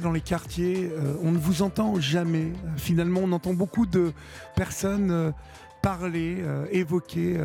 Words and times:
Dans 0.00 0.12
les 0.12 0.20
quartiers, 0.20 0.90
euh, 0.92 1.14
on 1.22 1.32
ne 1.32 1.38
vous 1.38 1.62
entend 1.62 2.00
jamais. 2.00 2.52
Finalement, 2.76 3.20
on 3.24 3.32
entend 3.32 3.54
beaucoup 3.54 3.86
de 3.86 4.12
personnes 4.56 5.10
euh, 5.10 5.30
parler, 5.82 6.36
euh, 6.40 6.66
évoquer 6.72 7.38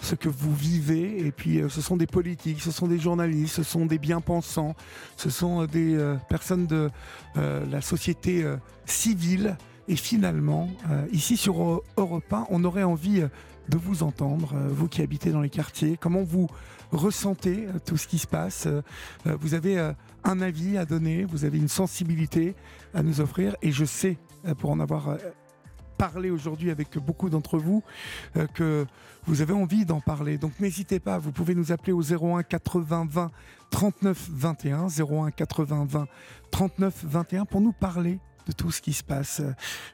ce 0.00 0.14
que 0.14 0.28
vous 0.28 0.54
vivez. 0.54 1.26
Et 1.26 1.32
puis, 1.32 1.60
ce 1.68 1.80
sont 1.80 1.96
des 1.96 2.06
politiques, 2.06 2.60
ce 2.60 2.70
sont 2.70 2.86
des 2.86 2.98
journalistes, 2.98 3.54
ce 3.56 3.62
sont 3.62 3.86
des 3.86 3.98
bien-pensants, 3.98 4.74
ce 5.16 5.30
sont 5.30 5.64
des 5.66 5.96
personnes 6.28 6.66
de 6.66 6.90
la 7.36 7.80
société 7.80 8.44
civile. 8.84 9.56
Et 9.88 9.96
finalement, 9.96 10.68
ici 11.12 11.36
sur 11.36 11.56
Eu- 11.60 11.80
Europe 11.96 12.32
1, 12.32 12.46
on 12.50 12.64
aurait 12.64 12.82
envie 12.84 13.22
de 13.68 13.76
vous 13.78 14.02
entendre, 14.02 14.54
vous 14.70 14.88
qui 14.88 15.02
habitez 15.02 15.30
dans 15.30 15.40
les 15.40 15.50
quartiers. 15.50 15.96
Comment 16.00 16.22
vous 16.22 16.48
ressentez 16.92 17.66
tout 17.84 17.96
ce 17.96 18.06
qui 18.08 18.18
se 18.18 18.26
passe 18.26 18.66
Vous 19.24 19.54
avez 19.54 19.92
un 20.24 20.40
avis 20.40 20.78
à 20.78 20.84
donner, 20.84 21.24
vous 21.24 21.44
avez 21.44 21.58
une 21.58 21.68
sensibilité 21.68 22.54
à 22.94 23.02
nous 23.02 23.20
offrir. 23.20 23.56
Et 23.62 23.72
je 23.72 23.84
sais, 23.84 24.18
euh, 24.46 24.54
pour 24.54 24.70
en 24.70 24.80
avoir 24.80 25.08
euh, 25.08 25.16
parlé 25.98 26.30
aujourd'hui 26.30 26.70
avec 26.70 26.98
beaucoup 26.98 27.30
d'entre 27.30 27.58
vous, 27.58 27.82
euh, 28.36 28.46
que 28.46 28.86
vous 29.26 29.40
avez 29.40 29.52
envie 29.52 29.84
d'en 29.84 30.00
parler. 30.00 30.38
Donc 30.38 30.58
n'hésitez 30.60 31.00
pas, 31.00 31.18
vous 31.18 31.32
pouvez 31.32 31.54
nous 31.54 31.72
appeler 31.72 31.92
au 31.92 32.02
01 32.02 32.42
80 32.42 33.06
20 33.10 33.30
39 33.70 34.28
21, 34.32 34.86
01 34.88 35.30
80 35.30 35.86
20 35.88 36.06
39 36.50 37.04
21 37.04 37.44
pour 37.44 37.60
nous 37.60 37.72
parler 37.72 38.18
de 38.46 38.52
tout 38.52 38.72
ce 38.72 38.82
qui 38.82 38.92
se 38.92 39.04
passe. 39.04 39.40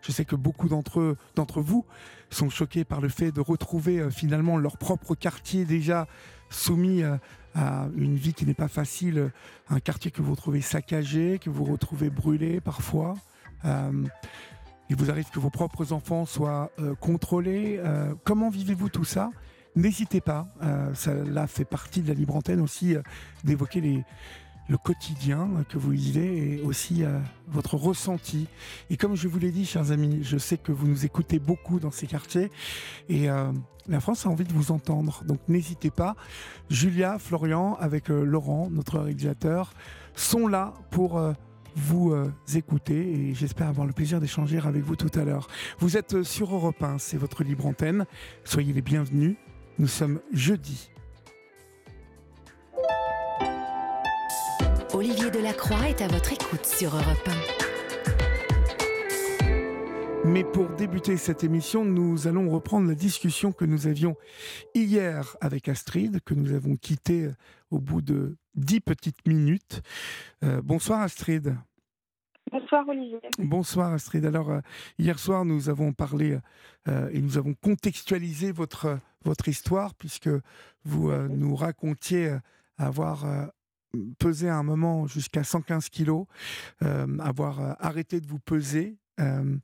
Je 0.00 0.10
sais 0.10 0.24
que 0.24 0.34
beaucoup 0.34 0.68
d'entre 0.68 1.16
d'entre 1.34 1.60
vous 1.60 1.84
sont 2.30 2.48
choqués 2.48 2.84
par 2.84 3.02
le 3.02 3.10
fait 3.10 3.30
de 3.30 3.42
retrouver 3.42 4.10
finalement 4.10 4.56
leur 4.56 4.78
propre 4.78 5.14
quartier 5.14 5.66
déjà 5.66 6.06
soumis 6.50 7.02
à 7.54 7.88
une 7.96 8.16
vie 8.16 8.34
qui 8.34 8.46
n'est 8.46 8.54
pas 8.54 8.68
facile, 8.68 9.30
un 9.68 9.80
quartier 9.80 10.10
que 10.10 10.22
vous 10.22 10.36
trouvez 10.36 10.60
saccagé, 10.60 11.38
que 11.38 11.50
vous 11.50 11.64
retrouvez 11.64 12.10
brûlé 12.10 12.60
parfois. 12.60 13.14
Euh, 13.64 14.04
il 14.90 14.96
vous 14.96 15.10
arrive 15.10 15.28
que 15.30 15.38
vos 15.38 15.50
propres 15.50 15.92
enfants 15.92 16.24
soient 16.24 16.70
euh, 16.78 16.94
contrôlés. 16.94 17.78
Euh, 17.78 18.14
comment 18.24 18.48
vivez-vous 18.48 18.88
tout 18.88 19.04
ça? 19.04 19.30
N'hésitez 19.76 20.20
pas, 20.20 20.48
cela 20.94 21.46
fait 21.46 21.66
partie 21.66 22.00
de 22.00 22.08
la 22.08 22.14
libre 22.14 22.34
antenne 22.34 22.60
aussi 22.60 22.96
d'évoquer 23.44 23.80
les, 23.80 24.04
le 24.68 24.76
quotidien 24.76 25.48
que 25.68 25.78
vous 25.78 25.90
vivez 25.90 26.54
et 26.54 26.62
aussi 26.62 27.02
euh, 27.02 27.18
votre 27.48 27.74
ressenti. 27.74 28.46
Et 28.90 28.96
comme 28.96 29.16
je 29.16 29.26
vous 29.26 29.38
l'ai 29.38 29.50
dit, 29.50 29.64
chers 29.64 29.90
amis, 29.90 30.20
je 30.22 30.36
sais 30.36 30.58
que 30.58 30.72
vous 30.72 30.86
nous 30.86 31.04
écoutez 31.04 31.38
beaucoup 31.38 31.80
dans 31.80 31.90
ces 31.90 32.06
quartiers 32.06 32.50
et 33.08 33.30
euh, 33.30 33.50
la 33.88 34.00
France 34.00 34.26
a 34.26 34.28
envie 34.28 34.44
de 34.44 34.52
vous 34.52 34.70
entendre. 34.70 35.22
Donc 35.24 35.40
n'hésitez 35.48 35.90
pas. 35.90 36.14
Julia, 36.68 37.18
Florian, 37.18 37.76
avec 37.80 38.10
euh, 38.10 38.24
Laurent, 38.24 38.68
notre 38.70 38.98
réalisateur, 38.98 39.72
sont 40.14 40.46
là 40.46 40.74
pour 40.90 41.20
vous 41.76 42.12
écouter 42.56 42.96
et 42.96 43.34
j'espère 43.34 43.68
avoir 43.68 43.86
le 43.86 43.92
plaisir 43.92 44.20
d'échanger 44.20 44.58
avec 44.58 44.82
vous 44.82 44.96
tout 44.96 45.16
à 45.16 45.22
l'heure. 45.22 45.46
Vous 45.78 45.96
êtes 45.96 46.24
sur 46.24 46.52
Europe 46.52 46.82
1, 46.82 46.98
c'est 46.98 47.16
votre 47.16 47.44
libre 47.44 47.66
antenne. 47.66 48.04
Soyez 48.42 48.72
les 48.72 48.82
bienvenus. 48.82 49.36
Nous 49.78 49.86
sommes 49.86 50.18
jeudi. 50.32 50.90
Olivier 54.98 55.30
Delacroix 55.30 55.88
est 55.88 56.02
à 56.02 56.08
votre 56.08 56.32
écoute 56.32 56.66
sur 56.66 56.92
Europe 56.92 57.30
Mais 60.24 60.42
pour 60.42 60.68
débuter 60.70 61.16
cette 61.16 61.44
émission, 61.44 61.84
nous 61.84 62.26
allons 62.26 62.50
reprendre 62.50 62.88
la 62.88 62.96
discussion 62.96 63.52
que 63.52 63.64
nous 63.64 63.86
avions 63.86 64.16
hier 64.74 65.36
avec 65.40 65.68
Astrid, 65.68 66.20
que 66.24 66.34
nous 66.34 66.52
avons 66.52 66.74
quittée 66.74 67.26
euh, 67.26 67.34
au 67.70 67.78
bout 67.78 68.02
de 68.02 68.38
dix 68.56 68.80
petites 68.80 69.24
minutes. 69.24 69.82
Euh, 70.42 70.60
bonsoir 70.62 71.02
Astrid. 71.02 71.56
Bonsoir 72.50 72.88
Olivier. 72.88 73.20
Bonsoir 73.38 73.92
Astrid. 73.92 74.26
Alors, 74.26 74.50
euh, 74.50 74.60
hier 74.98 75.20
soir, 75.20 75.44
nous 75.44 75.68
avons 75.68 75.92
parlé 75.92 76.40
euh, 76.88 77.08
et 77.12 77.20
nous 77.20 77.38
avons 77.38 77.54
contextualisé 77.54 78.50
votre, 78.50 78.98
votre 79.24 79.46
histoire, 79.46 79.94
puisque 79.94 80.30
vous 80.82 81.10
euh, 81.10 81.28
nous 81.28 81.54
racontiez 81.54 82.36
avoir 82.78 83.24
pesé 84.18 84.48
à 84.48 84.56
un 84.56 84.62
moment 84.62 85.06
jusqu'à 85.06 85.44
115 85.44 85.88
kilos, 85.88 86.26
euh, 86.82 87.18
avoir 87.18 87.60
euh, 87.60 87.72
arrêté 87.78 88.20
de 88.20 88.26
vous 88.26 88.38
peser, 88.38 88.98
euh, 89.20 89.56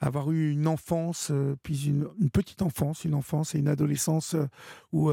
avoir 0.00 0.32
eu 0.32 0.50
une 0.50 0.66
enfance, 0.66 1.30
euh, 1.30 1.54
puis 1.62 1.86
une, 1.86 2.08
une 2.20 2.30
petite 2.30 2.62
enfance, 2.62 3.04
une 3.04 3.14
enfance 3.14 3.54
et 3.54 3.58
une 3.58 3.68
adolescence 3.68 4.34
euh, 4.34 4.46
où, 4.92 5.12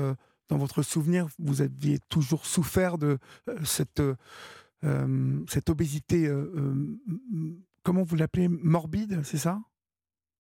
dans 0.49 0.57
votre 0.57 0.81
souvenir, 0.81 1.27
vous 1.39 1.61
aviez 1.61 1.99
toujours 2.09 2.45
souffert 2.45 2.97
de 2.97 3.17
cette, 3.63 4.01
cette 5.47 5.69
obésité, 5.69 6.29
comment 7.83 8.03
vous 8.03 8.15
l'appelez, 8.15 8.49
morbide, 8.49 9.23
c'est 9.23 9.37
ça? 9.37 9.59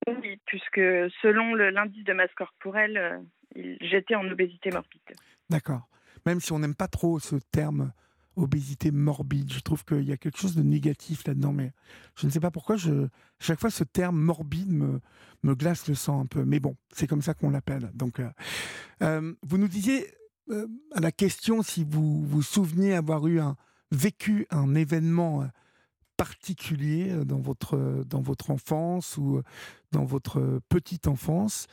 Oui, 0.07 0.39
puisque 0.45 0.81
selon 1.21 1.55
l'indice 1.55 2.03
de 2.03 2.13
masse 2.13 2.33
corporelle, 2.35 3.23
j'étais 3.55 4.15
en 4.15 4.27
obésité 4.27 4.69
morbide. 4.71 5.01
D'accord. 5.49 5.87
Même 6.25 6.41
si 6.41 6.51
on 6.51 6.59
n'aime 6.59 6.75
pas 6.75 6.89
trop 6.89 7.19
ce 7.19 7.37
terme 7.51 7.91
obésité 8.35 8.91
morbide, 8.91 9.51
je 9.51 9.59
trouve 9.59 9.85
qu'il 9.85 10.03
y 10.03 10.11
a 10.11 10.17
quelque 10.17 10.39
chose 10.39 10.55
de 10.55 10.63
négatif 10.63 11.25
là-dedans, 11.25 11.53
mais 11.53 11.71
je 12.15 12.25
ne 12.25 12.31
sais 12.31 12.39
pas 12.39 12.51
pourquoi, 12.51 12.75
chaque 13.39 13.59
fois 13.59 13.69
ce 13.69 13.83
terme 13.83 14.17
morbide 14.17 14.71
me, 14.71 15.01
glace 15.55 15.87
le 15.87 15.95
sang 15.95 16.21
un 16.21 16.25
peu. 16.25 16.43
Mais 16.45 16.59
bon, 16.59 16.75
c'est 16.91 17.07
comme 17.07 17.21
ça 17.21 17.33
qu'on 17.33 17.49
l'appelle. 17.49 17.91
Donc, 17.93 18.19
euh, 18.19 18.29
euh, 19.01 19.33
vous 19.43 19.57
nous 19.57 19.67
disiez 19.67 20.07
euh, 20.49 20.67
à 20.93 20.99
la 20.99 21.11
question 21.11 21.61
si 21.61 21.83
vous 21.83 22.25
vous 22.25 22.41
souveniez 22.41 22.93
avoir 22.93 23.27
eu 23.27 23.39
un 23.39 23.55
vécu 23.91 24.47
un 24.49 24.73
événement 24.73 25.47
particulier 26.17 27.13
dans 27.25 27.39
votre 27.39 28.03
dans 28.07 28.21
votre 28.21 28.49
enfance 28.49 29.17
ou 29.17 29.41
dans 29.91 30.05
votre 30.05 30.59
petite 30.69 31.07
enfance. 31.07 31.67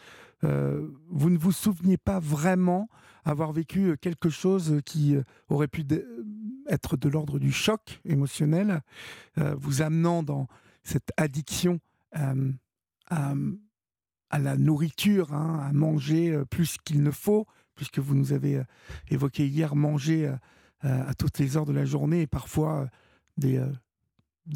Euh, 0.45 0.89
vous 1.09 1.31
ne 1.31 1.39
vous 1.39 1.53
souveniez 1.53 1.97
pas 1.97 2.19
vraiment 2.19 2.89
avoir 3.25 3.53
vécu 3.53 3.91
euh, 3.91 3.97
quelque 3.97 4.31
chose 4.31 4.81
qui 4.87 5.15
euh, 5.15 5.23
aurait 5.49 5.69
pu 5.69 5.85
être 6.69 6.97
de 6.97 7.09
l'ordre 7.09 7.39
du 7.39 7.53
choc 7.53 8.01
émotionnel, 8.05 8.83
vous 9.37 9.83
amenant 9.83 10.23
dans 10.23 10.47
cette 10.85 11.11
addiction 11.17 11.81
à, 12.13 13.35
la 14.39 14.57
nourriture, 14.57 15.35
hein, 15.35 15.59
à 15.69 15.73
manger 15.73 16.41
plus 16.49 16.77
qu'il 16.85 17.03
ne 17.03 17.11
faut, 17.11 17.47
puisque 17.75 17.99
vous 17.99 18.15
nous 18.15 18.33
avez 18.33 18.63
évoqué 19.09 19.49
hier 19.49 19.75
manger 19.75 20.33
à 20.83 21.13
toutes 21.15 21.41
les 21.41 21.57
heures 21.57 21.67
de 21.67 21.73
la 21.73 21.85
journée 21.85 22.21
et 22.21 22.27
parfois 22.29 22.89
des, 23.37 23.61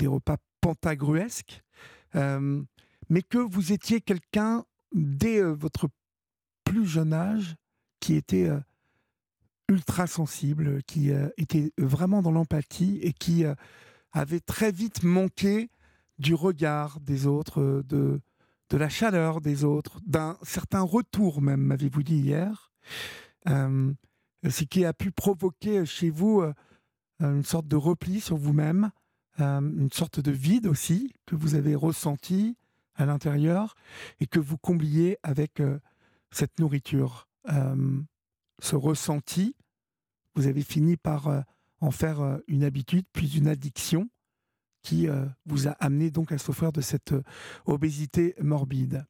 repas 0.06 0.36
pentagruesques, 0.60 1.64
mais 2.14 3.22
que 3.28 3.38
vous 3.38 3.72
étiez 3.72 4.00
quelqu'un 4.00 4.64
dès 4.94 5.42
euh, 5.42 5.52
votre 5.52 5.88
plus 6.64 6.86
jeune 6.86 7.12
âge 7.12 7.56
qui 8.00 8.14
était 8.14 8.48
euh, 8.48 8.60
ultra 9.68 10.06
sensible, 10.06 10.82
qui 10.84 11.12
euh, 11.12 11.28
était 11.36 11.72
vraiment 11.76 12.22
dans 12.22 12.30
l'empathie 12.30 12.98
et 13.02 13.12
qui 13.12 13.44
avait 14.12 14.40
très 14.40 14.72
vite 14.72 15.02
manqué 15.02 15.70
du 16.18 16.34
regard 16.34 17.00
des 17.00 17.26
autres, 17.26 17.82
de, 17.86 18.20
de 18.70 18.76
la 18.76 18.88
chaleur 18.88 19.40
des 19.40 19.64
autres, 19.64 20.00
d'un 20.06 20.38
certain 20.42 20.82
retour 20.82 21.42
même, 21.42 21.60
m'avez-vous 21.60 22.04
dit 22.04 22.18
hier, 22.18 22.72
ce 23.46 24.64
qui 24.64 24.84
a 24.84 24.92
pu 24.92 25.10
provoquer 25.10 25.84
chez 25.84 26.10
vous 26.10 26.44
une 27.18 27.42
sorte 27.42 27.66
de 27.66 27.74
repli 27.74 28.20
sur 28.20 28.36
vous-même, 28.36 28.90
une 29.38 29.90
sorte 29.92 30.20
de 30.20 30.30
vide 30.30 30.68
aussi 30.68 31.12
que 31.26 31.34
vous 31.34 31.56
avez 31.56 31.74
ressenti 31.74 32.56
à 32.96 33.06
l'intérieur 33.06 33.74
et 34.20 34.26
que 34.26 34.38
vous 34.38 34.56
combliez 34.56 35.18
avec 35.22 35.60
euh, 35.60 35.78
cette 36.30 36.58
nourriture. 36.58 37.28
Euh, 37.50 38.00
ce 38.60 38.76
ressenti, 38.76 39.56
vous 40.34 40.46
avez 40.46 40.62
fini 40.62 40.96
par 40.96 41.28
euh, 41.28 41.40
en 41.80 41.90
faire 41.90 42.38
une 42.48 42.64
habitude, 42.64 43.04
puis 43.12 43.36
une 43.36 43.48
addiction 43.48 44.08
qui 44.82 45.06
vous 45.44 45.68
a 45.68 45.72
amené 45.72 46.10
donc 46.10 46.32
à 46.32 46.38
souffrir 46.38 46.72
de 46.72 46.80
cette 46.80 47.14
obésité 47.66 48.34
morbide. 48.40 49.04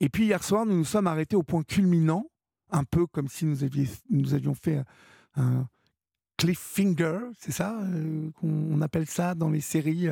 Et 0.00 0.08
puis 0.08 0.24
hier 0.24 0.42
soir, 0.42 0.64
nous 0.64 0.76
nous 0.76 0.84
sommes 0.84 1.06
arrêtés 1.06 1.36
au 1.36 1.42
point 1.42 1.62
culminant, 1.62 2.30
un 2.70 2.84
peu 2.84 3.06
comme 3.06 3.28
si 3.28 3.44
nous, 3.44 3.62
avions 4.32 4.54
fait 4.54 4.82
un 5.36 5.68
cliffhanger, 6.38 7.18
c'est 7.38 7.52
ça 7.52 7.78
qu'on 8.40 8.80
appelle 8.80 9.06
ça 9.06 9.34
dans 9.34 9.50
les 9.50 9.60
séries, 9.60 10.08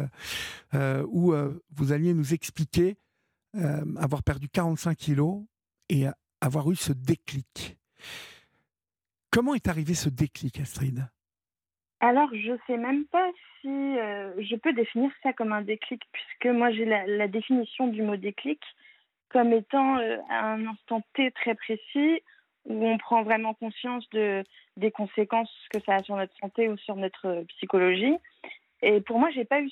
où 0.75 1.35
vous 1.71 1.93
alliez 1.93 2.13
nous 2.13 2.35
expliquer 2.35 2.99
avoir 3.55 4.23
perdu 4.23 4.49
45 4.49 4.97
kilos 4.97 5.43
et 5.89 6.07
avoir 6.41 6.71
eu 6.71 6.77
ce 6.77 6.93
déclic. 6.93 7.77
Comment 9.31 9.55
est 9.55 9.69
arrivé 9.69 9.95
ce 9.95 10.09
déclic, 10.09 10.61
Astrid? 10.61 11.09
Alors, 12.01 12.29
je 12.35 12.53
ne 12.53 12.59
sais 12.67 12.77
même 12.77 13.07
pas 13.07 13.31
si 13.61 13.69
euh, 13.69 14.33
je 14.43 14.57
peux 14.57 14.73
définir 14.73 15.11
ça 15.23 15.33
comme 15.33 15.53
un 15.53 15.63
déclic, 15.63 16.03
puisque 16.13 16.55
moi 16.55 16.73
j'ai 16.73 16.85
la, 16.85 17.29
définition 17.29 17.87
du 17.87 18.03
mot 18.03 18.17
déclic 18.17 18.61
comme 19.29 19.53
étant 19.53 19.99
euh, 19.99 20.19
un 20.29 20.67
instant 20.67 21.03
T 21.15 21.31
très 21.31 21.55
précis 21.55 22.23
où 22.65 22.87
on 22.87 22.99
prend 22.99 23.23
vraiment 23.23 23.55
conscience 23.55 24.09
de, 24.11 24.45
des 24.77 24.91
conséquences 24.91 25.53
que 25.73 25.81
ça 25.87 25.95
a 25.95 26.03
sur 26.03 26.17
notre 26.17 26.37
santé 26.39 26.69
ou 26.69 26.77
sur 26.77 26.97
notre 26.97 27.45
psychologie. 27.57 28.17
Et 28.83 29.01
pour 29.01 29.19
moi, 29.19 29.31
j'ai 29.31 29.45
pas 29.45 29.61
eu 29.61 29.71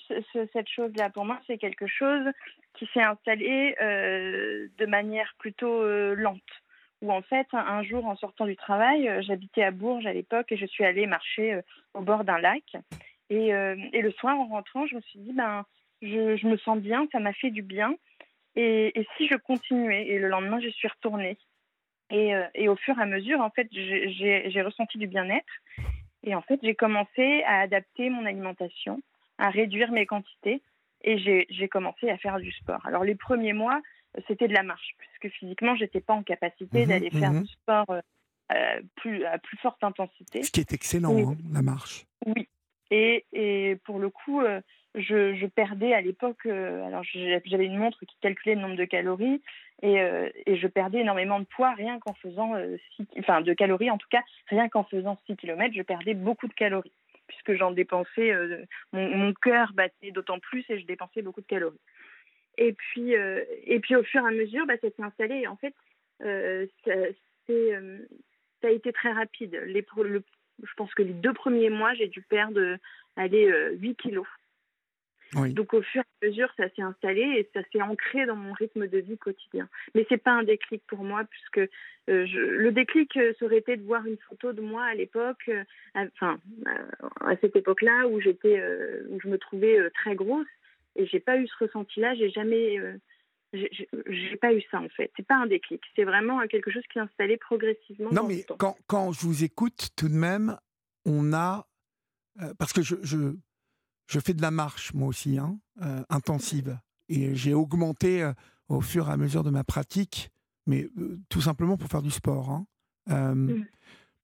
cette 0.52 0.68
chose-là. 0.68 1.10
Pour 1.10 1.24
moi, 1.24 1.40
c'est 1.46 1.58
quelque 1.58 1.86
chose 1.86 2.26
qui 2.74 2.88
s'est 2.94 3.02
installé 3.02 3.74
euh, 3.82 4.68
de 4.78 4.86
manière 4.86 5.34
plutôt 5.38 5.84
lente 6.14 6.42
où 7.02 7.12
en 7.12 7.22
fait, 7.22 7.46
un 7.52 7.82
jour, 7.82 8.06
en 8.06 8.16
sortant 8.16 8.46
du 8.46 8.56
travail, 8.56 9.08
euh, 9.08 9.22
j'habitais 9.22 9.62
à 9.62 9.70
Bourges 9.70 10.06
à 10.06 10.12
l'époque 10.12 10.52
et 10.52 10.56
je 10.56 10.66
suis 10.66 10.84
allée 10.84 11.06
marcher 11.06 11.54
euh, 11.54 11.62
au 11.94 12.02
bord 12.02 12.24
d'un 12.24 12.38
lac. 12.38 12.64
Et, 13.30 13.54
euh, 13.54 13.74
le 13.92 14.10
soir, 14.12 14.38
en 14.38 14.46
rentrant, 14.46 14.86
je 14.86 14.96
me 14.96 15.00
suis 15.02 15.18
dit, 15.20 15.32
ben, 15.32 15.64
je, 16.02 16.46
me 16.46 16.56
sens 16.58 16.78
bien, 16.78 17.06
ça 17.12 17.20
m'a 17.20 17.32
fait 17.32 17.50
du 17.50 17.62
bien. 17.62 17.94
Et, 18.56 18.92
si 19.16 19.28
je 19.28 19.36
continuais? 19.36 20.08
Et 20.08 20.18
le 20.18 20.28
lendemain, 20.28 20.60
je 20.60 20.68
suis 20.68 20.88
retournée. 20.88 21.38
Et, 22.10 22.32
et 22.54 22.68
au 22.68 22.74
fur 22.74 22.98
et 22.98 23.02
à 23.02 23.06
mesure, 23.06 23.40
en 23.40 23.50
fait, 23.50 23.68
j'ai 23.70 24.62
ressenti 24.62 24.98
du 24.98 25.06
bien-être. 25.06 25.52
Et 26.22 26.34
en 26.34 26.42
fait, 26.42 26.60
j'ai 26.62 26.74
commencé 26.74 27.42
à 27.46 27.60
adapter 27.60 28.10
mon 28.10 28.26
alimentation, 28.26 29.00
à 29.38 29.50
réduire 29.50 29.90
mes 29.92 30.06
quantités. 30.06 30.62
Et 31.02 31.18
j'ai 31.48 31.68
commencé 31.68 32.10
à 32.10 32.18
faire 32.18 32.38
du 32.38 32.52
sport. 32.52 32.84
Alors, 32.84 33.04
les 33.04 33.14
premiers 33.14 33.54
mois, 33.54 33.80
c'était 34.28 34.48
de 34.48 34.54
la 34.54 34.62
marche, 34.62 34.94
puisque 34.98 35.34
physiquement, 35.36 35.76
j'étais 35.76 36.00
pas 36.00 36.14
en 36.14 36.22
capacité 36.22 36.82
mhm, 36.82 36.88
d'aller 36.88 37.10
faire 37.10 37.32
mhm. 37.32 37.42
du 37.42 37.48
sport 37.48 37.90
euh, 37.90 38.00
euh, 38.52 38.80
plus, 38.96 39.24
à 39.24 39.38
plus 39.38 39.56
forte 39.58 39.82
intensité. 39.84 40.42
Ce 40.42 40.50
qui 40.50 40.60
est 40.60 40.72
excellent, 40.72 41.16
hein, 41.16 41.36
la 41.52 41.62
marche. 41.62 42.04
Oui. 42.26 42.48
Et, 42.90 43.24
et 43.32 43.76
pour 43.84 43.98
le 43.98 44.10
coup, 44.10 44.40
euh, 44.40 44.60
je, 44.96 45.34
je, 45.36 45.46
perdais 45.46 45.94
à 45.94 46.00
l'époque, 46.00 46.44
alors 46.46 47.04
j'avais 47.04 47.66
une 47.66 47.78
montre 47.78 48.04
qui 48.04 48.16
calculait 48.20 48.56
le 48.56 48.62
nombre 48.62 48.76
de 48.76 48.84
calories, 48.84 49.40
et, 49.82 49.96
et 50.46 50.56
je 50.56 50.66
perdais 50.66 51.00
énormément 51.00 51.40
de 51.40 51.46
poids 51.46 51.72
rien 51.72 51.98
qu'en 52.00 52.14
faisant, 52.14 52.54
six, 52.96 53.06
enfin 53.18 53.40
de 53.40 53.52
calories 53.54 53.90
en 53.90 53.98
tout 53.98 54.08
cas, 54.10 54.22
rien 54.48 54.68
qu'en 54.68 54.84
faisant 54.84 55.18
6 55.26 55.36
km, 55.36 55.74
je 55.74 55.82
perdais 55.82 56.14
beaucoup 56.14 56.48
de 56.48 56.52
calories, 56.52 56.92
puisque 57.28 57.54
j'en 57.54 57.70
dépensais, 57.70 58.32
mon, 58.92 59.08
mon 59.16 59.32
cœur 59.32 59.72
battait 59.72 60.10
d'autant 60.10 60.38
plus 60.38 60.64
et 60.68 60.78
je 60.78 60.86
dépensais 60.86 61.22
beaucoup 61.22 61.40
de 61.40 61.46
calories. 61.46 61.80
Et 62.60 62.74
puis, 62.74 63.16
euh, 63.16 63.42
et 63.64 63.80
puis 63.80 63.96
au 63.96 64.02
fur 64.02 64.22
et 64.22 64.28
à 64.28 64.30
mesure, 64.30 64.66
bah, 64.66 64.74
ça 64.80 64.88
s'est 64.90 65.02
installé. 65.02 65.36
Et 65.36 65.46
en 65.46 65.56
fait, 65.56 65.74
euh, 66.22 66.66
ça, 66.84 66.92
euh, 67.50 67.98
a 68.62 68.70
été 68.70 68.92
très 68.92 69.12
rapide. 69.12 69.58
Les, 69.66 69.84
le, 69.96 70.22
je 70.62 70.74
pense 70.76 70.92
que 70.94 71.02
les 71.02 71.14
deux 71.14 71.32
premiers 71.32 71.70
mois, 71.70 71.94
j'ai 71.94 72.08
dû 72.08 72.20
perdre 72.20 72.76
aller 73.16 73.50
8 73.78 73.96
kilos. 73.96 74.26
Donc 75.34 75.74
au 75.74 75.82
fur 75.82 76.02
et 76.02 76.26
à 76.26 76.28
mesure, 76.28 76.48
ça 76.56 76.68
s'est 76.70 76.82
installé 76.82 77.20
et 77.20 77.48
ça 77.54 77.60
s'est 77.72 77.82
ancré 77.82 78.26
dans 78.26 78.36
mon 78.36 78.52
rythme 78.52 78.88
de 78.88 78.98
vie 78.98 79.18
quotidien. 79.18 79.68
Mais 79.94 80.04
c'est 80.08 80.22
pas 80.22 80.32
un 80.32 80.42
déclic 80.42 80.82
pour 80.86 81.04
moi 81.04 81.24
puisque 81.24 81.70
le 82.08 82.70
déclic 82.70 83.12
serait 83.38 83.58
été 83.58 83.76
de 83.76 83.84
voir 83.84 84.04
une 84.06 84.18
photo 84.28 84.52
de 84.52 84.60
moi 84.60 84.84
à 84.84 84.94
l'époque, 84.94 85.48
enfin 85.94 86.38
à 87.20 87.36
cette 87.40 87.54
époque-là 87.54 88.08
où 88.08 88.20
j'étais, 88.20 88.60
où 89.10 89.20
je 89.20 89.28
me 89.28 89.38
trouvais 89.38 89.88
très 89.90 90.16
grosse 90.16 90.48
et 90.96 91.06
j'ai 91.06 91.20
pas 91.20 91.36
eu 91.36 91.46
ce 91.46 91.64
ressenti-là, 91.64 92.14
j'ai 92.14 92.30
jamais. 92.30 92.78
Euh, 92.78 92.98
j'ai 93.52 94.36
pas 94.36 94.54
eu 94.54 94.62
ça 94.70 94.80
en 94.80 94.88
fait. 94.88 95.10
C'est 95.16 95.26
pas 95.26 95.36
un 95.36 95.46
déclic. 95.46 95.82
C'est 95.96 96.04
vraiment 96.04 96.46
quelque 96.46 96.70
chose 96.70 96.84
qui 96.92 96.98
est 96.98 97.02
installé 97.02 97.36
progressivement. 97.36 98.10
Non, 98.12 98.26
mais 98.26 98.44
quand, 98.58 98.76
quand, 98.86 99.12
je 99.12 99.26
vous 99.26 99.42
écoute, 99.44 99.90
tout 99.96 100.08
de 100.08 100.14
même, 100.14 100.56
on 101.04 101.32
a. 101.32 101.66
Euh, 102.40 102.54
parce 102.58 102.72
que 102.72 102.82
je, 102.82 102.96
je, 103.02 103.34
je, 104.10 104.20
fais 104.20 104.34
de 104.34 104.42
la 104.42 104.50
marche, 104.50 104.92
moi 104.94 105.08
aussi, 105.08 105.38
hein, 105.38 105.58
euh, 105.82 106.02
intensive. 106.08 106.78
Et 107.08 107.34
j'ai 107.34 107.54
augmenté 107.54 108.30
au 108.68 108.80
fur 108.80 109.08
et 109.08 109.12
à 109.12 109.16
mesure 109.16 109.42
de 109.42 109.50
ma 109.50 109.64
pratique, 109.64 110.30
mais 110.66 110.88
tout 111.28 111.40
simplement 111.40 111.76
pour 111.76 111.88
faire 111.88 112.02
du 112.02 112.10
sport. 112.10 112.50
Hein. 112.50 113.34
Mmh. 113.34 113.64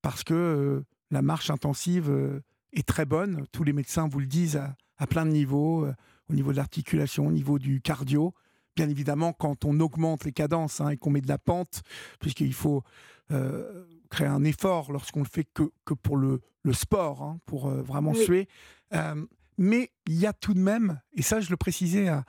Parce 0.01 0.23
que 0.23 0.83
la 1.11 1.21
marche 1.21 1.49
intensive 1.49 2.41
est 2.71 2.87
très 2.87 3.05
bonne. 3.05 3.45
Tous 3.51 3.65
les 3.65 3.73
médecins 3.73 4.07
vous 4.07 4.19
le 4.19 4.25
disent 4.25 4.55
à, 4.55 4.77
à 4.97 5.05
plein 5.05 5.25
de 5.25 5.31
niveaux 5.31 5.85
au 6.29 6.33
niveau 6.33 6.51
de 6.51 6.57
l'articulation, 6.57 7.27
au 7.27 7.31
niveau 7.31 7.59
du 7.59 7.81
cardio. 7.81 8.33
Bien 8.75 8.89
évidemment, 8.89 9.33
quand 9.33 9.65
on 9.65 9.79
augmente 9.79 10.23
les 10.23 10.31
cadences 10.31 10.81
hein, 10.81 10.89
et 10.89 10.97
qu'on 10.97 11.09
met 11.09 11.21
de 11.21 11.27
la 11.27 11.39
pente, 11.39 11.81
puisqu'il 12.19 12.53
faut 12.53 12.83
euh, 13.31 13.85
créer 14.09 14.27
un 14.27 14.43
effort 14.43 14.91
lorsqu'on 14.91 15.21
le 15.21 15.27
fait 15.29 15.47
que, 15.53 15.63
que 15.85 15.93
pour 15.93 16.17
le, 16.17 16.41
le 16.63 16.73
sport, 16.73 17.23
hein, 17.23 17.39
pour 17.45 17.67
euh, 17.67 17.81
vraiment 17.81 18.13
suer. 18.13 18.47
Euh, 18.93 19.25
mais 19.57 19.91
il 20.05 20.15
y 20.15 20.25
a 20.25 20.33
tout 20.33 20.53
de 20.53 20.59
même, 20.59 20.99
et 21.13 21.21
ça 21.21 21.39
je 21.39 21.49
le 21.49 21.57
précisais 21.57 22.07
à, 22.07 22.23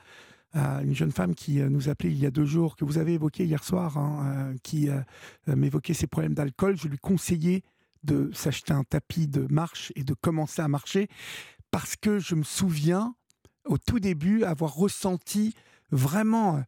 une 0.83 0.95
jeune 0.95 1.13
femme 1.13 1.35
qui 1.35 1.61
nous 1.61 1.89
appelait 1.91 2.11
il 2.11 2.19
y 2.19 2.27
a 2.27 2.31
deux 2.31 2.47
jours, 2.47 2.75
que 2.75 2.85
vous 2.85 2.97
avez 2.97 3.15
évoqué 3.15 3.45
hier 3.45 3.63
soir, 3.63 3.99
hein, 3.99 4.55
qui 4.63 4.89
m'évoquait 5.47 5.93
ses 5.93 6.07
problèmes 6.07 6.33
d'alcool, 6.35 6.77
je 6.77 6.89
lui 6.89 6.97
conseillais 6.99 7.63
de 8.03 8.31
s'acheter 8.33 8.73
un 8.73 8.83
tapis 8.83 9.29
de 9.29 9.47
marche 9.51 9.93
et 9.95 10.05
de 10.05 10.15
commencer 10.15 10.63
à 10.63 10.69
marcher, 10.69 11.09
parce 11.71 11.97
que 11.97 12.19
je 12.19 12.35
me 12.35 12.45
souviens 12.45 13.15
au 13.69 13.79
tout 13.79 14.01
début, 14.01 14.45
avoir 14.45 14.75
ressenti 14.75 15.55
vraiment. 15.91 16.57
Euh, 16.57 16.63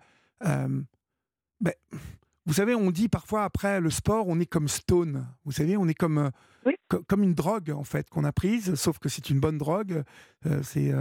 euh, 0.46 0.82
ben, 1.60 1.74
vous 2.46 2.54
savez, 2.54 2.74
on 2.74 2.90
dit 2.90 3.08
parfois 3.08 3.44
après 3.44 3.80
le 3.80 3.90
sport, 3.90 4.26
on 4.28 4.40
est 4.40 4.46
comme 4.46 4.68
stone. 4.68 5.26
Vous 5.44 5.52
savez, 5.52 5.76
on 5.76 5.88
est 5.88 5.94
comme, 5.94 6.18
euh, 6.66 6.72
comme 7.06 7.22
une 7.22 7.34
drogue 7.34 7.70
en 7.70 7.84
fait 7.84 8.08
qu'on 8.10 8.24
a 8.24 8.32
prise, 8.32 8.74
sauf 8.74 8.98
que 8.98 9.08
c'est 9.08 9.30
une 9.30 9.40
bonne 9.40 9.58
drogue. 9.58 10.02
c'est 10.62 10.92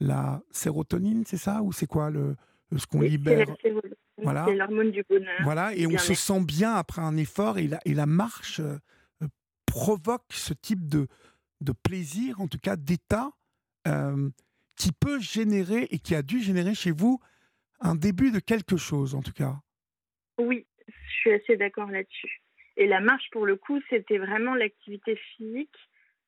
la 0.00 0.42
sérotonine, 0.50 1.24
c'est 1.26 1.36
ça 1.36 1.62
Ou 1.62 1.72
c'est 1.72 1.86
quoi 1.86 2.10
le, 2.10 2.36
ce 2.76 2.86
qu'on 2.86 3.00
libère? 3.00 3.46
Voilà. 4.22 4.44
C'est 4.46 4.54
l'hormone 4.54 4.90
du 4.90 5.02
bonheur. 5.08 5.40
Voilà, 5.44 5.74
et 5.74 5.86
on 5.86 5.98
se 5.98 6.14
sent 6.14 6.40
bien 6.44 6.74
après 6.74 7.02
un 7.02 7.16
effort 7.16 7.58
et 7.58 7.66
la, 7.66 7.80
et 7.84 7.94
la 7.94 8.06
marche 8.06 8.60
provoque 9.66 10.26
ce 10.30 10.52
type 10.52 10.88
de, 10.88 11.06
de 11.60 11.72
plaisir, 11.72 12.40
en 12.40 12.48
tout 12.48 12.58
cas 12.58 12.76
d'état 12.76 13.30
qui 14.76 14.92
peut 14.92 15.20
générer 15.20 15.88
et 15.90 15.98
qui 15.98 16.14
a 16.14 16.22
dû 16.22 16.40
générer 16.40 16.74
chez 16.74 16.90
vous 16.90 17.20
un 17.80 17.94
début 17.94 18.30
de 18.30 18.38
quelque 18.38 18.76
chose, 18.76 19.14
en 19.14 19.20
tout 19.20 19.32
cas. 19.32 19.60
Oui, 20.38 20.66
je 20.86 21.12
suis 21.20 21.32
assez 21.32 21.56
d'accord 21.56 21.90
là-dessus. 21.90 22.42
Et 22.80 22.86
la 22.86 23.00
marche, 23.00 23.28
pour 23.30 23.44
le 23.44 23.56
coup, 23.56 23.80
c'était 23.90 24.18
vraiment 24.18 24.54
l'activité 24.54 25.14
physique 25.36 25.76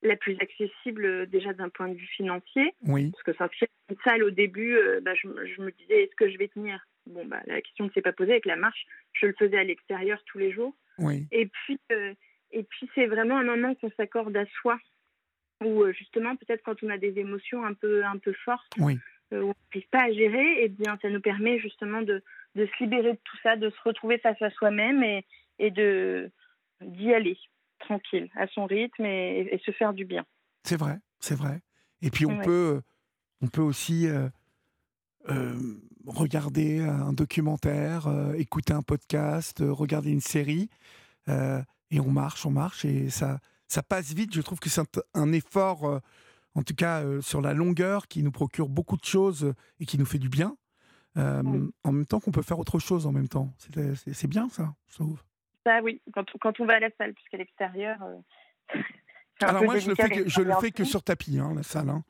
la 0.03 0.17
plus 0.17 0.37
accessible 0.41 1.05
euh, 1.05 1.27
déjà 1.27 1.53
d'un 1.53 1.69
point 1.69 1.89
de 1.89 1.95
vue 1.95 2.07
financier. 2.07 2.75
Oui. 2.83 3.11
Parce 3.11 3.23
que 3.23 3.33
s'inscrire 3.33 3.69
une 3.89 3.97
salle 4.05 4.23
au 4.23 4.31
début, 4.31 4.77
euh, 4.77 5.01
bah, 5.01 5.15
je, 5.15 5.29
me 5.29 5.71
disais, 5.71 6.05
est-ce 6.05 6.15
que 6.15 6.29
je 6.29 6.37
vais 6.37 6.49
tenir? 6.49 6.87
Bon, 7.07 7.25
bah, 7.25 7.41
la 7.47 7.61
question 7.63 7.87
ne 7.87 7.91
s'est 7.91 8.03
pas 8.03 8.13
posée 8.13 8.33
avec 8.33 8.47
la 8.47 8.57
marche. 8.57 8.85
Je 9.13 9.27
le 9.27 9.35
faisais 9.39 9.57
à 9.57 9.65
l'extérieur 9.65 10.23
tous 10.27 10.39
les 10.39 10.53
jours. 10.53 10.77
Oui. 10.99 11.27
Et 11.33 11.47
puis, 11.47 11.79
euh, 11.91 12.13
et 12.53 12.65
puis 12.65 12.89
c'est 12.95 13.07
vraiment 13.07 13.39
un 13.39 13.45
moment 13.45 13.75
qu'on 13.75 13.91
s'accorde 13.97 14.37
à 14.37 14.45
soi 14.61 14.79
ou 15.65 15.83
euh, 15.83 15.93
justement 15.93 16.37
peut-être 16.37 16.63
quand 16.63 16.83
on 16.83 16.91
a 16.91 16.99
des 16.99 17.19
émotions 17.19 17.65
un 17.65 17.75
peu 17.75 18.05
un 18.05 18.19
peu 18.19 18.33
fortes 18.45 18.73
oui. 18.79 18.99
Euh, 19.33 19.43
on 19.43 19.55
n'arrive 19.73 19.89
pas 19.91 20.05
à 20.05 20.13
gérer 20.13 20.53
et 20.61 20.65
eh 20.65 20.69
bien 20.69 20.99
ça 21.01 21.09
nous 21.09 21.21
permet 21.21 21.59
justement 21.59 22.03
de, 22.03 22.23
de, 22.55 22.67
se 22.67 22.85
libérer 22.85 23.13
de 23.13 23.19
tout 23.25 23.37
ça 23.43 23.57
de 23.57 23.71
se 23.71 23.81
retrouver 23.83 24.19
face 24.19 24.41
à 24.43 24.51
soi-même 24.51 25.03
et, 25.03 25.25
et 25.59 25.71
de 25.71 26.31
d'y 26.87 27.13
aller 27.13 27.37
tranquille 27.81 28.31
à 28.37 28.47
son 28.49 28.67
rythme 28.67 29.05
et, 29.05 29.61
se 29.65 29.71
faire 29.73 29.93
du 29.93 30.05
bien 30.05 30.25
c'est 30.65 30.77
vrai 30.77 30.99
c'est 31.21 31.35
vrai 31.35 31.61
et 32.01 32.11
puis 32.11 32.27
on 32.27 32.39
peut 32.41 32.81
on 33.41 33.49
peut 33.49 33.63
aussi 33.63 34.07
euh, 34.09 34.29
regarder 36.07 36.81
un 36.81 37.13
documentaire 37.13 38.09
écouter 38.37 38.73
un 38.73 38.83
podcast 38.83 39.63
regarder 39.67 40.11
une 40.11 40.21
série 40.21 40.69
et 41.29 42.01
on 42.01 42.11
marche 42.11 42.47
on 42.47 42.51
marche 42.51 42.85
et 42.85 43.11
ça 43.11 43.39
ça 43.73 43.83
passe 43.83 44.13
vite. 44.13 44.35
Je 44.35 44.43
trouve 44.43 44.61
que 44.61 44.69
c'est 44.69 44.83
un, 45.15 45.33
effort, 45.33 45.89
euh, 45.89 45.99
en 46.55 46.63
tout 46.63 46.75
cas 46.75 47.03
euh, 47.03 47.23
sur 47.23 47.41
la 47.41 47.55
longueur, 47.55 48.07
qui 48.07 48.23
nous 48.23 48.31
procure 48.31 48.69
beaucoup 48.69 48.97
de 48.97 49.05
choses 49.05 49.45
euh, 49.45 49.55
et 49.81 49.87
qui 49.87 49.99
nous 49.99 50.05
fait 50.05 50.19
du 50.19 50.29
bien. 50.29 50.57
En 51.17 51.93
même 51.93 52.07
temps 52.07 52.21
qu'on 52.21 52.31
peut 52.31 52.43
faire 52.43 52.59
autre 52.59 52.79
chose 52.79 53.07
en 53.07 53.13
même 53.13 53.29
temps. 53.29 53.53
C'est 53.59 54.29
bien 54.29 54.49
ça, 54.49 54.75
je 54.89 54.95
trouve. 54.95 55.23
Ça 55.65 55.81
oui, 55.83 56.01
quand, 56.13 56.25
quand, 56.41 56.61
on 56.61 56.67
va 56.67 56.75
à 56.75 56.81
la 56.81 56.91
salle, 56.99 57.15
puisqu'à 57.15 57.37
l'extérieur. 57.37 57.99
Alors 59.41 59.65
moi, 59.65 59.79
je 59.79 59.89
le 59.89 59.95
fais 59.95 60.09
que, 60.09 60.29
je 60.29 60.41
le 60.41 60.55
fais 60.61 60.71
que 60.71 60.85
sur 60.85 61.03
tapis, 61.03 61.39
hein, 61.39 61.53
la 61.55 61.63
salle. 61.63 61.89
Hein. 61.89 62.05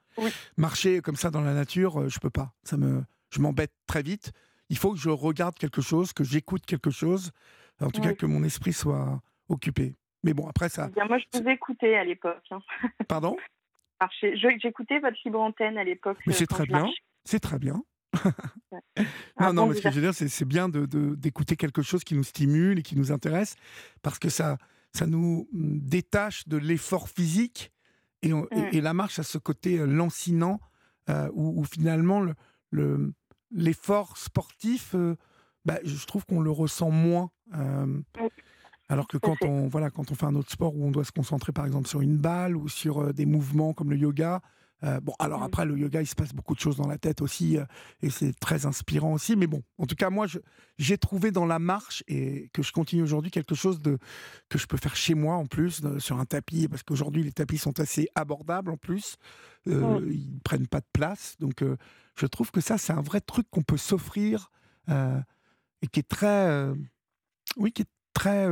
Marcher 0.56 1.00
comme 1.00 1.16
ça 1.16 1.30
dans 1.30 1.40
la 1.40 1.54
nature, 1.54 2.08
je 2.08 2.18
peux 2.18 2.30
pas. 2.30 2.52
Ça 2.62 2.76
me, 2.76 3.02
je 3.30 3.40
m'embête 3.40 3.72
très 3.86 4.02
vite. 4.02 4.32
il 4.68 4.76
faut 4.76 4.92
que 4.92 4.98
je 4.98 5.08
regarde 5.10 5.56
quelque 5.56 5.80
chose, 5.80 6.12
que 6.12 6.24
j'écoute 6.24 6.66
quelque 6.66 6.90
chose, 6.90 7.30
en 7.80 7.90
tout 7.90 8.00
cas 8.00 8.14
que 8.14 8.26
mon 8.26 8.42
esprit 8.44 8.72
soit 8.72 9.20
occupé. 9.48 9.96
Mais 10.24 10.34
bon, 10.34 10.46
après 10.46 10.68
ça. 10.68 10.86
Eh 10.90 10.94
bien, 10.94 11.06
moi, 11.06 11.18
je 11.18 11.40
vous 11.40 11.48
écoutais 11.48 11.96
à 11.96 12.04
l'époque. 12.04 12.44
hein. 12.50 12.60
Pardon? 13.08 13.36
J'écoutais 14.20 14.98
votre 14.98 15.16
libre 15.24 15.40
antenne 15.40 15.78
à 15.78 15.84
l'époque. 15.84 16.18
Mais 16.26 16.32
euh, 16.32 16.36
c'est 16.36 16.46
très 16.46 16.66
bien. 16.66 16.86
C'est 17.24 17.40
très 17.40 17.58
bien. 17.58 17.82
Ah 19.36 19.46
non, 19.48 19.52
non, 19.52 19.66
mais 19.66 19.74
ce 19.76 19.82
que 19.82 19.90
je 19.90 20.00
veux 20.00 20.12
dire, 20.12 20.14
c'est 20.14 20.44
bien 20.44 20.68
d'écouter 20.68 20.96
de, 20.98 21.14
d'écouter 21.14 21.56
quelque 21.56 21.82
chose 21.82 22.04
qui 22.04 22.14
nous 22.14 22.24
stimule 22.24 22.78
et 22.78 22.82
qui 22.82 22.96
nous 22.96 23.12
intéresse, 23.12 23.56
parce 24.02 24.18
que 24.18 24.28
ça, 24.28 24.58
ça 24.92 25.06
nous 25.06 25.48
mm, 25.52 25.78
détache 25.80 26.46
de 26.48 26.56
l'effort 26.56 27.08
physique. 27.08 27.72
Et, 28.22 28.32
on- 28.32 28.46
et- 28.50 28.60
Mm. 28.62 28.68
et 28.72 28.80
la 28.80 28.94
marche 28.94 29.18
a 29.18 29.22
ce 29.22 29.38
côté 29.38 29.78
euh, 29.78 29.86
lancinant, 29.86 30.60
euh, 31.10 31.28
où, 31.32 31.60
où 31.60 31.64
finalement, 31.64 32.20
le- 32.20 32.34
le- 32.70 33.12
l'effort 33.50 34.16
sportif, 34.16 34.94
euh, 34.94 35.16
bah, 35.64 35.78
je 35.84 36.06
trouve 36.06 36.24
qu'on 36.26 36.40
le 36.40 36.50
ressent 36.50 36.90
moins. 36.90 37.30
euh, 37.54 38.00
alors 38.88 39.08
que 39.08 39.16
quand 39.16 39.36
on, 39.42 39.68
voilà, 39.68 39.90
quand 39.90 40.10
on 40.10 40.14
fait 40.14 40.26
un 40.26 40.34
autre 40.34 40.50
sport 40.50 40.74
où 40.76 40.84
on 40.84 40.90
doit 40.90 41.04
se 41.04 41.12
concentrer 41.12 41.52
par 41.52 41.64
exemple 41.66 41.88
sur 41.88 42.02
une 42.02 42.16
balle 42.18 42.56
ou 42.56 42.68
sur 42.68 43.14
des 43.14 43.24
mouvements 43.26 43.72
comme 43.72 43.90
le 43.90 43.96
yoga, 43.96 44.42
euh, 44.84 45.00
bon, 45.00 45.14
alors 45.18 45.40
Mm. 45.40 45.44
après, 45.44 45.64
le 45.66 45.78
yoga, 45.78 46.00
il 46.02 46.06
se 46.06 46.14
passe 46.14 46.32
beaucoup 46.32 46.54
de 46.54 46.60
choses 46.60 46.76
dans 46.76 46.88
la 46.88 46.98
tête 46.98 47.22
aussi, 47.22 47.56
euh, 47.58 47.64
et 48.02 48.10
c'est 48.10 48.32
très 48.38 48.66
inspirant 48.66 49.12
aussi. 49.12 49.36
Mais 49.36 49.46
bon, 49.46 49.62
en 49.78 49.86
tout 49.86 49.94
cas, 49.94 50.10
moi, 50.10 50.26
j'ai 50.78 50.98
trouvé 50.98 51.30
dans 51.30 51.46
la 51.46 51.58
marche, 51.58 52.02
et 52.08 52.50
que 52.52 52.62
je 52.62 52.72
continue 52.72 53.02
aujourd'hui, 53.02 53.30
quelque 53.30 53.54
chose 53.54 53.80
de, 53.80 53.98
que 54.48 54.58
je 54.58 54.66
peux 54.66 54.76
faire 54.76 54.96
chez 54.96 55.14
moi 55.14 55.36
en 55.36 55.46
plus, 55.46 55.80
de- 55.80 55.98
sur 55.98 56.18
un 56.18 56.24
tapis, 56.24 56.68
parce 56.68 56.82
qu'aujourd'hui, 56.82 57.22
les 57.22 57.32
tapis 57.32 57.58
sont 57.58 57.78
assez 57.80 58.08
abordables 58.14 58.70
en 58.70 58.76
plus. 58.76 59.16
Euh, 59.68 60.00
Mm. 60.00 60.10
Ils 60.12 60.40
prennent 60.44 60.66
pas 60.66 60.80
de 60.80 60.88
place. 60.92 61.36
Donc, 61.38 61.62
je 62.16 62.26
trouve 62.26 62.50
que 62.50 62.60
ça, 62.60 62.78
c'est 62.78 62.92
un 62.92 63.02
vrai 63.02 63.20
truc 63.20 63.46
qu'on 63.50 63.62
peut 63.62 63.76
s'offrir, 63.76 64.50
et 64.88 65.86
qui 65.90 66.00
est 66.00 66.08
très. 66.08 66.68
oui, 67.56 67.72
qui 67.72 67.82
est 67.82 67.90
très. 68.14 68.46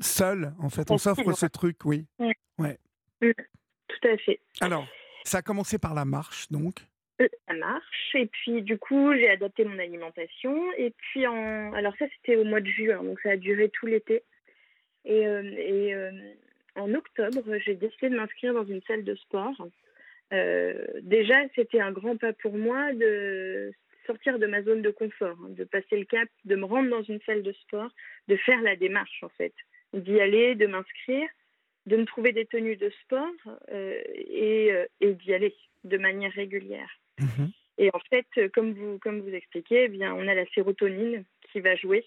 seul, 0.00 0.54
en 0.58 0.70
fait. 0.70 0.90
On 0.90 0.96
s'offre 0.98 1.26
ouais. 1.26 1.34
ce 1.34 1.46
truc, 1.46 1.78
oui. 1.84 2.06
Tout 4.00 4.08
à 4.08 4.16
fait. 4.18 4.40
Alors, 4.60 4.86
ça 5.24 5.38
a 5.38 5.42
commencé 5.42 5.78
par 5.78 5.94
la 5.94 6.04
marche, 6.04 6.50
donc. 6.50 6.76
Euh, 7.20 7.28
Ça 7.48 7.54
marche. 7.54 8.14
Et 8.14 8.26
puis, 8.26 8.62
du 8.62 8.78
coup, 8.78 9.14
j'ai 9.14 9.28
adapté 9.28 9.64
mon 9.64 9.78
alimentation. 9.78 10.72
Et 10.76 10.90
puis, 10.96 11.26
en... 11.26 11.72
alors 11.74 11.94
ça, 11.98 12.06
c'était 12.16 12.36
au 12.36 12.44
mois 12.44 12.60
de 12.60 12.68
juin, 12.68 13.02
donc 13.02 13.20
ça 13.20 13.30
a 13.30 13.36
duré 13.36 13.68
tout 13.68 13.86
l'été. 13.86 14.22
Et, 15.04 15.26
euh, 15.26 15.42
et, 15.56 15.94
euh, 15.94 16.10
en 16.76 16.94
octobre, 16.94 17.42
j'ai 17.64 17.74
décidé 17.74 18.08
de 18.08 18.16
m'inscrire 18.16 18.54
dans 18.54 18.64
une 18.64 18.82
salle 18.82 19.04
de 19.04 19.14
sport. 19.16 19.68
Euh, 20.32 20.86
déjà, 21.02 21.34
c'était 21.54 21.80
un 21.80 21.92
grand 21.92 22.16
pas 22.16 22.32
pour 22.32 22.56
moi 22.56 22.92
de 22.94 23.72
sortir 24.06 24.38
de 24.38 24.46
ma 24.46 24.62
zone 24.62 24.82
de 24.82 24.90
confort, 24.90 25.36
hein, 25.44 25.50
de 25.50 25.64
passer 25.64 25.98
le 25.98 26.04
cap, 26.04 26.28
de 26.44 26.56
me 26.56 26.64
rendre 26.64 26.90
dans 26.90 27.02
une 27.02 27.20
salle 27.26 27.42
de 27.42 27.52
sport, 27.52 27.90
de 28.28 28.36
faire 28.36 28.60
la 28.62 28.74
démarche, 28.76 29.22
en 29.22 29.28
fait, 29.30 29.52
d'y 29.92 30.20
aller, 30.20 30.54
de 30.54 30.66
m'inscrire, 30.66 31.28
de 31.86 31.96
me 31.96 32.04
trouver 32.04 32.32
des 32.32 32.46
tenues 32.46 32.76
de 32.76 32.90
sport 33.02 33.26
euh, 33.70 34.00
et, 34.14 34.72
euh, 34.72 34.86
et 35.00 35.14
d'y 35.14 35.34
aller 35.34 35.54
de 35.84 35.98
manière 35.98 36.32
régulière. 36.32 36.90
Mhm. 37.18 37.50
Et 37.78 37.90
en 37.92 38.00
fait, 38.10 38.26
euh, 38.38 38.48
comme 38.52 38.72
vous, 38.72 38.98
comme 38.98 39.20
vous 39.20 39.34
expliquez, 39.34 39.84
eh 39.84 39.88
bien, 39.88 40.14
on 40.14 40.28
a 40.28 40.34
la 40.34 40.46
sérotonine 40.54 41.24
qui 41.50 41.60
va 41.60 41.74
jouer. 41.74 42.04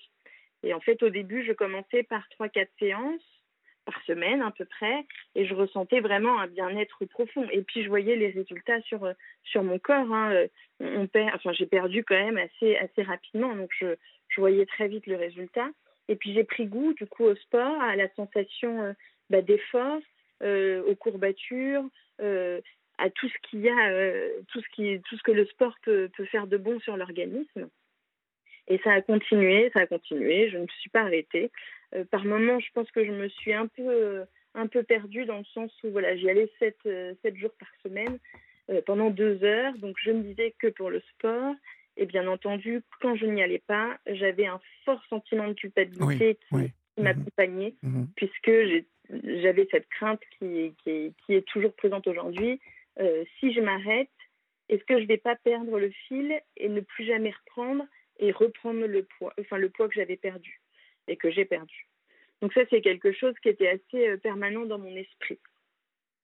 Et 0.64 0.74
en 0.74 0.80
fait, 0.80 1.04
au 1.04 1.10
début, 1.10 1.44
je 1.46 1.52
commençais 1.52 2.04
par 2.04 2.26
3-4 2.40 2.68
séances 2.80 3.22
par 3.86 4.02
semaine 4.06 4.42
à 4.42 4.50
peu 4.50 4.66
près, 4.66 5.06
et 5.36 5.46
je 5.46 5.54
ressentais 5.54 6.00
vraiment 6.00 6.40
un 6.40 6.48
bien-être 6.48 7.06
profond. 7.06 7.48
Et 7.52 7.62
puis, 7.62 7.84
je 7.84 7.88
voyais 7.90 8.16
les 8.16 8.30
résultats 8.30 8.82
sur, 8.82 9.08
sur 9.44 9.64
mon 9.64 9.78
corps. 9.78 10.12
hein. 10.12 10.48
On 10.80 11.02
on 11.02 11.08
perd, 11.08 11.36
enfin, 11.36 11.54
j'ai 11.54 11.68
perdu 11.68 12.04
quand 12.04 12.16
même 12.16 12.38
assez, 12.38 12.76
assez 12.78 13.04
rapidement, 13.04 13.56
donc 13.56 13.70
je, 13.80 13.96
je 14.30 14.42
voyais 14.42 14.66
très 14.66 14.88
vite 14.88 15.06
le 15.06 15.18
résultat. 15.18 15.70
Et 16.08 16.16
puis, 16.16 16.34
j'ai 16.34 16.44
pris 16.44 16.66
goût, 16.66 16.94
du 16.94 17.06
coup, 17.06 17.26
au 17.26 17.36
sport, 17.36 17.80
à 17.80 17.96
la 17.96 18.10
sensation 18.16 18.96
bah, 19.30 19.42
d'effort, 19.42 20.00
euh, 20.44 20.84
aux 20.84 20.96
courbatures, 20.96 21.84
euh, 22.22 22.62
à 22.98 23.10
tout 23.10 23.28
ce 23.28 23.50
qu'il 23.50 23.62
y 23.62 23.70
a, 23.70 23.90
euh, 23.90 24.30
tout 24.50 24.62
ce 24.62 24.68
qui, 24.74 25.02
tout 25.08 25.18
ce 25.18 25.24
que 25.24 25.32
le 25.32 25.46
sport 25.46 25.76
peut, 25.84 26.10
peut 26.16 26.26
faire 26.26 26.48
de 26.48 26.58
bon 26.58 26.80
sur 26.80 26.96
l'organisme. 26.98 27.70
Et 28.68 28.80
ça 28.80 28.94
a 28.94 29.02
continué, 29.02 29.70
ça 29.74 29.82
a 29.82 29.86
continué. 29.88 30.50
Je 30.50 30.58
ne 30.58 30.64
me 30.64 30.68
suis 30.80 30.90
pas 30.90 31.02
arrêtée. 31.02 31.52
Par 32.10 32.26
moments, 32.26 32.60
je 32.60 32.72
pense 32.74 32.90
que 32.92 33.06
je 33.06 33.12
me 33.12 33.30
suis 33.30 33.54
un 33.54 33.68
peu, 33.68 34.24
un 34.56 34.68
peu 34.68 34.82
perdue 34.82 35.26
dans 35.26 35.38
le 35.38 35.44
sens 35.46 35.72
où 35.84 35.92
voilà, 35.92 36.16
j'y 36.18 36.30
allais 36.30 36.52
sept, 36.58 36.78
sept 37.22 37.36
jours 37.38 37.54
par 37.60 37.70
semaine 37.84 38.18
pendant 38.88 39.12
deux 39.12 39.44
heures. 39.44 39.78
Donc, 39.78 39.96
je 40.02 40.10
me 40.12 40.24
disais 40.24 40.56
que 40.58 40.68
pour 40.68 40.90
le 40.90 41.00
sport. 41.14 41.54
Et 41.98 42.06
bien 42.08 42.28
entendu, 42.28 42.82
quand 43.02 43.16
je 43.16 43.26
n'y 43.28 43.42
allais 43.44 43.62
pas, 43.68 43.98
j'avais 44.08 44.48
un 44.48 44.60
fort 44.84 45.02
sentiment 45.10 45.48
de 45.48 45.54
culpabilité 45.54 46.36
qui, 46.36 46.56
oui. 46.56 46.72
qui 46.96 47.04
m'accompagnait 47.04 47.76
Mhm. 47.84 48.08
puisque 48.16 48.50
j'ai- 48.50 48.86
j'avais 49.10 49.68
cette 49.72 49.88
crainte 49.90 50.22
qui, 50.38 50.74
est, 50.86 51.48
toujours 51.48 51.74
présente 51.74 52.08
aujourd'hui. 52.08 52.60
Euh, 53.00 53.24
si 53.40 53.54
je 53.54 53.62
m'arrête, 53.62 54.10
est-ce 54.70 54.84
que 54.86 54.98
je 54.98 55.04
ne 55.04 55.08
vais 55.08 55.18
pas 55.18 55.36
perdre 55.36 55.80
le 55.80 55.92
fil 56.08 56.40
et 56.58 56.70
ne 56.70 56.82
plus 56.82 57.06
jamais 57.06 57.32
reprendre 57.32 57.86
et 58.20 58.32
reprendre 58.32 58.86
le 58.86 59.04
poids, 59.04 59.34
enfin 59.40 59.58
le 59.58 59.70
poids 59.70 59.88
que 59.88 59.96
j'avais 59.96 60.16
perdu 60.16 60.60
et 61.08 61.18
que 61.18 61.30
j'ai 61.30 61.46
perdu? 61.46 61.88
Donc 62.42 62.54
ça, 62.54 62.62
c'est 62.70 62.82
quelque 62.82 63.12
chose 63.12 63.34
qui 63.42 63.50
était 63.50 63.70
assez 63.70 64.08
euh, 64.08 64.18
permanent 64.18 64.66
dans 64.66 64.80
mon 64.80 64.96
esprit. 64.96 65.40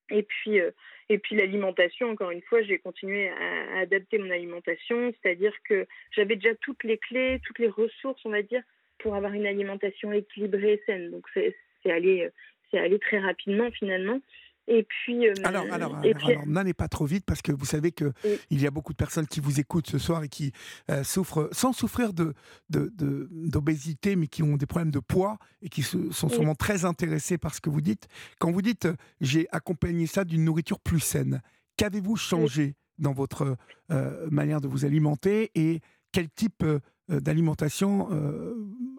Et 0.10 0.24
puis, 0.24 0.60
euh, 0.60 0.72
et 1.08 1.20
puis 1.20 1.36
l'alimentation, 1.36 2.10
encore 2.10 2.32
une 2.32 2.42
fois, 2.42 2.62
j'ai 2.64 2.80
continué 2.80 3.30
à, 3.30 3.76
à 3.76 3.80
adapter 3.82 4.18
mon 4.18 4.30
alimentation, 4.30 5.14
c'est-à-dire 5.22 5.54
que 5.64 5.88
j'avais 6.12 6.36
déjà 6.36 6.56
toutes 6.56 6.84
les 6.84 6.98
clés, 6.98 7.40
toutes 7.46 7.60
les 7.60 7.70
ressources, 7.70 8.26
on 8.26 8.32
va 8.32 8.42
dire, 8.42 8.64
pour 9.00 9.16
avoir 9.16 9.34
une 9.34 9.48
alimentation 9.48 10.12
équilibrée 10.12 10.74
et 10.74 10.84
saine. 10.86 11.12
Donc 11.12 11.26
c'est 11.34 11.56
euh, 11.88 12.30
c'est 12.72 12.80
allé 12.80 12.98
très 13.00 13.20
rapidement 13.20 13.70
finalement. 13.72 14.20
Et 14.68 14.84
puis, 14.84 15.28
euh, 15.28 15.34
Alors, 15.44 15.66
alors, 15.72 15.98
et 16.04 16.12
alors, 16.12 16.24
puis- 16.24 16.32
alors, 16.34 16.48
n'allez 16.48 16.74
pas 16.76 16.88
trop 16.88 17.06
vite 17.06 17.26
parce 17.26 17.42
que 17.42 17.52
vous 17.52 17.66
savez 17.66 17.92
que 17.92 18.14
Oui. 18.24 18.38
il 18.52 18.62
y 18.62 18.68
a 18.68 18.72
beaucoup 18.72 18.94
de 18.94 18.98
personnes 18.98 19.26
qui 19.28 19.40
vous 19.40 19.60
écoutent 19.60 19.88
ce 19.90 19.98
soir 19.98 20.24
et 20.24 20.30
qui 20.30 20.52
euh, 20.92 21.04
souffrent, 21.04 21.50
sans 21.52 21.74
souffrir 21.74 22.14
de 22.14 22.34
d'obésité, 22.70 24.16
mais 24.16 24.28
qui 24.28 24.44
ont 24.44 24.58
des 24.58 24.66
problèmes 24.68 24.92
de 24.92 25.00
poids 25.00 25.38
et 25.62 25.70
qui 25.70 25.82
se- 25.82 26.12
sont 26.12 26.28
Oui. 26.28 26.34
sûrement 26.36 26.56
très 26.56 26.86
intéressés 26.86 27.38
par 27.38 27.54
ce 27.56 27.62
que 27.62 27.70
vous 27.70 27.82
dites. 27.82 28.08
Quand 28.40 28.52
vous 28.52 28.62
dites 28.62 28.86
euh, 28.86 28.96
j'ai 29.20 29.48
accompagné 29.52 30.06
ça 30.08 30.24
d'une 30.24 30.46
nourriture 30.46 30.80
plus 30.80 31.00
saine, 31.00 31.42
qu'avez-vous 31.78 32.16
changé 32.16 32.76
dans 33.00 33.14
votre 33.14 33.58
euh, 33.92 34.28
manière 34.30 34.62
de 34.62 34.68
vous 34.68 34.86
alimenter 34.86 35.52
et 35.56 35.82
quel 36.12 36.30
type 36.30 36.64
d'alimentation, 37.10 38.10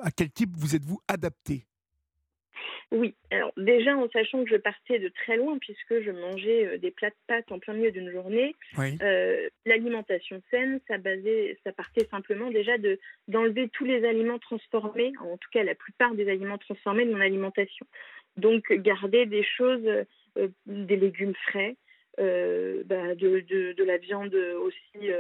à 0.01 0.11
quel 0.11 0.31
type 0.31 0.51
vous 0.57 0.75
êtes-vous 0.77 0.99
adapté? 1.09 1.67
Oui, 2.93 3.15
alors 3.31 3.53
déjà 3.57 3.97
en 3.97 4.07
sachant 4.11 4.45
que 4.45 4.51
je 4.51 4.57
partais 4.57 4.99
de 4.99 5.09
très 5.09 5.39
loin 5.39 5.57
puisque 5.59 6.03
je 6.03 6.11
mangeais 6.11 6.67
euh, 6.67 6.79
des 6.79 6.91
plats 6.91 7.09
de 7.09 7.17
pâtes 7.27 7.51
en 7.51 7.59
plein 7.59 7.73
milieu 7.73 7.91
d'une 7.91 8.11
journée, 8.11 8.55
Oui. 8.77 8.99
euh, 9.01 9.49
l'alimentation 9.65 10.43
saine, 10.51 10.79
ça, 10.87 10.99
basait, 10.99 11.59
ça 11.65 11.73
partait 11.73 12.07
simplement 12.11 12.51
déjà 12.51 12.77
de 12.77 13.01
d'enlever 13.29 13.71
tous 13.71 13.87
les 13.87 14.05
aliments 14.05 14.39
transformés, 14.39 15.13
en 15.21 15.39
tout 15.39 15.49
cas 15.51 15.63
la 15.65 15.75
plupart 15.75 16.15
des 16.15 16.29
aliments 16.29 16.59
transformés 16.59 17.07
de 17.07 17.13
mon 17.13 17.21
alimentation. 17.21 17.87
Donc 18.37 18.71
garder 18.71 19.25
des 19.25 19.43
choses, 19.43 19.89
euh, 20.37 20.49
des 20.67 20.97
légumes 20.97 21.35
frais, 21.47 21.77
euh, 22.21 22.83
bah, 22.85 23.15
de, 23.15 23.41
de, 23.41 23.73
de 23.73 23.85
la 23.85 23.97
viande 23.97 24.35
aussi, 24.35 25.11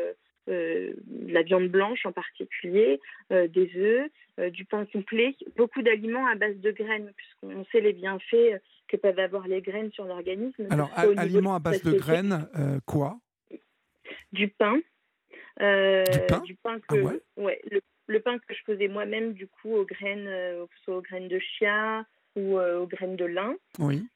euh, 0.49 0.93
de 1.07 1.33
la 1.33 1.43
viande 1.43 1.69
blanche 1.69 2.05
en 2.05 2.11
particulier, 2.11 3.01
euh, 3.31 3.47
des 3.47 3.71
œufs, 3.77 4.11
euh, 4.41 4.51
du 4.51 4.65
pain 4.65 4.85
complet, 4.87 5.37
beaucoup 5.57 5.83
d'aliments 5.83 6.27
à 6.27 6.35
base 6.35 6.57
de 6.57 6.73
graines, 6.73 7.13
puisqu'on 7.17 7.65
sait 7.67 7.81
les 7.81 7.93
bienfaits 7.93 8.61
que 8.89 8.97
peuvent 8.97 9.21
avoir 9.21 9.47
les 9.47 9.63
graines 9.63 9.93
sur 9.93 10.05
l'organisme. 10.05 10.67
que 10.67 10.73
Alors, 10.73 10.91
aliments 11.17 11.55
à 11.55 11.61
base 11.61 11.83
de 11.83 11.93
graines, 11.93 12.49
quoi? 12.87 13.19
Du 14.33 14.49
pain. 14.49 14.81
Du 15.61 16.57
pain? 16.57 16.81
que, 16.81 16.85
Ah 16.89 16.95
ouais? 16.95 17.21
ouais, 17.37 17.61
le, 17.71 17.81
le 18.09 18.21
pain 18.21 18.39
que 18.39 18.53
je 18.53 18.63
faisais 18.67 18.89
moi-même, 18.89 19.35
du 19.35 19.47
coup, 19.47 19.73
aux 19.75 19.85
graines, 19.85 20.25
que 20.27 20.79
soit 20.85 20.97
aux 20.97 21.03
graines 21.03 21.29
de 21.29 21.39
chia 21.39 22.05
ou 22.35 22.59
aux 22.59 22.87
graines 22.87 23.17
de 23.17 23.27
lin. 23.27 23.55
Oui. 23.79 24.09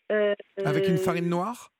Avec 0.64 0.88
une 0.88 0.98
farine 0.98 1.28
noire? 1.28 1.72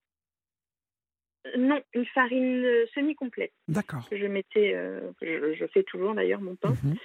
Non, 1.56 1.80
une 1.94 2.06
farine 2.06 2.64
euh, 2.64 2.86
semi-complète 2.94 3.52
D'accord. 3.68 4.08
que 4.08 4.16
je 4.16 4.26
mettais, 4.26 4.74
euh, 4.74 5.00
je, 5.22 5.54
je 5.54 5.66
fais 5.66 5.82
toujours 5.82 6.14
d'ailleurs 6.14 6.40
mon 6.40 6.56
pain. 6.56 6.70
Mhm. 6.84 6.96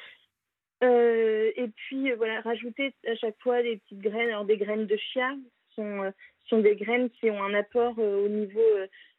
Euh, 0.84 1.52
et 1.56 1.68
puis 1.68 2.12
voilà, 2.14 2.42
rajouter 2.42 2.94
à 3.08 3.16
chaque 3.16 3.40
fois 3.40 3.62
des 3.62 3.78
petites 3.78 4.00
graines. 4.00 4.30
Alors 4.30 4.46
des 4.46 4.58
graines 4.58 4.88
de 4.88 4.98
chia 4.98 5.36
sont, 5.76 6.12
sont 6.48 6.60
des 6.60 6.76
graines 6.76 7.10
qui 7.12 7.30
ont 7.30 7.44
un 7.44 7.54
apport 7.54 7.98
au 8.00 8.28
niveau, 8.28 8.64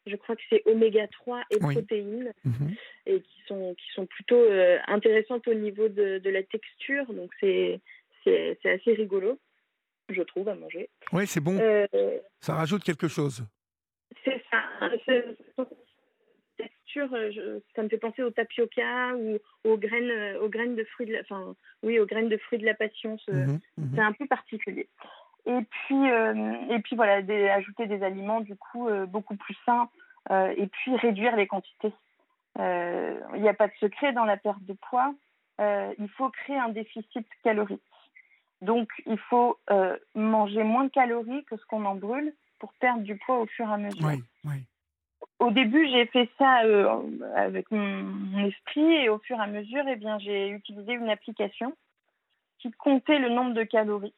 je 0.06 0.16
crois 0.16 0.34
que 0.34 0.42
c'est 0.50 0.62
oméga 0.66 1.06
3 1.08 1.42
et 1.50 1.56
Oui. 1.62 1.74
protéines, 1.74 2.32
Mhm. 2.44 2.74
et 3.06 3.20
qui 3.20 3.42
sont, 3.46 3.74
qui 3.76 3.86
sont 3.94 4.06
plutôt 4.06 4.42
intéressantes 4.88 5.46
au 5.46 5.54
niveau 5.54 5.88
de, 5.88 6.18
de 6.18 6.30
la 6.30 6.42
texture. 6.42 7.12
Donc 7.12 7.30
c'est 7.40 7.80
c'est 8.24 8.58
c'est 8.62 8.70
assez 8.70 8.92
rigolo, 8.94 9.38
je 10.08 10.22
trouve, 10.22 10.48
à 10.48 10.54
manger. 10.54 10.90
Oui, 11.12 11.26
c'est 11.26 11.40
bon. 11.40 11.58
Euh, 11.60 11.86
Ça 12.40 12.54
rajoute 12.54 12.82
quelque 12.82 13.08
chose. 13.08 13.44
C'est- 15.04 15.36
texture, 16.56 17.08
ça 17.74 17.82
me 17.82 17.88
fait 17.88 17.98
penser 17.98 18.22
au 18.22 18.30
tapioca 18.30 19.14
ou 19.16 19.38
aux 19.64 19.76
graines, 19.76 20.36
aux 20.40 20.48
graines 20.48 20.76
de 20.76 20.84
fruits 20.84 21.06
de 21.06 21.12
la, 21.12 21.20
enfin, 21.20 21.54
oui, 21.82 21.98
aux 21.98 22.06
graines 22.06 22.28
de 22.28 22.36
fruits 22.36 22.58
de 22.58 22.66
la 22.66 22.74
passion. 22.74 23.16
Mhm, 23.28 23.60
mhm. 23.78 23.90
C'est 23.94 24.00
un 24.00 24.12
peu 24.12 24.26
particulier. 24.26 24.88
Et 25.46 25.58
puis, 25.70 26.06
et 26.70 26.78
puis 26.80 26.94
voilà, 26.94 27.14
ajouter 27.54 27.86
des 27.86 28.02
aliments 28.02 28.40
du 28.40 28.54
coup 28.54 28.88
beaucoup 29.08 29.34
plus 29.36 29.56
sains 29.66 29.88
et 30.30 30.66
puis 30.68 30.96
réduire 30.96 31.34
les 31.36 31.46
quantités. 31.48 31.92
Il 32.58 33.40
n'y 33.40 33.48
a 33.48 33.54
pas 33.54 33.68
de 33.68 33.74
secret 33.80 34.12
dans 34.12 34.24
la 34.24 34.36
perte 34.36 34.62
de 34.64 34.74
poids. 34.74 35.14
il 35.58 36.08
faut 36.16 36.30
créer 36.30 36.58
un 36.58 36.68
déficit 36.68 37.26
calorique. 37.42 37.82
Donc, 38.60 38.88
il 39.06 39.18
faut 39.18 39.58
manger 40.14 40.62
moins 40.62 40.84
de 40.84 40.90
calories 40.90 41.44
que 41.44 41.56
ce 41.56 41.64
qu'on 41.66 41.84
en 41.86 41.96
brûle 41.96 42.32
pour 42.60 42.72
perdre 42.74 43.02
du 43.02 43.16
poids 43.16 43.40
au 43.40 43.46
fur 43.46 43.68
et 43.68 43.72
à 43.72 43.78
mesure. 43.78 44.06
Oui, 44.06 44.22
oui 44.44 44.64
au 45.42 45.50
début, 45.50 45.88
j'ai 45.88 46.06
fait 46.06 46.30
ça 46.38 46.62
euh, 46.62 47.02
avec 47.34 47.70
mon, 47.72 48.46
esprit 48.46 48.92
et 48.92 49.08
au 49.08 49.18
fur 49.18 49.36
et 49.38 49.42
à 49.42 49.48
mesure, 49.48 49.84
eh 49.88 49.96
bien, 49.96 50.18
j'ai 50.20 50.48
utilisé 50.48 50.92
une 50.92 51.10
application 51.10 51.76
qui 52.60 52.70
comptait 52.70 53.18
le 53.18 53.28
nombre 53.28 53.52
de 53.52 53.64
calories. 53.64 54.14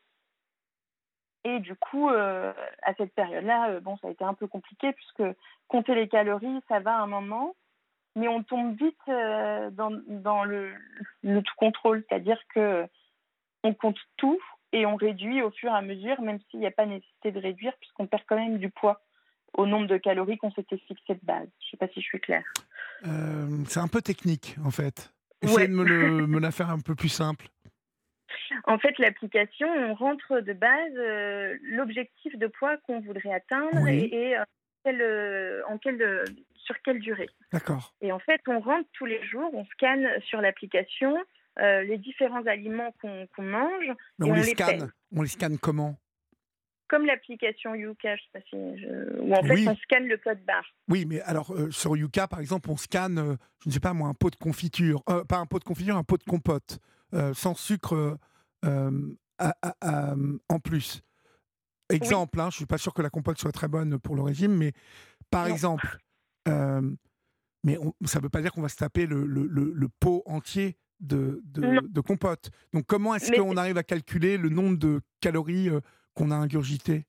Et 1.45 1.61
du 1.61 1.75
coup, 1.76 2.11
euh, 2.11 2.52
à 2.83 2.95
cette 2.95 3.14
période-là, 3.14 3.71
euh, 3.71 3.81
bon, 3.81 3.97
ça 3.99 4.09
a 4.09 4.11
été 4.11 4.23
un 4.23 4.35
peu 4.35 4.47
compliqué 4.47 4.93
puisque 4.93 5.23
compter 5.69 5.95
les 5.95 6.09
calories, 6.09 6.61
ça 6.69 6.81
va 6.81 6.99
un 6.99 7.07
moment, 7.07 7.54
mais 8.16 8.28
on 8.28 8.43
tombe 8.43 8.76
vite 8.76 9.00
dans, 9.07 10.45
le, 10.45 10.75
le, 11.23 11.43
tout 11.43 11.54
contrôle, 11.57 12.04
c'est-à-dire 12.07 12.40
que 12.54 12.87
on 13.62 13.73
compte 13.73 13.99
tout 14.19 14.40
et 14.73 14.85
on 14.85 14.97
réduit 14.97 15.40
au 15.40 15.50
fur 15.50 15.71
et 15.71 15.76
à 15.76 15.81
mesure, 15.81 16.21
même 16.21 16.38
s'il 16.50 16.61
n'y 16.61 16.66
a 16.66 16.71
pas 16.71 16.85
nécessité 16.85 17.33
de 17.33 17.40
réduire 17.40 17.73
puisqu'on 17.81 18.07
perd 18.07 18.25
quand 18.26 18.37
même 18.37 18.59
du 18.59 18.69
poids 18.69 19.00
au 19.54 19.66
nombre 19.66 19.87
de 19.87 19.96
calories 19.96 20.37
qu'on 20.37 20.52
s'était 20.52 20.78
fixé 20.78 21.14
de 21.14 21.20
base. 21.23 21.49
Je 21.61 21.66
ne 21.66 21.70
sais 21.70 21.76
pas 21.76 21.88
si 21.88 22.00
je 22.00 22.06
suis 22.06 22.20
claire. 22.20 22.44
Euh, 23.06 23.64
c'est 23.66 23.80
un 23.80 23.88
peu 23.88 24.02
technique, 24.02 24.56
en 24.64 24.70
fait. 24.70 25.12
Essayez 25.42 25.68
de 25.68 25.73
me, 26.26 26.40
la 26.40 26.50
faire 26.50 26.70
un 26.70 26.80
peu 26.80 26.94
plus 26.94 27.08
simple. 27.08 27.46
En 28.64 28.78
fait, 28.78 28.99
l'application, 28.99 29.68
on 29.68 29.94
rentre 29.94 30.40
de 30.40 30.52
base 30.52 30.92
euh, 30.96 31.56
l'objectif 31.62 32.37
de 32.37 32.46
poids 32.46 32.76
qu'on 32.78 33.00
voudrait 33.00 33.32
atteindre 33.32 33.87
et, 33.88 34.37
euh, 34.87 35.62
en 35.68 35.78
quelle, 35.78 36.25
sur 36.56 36.75
quelle 36.82 37.00
durée. 37.00 37.28
D'accord. 37.52 37.94
Et 38.00 38.12
en 38.12 38.18
fait, 38.18 38.40
on 38.49 38.61
rentre 38.61 38.88
tous 38.92 39.06
les 39.06 39.25
jours, 39.25 39.50
on 39.54 39.64
scanne 39.66 40.08
sur 40.23 40.40
l'application 40.40 41.16
les 41.56 41.99
différents 41.99 42.44
aliments 42.46 42.92
qu'on 43.00 43.42
mange. 43.42 43.92
Mais 44.18 44.28
on, 44.28 44.34
les, 44.34 44.42
scanne. 44.42 44.90
On 45.14 45.23
les 45.23 45.28
scanne 45.28 45.56
comment? 45.56 45.96
Comme 46.94 47.06
l'application 47.06 47.74
Yuka, 47.74 48.14
je 48.14 48.22
sais 48.22 48.28
pas 48.32 48.40
si 48.48 48.56
où 49.20 49.34
en 49.34 49.42
fait 49.42 49.66
on 49.66 49.76
scanne 49.78 50.06
le 50.06 50.16
code 50.16 50.44
barre. 50.44 50.64
Oui, 50.88 51.04
mais 51.06 51.20
alors 51.22 51.52
euh, 51.52 51.72
sur 51.72 51.96
Yuka, 51.96 52.28
par 52.28 52.38
exemple, 52.38 52.70
on 52.70 52.76
scanne, 52.76 53.18
euh, 53.18 53.36
je 53.64 53.68
ne 53.68 53.72
sais 53.72 53.80
pas 53.80 53.92
moi, 53.94 54.08
un 54.08 54.14
pot 54.14 54.30
de 54.30 54.36
confiture, 54.36 55.02
euh, 55.10 55.24
pas 55.24 55.38
un 55.38 55.46
pot 55.46 55.58
de 55.58 55.64
confiture, 55.64 55.96
un 55.96 56.04
pot 56.04 56.18
de 56.18 56.22
compote, 56.22 56.78
sans 57.32 57.54
sucre 57.56 58.16
en 58.62 60.60
plus. 60.62 61.02
Exemple, 61.90 62.40
hein, 62.40 62.44
je 62.44 62.54
ne 62.54 62.58
suis 62.58 62.66
pas 62.66 62.78
sûr 62.78 62.94
que 62.94 63.02
la 63.02 63.10
compote 63.10 63.38
soit 63.38 63.52
très 63.52 63.68
bonne 63.68 63.98
pour 63.98 64.14
le 64.14 64.22
régime, 64.22 64.54
mais 64.54 64.72
par 65.30 65.48
exemple, 65.48 65.98
mais 66.46 67.76
ça 68.04 68.18
ne 68.18 68.22
veut 68.22 68.28
pas 68.28 68.40
dire 68.40 68.52
qu'on 68.52 68.62
va 68.62 68.68
se 68.68 68.76
taper 68.76 69.06
le, 69.06 69.26
le, 69.26 69.46
le, 69.48 69.88
pot 69.88 70.22
entier 70.26 70.76
de, 71.00 71.42
de, 71.44 71.80
de 71.88 72.00
compote. 72.00 72.50
Donc 72.72 72.86
comment 72.86 73.16
est-ce 73.16 73.32
qu'on 73.32 73.56
arrive 73.56 73.78
à 73.78 73.82
calculer 73.82 74.36
le 74.36 74.48
nombre 74.48 74.78
de 74.78 75.00
calories 75.20 75.70
qu'on 76.14 76.30
a 76.30 76.35
ingurgité 76.35 77.04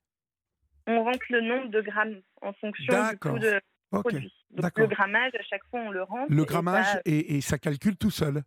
On 0.87 1.03
rentre 1.03 1.25
le 1.29 1.41
nombre 1.41 1.69
de 1.69 1.81
grammes 1.81 2.21
en 2.41 2.53
fonction 2.53 3.09
du 3.09 3.17
coût 3.17 3.39
de 3.39 3.59
produit. 3.91 4.33
Donc 4.51 4.77
le 4.77 4.87
grammage, 4.87 5.33
à 5.35 5.43
chaque 5.43 5.63
fois, 5.69 5.81
on 5.81 5.91
le 5.91 6.03
rentre. 6.03 6.31
Le 6.31 6.45
grammage, 6.45 6.99
et 7.05 7.41
ça, 7.41 7.57
calcule 7.57 7.97
tout 7.97 8.11
seul 8.11 8.43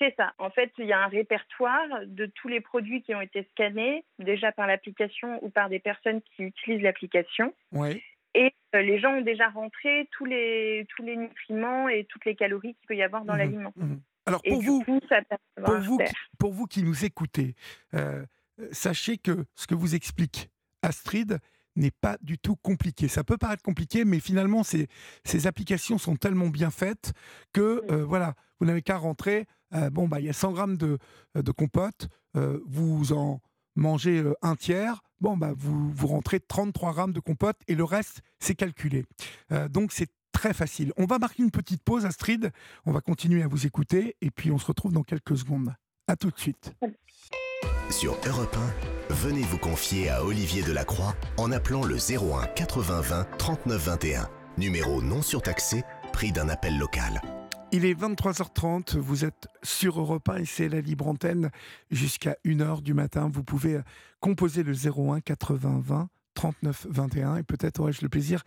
c'est 0.00 0.14
ça. 0.16 0.32
En 0.38 0.50
fait, 0.50 0.72
il 0.78 0.86
y 0.86 0.92
a 0.92 1.04
un 1.04 1.08
répertoire 1.08 1.86
de 2.06 2.26
tous 2.26 2.48
les 2.48 2.60
produits 2.60 3.02
qui 3.02 3.14
ont 3.14 3.20
été 3.20 3.46
scannés, 3.52 4.04
déjà 4.18 4.50
par 4.50 4.66
l'application 4.66 5.38
ou 5.44 5.50
par 5.50 5.68
des 5.68 5.78
personnes 5.78 6.22
qui 6.22 6.44
utilisent 6.44 6.82
l'application. 6.82 7.54
Oui. 7.72 8.02
Et 8.34 8.54
euh, 8.74 8.82
les 8.82 8.98
gens 8.98 9.14
ont 9.14 9.20
déjà 9.20 9.48
rentré 9.48 10.08
tous 10.12 10.24
les, 10.24 10.86
tous 10.96 11.02
les 11.02 11.16
nutriments 11.16 11.88
et 11.88 12.04
toutes 12.04 12.24
les 12.24 12.34
calories 12.34 12.74
qu'il 12.74 12.86
peut 12.86 12.96
y 12.96 13.02
avoir 13.02 13.24
dans 13.24 13.34
mmh 13.34 13.38
l'aliment. 13.38 13.72
Mmh 13.76 13.96
Alors, 14.26 14.42
pour 14.42 14.62
vous, 14.62 14.84
pour, 14.84 15.78
vous 15.80 15.98
qui, 15.98 16.14
pour 16.38 16.52
vous 16.52 16.66
qui 16.66 16.82
nous 16.82 17.04
écoutez, 17.04 17.54
euh, 17.94 18.24
sachez 18.72 19.18
que 19.18 19.44
ce 19.54 19.66
que 19.66 19.74
vous 19.74 19.94
explique 19.94 20.50
Astrid 20.82 21.40
n'est 21.76 21.90
pas 21.90 22.18
du 22.22 22.38
tout 22.38 22.56
compliqué. 22.56 23.08
Ça 23.08 23.24
peut 23.24 23.36
paraître 23.36 23.62
compliqué, 23.62 24.04
mais 24.04 24.20
finalement, 24.20 24.62
ces, 24.62 24.88
ces 25.24 25.46
applications 25.46 25.98
sont 25.98 26.16
tellement 26.16 26.48
bien 26.48 26.70
faites 26.70 27.12
que, 27.52 27.82
euh, 27.90 28.04
voilà, 28.04 28.34
vous 28.58 28.66
n'avez 28.66 28.82
qu'à 28.82 28.96
rentrer. 28.96 29.46
Euh, 29.74 29.90
bon, 29.90 30.08
bah, 30.08 30.20
il 30.20 30.26
y 30.26 30.28
a 30.28 30.34
100 30.34 30.52
grammes 30.52 30.76
de, 30.76 30.98
euh, 31.36 31.42
de 31.42 31.52
compote, 31.52 32.08
vous 32.64 33.12
en 33.12 33.40
mangez 33.74 34.22
un 34.42 34.54
tiers. 34.54 35.02
Bon, 35.20 35.36
bah, 35.36 35.52
vous, 35.56 35.90
vous 35.90 36.06
rentrez 36.06 36.38
33 36.38 36.92
grammes 36.92 37.12
de 37.12 37.20
compote 37.20 37.56
et 37.66 37.74
le 37.74 37.82
reste, 37.82 38.20
c'est 38.38 38.54
calculé. 38.54 39.04
donc, 39.70 39.92
c'est 39.92 40.10
très 40.32 40.54
facile. 40.54 40.92
On 40.96 41.06
va 41.06 41.18
marquer 41.18 41.42
une 41.42 41.50
petite 41.50 41.82
pause, 41.82 42.06
Astrid. 42.06 42.52
On 42.86 42.92
va 42.92 43.00
continuer 43.00 43.42
à 43.42 43.48
vous 43.48 43.66
écouter 43.66 44.16
et 44.20 44.30
puis 44.30 44.52
on 44.52 44.58
se 44.58 44.66
retrouve 44.66 44.92
dans 44.92 45.02
quelques 45.02 45.36
secondes. 45.36 45.74
À 46.06 46.14
tout 46.14 46.30
de 46.30 46.38
suite. 46.38 46.72
Sur 47.90 48.16
Europe 48.24 48.56
1, 49.10 49.14
venez 49.14 49.42
vous 49.42 49.58
confier 49.58 50.10
à 50.10 50.24
Olivier 50.24 50.62
Delacroix 50.62 51.16
en 51.36 51.50
appelant 51.50 51.82
le 51.82 51.96
01 51.96 52.46
80 52.46 53.00
20 53.00 53.24
39 53.36 53.84
21. 53.84 54.28
Numéro 54.58 55.02
non 55.02 55.22
surtaxé, 55.22 55.82
prix 56.12 56.30
d'un 56.30 56.48
appel 56.48 56.78
local. 56.78 57.20
Il 57.72 57.84
est 57.84 57.94
23h30, 57.94 58.96
vous 58.96 59.24
êtes 59.24 59.48
sur 59.64 59.98
Europe 59.98 60.28
1 60.28 60.36
et 60.36 60.44
c'est 60.44 60.68
la 60.68 60.80
libre 60.80 61.08
antenne 61.08 61.50
jusqu'à 61.90 62.36
1h 62.44 62.80
du 62.82 62.94
matin. 62.94 63.28
Vous 63.32 63.42
pouvez 63.42 63.80
composer 64.20 64.62
le 64.62 64.72
01 64.72 65.20
80 65.20 65.82
20 65.84 66.08
39 66.34 66.86
21 66.90 67.36
et 67.38 67.42
peut-être 67.42 67.80
aurai-je 67.80 68.02
le 68.02 68.08
plaisir 68.08 68.44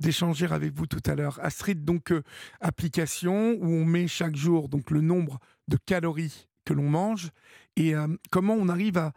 d'échanger 0.00 0.46
avec 0.50 0.74
vous 0.74 0.86
tout 0.86 1.02
à 1.06 1.14
l'heure. 1.14 1.40
Astrid, 1.42 1.82
donc 1.82 2.12
euh, 2.12 2.22
application 2.60 3.56
où 3.58 3.68
on 3.68 3.86
met 3.86 4.06
chaque 4.06 4.36
jour 4.36 4.68
donc 4.68 4.90
le 4.90 5.00
nombre 5.00 5.38
de 5.66 5.78
calories 5.78 6.46
que 6.64 6.72
l'on 6.72 6.88
mange 6.88 7.30
et 7.76 7.94
euh, 7.94 8.06
comment 8.30 8.54
on 8.54 8.68
arrive 8.68 8.98
à, 8.98 9.12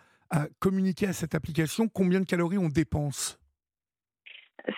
communiquer 0.60 1.08
à 1.08 1.14
cette 1.14 1.36
application 1.36 1.88
combien 1.88 2.20
de 2.20 2.26
calories 2.26 2.58
on 2.58 2.68
dépense? 2.68 3.40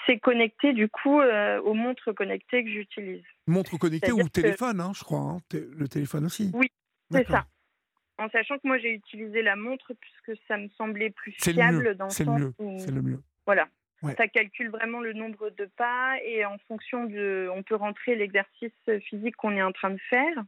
C'est 0.06 0.20
connecté 0.20 0.74
du 0.74 0.90
coup 0.90 1.20
euh, 1.20 1.62
aux 1.62 1.74
montres 1.74 2.14
connectées 2.14 2.64
que 2.64 2.70
j'utilise. 2.70 3.24
Montre 3.48 3.78
connectée 3.78 4.12
ou 4.12 4.28
téléphone, 4.28 4.82
hein, 4.82 4.92
je 4.94 5.04
crois. 5.04 5.20
Hein, 5.20 5.38
le 5.54 5.88
téléphone 5.88 6.26
aussi. 6.26 6.52
Oui, 6.54 6.68
c'est 7.10 7.26
ça. 7.28 7.46
En 8.20 8.30
sachant 8.30 8.56
que 8.58 8.68
moi 8.68 8.78
j'ai 8.78 8.92
utilisé 8.92 9.42
la 9.42 9.56
montre 9.56 9.94
puisque 9.94 10.40
ça 10.48 10.58
me 10.58 10.68
semblait 10.78 11.12
plus 11.12 11.32
fiable 11.32 11.96
dans 11.96 12.06
le 12.06 12.12
sens 12.12 12.28
mieux. 12.28 12.54
C'est 12.78 12.92
le 12.92 13.02
mieux. 13.02 13.22
Voilà. 13.46 13.68
Ça 14.02 14.28
calcule 14.28 14.70
vraiment 14.70 15.02
le 15.02 15.14
nombre 15.14 15.50
de 15.52 15.66
pas 15.78 16.18
et 16.24 16.46
en 16.46 16.58
fonction 16.68 17.06
de, 17.06 17.50
on 17.54 17.64
peut 17.64 17.76
rentrer 17.76 18.16
l'exercice 18.16 18.72
physique 19.10 19.36
qu'on 19.38 19.56
est 19.56 19.64
en 19.64 19.72
train 19.72 19.90
de 19.90 20.00
faire. 20.10 20.44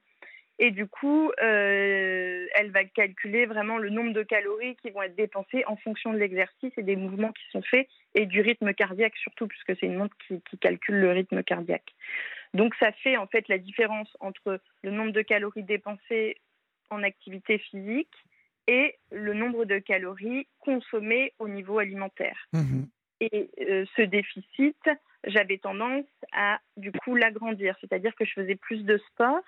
Et 0.61 0.71
du 0.71 0.87
coup, 0.87 1.31
euh, 1.41 2.45
elle 2.53 2.71
va 2.71 2.83
calculer 2.83 3.45
vraiment 3.45 3.77
le 3.77 3.89
nombre 3.89 4.11
de 4.11 4.23
calories 4.23 4.75
qui 4.75 4.89
vont 4.89 5.01
être 5.01 5.15
dépensées 5.15 5.63
en 5.65 5.77
fonction 5.77 6.11
de 6.11 6.17
l'exercice 6.17 6.73
et 6.77 6.83
des 6.83 6.97
mouvements 6.97 7.31
qui 7.31 7.43
sont 7.51 7.61
faits 7.61 7.87
et 8.13 8.25
du 8.25 8.41
rythme 8.41 8.73
cardiaque 8.73 9.15
surtout, 9.15 9.47
puisque 9.47 9.79
c'est 9.79 9.85
une 9.85 9.95
montre 9.95 10.15
qui, 10.27 10.41
calcule 10.59 10.99
le 10.99 11.11
rythme 11.11 11.43
cardiaque. 11.43 11.95
Donc 12.53 12.75
ça 12.75 12.91
fait 12.91 13.15
en 13.15 13.27
fait 13.27 13.47
la 13.47 13.57
différence 13.57 14.09
entre 14.19 14.59
le 14.83 14.91
nombre 14.91 15.11
de 15.11 15.21
calories 15.21 15.63
dépensées 15.63 16.35
en 16.89 17.03
activité 17.03 17.57
physique 17.59 18.13
et 18.67 18.97
le 19.11 19.33
nombre 19.33 19.63
de 19.63 19.79
calories 19.79 20.47
consommées 20.59 21.33
au 21.39 21.47
niveau 21.47 21.79
alimentaire. 21.79 22.47
Mmh 22.51 22.83
et 23.21 23.49
euh, 23.59 23.85
ce 23.95 24.01
déficit, 24.01 24.77
j'avais 25.25 25.57
tendance 25.57 26.05
à 26.31 26.59
du 26.77 26.91
coup 26.91 27.15
l'agrandir, 27.15 27.75
c'est-à-dire 27.81 28.15
que 28.15 28.25
je 28.25 28.33
faisais 28.33 28.55
plus 28.55 28.85
de 28.85 28.97
sport 29.09 29.41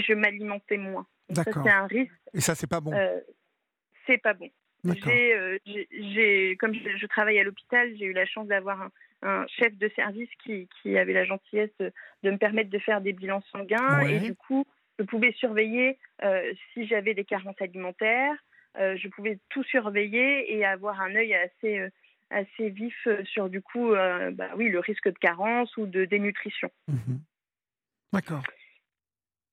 je 0.00 0.12
m'alimentais 0.12 0.76
moins. 0.76 1.06
D'accord. 1.28 1.62
c'est 1.64 1.72
un 1.72 1.86
risque. 1.86 2.12
Et 2.34 2.40
ça, 2.40 2.54
c'est 2.54 2.66
pas 2.66 2.80
bon. 2.80 2.92
Euh, 2.92 3.20
c'est 4.06 4.18
pas 4.18 4.34
bon. 4.34 4.50
Euh, 4.86 5.58
j'ai, 5.66 6.56
comme 6.58 6.74
je, 6.74 7.06
travaille 7.06 7.38
à 7.38 7.44
l'hôpital, 7.44 7.94
j'ai 7.98 8.06
eu 8.06 8.12
la 8.12 8.24
chance 8.24 8.46
d'avoir 8.46 8.88
un, 9.22 9.46
chef 9.46 9.76
de 9.76 9.90
service 9.94 10.30
qui, 10.42 10.68
qui, 10.80 10.96
avait 10.96 11.12
la 11.12 11.24
gentillesse 11.24 11.76
de 11.78 12.30
me 12.30 12.38
permettre 12.38 12.70
de 12.70 12.78
faire 12.78 13.02
des 13.02 13.12
bilans 13.12 13.42
sanguins 13.52 14.00
et 14.00 14.20
du 14.20 14.34
coup, 14.34 14.64
je 14.98 15.04
pouvais 15.04 15.32
surveiller 15.32 15.98
euh, 16.24 16.50
si 16.72 16.86
j'avais 16.86 17.12
des 17.12 17.24
carences 17.24 17.60
alimentaires. 17.60 18.34
je 18.76 19.08
pouvais 19.08 19.38
tout 19.50 19.62
surveiller 19.64 20.56
et 20.56 20.64
avoir 20.64 21.02
un 21.02 21.14
œil 21.14 21.34
assez 21.34 21.90
assez 22.30 22.70
vif 22.70 23.06
sur 23.24 23.50
du 23.50 23.60
coup, 23.60 23.90
bah 23.90 24.48
oui, 24.56 24.70
le 24.70 24.78
risque 24.78 25.08
de 25.08 25.18
carence 25.18 25.76
ou 25.76 25.84
de 25.84 26.06
dénutrition. 26.06 26.70
Mmh 26.88 27.18
D'accord. 28.12 28.42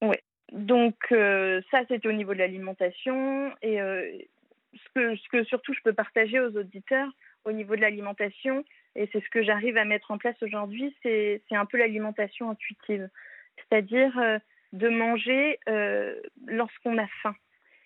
Oui. 0.02 0.16
Donc 0.52 0.96
euh, 1.12 1.62
ça, 1.72 1.82
c'était 1.88 2.08
au 2.08 2.14
niveau 2.14 2.34
de 2.34 2.40
l'alimentation. 2.40 3.52
Et 3.62 3.82
euh, 3.82 4.10
ce, 4.74 4.90
que, 4.96 5.16
ce 5.16 5.30
que 5.30 5.44
surtout 5.44 5.74
je 5.74 5.82
peux 5.82 5.94
partager 5.94 6.40
aux 6.40 6.56
auditeurs 6.58 7.10
au 7.46 7.52
niveau 7.52 7.76
de 7.76 7.82
l'alimentation, 7.82 8.66
et 8.96 9.10
c'est 9.12 9.24
ce 9.24 9.30
que 9.30 9.44
j'arrive 9.44 9.78
à 9.78 9.86
mettre 9.86 10.12
en 10.12 10.18
place 10.18 10.36
aujourd'hui, 10.42 10.94
c'est 11.04 11.42
un 11.52 11.66
peu 11.66 11.78
l'alimentation 11.78 12.50
intuitive. 12.50 13.10
C'est-à-dire 13.58 14.18
euh, 14.20 14.40
de 14.74 14.90
manger 14.90 15.60
lorsqu'on 16.48 16.98
a 16.98 17.08
faim 17.24 17.36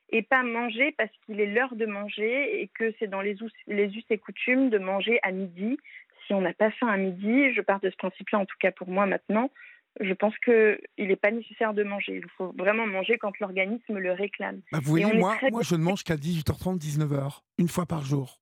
et 0.09 0.23
pas 0.23 0.43
manger 0.43 0.93
parce 0.97 1.11
qu'il 1.25 1.39
est 1.39 1.45
l'heure 1.45 1.75
de 1.75 1.85
manger 1.85 2.61
et 2.61 2.67
que 2.67 2.93
c'est 2.99 3.07
dans 3.07 3.21
les 3.21 3.37
les 3.67 3.95
us 3.95 4.03
et 4.09 4.17
coutumes 4.17 4.69
de 4.69 4.77
manger 4.77 5.19
à 5.23 5.31
midi. 5.31 5.77
Si 6.25 6.33
on 6.33 6.41
n'a 6.41 6.53
pas 6.53 6.71
faim 6.71 6.87
à 6.87 6.97
midi, 6.97 7.53
je 7.53 7.61
pars 7.61 7.79
de 7.79 7.89
ce 7.89 7.95
principe-là, 7.97 8.39
en 8.39 8.45
tout 8.45 8.57
cas 8.59 8.71
pour 8.71 8.89
moi 8.89 9.05
maintenant, 9.05 9.51
je 9.99 10.13
pense 10.13 10.37
qu'il 10.39 10.79
n'est 10.97 11.15
pas 11.15 11.31
nécessaire 11.31 11.73
de 11.73 11.83
manger. 11.83 12.21
Il 12.23 12.29
faut 12.37 12.53
vraiment 12.57 12.87
manger 12.87 13.17
quand 13.17 13.37
l'organisme 13.39 13.97
le 13.97 14.13
réclame. 14.13 14.61
Bah, 14.71 14.79
vous 14.81 14.89
voyez, 14.89 15.13
moi, 15.13 15.37
moi 15.51 15.61
je 15.63 15.75
ne 15.75 15.83
mange 15.83 16.03
qu'à 16.03 16.15
18h30, 16.15 16.79
19h, 16.79 17.41
une 17.57 17.67
fois 17.67 17.85
par 17.85 18.03
jour. 18.03 18.37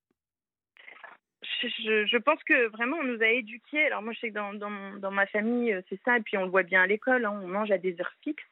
Je, 1.62 2.06
je, 2.06 2.16
pense 2.16 2.42
que 2.44 2.68
vraiment 2.68 2.96
on 2.98 3.04
nous 3.04 3.22
a 3.22 3.28
éduqués. 3.28 3.84
Alors 3.86 4.02
moi 4.02 4.12
je 4.14 4.20
sais 4.20 4.28
que 4.30 4.34
dans, 4.34 4.54
dans, 4.54 4.98
dans 4.98 5.10
ma 5.10 5.26
famille 5.26 5.72
euh, 5.72 5.82
c'est 5.90 6.00
ça, 6.04 6.16
et 6.16 6.20
puis 6.22 6.38
on 6.38 6.44
le 6.44 6.50
voit 6.50 6.62
bien 6.62 6.82
à 6.82 6.86
l'école, 6.86 7.24
hein, 7.24 7.38
on 7.42 7.48
mange 7.48 7.70
à 7.70 7.76
des 7.76 8.00
heures 8.00 8.14
fixes 8.22 8.42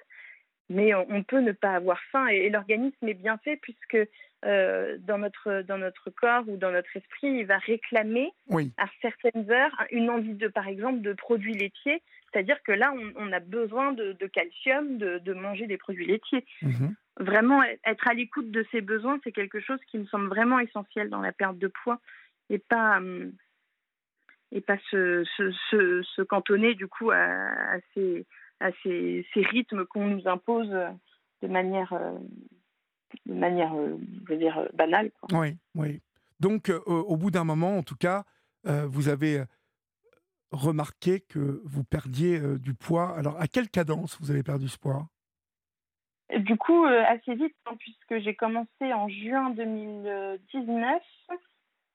mais 0.70 0.94
on 0.94 1.22
peut 1.22 1.40
ne 1.40 1.52
pas 1.52 1.74
avoir 1.74 2.00
faim 2.12 2.26
et, 2.26 2.50
l'organisme 2.50 3.09
est 3.09 3.14
bien 3.14 3.38
fait 3.38 3.57
puisque 3.57 3.96
euh, 4.44 4.98
dans, 5.00 5.18
notre, 5.18 5.62
dans 5.62 5.78
notre 5.78 6.11
corps 6.11 6.44
ou 6.46 6.57
dans 6.57 6.70
notre 6.70 6.94
esprit, 6.96 7.28
il 7.28 7.46
va 7.46 7.59
réclamer 7.59 8.31
à 8.76 8.87
certaines 9.02 9.50
heures 9.50 9.85
une 9.90 10.11
envie 10.11 10.35
de, 10.35 10.48
par 10.48 10.68
exemple, 10.68 11.00
de 11.00 11.12
produits 11.12 11.54
laitiers. 11.54 12.02
C'est-à-dire 12.31 12.62
que 12.62 12.72
là, 12.72 12.92
on, 13.16 13.33
a 13.33 13.40
besoin 13.40 13.92
de, 13.92 14.14
calcium, 14.26 14.98
de, 14.98 15.33
manger 15.33 15.66
des 15.66 15.78
produits 15.78 16.07
laitiers. 16.07 16.44
Mhm. 16.62 16.94
Vraiment, 17.18 17.62
être 17.85 18.07
à 18.07 18.14
l'écoute 18.14 18.50
de 18.50 18.64
ses 18.70 18.81
besoins, 18.81 19.18
c'est 19.24 19.33
quelque 19.33 19.61
chose 19.61 19.81
qui 19.90 19.98
me 19.98 20.07
semble 20.07 20.28
vraiment 20.28 20.61
essentiel 20.61 21.09
dans 21.09 21.20
la 21.20 21.33
perte 21.33 21.59
de 21.59 21.66
poids 21.83 22.00
et 22.50 22.59
pas, 22.59 22.98
hum, 22.98 23.33
et 24.52 24.61
pas 24.61 24.78
se, 24.90 25.24
se, 25.37 26.02
se, 26.02 26.22
cantonner 26.22 26.74
du 26.74 26.87
coup 26.87 27.11
à, 27.11 27.16
à 27.16 27.78
ces 27.94 28.24
à 28.61 28.71
ces, 28.83 29.25
rythmes 29.35 29.85
qu'on 29.87 30.07
nous 30.07 30.27
impose 30.27 30.75
de 31.42 31.49
manière, 31.49 31.92
euh, 31.92 32.18
de 33.27 33.35
manière 33.35 33.75
euh, 33.75 33.97
je 34.27 34.33
veux 34.33 34.38
dire, 34.38 34.68
banale. 34.75 35.11
Oui, 35.33 35.57
oui. 35.75 36.01
Donc, 36.40 36.71
euh, 36.71 36.79
au 36.87 37.16
bout 37.16 37.31
d'un 37.31 37.44
moment, 37.44 37.79
en 37.79 37.83
tout 37.83 37.97
cas, 37.97 38.25
vous 38.64 39.09
avez 39.09 39.44
remarqué 40.51 41.21
que 41.21 41.62
vous 41.64 41.85
perdiez 41.85 42.38
du 42.59 42.75
poids. 42.75 43.16
Alors, 43.16 43.40
à 43.40 43.49
quelle 43.49 43.71
cadence 43.71 44.21
vous 44.21 44.31
avez 44.31 44.42
perdu 44.42 44.68
ce 44.68 44.77
poids? 44.77 45.09
Du 46.40 46.59
coup, 46.59 46.85
assez 46.85 47.35
vite, 47.35 47.57
hein, 47.64 47.77
puisque 47.79 48.18
j'ai 48.23 48.35
commencé 48.35 48.92
en 48.92 49.09
juin 49.09 49.51
2019 49.51 51.03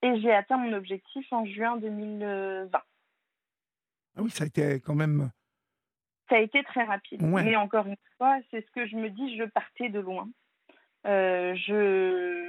et 0.02 0.20
j'ai 0.20 0.34
atteint 0.34 0.58
mon 0.58 0.74
objectif 0.74 1.32
en 1.32 1.46
juin 1.46 1.78
2020. 1.78 2.70
Ah 2.74 4.22
oui, 4.22 4.32
ça 4.32 4.46
a 4.46 4.48
été 4.48 4.80
quand 4.80 4.96
même 4.96 5.30
ça 6.34 6.40
a 6.40 6.42
été 6.42 6.64
très 6.64 6.84
rapide. 6.84 7.22
Mais 7.22 7.56
encore 7.56 7.86
une 7.86 7.96
fois, 8.18 8.40
c'est 8.50 8.66
ce 8.66 8.72
que 8.72 8.88
je 8.88 8.96
me 8.96 9.10
dis, 9.12 9.38
je 9.38 9.44
partais 9.44 9.90
de 9.90 10.00
loin. 10.00 10.28
Euh, 11.06 11.54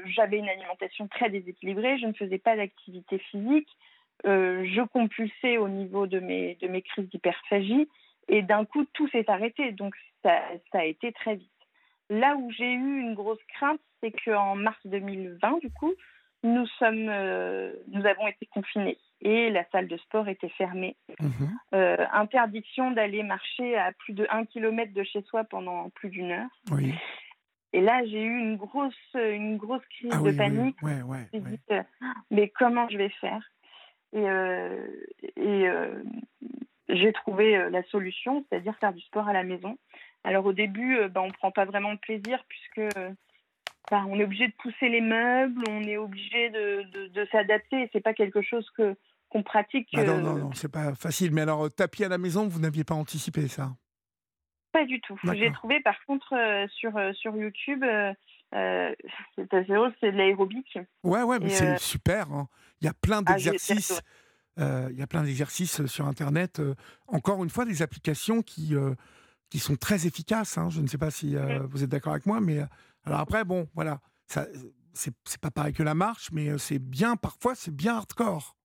j'avais 0.06 0.38
une 0.38 0.48
alimentation 0.48 1.06
très 1.06 1.28
déséquilibrée, 1.28 1.98
je 1.98 2.06
ne 2.06 2.14
faisais 2.14 2.38
pas 2.38 2.56
d'activité 2.56 3.18
physique, 3.18 3.68
euh, 4.26 4.64
je 4.64 4.80
compulsais 4.80 5.58
au 5.58 5.68
niveau 5.68 6.06
de 6.06 6.18
mes, 6.18 6.54
de 6.62 6.68
mes 6.68 6.80
crises 6.80 7.10
d'hyperphagie 7.10 7.88
et 8.28 8.40
d'un 8.40 8.64
coup 8.64 8.86
tout 8.94 9.06
s'est 9.08 9.28
arrêté, 9.28 9.72
donc 9.72 9.94
ça, 10.22 10.40
ça, 10.72 10.78
a 10.78 10.84
été 10.84 11.12
très 11.12 11.34
vite. 11.34 11.50
Là 12.08 12.36
où 12.36 12.50
j'ai 12.52 12.72
eu 12.72 13.00
une 13.00 13.14
grosse 13.14 13.42
crainte, 13.48 13.80
c'est 14.00 14.12
qu'en 14.24 14.54
mars 14.54 14.80
2020, 14.86 15.58
du 15.58 15.70
coup, 15.70 15.92
nous, 16.44 16.66
sommes, 16.78 17.08
euh, 17.08 17.72
nous 17.88 18.04
avons 18.06 18.28
été 18.28 18.46
confinés 18.46 18.98
et 19.22 19.50
la 19.50 19.64
salle 19.70 19.88
de 19.88 19.96
sport 19.96 20.28
était 20.28 20.50
fermée. 20.50 20.94
Mhm. 21.18 21.58
Euh, 21.74 22.04
interdiction 22.12 22.90
d'aller 22.90 23.22
marcher 23.22 23.76
à 23.76 23.92
plus 23.92 24.12
de 24.12 24.26
1 24.30 24.44
km 24.44 24.92
de 24.92 25.02
chez 25.02 25.22
soi 25.22 25.44
pendant 25.44 25.88
plus 25.90 26.10
d'une 26.10 26.30
heure. 26.30 26.50
Oui. 26.70 26.94
Et 27.72 27.80
là, 27.80 28.04
j'ai 28.04 28.22
eu 28.22 28.38
une 28.38 28.56
grosse, 28.56 28.94
une 29.14 29.56
grosse 29.56 29.84
crise 29.86 30.12
ah 30.14 30.22
de 30.22 30.30
panique. 30.36 30.76
Oui, 30.82 31.00
ouais, 31.02 31.28
dit, 31.32 31.58
euh, 31.72 31.82
mais 32.30 32.48
comment 32.50 32.88
je 32.88 32.98
vais 32.98 33.08
faire? 33.08 33.42
Et, 34.12 34.22
et 35.40 35.68
j'ai 36.88 37.12
trouvé 37.14 37.68
la 37.70 37.82
solution, 37.84 38.44
c'est-à-dire 38.48 38.76
faire 38.76 38.92
du 38.92 39.00
sport 39.00 39.26
à 39.26 39.32
la 39.32 39.42
maison. 39.42 39.76
Alors 40.22 40.46
au 40.46 40.52
début, 40.52 41.08
ben, 41.08 41.22
on 41.22 41.26
ne 41.26 41.32
prend 41.32 41.50
pas 41.50 41.64
vraiment 41.64 41.94
de 41.94 41.98
plaisir 41.98 42.44
puisque 42.48 42.94
on 43.92 44.18
est 44.18 44.24
obligé 44.24 44.48
de 44.48 44.54
pousser 44.54 44.88
les 44.88 45.00
meubles, 45.00 45.62
on 45.68 45.82
est 45.82 45.96
obligé 45.96 46.50
de, 46.50 47.08
de, 47.08 47.28
s'adapter. 47.30 47.88
C'est 47.92 48.00
pas 48.00 48.14
quelque 48.14 48.42
chose 48.42 48.68
que 48.76 48.96
qu'on 49.28 49.42
pratique. 49.42 49.88
Ah 49.94 50.04
non, 50.04 50.18
non, 50.18 50.34
non, 50.36 50.52
c'est 50.52 50.70
pas 50.70 50.94
facile. 50.94 51.32
Mais 51.32 51.40
alors, 51.40 51.68
tapis 51.72 52.04
à 52.04 52.08
la 52.08 52.18
maison, 52.18 52.46
vous 52.46 52.60
n'aviez 52.60 52.84
pas 52.84 52.94
anticipé 52.94 53.48
ça? 53.48 53.72
Pas 54.74 54.84
du 54.84 55.00
tout. 55.00 55.16
J'ai 55.34 55.52
trouvé 55.52 55.80
par 55.80 55.94
contre 56.04 56.34
euh, 56.34 56.66
sur, 56.68 56.96
euh, 56.96 57.12
sur 57.12 57.36
YouTube, 57.36 57.84
euh, 57.84 58.12
c'est 59.36 59.54
assez 59.54 59.72
drôle, 59.72 59.94
c'est 60.00 60.10
de 60.10 60.16
l'aérobic. 60.16 60.78
Ouais, 61.04 61.22
ouais, 61.22 61.38
mais 61.38 61.50
c'est 61.50 61.78
super. 61.78 62.32
Hein. 62.32 62.48
Il 62.80 62.86
y 62.86 62.88
a 62.88 62.92
plein 62.92 63.22
ah, 63.24 63.34
d'exercices. 63.34 64.02
il 64.56 64.96
y 64.96 65.02
a 65.02 65.06
plein 65.06 65.22
d'exercices 65.22 65.86
sur 65.86 66.06
Internet. 66.06 66.60
encore 67.06 67.44
une 67.44 67.50
fois, 67.50 67.64
des 67.64 67.82
applications 67.82 68.42
qui, 68.42 68.74
qui 69.48 69.60
sont 69.60 69.76
très 69.76 70.08
efficaces. 70.08 70.58
Hein. 70.58 70.70
Je 70.70 70.80
ne 70.80 70.88
sais 70.88 70.98
pas 70.98 71.12
si 71.12 71.36
mm. 71.36 71.66
vous 71.70 71.84
êtes 71.84 71.90
d'accord 71.90 72.14
avec 72.14 72.26
moi, 72.26 72.40
mais 72.40 72.58
alors 73.04 73.20
après, 73.20 73.44
bon, 73.44 73.68
voilà, 73.74 74.00
ça, 74.26 74.46
c'est 74.94 75.40
pas 75.40 75.50
pareil 75.50 75.72
que 75.72 75.82
la 75.82 75.94
marche, 75.94 76.30
mais 76.32 76.48
euh, 76.48 76.58
c'est 76.58 76.78
bien, 76.78 77.16
parfois, 77.16 77.54
c'est 77.54 77.74
bien 77.74 77.96
hardcore. 77.96 78.56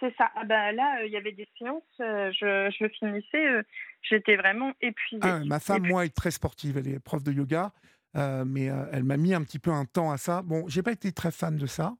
C'est 0.00 0.14
ça. 0.16 0.30
Ah 0.34 0.44
bah 0.44 0.72
là, 0.72 1.00
euh, 1.00 1.06
il 1.06 1.12
y 1.12 1.16
avait 1.16 1.32
des 1.32 1.48
séances, 1.58 1.82
euh, 2.00 2.30
je, 2.32 2.70
je, 2.78 2.88
finissais, 2.98 3.64
j'étais 4.02 4.36
vraiment 4.36 4.72
épuisée. 4.80 5.22
Ah, 5.22 5.40
ma 5.44 5.60
femme, 5.60 5.86
moi, 5.86 6.04
est 6.04 6.14
très 6.14 6.30
sportive, 6.30 6.76
elle 6.78 6.88
est 6.88 6.98
prof 6.98 7.22
de 7.22 7.32
yoga, 7.32 7.72
mais 8.14 8.66
elle 8.92 9.04
m'a 9.04 9.16
mis 9.16 9.34
un 9.34 9.42
petit 9.42 9.58
peu 9.58 9.70
un 9.70 9.84
temps 9.84 10.10
à 10.10 10.16
ça. 10.16 10.42
Bon, 10.42 10.66
j'ai 10.68 10.82
pas 10.82 10.92
été 10.92 11.12
très 11.12 11.30
fan 11.30 11.56
de 11.56 11.66
ça, 11.66 11.94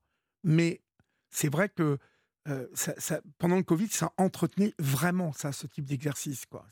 mais 0.45 0.81
c'est 1.31 1.51
vrai 1.51 1.69
que 1.69 1.99
ça, 2.75 3.21
pendant 3.39 3.57
le 3.57 3.63
Covid, 3.63 3.89
ça 3.89 4.13
entretenait 4.19 4.73
vraiment 4.79 5.33
ça, 5.33 5.53
ce 5.53 5.67
type 5.67 5.85
d'exercice, 5.85 6.47
quoi. 6.47 6.67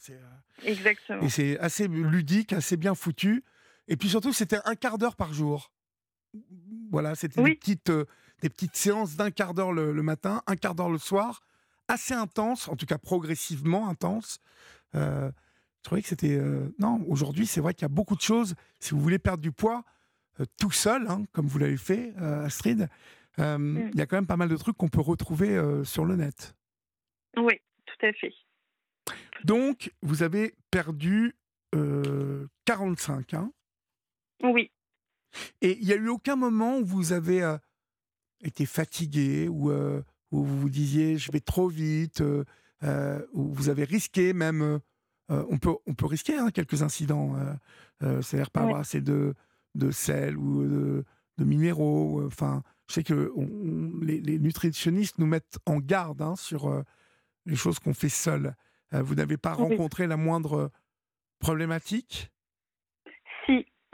Exactement. 0.63 1.23
Et 1.23 1.29
c'est 1.29 1.59
assez 1.59 1.89
ludique, 1.89 2.53
assez 2.53 2.77
bien 2.77 2.95
foutu. 2.95 3.45
Et 3.89 3.97
puis 3.97 4.09
surtout, 4.09 4.33
c'était 4.33 4.59
un 4.65 4.75
quart 4.75 4.99
d'heure 4.99 5.17
par 5.17 5.33
jour. 5.33 5.71
Voilà, 6.91 7.15
c'était 7.15 7.43
des, 7.43 7.55
petites, 7.55 7.91
euh, 7.91 8.05
des 8.41 8.49
petites 8.49 8.77
séances 8.77 9.17
d'un 9.17 9.31
quart 9.31 9.55
d'heure 9.55 9.73
le, 9.73 9.93
matin, 10.03 10.43
un 10.47 10.57
quart 10.57 10.75
d'heure 10.75 10.91
le 10.91 10.99
soir, 10.99 11.43
assez 11.89 12.15
intense, 12.15 12.69
en 12.69 12.77
tout 12.77 12.87
cas 12.87 12.99
progressivement 12.99 13.89
intense. 13.89 14.41
Euh, 14.95 15.31
je 15.79 15.83
trouvais 15.83 16.03
que 16.03 16.09
c'était... 16.09 16.37
Euh, 16.37 16.75
non, 16.79 17.05
aujourd'hui, 17.09 17.47
c'est 17.47 17.61
vrai 17.61 17.75
qu'il 17.75 17.83
y 17.83 17.87
a 17.87 17.89
beaucoup 17.89 18.17
de 18.17 18.21
choses. 18.21 18.55
Si 18.81 18.93
vous 18.93 19.01
voulez 19.01 19.19
perdre 19.19 19.43
du 19.43 19.53
poids, 19.53 19.85
tout 20.59 20.71
seul, 20.71 21.07
hein, 21.09 21.25
comme 21.33 21.47
vous 21.47 21.59
l'avez 21.59 21.77
fait, 21.77 22.15
Astrid, 22.17 22.89
mm. 23.39 23.91
il 23.93 23.99
y 23.99 24.01
a 24.01 24.07
quand 24.07 24.17
même 24.17 24.27
pas 24.27 24.37
mal 24.37 24.49
de 24.49 24.57
trucs 24.57 24.77
qu'on 24.77 24.89
peut 24.89 25.01
retrouver 25.01 25.61
sur 25.85 26.05
le 26.05 26.17
net. 26.17 26.55
Oui, 27.37 27.61
tout 27.87 28.07
à 28.07 28.13
fait. 28.13 28.33
Donc, 29.45 29.93
vous 30.03 30.23
avez 30.23 30.55
perdu 30.71 31.37
45, 32.65 33.35
hein 33.35 33.53
oui. 34.43 34.71
Et 35.61 35.79
il 35.81 35.87
n'y 35.87 35.93
a 35.93 35.97
eu 35.97 36.09
aucun 36.09 36.37
moment 36.37 36.79
où 36.79 36.85
vous 36.85 37.13
avez 37.13 37.43
euh, 37.43 37.57
été 38.43 38.67
fatigué, 38.67 39.49
ou 39.49 39.71
euh, 39.71 40.03
où 40.31 40.45
vous 40.45 40.61
vous 40.61 40.71
disiez 40.71 41.19
je 41.19 41.33
vais 41.33 41.41
trop 41.41 41.69
vite, 41.69 42.23
euh, 42.83 43.27
où 43.33 43.53
vous 43.53 43.69
avez 43.69 43.85
risqué 43.85 44.33
même. 44.33 44.81
on, 45.29 45.59
peut, 45.59 45.75
on 45.87 45.95
peut 45.95 46.07
risquer 46.07 46.37
hein, 46.37 46.51
quelques 46.51 46.83
incidents, 46.83 47.35
c'est-à-dire 48.01 48.51
pas 48.51 48.61
avoir 48.63 48.81
assez 48.81 49.01
de, 49.01 49.35
de 49.75 49.91
sel 49.91 50.37
ou 50.37 50.65
de, 50.67 51.05
minéraux. 51.45 52.25
Enfin, 52.27 52.63
je 52.89 52.95
sais 52.95 53.05
que 53.05 53.33
les, 54.03 54.39
nutritionnistes 54.39 55.19
nous 55.19 55.27
mettent 55.27 55.59
en 55.67 55.79
garde 55.79 56.21
hein, 56.21 56.37
sur 56.37 56.85
les 57.47 57.57
choses 57.57 57.79
qu'on 57.79 57.95
fait 57.95 58.11
seul. 58.11 58.55
vous 58.93 59.15
n'avez 59.15 59.39
pas 59.39 59.55
rencontré 59.55 60.07
la 60.07 60.19
moindre 60.19 60.71
problématique? 61.39 62.34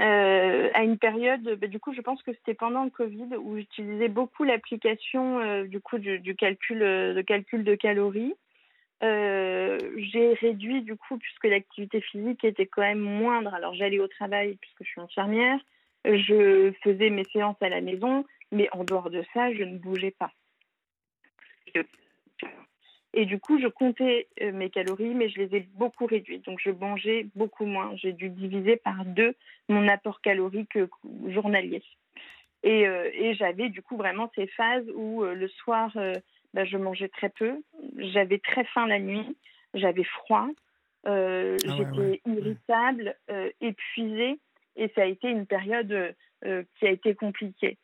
Euh, 0.00 0.70
à 0.72 0.82
une 0.82 0.96
période, 0.96 1.58
bah, 1.60 1.66
du 1.66 1.78
coup, 1.78 1.92
je 1.92 2.00
pense 2.00 2.22
que 2.22 2.32
c'était 2.32 2.54
pendant 2.54 2.84
le 2.84 2.90
Covid 2.90 3.36
où 3.36 3.58
j'utilisais 3.58 4.08
beaucoup 4.08 4.44
l'application 4.44 5.40
euh, 5.40 5.64
du 5.64 5.80
coup 5.80 5.98
du, 5.98 6.34
calcul, 6.36 6.82
euh, 6.82 7.12
de 7.12 7.20
calcul 7.20 7.64
de 7.64 7.74
calories. 7.74 8.34
j'ai 9.02 10.32
réduit 10.40 10.82
du 10.82 10.96
coup 10.96 11.18
puisque 11.18 11.44
l'activité 11.44 12.00
physique 12.00 12.44
était 12.44 12.66
quand 12.66 12.82
même 12.82 13.00
moindre. 13.00 13.52
Alors 13.52 13.74
j'allais 13.74 13.98
au 13.98 14.08
travail 14.08 14.56
puisque 14.60 14.84
je 14.84 14.88
suis 14.88 15.00
infirmière, 15.00 15.58
je 16.06 16.72
faisais 16.82 17.10
mes 17.10 17.24
séances 17.24 17.60
à 17.60 17.68
la 17.68 17.82
maison, 17.82 18.24
mais 18.52 18.68
en 18.72 18.84
dehors 18.84 19.10
de 19.10 19.22
ça, 19.34 19.52
je 19.52 19.64
ne 19.64 19.76
bougeais 19.76 20.12
pas. 20.12 20.32
Et 23.12 23.26
du 23.26 23.40
coup, 23.40 23.60
je 23.60 23.66
comptais 23.66 24.28
euh, 24.40 24.52
mes 24.52 24.70
calories, 24.70 25.14
mais 25.14 25.28
je 25.28 25.40
les 25.40 25.56
ai 25.56 25.60
beaucoup 25.74 26.06
réduites. 26.06 26.44
Donc, 26.44 26.60
je 26.62 26.70
mangeais 26.70 27.26
beaucoup 27.34 27.66
moins. 27.66 27.94
J'ai 27.96 28.12
dû 28.12 28.28
diviser 28.28 28.76
par 28.76 29.04
deux 29.04 29.34
mon 29.68 29.88
apport 29.88 30.20
calorique 30.20 30.76
euh, 30.76 30.86
journalier. 31.26 31.82
Et, 32.62 32.86
euh, 32.86 33.10
et 33.12 33.34
j'avais 33.34 33.68
du 33.68 33.82
coup 33.82 33.96
vraiment 33.96 34.30
ces 34.36 34.46
phases 34.46 34.88
où 34.94 35.24
le 35.24 35.48
soir, 35.48 35.96
bah, 36.52 36.64
je 36.66 36.76
mangeais 36.76 37.08
très 37.08 37.30
peu, 37.30 37.54
j'avais 37.96 38.38
très 38.38 38.64
faim 38.64 38.86
la 38.86 38.98
nuit, 38.98 39.34
j'avais 39.72 40.04
froid, 40.04 40.46
Ah 41.04 41.10
ouais, 41.10 41.56
j'étais 41.64 42.00
ouais. 42.00 42.20
irritable, 42.26 43.16
épuisée, 43.62 44.38
et 44.76 44.88
ça 44.94 45.02
a 45.02 45.06
été 45.06 45.30
une 45.30 45.46
période 45.46 46.14
qui 46.42 46.86
a 46.86 46.90
été 46.90 47.14
compliquée. 47.14 47.78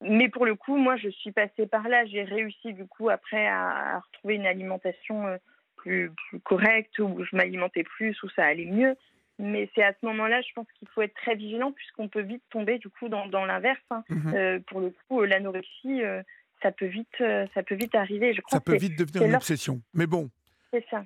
Mais 0.00 0.28
pour 0.28 0.44
le 0.46 0.54
coup, 0.54 0.76
moi, 0.76 0.96
je 0.96 1.08
suis 1.08 1.32
passée 1.32 1.66
par 1.66 1.88
là. 1.88 2.04
J'ai 2.06 2.22
réussi, 2.24 2.72
du 2.74 2.86
coup, 2.86 3.08
après, 3.08 3.46
à, 3.46 3.96
à 3.96 3.98
retrouver 4.00 4.34
une 4.34 4.46
alimentation 4.46 5.26
euh, 5.26 5.36
plus, 5.76 6.10
plus 6.28 6.40
correcte, 6.40 6.98
où 6.98 7.24
je 7.24 7.36
m'alimentais 7.36 7.84
plus, 7.84 8.20
où 8.22 8.28
ça 8.30 8.44
allait 8.44 8.66
mieux. 8.66 8.96
Mais 9.38 9.68
c'est 9.74 9.82
à 9.82 9.92
ce 9.92 10.06
moment-là, 10.06 10.40
je 10.42 10.52
pense 10.54 10.66
qu'il 10.78 10.86
faut 10.88 11.02
être 11.02 11.14
très 11.14 11.34
vigilant, 11.34 11.72
puisqu'on 11.72 12.08
peut 12.08 12.20
vite 12.22 12.42
tomber, 12.50 12.78
du 12.78 12.88
coup, 12.88 13.08
dans, 13.08 13.26
dans 13.26 13.44
l'inverse. 13.44 13.80
hein. 13.90 14.04
Mhm. 14.08 14.34
Euh, 14.34 14.58
pour 14.66 14.80
le 14.80 14.90
coup, 15.08 15.22
euh, 15.22 15.26
l'anorexie, 15.26 16.02
euh, 16.02 16.22
ça 16.62 16.70
peut 16.70 16.86
vite, 16.86 17.08
euh, 17.20 17.46
ça 17.54 17.62
peut 17.62 17.74
vite 17.74 17.94
arriver. 17.94 18.32
Je 18.34 18.40
crois 18.42 18.58
Ça 18.58 18.60
peut 18.60 18.76
vite 18.76 18.98
devenir 18.98 19.22
une 19.28 19.34
obsession. 19.34 19.80
Mais 19.92 20.06
bon, 20.06 20.30
c'est 20.72 20.84
ça. 20.90 21.04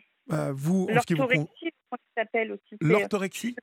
vous, 0.53 0.88
L'orthorexie, 0.90 1.46
je 1.62 1.70
crois 1.87 1.98
que 1.98 2.05
ça 2.16 2.22
s'appelle 2.22 2.53
aussi. 2.53 2.77
L'orthorexie? 2.81 3.57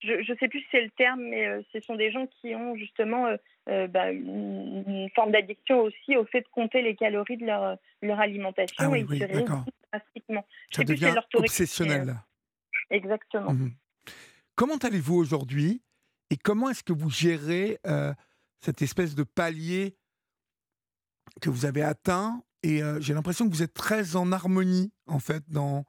Je 0.00 0.32
ne 0.32 0.38
sais 0.38 0.48
plus 0.48 0.60
si 0.60 0.66
c'est 0.70 0.82
le 0.82 0.90
terme, 0.90 1.22
mais 1.22 1.46
euh, 1.46 1.62
ce 1.72 1.80
sont 1.80 1.96
des 1.96 2.10
gens 2.10 2.26
qui 2.26 2.54
ont 2.54 2.76
justement 2.76 3.26
euh, 3.26 3.36
euh, 3.68 3.86
bah, 3.86 4.10
une, 4.10 4.84
une 4.86 5.10
forme 5.14 5.32
d'addiction 5.32 5.80
aussi 5.80 6.16
au 6.16 6.24
fait 6.26 6.42
de 6.42 6.48
compter 6.48 6.82
les 6.82 6.94
calories 6.94 7.36
de 7.38 7.46
leur, 7.46 7.78
leur 8.02 8.20
alimentation 8.20 8.76
Ah 8.78 8.90
oui, 8.90 8.98
et 8.98 9.02
ils 9.02 9.08
oui, 9.08 9.18
se 9.20 9.24
d'accord. 9.24 9.64
drastiquement. 9.92 10.46
Ça 10.70 10.84
plus 10.84 10.94
devient 10.94 11.12
l'orthorexie, 11.14 11.62
obsessionnel. 11.62 12.16
Exactement. 12.90 13.52
Mhm. 13.52 13.72
Comment 14.54 14.76
allez-vous 14.76 15.16
aujourd'hui 15.16 15.82
et 16.30 16.36
comment 16.36 16.70
est-ce 16.70 16.82
que 16.82 16.92
vous 16.92 17.10
gérez 17.10 17.78
cette 18.60 18.82
espèce 18.82 19.14
de 19.14 19.22
palier 19.22 19.96
que 21.40 21.50
vous 21.50 21.66
avez 21.66 21.82
atteint 21.82 22.42
Et 22.62 22.80
j'ai 22.98 23.14
l'impression 23.14 23.46
que 23.46 23.54
vous 23.54 23.62
êtes 23.62 23.74
très 23.74 24.16
en 24.16 24.32
harmonie, 24.32 24.92
en 25.06 25.20
fait, 25.20 25.42
dans, 25.48 25.84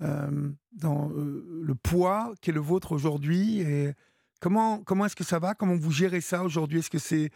dans 0.00 1.10
euh, 1.12 1.60
le 1.62 1.74
poids 1.74 2.32
qui 2.40 2.50
est 2.50 2.52
le 2.54 2.60
vôtre 2.60 2.92
aujourd'hui. 2.92 3.60
Et 3.60 3.92
comment, 4.40 4.82
comment 4.82 5.06
est-ce 5.06 5.16
que 5.16 5.24
ça 5.24 5.38
va? 5.38 5.54
Comment 5.54 5.76
vous 5.76 5.90
gérez 5.92 6.20
ça 6.20 6.42
aujourd'hui? 6.42 6.78
Est-ce 6.78 6.90
que 6.90 6.98
c'est 6.98 7.30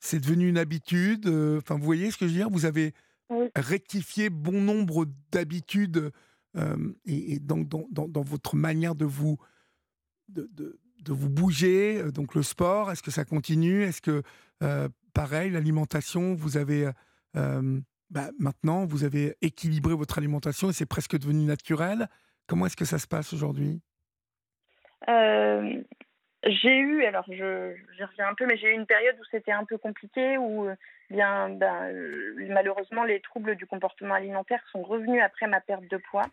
c'est 0.00 0.20
devenu 0.20 0.48
une 0.48 0.58
habitude? 0.58 1.26
Euh, 1.26 1.58
Enfin, 1.58 1.76
vous 1.76 1.84
voyez 1.84 2.10
ce 2.10 2.16
que 2.16 2.26
je 2.26 2.32
veux 2.32 2.38
dire? 2.38 2.50
Vous 2.50 2.64
avez 2.66 2.94
Oui. 3.30 3.46
rectifié 3.56 4.30
bon 4.30 4.60
nombre 4.60 5.06
d'habitudes 5.32 6.12
euh, 6.56 6.76
et, 7.04 7.34
et 7.34 7.38
donc 7.40 7.68
dans, 7.68 7.86
dans- 7.90 8.08
dans 8.08 8.22
votre 8.22 8.54
manière 8.56 8.94
de 8.94 9.04
vous 9.04 9.36
de, 10.28 10.48
de- 10.52 10.78
de 11.04 11.12
vous 11.12 11.28
bouger, 11.30 12.00
euh, 12.00 12.10
donc 12.10 12.34
le 12.34 12.42
sport, 12.42 12.90
est-ce 12.90 13.02
que 13.02 13.10
ça 13.10 13.24
continue? 13.24 13.82
Est-ce 13.82 14.00
que, 14.02 14.22
euh, 14.62 14.88
pareil, 15.14 15.50
l'alimentation, 15.50 16.34
vous 16.34 16.56
avez, 16.56 16.90
euh, 17.36 17.80
bah, 18.10 18.30
maintenant, 18.38 18.86
vous 18.86 19.04
avez 19.04 19.36
équilibré 19.42 19.94
votre 19.94 20.18
alimentation 20.18 20.70
et 20.70 20.72
c'est 20.72 20.86
presque 20.86 21.18
devenu 21.18 21.44
naturel 21.44 22.08
Comment 22.48 22.64
est-ce 22.64 22.76
que 22.76 22.86
ça 22.86 22.98
se 22.98 23.06
passe 23.06 23.32
aujourd'hui? 23.34 23.82
Euh, 25.08 25.82
j'ai 26.44 26.78
eu, 26.78 27.04
alors 27.04 27.24
je, 27.28 27.74
reviens 28.02 28.28
un 28.28 28.34
peu, 28.34 28.46
mais 28.46 28.56
j'ai 28.56 28.70
eu 28.70 28.74
une 28.74 28.86
période 28.86 29.16
où 29.20 29.24
c'était 29.30 29.52
un 29.52 29.64
peu 29.64 29.76
compliqué, 29.76 30.38
où 30.38 30.66
euh, 30.66 30.74
bien, 31.10 31.50
ben, 31.50 31.92
euh, 31.92 32.34
malheureusement 32.48 33.04
les 33.04 33.20
troubles 33.20 33.54
du 33.54 33.66
comportement 33.66 34.14
alimentaire 34.14 34.62
sont 34.72 34.82
revenus 34.82 35.22
après 35.22 35.46
ma 35.46 35.60
perte 35.60 35.86
de 35.88 35.98
poids. 35.98 36.26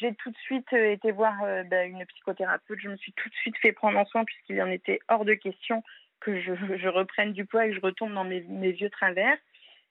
J'ai 0.00 0.14
tout 0.14 0.30
de 0.30 0.36
suite 0.38 0.72
été 0.72 1.12
voir 1.12 1.34
ben, 1.66 1.90
une 1.90 2.06
psychothérapeute. 2.06 2.78
Je 2.80 2.88
me 2.88 2.96
suis 2.96 3.12
tout 3.12 3.28
de 3.28 3.34
suite 3.34 3.54
fait 3.58 3.72
prendre 3.72 3.98
en 3.98 4.06
soin 4.06 4.24
puisqu'il 4.24 4.62
en 4.62 4.70
était 4.70 4.98
hors 5.08 5.26
de 5.26 5.34
question 5.34 5.84
que 6.20 6.40
je, 6.40 6.54
je 6.78 6.88
reprenne 6.88 7.34
du 7.34 7.44
poids 7.44 7.66
et 7.66 7.68
que 7.68 7.76
je 7.76 7.82
retombe 7.82 8.14
dans 8.14 8.24
mes, 8.24 8.40
mes 8.40 8.72
vieux 8.72 8.88
travers. 8.88 9.36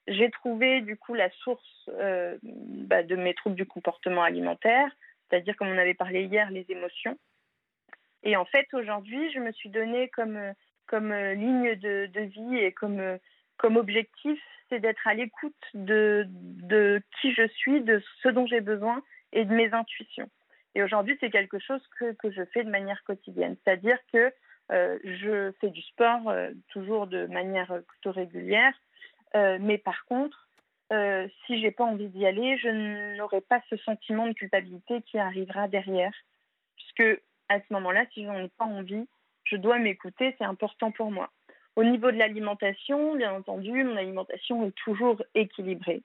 J'ai 0.08 0.30
trouvé 0.30 0.80
du 0.80 0.96
coup 0.96 1.12
la 1.12 1.30
source 1.30 1.90
euh, 1.90 2.38
bah, 2.42 3.02
de 3.02 3.14
mes 3.14 3.34
troubles 3.34 3.56
du 3.56 3.66
comportement 3.66 4.22
alimentaire, 4.22 4.90
c'est-à-dire 5.28 5.54
comme 5.56 5.68
on 5.68 5.78
avait 5.78 5.94
parlé 5.94 6.24
hier, 6.24 6.50
les 6.50 6.64
émotions. 6.70 7.18
Et 8.22 8.34
en 8.36 8.46
fait, 8.46 8.66
aujourd'hui, 8.72 9.30
je 9.32 9.38
me 9.38 9.52
suis 9.52 9.68
donné 9.68 10.08
comme, 10.08 10.36
euh, 10.36 10.52
euh, 10.94 11.34
ligne 11.34 11.74
de, 11.76 12.20
vie 12.20 12.56
et 12.56 12.72
comme, 12.72 13.18
objectif, 13.76 14.40
c'est 14.68 14.80
d'être 14.80 15.06
à 15.06 15.12
l'écoute 15.12 15.54
de, 15.74 16.26
qui 17.20 17.34
je 17.34 17.46
suis, 17.48 17.82
de 17.82 18.02
ce 18.22 18.28
dont 18.28 18.46
j'ai 18.46 18.62
besoin 18.62 19.02
et 19.32 19.44
de 19.44 19.52
mes 19.52 19.72
intuitions. 19.74 20.30
Et 20.74 20.82
aujourd'hui, 20.82 21.18
c'est 21.20 21.30
quelque 21.30 21.58
chose 21.58 21.82
que, 21.98 22.30
je 22.30 22.44
fais 22.46 22.64
de 22.64 22.70
manière 22.70 23.04
quotidienne. 23.04 23.56
C'est-à-dire 23.62 23.98
que 24.10 24.32
je 24.70 25.52
fais 25.60 25.70
du 25.70 25.82
sport 25.82 26.32
toujours 26.68 27.06
de 27.06 27.26
manière 27.26 27.72
plutôt 27.86 28.12
régulière. 28.12 28.72
Euh, 29.36 29.58
mais 29.60 29.78
par 29.78 30.04
contre, 30.06 30.48
euh, 30.92 31.28
si 31.46 31.60
j'ai 31.60 31.70
pas 31.70 31.84
envie 31.84 32.08
d'y 32.08 32.26
aller, 32.26 32.56
je 32.58 33.16
n'aurai 33.16 33.40
pas 33.40 33.60
ce 33.68 33.76
sentiment 33.78 34.26
de 34.26 34.32
culpabilité 34.32 35.02
qui 35.02 35.18
arrivera 35.18 35.68
derrière. 35.68 36.12
Puisque 36.76 37.20
à 37.48 37.60
ce 37.60 37.66
moment-là, 37.70 38.04
si 38.12 38.22
je 38.22 38.28
n'en 38.28 38.38
ai 38.38 38.48
pas 38.48 38.64
envie, 38.64 39.06
je 39.44 39.56
dois 39.56 39.78
m'écouter, 39.78 40.34
c'est 40.38 40.44
important 40.44 40.90
pour 40.90 41.10
moi. 41.10 41.30
Au 41.76 41.84
niveau 41.84 42.10
de 42.10 42.16
l'alimentation, 42.16 43.14
bien 43.14 43.32
entendu, 43.32 43.84
mon 43.84 43.96
alimentation 43.96 44.66
est 44.66 44.74
toujours 44.74 45.22
équilibrée. 45.34 46.02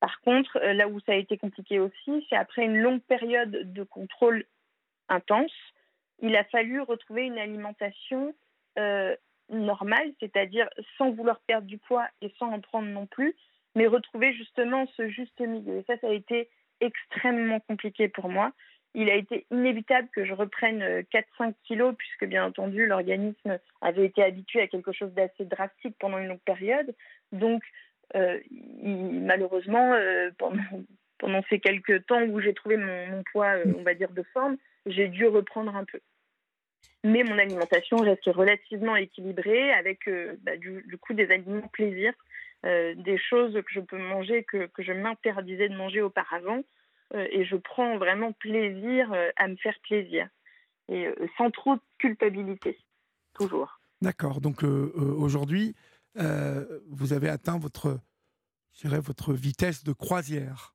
Par 0.00 0.20
contre, 0.22 0.56
euh, 0.56 0.72
là 0.72 0.88
où 0.88 0.98
ça 1.00 1.12
a 1.12 1.16
été 1.16 1.36
compliqué 1.36 1.78
aussi, 1.78 2.26
c'est 2.28 2.36
après 2.36 2.64
une 2.64 2.78
longue 2.78 3.02
période 3.02 3.72
de 3.72 3.82
contrôle 3.84 4.44
intense, 5.08 5.52
il 6.22 6.34
a 6.36 6.44
fallu 6.44 6.80
retrouver 6.80 7.24
une 7.24 7.38
alimentation 7.38 8.34
euh, 8.78 9.14
normale, 9.50 10.12
c'est-à-dire 10.20 10.68
sans 10.96 11.10
vouloir 11.10 11.40
perdre 11.40 11.66
du 11.66 11.78
poids 11.78 12.06
et 12.22 12.32
sans 12.38 12.50
en 12.50 12.60
prendre 12.60 12.88
non 12.88 13.06
plus, 13.06 13.34
mais 13.74 13.86
retrouver 13.86 14.32
justement 14.32 14.86
ce 14.96 15.08
juste 15.08 15.38
milieu. 15.40 15.78
Et 15.78 15.84
ça, 15.86 15.96
ça 15.98 16.08
a 16.08 16.12
été 16.12 16.48
extrêmement 16.80 17.60
compliqué 17.60 18.08
pour 18.08 18.28
moi. 18.28 18.52
Il 18.94 19.08
a 19.08 19.14
été 19.14 19.46
inévitable 19.52 20.08
que 20.12 20.24
je 20.24 20.32
reprenne 20.32 20.82
euh, 20.82 21.02
4-5 21.38 21.54
kilos, 21.64 21.94
puisque 21.96 22.24
bien 22.24 22.44
entendu, 22.44 22.86
l'organisme 22.86 23.58
avait 23.80 24.06
été 24.06 24.22
habitué 24.22 24.60
à 24.62 24.66
quelque 24.66 24.92
chose 24.92 25.12
d'assez 25.12 25.44
drastique 25.44 25.94
pendant 26.00 26.18
une 26.18 26.26
longue 26.26 26.40
période. 26.40 26.92
Donc, 27.30 27.62
euh, 28.16 28.38
malheureusement, 28.82 29.92
euh, 29.92 30.30
pendant, 30.38 31.42
ces 31.48 31.60
quelques 31.60 32.06
temps 32.06 32.22
où 32.22 32.40
j'ai 32.40 32.54
trouvé 32.54 32.76
mon, 32.76 33.22
poids, 33.32 33.56
euh, 33.56 33.72
on 33.78 33.82
va 33.82 33.94
dire, 33.94 34.10
de 34.10 34.22
forme, 34.32 34.56
j'ai 34.86 35.08
dû 35.08 35.26
reprendre 35.26 35.76
un 35.76 35.84
peu. 35.84 36.00
Mais 37.02 37.24
mon 37.24 37.38
alimentation 37.38 37.96
reste 37.96 38.26
relativement 38.26 38.94
équilibrée 38.96 39.72
avec 39.72 40.06
euh, 40.06 40.36
bah, 40.42 40.56
du, 40.56 40.82
du 40.86 40.98
coup 40.98 41.14
des 41.14 41.30
aliments 41.30 41.68
plaisir, 41.68 42.12
euh, 42.66 42.94
des 42.94 43.16
choses 43.16 43.54
que 43.54 43.72
je 43.72 43.80
peux 43.80 43.98
manger 43.98 44.44
que, 44.44 44.66
que 44.66 44.82
je 44.82 44.92
m'interdisais 44.92 45.68
de 45.68 45.76
manger 45.76 46.02
auparavant. 46.02 46.62
euh, 47.14 47.26
et 47.30 47.44
je 47.44 47.56
prends 47.56 47.98
vraiment 47.98 48.32
plaisir 48.32 49.12
euh, 49.12 49.30
à 49.36 49.48
me 49.48 49.56
faire 49.56 49.78
plaisir. 49.82 50.28
Et 50.88 51.08
sans 51.36 51.52
trop 51.52 51.76
de 51.76 51.80
culpabilité, 51.98 52.76
toujours. 53.34 53.78
D'accord. 54.02 54.40
Donc 54.40 54.64
aujourd'hui, 54.64 55.76
vous 56.16 57.12
avez 57.12 57.28
atteint 57.28 57.60
votre, 57.60 58.00
votre 58.82 59.32
vitesse 59.32 59.84
de 59.84 59.92
croisière. 59.92 60.74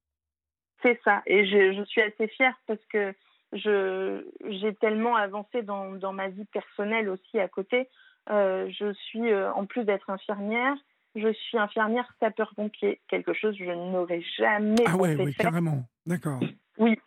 C'est 0.81 0.97
ça. 1.03 1.21
Et 1.25 1.45
je, 1.45 1.73
je 1.73 1.83
suis 1.83 1.99
assez 1.99 2.29
fière 2.29 2.57
parce 2.65 2.79
que 2.85 3.13
j'ai 3.53 4.75
tellement 4.81 5.15
avancé 5.15 5.61
dans, 5.61 5.91
dans 5.93 6.13
ma 6.13 6.29
vie 6.29 6.45
personnelle 6.45 7.09
aussi 7.09 7.39
à 7.39 7.47
côté. 7.47 7.87
Euh, 8.29 8.67
je 8.71 8.91
suis, 8.93 9.31
euh, 9.31 9.51
en 9.53 9.65
plus 9.65 9.83
d'être 9.83 10.09
infirmière, 10.09 10.75
je 11.15 11.31
suis 11.31 11.57
infirmière 11.57 12.11
sapeur-pompier, 12.19 12.99
quelque 13.07 13.33
chose 13.33 13.57
que 13.57 13.63
je 13.63 13.71
n'aurais 13.71 14.21
jamais 14.37 14.83
Ah 14.87 14.97
ouais, 14.97 15.15
oui, 15.15 15.31
faire. 15.33 15.45
carrément. 15.45 15.83
D'accord. 16.05 16.39
Oui, 16.77 16.99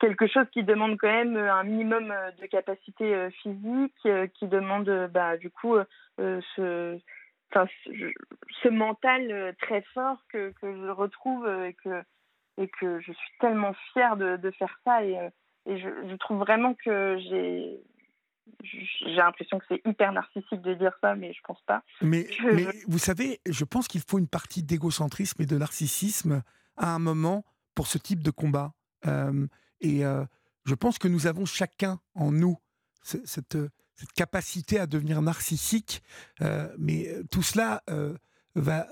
quelque 0.00 0.26
chose 0.26 0.46
qui 0.52 0.64
demande 0.64 0.96
quand 0.96 1.12
même 1.12 1.36
euh, 1.36 1.52
un 1.52 1.62
minimum 1.62 2.12
de 2.40 2.46
capacité 2.46 3.28
physique, 3.42 4.08
qui 4.34 4.46
demande 4.48 5.08
bah, 5.12 5.36
du 5.36 5.50
coup 5.50 5.76
euh, 5.76 6.40
ce, 6.56 6.98
enfin, 7.52 7.68
ce, 7.84 7.90
ce 8.62 8.68
mental 8.68 9.54
très 9.60 9.82
fort 9.94 10.18
que, 10.32 10.52
que 10.60 10.74
je 10.74 10.88
retrouve 10.90 11.46
et 11.64 11.74
que, 11.74 12.02
et 12.56 12.68
que 12.68 12.98
je 13.00 13.12
suis 13.12 13.38
tellement 13.40 13.74
fière 13.92 14.16
de, 14.16 14.38
de 14.38 14.50
faire 14.52 14.74
ça. 14.84 15.04
Et, 15.04 15.18
et 15.66 15.78
je, 15.78 15.88
je 16.10 16.16
trouve 16.16 16.38
vraiment 16.38 16.74
que 16.74 17.18
j'ai 17.18 17.80
j'ai 18.62 19.16
l'impression 19.16 19.58
que 19.58 19.64
c'est 19.68 19.82
hyper 19.84 20.12
narcissique 20.12 20.62
de 20.62 20.74
dire 20.74 20.92
ça, 21.00 21.16
mais 21.16 21.32
je 21.32 21.40
pense 21.44 21.60
pas. 21.66 21.82
Mais, 22.00 22.26
Je- 22.30 22.84
vous 22.86 22.98
savez, 22.98 23.40
je 23.48 23.64
pense 23.64 23.88
qu'il 23.88 24.00
faut 24.00 24.18
une 24.20 24.28
partie 24.28 24.62
d'égocentrisme 24.62 25.42
et 25.42 25.46
de 25.46 25.58
narcissisme 25.58 26.42
à 26.76 26.94
un 26.94 26.98
moment 27.00 27.44
pour 27.74 27.88
ce 27.88 27.98
type 27.98 28.22
de 28.22 28.30
combat. 28.30 28.72
Euh, 29.06 29.46
et 29.80 30.04
euh, 30.06 30.24
je 30.64 30.74
pense 30.76 30.98
que 30.98 31.08
nous 31.08 31.26
avons 31.26 31.44
chacun 31.44 32.00
en 32.14 32.30
nous 32.30 32.56
ce- 33.02 33.24
cette, 33.26 33.58
cette 33.94 34.12
capacité 34.12 34.78
à 34.78 34.86
devenir 34.86 35.20
narcissique, 35.22 36.02
euh, 36.40 36.72
mais 36.78 37.08
tout 37.32 37.42
cela 37.42 37.82
euh, 37.90 38.16
va 38.54 38.86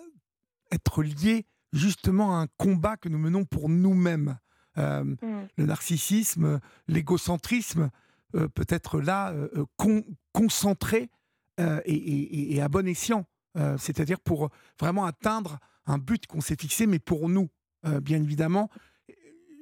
être 0.73 1.03
lié 1.05 1.47
justement 1.73 2.37
à 2.37 2.43
un 2.43 2.47
combat 2.59 2.97
que 2.97 3.09
nous 3.09 3.19
menons 3.19 3.45
pour 3.45 3.69
nous-mêmes. 3.69 4.37
Euh, 4.79 5.05
Mm. 5.05 5.47
le 5.57 5.67
narcissisme, 5.67 6.61
l'égocentrisme 6.89 7.91
euh, 8.35 8.49
peut 8.49 8.67
être 8.69 9.01
là 9.01 9.31
euh, 9.33 9.65
con- 9.77 10.05
concentré 10.33 11.11
et, 11.59 11.95
et- 11.95 12.55
et 12.57 12.61
à 12.61 12.69
bon 12.69 12.87
escient. 12.89 13.25
C'est-à-dire 13.79 14.19
pour 14.19 14.51
vraiment 14.81 15.05
atteindre 15.05 15.61
un 15.87 15.99
but 15.99 16.27
qu'on 16.27 16.41
s'est 16.41 16.57
fixé, 16.57 16.89
mais 16.89 16.99
pour 16.99 17.29
nous, 17.29 17.49
bien 18.03 18.21
évidemment. 18.21 18.69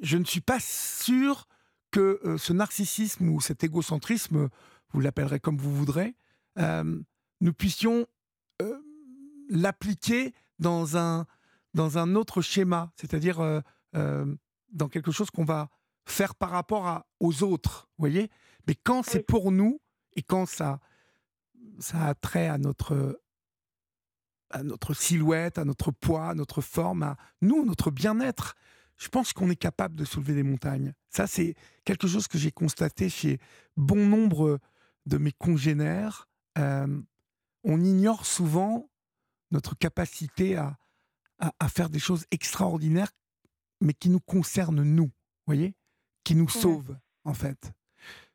Je 0.00 0.16
ne 0.16 0.24
suis 0.24 0.40
pas 0.40 0.58
sûr 0.60 1.46
que 1.90 2.18
ce 2.38 2.54
narcissisme 2.54 3.28
ou 3.28 3.42
cet 3.42 3.62
égocentrisme, 3.64 4.48
vous 4.94 5.00
l'appellerez 5.00 5.40
comme 5.40 5.58
vous 5.58 5.74
voudrez, 5.76 6.14
nous 6.56 7.52
puissions 7.52 8.06
l'appliquer 9.50 10.32
dans 10.58 10.96
un, 10.96 11.26
dans 11.74 11.98
un 11.98 12.14
autre 12.14 12.40
schéma, 12.40 12.92
c'est-à-dire 12.96 13.62
dans 14.72 14.88
quelque 14.88 15.12
chose 15.12 15.30
qu'on 15.30 15.44
va 15.44 15.68
faire 16.06 16.34
par 16.34 16.50
rapport 16.50 16.86
à, 16.86 17.06
aux 17.20 17.42
autres, 17.42 17.88
voyez? 17.98 18.30
Mais 18.66 18.74
quand 18.74 19.02
c'est 19.02 19.24
pour 19.26 19.52
nous 19.52 19.80
et 20.14 20.22
quand 20.22 20.46
ça, 20.46 20.80
ça 21.78 22.06
a 22.06 22.14
trait 22.14 22.48
à 22.48 22.58
notre, 22.58 23.20
à 24.50 24.62
notre 24.62 24.94
silhouette, 24.94 25.58
à 25.58 25.64
notre 25.64 25.90
poids, 25.90 26.30
à 26.30 26.34
notre 26.34 26.60
forme, 26.60 27.02
à 27.02 27.16
nous, 27.40 27.64
notre 27.64 27.90
bien-être, 27.90 28.54
je 28.98 29.08
pense 29.08 29.32
qu'on 29.32 29.50
est 29.50 29.56
capable 29.56 29.96
de 29.96 30.04
soulever 30.04 30.34
des 30.34 30.42
montagnes. 30.42 30.92
Ça, 31.08 31.26
c'est 31.26 31.54
quelque 31.84 32.06
chose 32.06 32.28
que 32.28 32.38
j'ai 32.38 32.52
constaté 32.52 33.08
chez 33.08 33.40
bon 33.76 34.06
nombre 34.06 34.60
de 35.06 35.18
mes 35.18 35.32
congénères. 35.32 36.28
Euh, 36.58 37.00
on 37.64 37.82
ignore 37.82 38.26
souvent 38.26 38.88
notre 39.50 39.76
capacité 39.76 40.56
à, 40.56 40.78
à, 41.58 41.68
faire 41.68 41.90
des 41.90 41.98
choses 41.98 42.24
extraordinaires, 42.30 43.10
mais 43.82 43.94
qui 43.94 44.08
nous 44.08 44.20
concernent 44.20 44.82
nous, 44.82 45.10
voyez 45.46 45.74
Qui 46.24 46.34
nous 46.34 46.48
sauvent, 46.48 46.96
en 47.24 47.34
fait. 47.34 47.72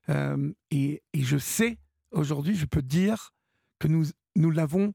Euh, 0.10 0.54
et, 0.72 1.04
et, 1.14 1.22
je 1.24 1.38
sais, 1.38 1.78
aujourd'hui, 2.12 2.56
je 2.56 2.66
peux 2.66 2.82
dire 2.82 3.34
que 3.80 3.88
nous, 3.88 4.06
nous 4.36 4.52
l'avons 4.52 4.94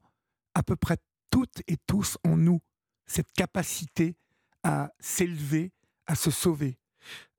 à 0.53 0.63
peu 0.63 0.75
près 0.75 0.97
toutes 1.29 1.61
et 1.67 1.77
tous 1.87 2.17
en 2.23 2.37
nous, 2.37 2.61
cette 3.05 3.31
capacité 3.31 4.15
à 4.63 4.91
s'élever, 4.99 5.71
à 6.07 6.15
se 6.15 6.31
sauver. 6.31 6.77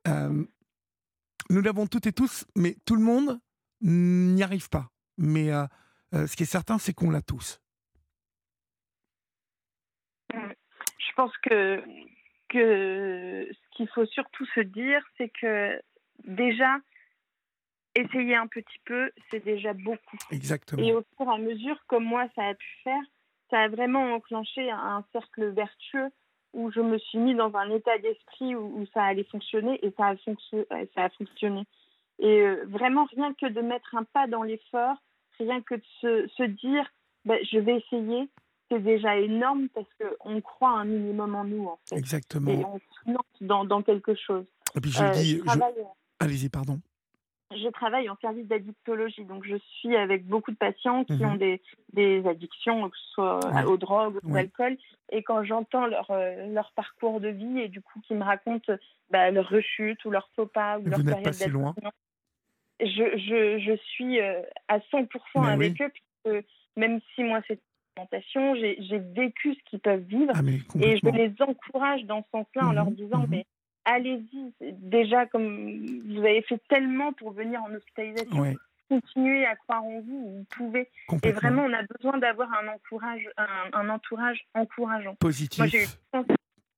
Euh, 0.06 0.44
nous 1.50 1.60
l'avons 1.62 1.86
toutes 1.86 2.06
et 2.06 2.12
tous, 2.12 2.44
mais 2.56 2.76
tout 2.84 2.96
le 2.96 3.02
monde 3.02 3.40
n'y 3.80 4.42
arrive 4.42 4.68
pas. 4.68 4.90
Mais 5.16 5.52
euh, 5.52 5.66
ce 6.12 6.36
qui 6.36 6.42
est 6.42 6.46
certain, 6.46 6.78
c'est 6.78 6.92
qu'on 6.92 7.10
l'a 7.10 7.22
tous. 7.22 7.60
Je 10.32 11.12
pense 11.16 11.36
que, 11.42 11.82
que 12.54 13.48
ce 13.50 13.76
qu'il 13.76 13.88
faut 13.88 14.06
surtout 14.06 14.46
se 14.54 14.60
dire, 14.60 15.02
c'est 15.16 15.28
que 15.28 15.80
déjà, 16.24 16.76
essayer 17.94 18.36
un 18.36 18.46
petit 18.46 18.78
peu, 18.84 19.10
c'est 19.30 19.44
déjà 19.44 19.72
beaucoup. 19.72 20.16
Exactement. 20.30 20.82
Et 20.82 20.92
au 20.92 21.02
fur 21.16 21.26
et 21.26 21.34
à 21.34 21.38
mesure, 21.38 21.78
comme 21.86 22.04
moi, 22.04 22.26
ça 22.34 22.46
a 22.46 22.54
pu 22.54 22.66
faire, 22.84 23.02
ça 23.50 23.60
a 23.60 23.68
vraiment 23.68 24.14
enclenché 24.14 24.70
un 24.70 25.04
cercle 25.12 25.48
vertueux 25.50 26.10
où 26.52 26.70
je 26.70 26.80
me 26.80 26.98
suis 26.98 27.18
mis 27.18 27.34
dans 27.34 27.54
un 27.56 27.70
état 27.70 27.98
d'esprit 27.98 28.54
où, 28.54 28.86
ça 28.94 29.02
allait 29.04 29.24
fonctionner 29.24 29.84
et 29.84 29.92
ça 29.96 30.10
a, 30.10 30.16
ça 30.94 31.04
a 31.04 31.10
fonctionné. 31.10 31.64
Et 32.20 32.42
euh, 32.42 32.64
vraiment, 32.68 33.06
rien 33.06 33.34
que 33.34 33.46
de 33.46 33.60
mettre 33.60 33.96
un 33.96 34.04
pas 34.04 34.28
dans 34.28 34.44
l'effort, 34.44 34.96
rien 35.38 35.60
que 35.62 35.74
de 35.74 35.84
se, 36.00 36.28
se 36.36 36.44
dire 36.44 36.88
bah, 37.24 37.42
je 37.42 37.58
vais 37.58 37.78
essayer, 37.78 38.28
c'est 38.70 38.82
déjà 38.82 39.16
énorme 39.16 39.68
parce 39.74 39.88
qu'on 39.98 40.40
croit 40.40 40.70
un 40.70 40.84
minimum 40.84 41.34
en 41.34 41.44
nous. 41.44 41.66
En 41.66 41.78
fait. 41.88 41.96
Exactement. 41.96 42.50
Et 42.50 42.64
on 42.64 42.78
se 42.78 43.12
lance 43.12 43.24
dans, 43.40 43.64
dans 43.64 43.82
quelque 43.82 44.14
chose. 44.14 44.46
Et 44.74 44.80
puis 44.80 44.90
je 44.90 45.02
euh, 45.02 45.10
dis. 45.12 45.42
Je... 45.44 45.60
Allez-y, 46.20 46.48
pardon 46.48 46.80
je 47.56 47.68
travaille 47.68 48.08
en 48.08 48.16
service 48.16 48.46
d'addictologie, 48.46 49.24
donc 49.24 49.44
je 49.44 49.56
suis 49.56 49.96
avec 49.96 50.26
beaucoup 50.26 50.50
de 50.50 50.56
patients 50.56 51.04
qui 51.04 51.14
mhm. 51.14 51.24
ont 51.24 51.34
des, 51.34 51.60
des, 51.92 52.26
addictions, 52.26 52.88
que 52.88 52.96
ce 52.96 53.10
soit 53.12 53.40
aux 53.66 53.76
drogues 53.76 54.18
ou 54.22 54.32
à 54.34 54.38
l'alcool. 54.38 54.76
Et 55.12 55.22
quand 55.22 55.44
j'entends 55.44 55.86
leur, 55.86 56.10
euh, 56.10 56.46
leur 56.52 56.72
parcours 56.72 57.20
de 57.20 57.28
vie 57.28 57.60
et 57.60 57.68
du 57.68 57.80
coup 57.80 58.00
qui 58.00 58.14
me 58.14 58.24
racontent 58.24 58.72
bah, 59.10 59.30
leur 59.30 59.48
rechute 59.48 60.04
ou 60.04 60.10
leur 60.10 60.28
faux 60.34 60.46
pas 60.46 60.78
ou 60.78 60.86
leur 60.86 61.04
période 61.04 61.24
pas 61.24 61.32
si 61.32 61.48
loin. 61.48 61.74
Je, 62.80 62.86
je, 62.86 63.58
je, 63.60 63.76
suis 63.76 64.20
euh, 64.20 64.42
à 64.68 64.78
100% 64.78 65.08
avec 65.46 65.80
eux, 65.80 65.90
puisque 65.90 66.46
même 66.76 67.00
si 67.14 67.22
moi 67.22 67.40
c'est 67.46 67.60
j'ai 68.54 68.98
vécu 68.98 69.54
ce 69.54 69.60
qu'ils 69.64 69.80
peuvent 69.80 70.02
vivre 70.02 70.32
ah, 70.34 70.40
et 70.80 70.96
je 70.96 71.08
les 71.10 71.32
encourage 71.40 72.04
dans 72.04 72.22
ce 72.22 72.30
sens-là 72.30 72.66
en 72.66 72.72
leur 72.72 72.86
mhm. 72.86 72.94
disant 72.94 73.18
mhm. 73.18 73.28
mais 73.30 73.46
allez-y. 73.84 74.54
Déjà, 74.60 75.26
comme 75.26 75.86
vous 76.06 76.20
avez 76.20 76.42
fait 76.42 76.60
tellement 76.68 77.12
pour 77.12 77.32
venir 77.32 77.62
en 77.62 77.72
hospitalisation, 77.72 78.54
continuez 78.88 79.46
à 79.46 79.56
croire 79.56 79.84
en 79.84 80.00
vous, 80.00 80.36
vous 80.38 80.46
pouvez. 80.56 80.88
Et 81.22 81.32
vraiment, 81.32 81.64
on 81.64 81.72
a 81.72 81.82
besoin 81.82 82.18
d'avoir 82.18 82.48
un, 82.52 82.68
encourage, 82.68 83.28
un, 83.36 83.88
entourage 83.88 84.46
encourageant. 84.54 85.14
Positif. 85.16 85.58
Moi, 85.58 85.68
j'ai 85.68 85.84
eu 85.84 86.34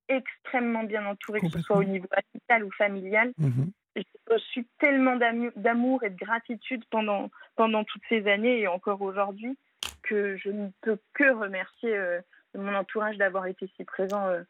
extrêmement 0.09 0.83
bien 0.83 1.05
entourée, 1.05 1.39
que 1.41 1.49
ce 1.49 1.61
soit 1.61 1.77
au 1.77 1.83
niveau 1.83 2.07
amical 2.11 2.63
ou 2.63 2.71
familial. 2.71 3.31
Mhm. 3.37 3.71
Je 3.95 4.37
suis 4.37 4.67
tellement 4.79 5.15
d'amour 5.55 6.03
et 6.03 6.09
de 6.09 6.17
gratitude 6.17 6.83
pendant, 6.91 7.31
pendant 7.55 7.83
toutes 7.83 8.03
ces 8.09 8.27
années 8.27 8.59
et 8.59 8.67
encore 8.67 9.01
aujourd'hui 9.01 9.57
que 10.07 10.37
je 10.37 10.49
ne 10.49 10.69
peux 10.81 10.97
que 11.13 11.33
remercier 11.33 11.95
euh, 11.95 12.21
mon 12.55 12.75
entourage 12.75 13.17
d'avoir 13.17 13.45
été 13.45 13.69
si 13.75 13.83
présent 13.83 14.27
euh, 14.27 14.43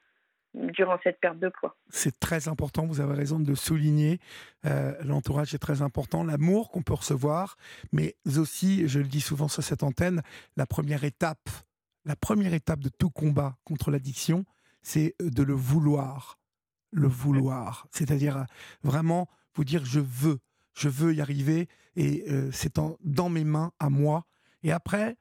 durant 0.53 0.97
cette 1.03 1.19
perte 1.19 1.39
de 1.39 1.49
poids. 1.49 1.75
C'est 1.89 2.19
très 2.19 2.47
important, 2.47 2.85
vous 2.85 3.01
avez 3.01 3.13
raison 3.13 3.39
de 3.39 3.47
le 3.47 3.55
souligner. 3.55 4.19
Euh, 4.65 4.93
l'entourage 5.03 5.53
est 5.53 5.59
très 5.59 5.81
important, 5.81 6.23
l'amour 6.23 6.71
qu'on 6.71 6.81
peut 6.81 6.93
recevoir, 6.93 7.57
mais 7.91 8.15
aussi, 8.37 8.87
je 8.87 8.99
le 8.99 9.07
dis 9.07 9.21
souvent 9.21 9.47
sur 9.47 9.63
cette 9.63 9.83
antenne, 9.83 10.21
la 10.55 10.65
première 10.65 11.03
étape, 11.03 11.49
la 12.05 12.15
première 12.15 12.53
étape 12.53 12.79
de 12.79 12.89
tout 12.89 13.09
combat 13.09 13.57
contre 13.63 13.91
l'addiction, 13.91 14.45
c'est 14.81 15.15
de 15.19 15.43
le 15.43 15.53
vouloir. 15.53 16.39
Le 16.91 17.07
vouloir. 17.07 17.87
C'est-à-dire 17.91 18.45
vraiment 18.81 19.27
vous 19.55 19.65
dire 19.65 19.83
je 19.83 19.99
veux, 19.99 20.39
je 20.73 20.87
veux 20.87 21.13
y 21.13 21.19
arriver 21.19 21.67
et 21.97 22.23
euh, 22.29 22.49
c'est 22.51 22.79
dans 23.01 23.29
mes 23.29 23.43
mains 23.43 23.73
à 23.79 23.89
moi. 23.89 24.25
Et 24.63 24.71
après, 24.71 25.17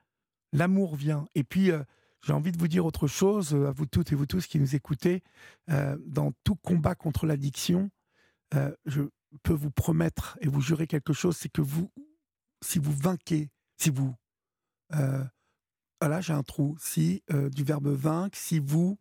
l'amour 0.56 0.96
vient. 0.96 1.26
Et 1.34 1.44
puis, 1.44 1.70
j'ai 2.26 2.32
envie 2.32 2.50
de 2.50 2.58
vous 2.58 2.66
dire 2.66 2.84
autre 2.84 3.06
chose, 3.06 3.54
euh, 3.54 3.68
à 3.68 3.70
vous 3.70 3.86
toutes 3.86 4.10
et 4.10 4.16
vous 4.16 4.26
tous 4.26 4.48
qui 4.48 4.58
nous 4.58 4.74
écoutez. 4.74 5.22
Euh, 5.70 5.96
dans 6.06 6.32
tout 6.42 6.56
combat 6.56 6.96
contre 6.96 7.24
l'addiction, 7.24 7.88
euh, 8.54 8.74
je 8.84 9.02
peux 9.44 9.52
vous 9.52 9.70
promettre 9.70 10.36
et 10.40 10.48
vous 10.48 10.60
jurer 10.60 10.88
quelque 10.88 11.12
chose, 11.12 11.36
c'est 11.36 11.48
que 11.48 11.60
vous, 11.60 11.92
si 12.62 12.80
vous 12.80 12.92
vainquez, 12.92 13.50
si 13.76 13.90
vous... 13.90 14.14
voilà, 16.00 16.20
j'ai 16.20 16.32
un 16.32 16.42
trou. 16.42 16.76
Si, 16.80 17.22
du 17.52 17.62
verbe 17.62 17.88
vaincre, 17.88 18.36
si 18.36 18.58
vous... 18.58 18.98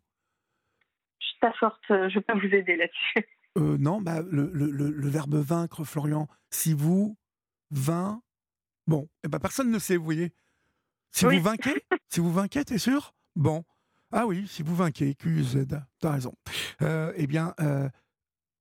Je 1.18 1.48
forte, 1.58 1.82
je 1.88 2.18
peux 2.20 2.38
vous 2.38 2.54
aider 2.54 2.76
là-dessus. 2.76 3.28
non, 3.56 4.00
bah, 4.00 4.22
le, 4.22 4.50
le, 4.52 4.70
le, 4.70 5.08
verbe 5.08 5.36
vaincre, 5.36 5.84
Florian, 5.84 6.28
si 6.50 6.74
vous, 6.74 7.16
vain... 7.70 8.22
Bon, 8.86 9.08
eh 9.24 9.28
ben, 9.28 9.40
personne 9.40 9.70
ne 9.72 9.78
sait, 9.80 9.96
vous 9.96 10.04
voyez. 10.04 10.32
Si 11.16 11.24
vous 11.24 11.40
vainquez, 11.40 11.74
si 12.10 12.20
vous 12.20 12.30
vainquez, 12.30 12.64
t'es 12.64 12.76
sûr? 12.76 13.14
Bon. 13.36 13.64
Ah 14.12 14.26
oui, 14.26 14.46
si 14.46 14.62
vous 14.62 14.76
vainquez, 14.76 15.14
QZ, 15.14 15.66
t'as 15.98 16.12
raison. 16.12 16.34
Euh, 16.82 17.10
eh 17.16 17.26
bien, 17.26 17.54
euh, 17.58 17.88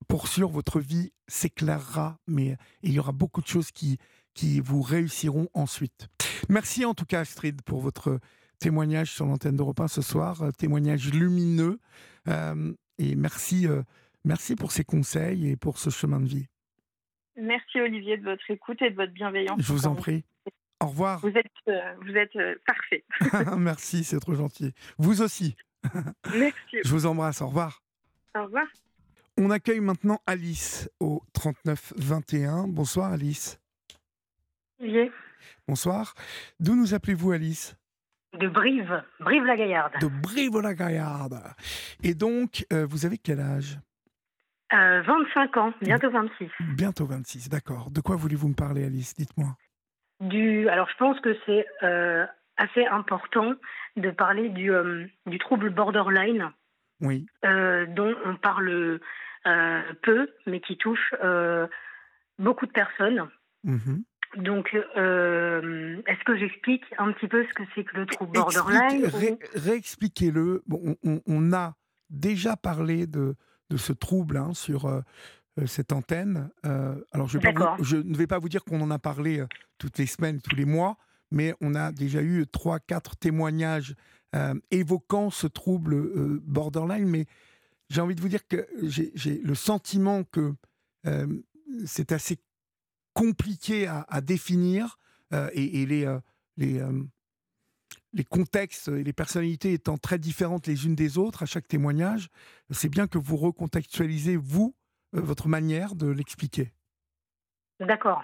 pour 0.08 0.30
sûr, 0.30 0.48
votre 0.48 0.80
vie 0.80 1.12
s'éclairera, 1.28 2.18
mais 2.28 2.56
il 2.82 2.94
y 2.94 3.00
aura 3.00 3.12
beaucoup 3.12 3.42
de 3.42 3.48
choses 3.48 3.72
qui, 3.72 3.98
qui 4.34 4.62
vous 4.62 4.82
réussiront 4.82 5.50
ensuite. 5.54 6.08
Merci 6.48 6.86
en 6.86 6.94
tout 6.94 7.06
cas, 7.06 7.20
Astrid, 7.20 7.62
pour 7.62 7.82
votre 7.82 8.20
témoignage 8.60 9.12
sur 9.12 9.26
l'antenne 9.26 9.58
d'Europe 9.58 9.82
1 9.82 9.90
ce 9.90 10.02
soir, 10.02 10.42
témoignage 10.58 11.12
lumineux. 11.12 11.80
Euh, 12.30 12.74
et 12.98 13.16
merci, 13.16 13.68
merci 14.24 14.56
pour 14.56 14.72
ces 14.72 14.86
conseils 14.86 15.50
et 15.50 15.58
pour 15.58 15.78
ce 15.78 15.90
chemin 15.90 16.22
de 16.22 16.28
vie. 16.28 16.48
Merci 17.36 17.82
Olivier 17.82 18.16
de 18.16 18.24
votre 18.24 18.50
écoute 18.50 18.82
et 18.82 18.92
de 18.92 18.96
votre 18.96 19.12
bienveillance. 19.12 19.60
Je 19.60 19.74
vous 19.74 19.88
en 19.88 19.96
prie. 19.96 20.24
Au 20.82 20.88
revoir. 20.88 21.20
Vous 21.20 21.30
êtes, 21.30 21.46
euh, 21.70 21.94
vous 22.02 22.16
êtes 22.16 22.36
euh, 22.36 22.56
parfait. 22.66 23.04
Merci, 23.58 24.04
c'est 24.04 24.20
trop 24.20 24.36
gentil. 24.36 24.74
Vous 24.98 25.22
aussi. 25.22 25.56
Merci. 26.34 26.78
Je 26.84 26.90
vous 26.90 27.06
embrasse. 27.06 27.42
Au 27.42 27.48
revoir. 27.48 27.82
Au 28.36 28.44
revoir. 28.44 28.66
On 29.38 29.52
accueille 29.52 29.80
maintenant 29.80 30.20
Alice 30.28 30.90
au 31.00 31.22
39 31.34 31.94
21. 31.98 32.68
Bonsoir 32.68 33.12
Alice. 33.12 33.60
Oui. 34.80 35.12
Bonsoir. 35.68 36.14
D'où 36.60 36.76
nous 36.76 36.94
appelez-vous 36.94 37.32
Alice? 37.32 37.76
De 38.40 38.50
Brive, 38.50 39.02
Brive-la-Gaillarde. 39.22 39.94
De 40.02 40.08
Brive-la-Gaillarde. 40.08 41.40
Et 42.04 42.14
donc, 42.14 42.66
euh, 42.74 42.86
vous 42.86 43.06
avez 43.06 43.18
quel 43.18 43.40
âge? 43.40 43.80
25 44.72 45.58
ans, 45.58 45.74
bientôt 45.82 46.12
26. 46.12 46.50
Bientôt 46.76 47.06
26, 47.06 47.48
d'accord. 47.48 47.92
De 47.92 48.02
quoi 48.02 48.18
voulez-vous 48.18 48.50
me 48.50 48.54
parler 48.56 48.84
Alice? 48.84 49.14
Dites-moi 49.16 49.56
du, 50.20 50.70
alors 50.70 50.90
je 50.90 50.98
pense 50.98 51.20
que 51.20 51.36
c'est 51.46 51.66
euh, 51.84 52.26
assez 52.58 52.86
important 52.86 53.54
de 53.98 54.12
parler 54.12 54.50
du, 54.50 54.72
euh, 54.72 55.06
du 55.26 55.38
trouble 55.40 55.70
borderline, 55.70 56.52
oui. 57.02 57.26
Euh, 57.44 57.86
dont 57.88 58.16
on 58.26 58.36
parle 58.38 59.00
peu, 60.02 60.30
mais 60.48 60.60
qui 60.60 60.78
touche 60.78 61.14
beaucoup 62.40 62.66
de 62.66 62.72
personnes. 62.72 63.30
Mhm. 63.64 64.04
donc, 64.38 64.74
est-ce 64.74 66.24
que 66.24 66.38
j'explique 66.38 66.84
un 66.98 67.12
petit 67.12 67.28
peu 67.28 67.46
ce 67.46 67.54
que 67.54 67.64
c'est 67.74 67.84
que 67.84 67.98
le 67.98 68.06
trouble 68.06 68.34
borderline 68.34 69.08
Réexpliquez-le. 69.54 70.64
Bon, 70.68 70.96
on, 71.04 71.54
a 71.54 71.74
déjà 72.10 72.56
parlé 72.56 73.08
de, 73.08 73.36
de 73.70 73.78
ce 73.78 73.92
trouble 73.92 74.38
hein, 74.38 74.54
sur 74.54 74.88
cette 75.66 75.94
antenne. 75.94 76.50
alors, 76.64 77.28
je, 77.28 77.40
je, 77.82 77.98
ne 77.98 78.16
vais 78.16 78.28
pas 78.28 78.40
vous 78.40 78.50
dire 78.50 78.64
qu'on 78.64 78.82
en 78.82 78.92
a 78.92 79.00
parlé 79.00 79.44
toutes 79.78 79.98
les 79.98 80.06
semaines, 80.06 80.42
tous 80.42 80.56
les 80.56 80.66
mois, 80.66 80.98
mais 81.32 81.56
on 81.62 81.76
a 81.76 81.92
déjà 81.92 82.22
eu 82.22 82.46
trois, 82.52 82.80
quatre 82.80 83.16
témoignages 83.16 83.96
évoquant 84.72 85.30
ce 85.30 85.48
trouble 85.48 86.40
borderline. 86.42 87.08
Mais 87.08 87.26
j'ai 87.90 88.02
envie 88.02 88.16
de 88.16 88.22
vous 88.22 88.28
dire 88.28 88.46
que 88.48 88.68
j'ai 88.84 89.42
le 89.44 89.56
sentiment 89.56 90.24
que 90.26 90.54
c'est 91.86 92.12
assez 92.12 92.38
compliqué 93.14 93.88
à, 93.88 94.22
définir 94.22 94.98
et, 95.54 95.86
les, 95.86 96.06
les, 96.58 96.82
les 98.16 98.24
contextes 98.24 98.88
et 98.88 99.04
les 99.04 99.14
personnalités 99.14 99.74
étant 99.74 99.98
très 99.98 100.18
différentes 100.18 100.68
les 100.68 100.86
unes 100.86 100.96
des 100.96 101.18
autres 101.18 101.44
à 101.44 101.46
chaque 101.46 101.68
témoignage, 101.68 102.30
c'est 102.72 102.90
bien 102.90 103.08
que 103.08 103.18
vous 103.18 103.36
recontextualisez, 103.36 104.38
vous, 104.38 104.74
votre 105.22 105.48
manière 105.48 105.96
de 105.96 106.10
l'expliquer. 106.12 106.72
D'accord. 107.80 108.24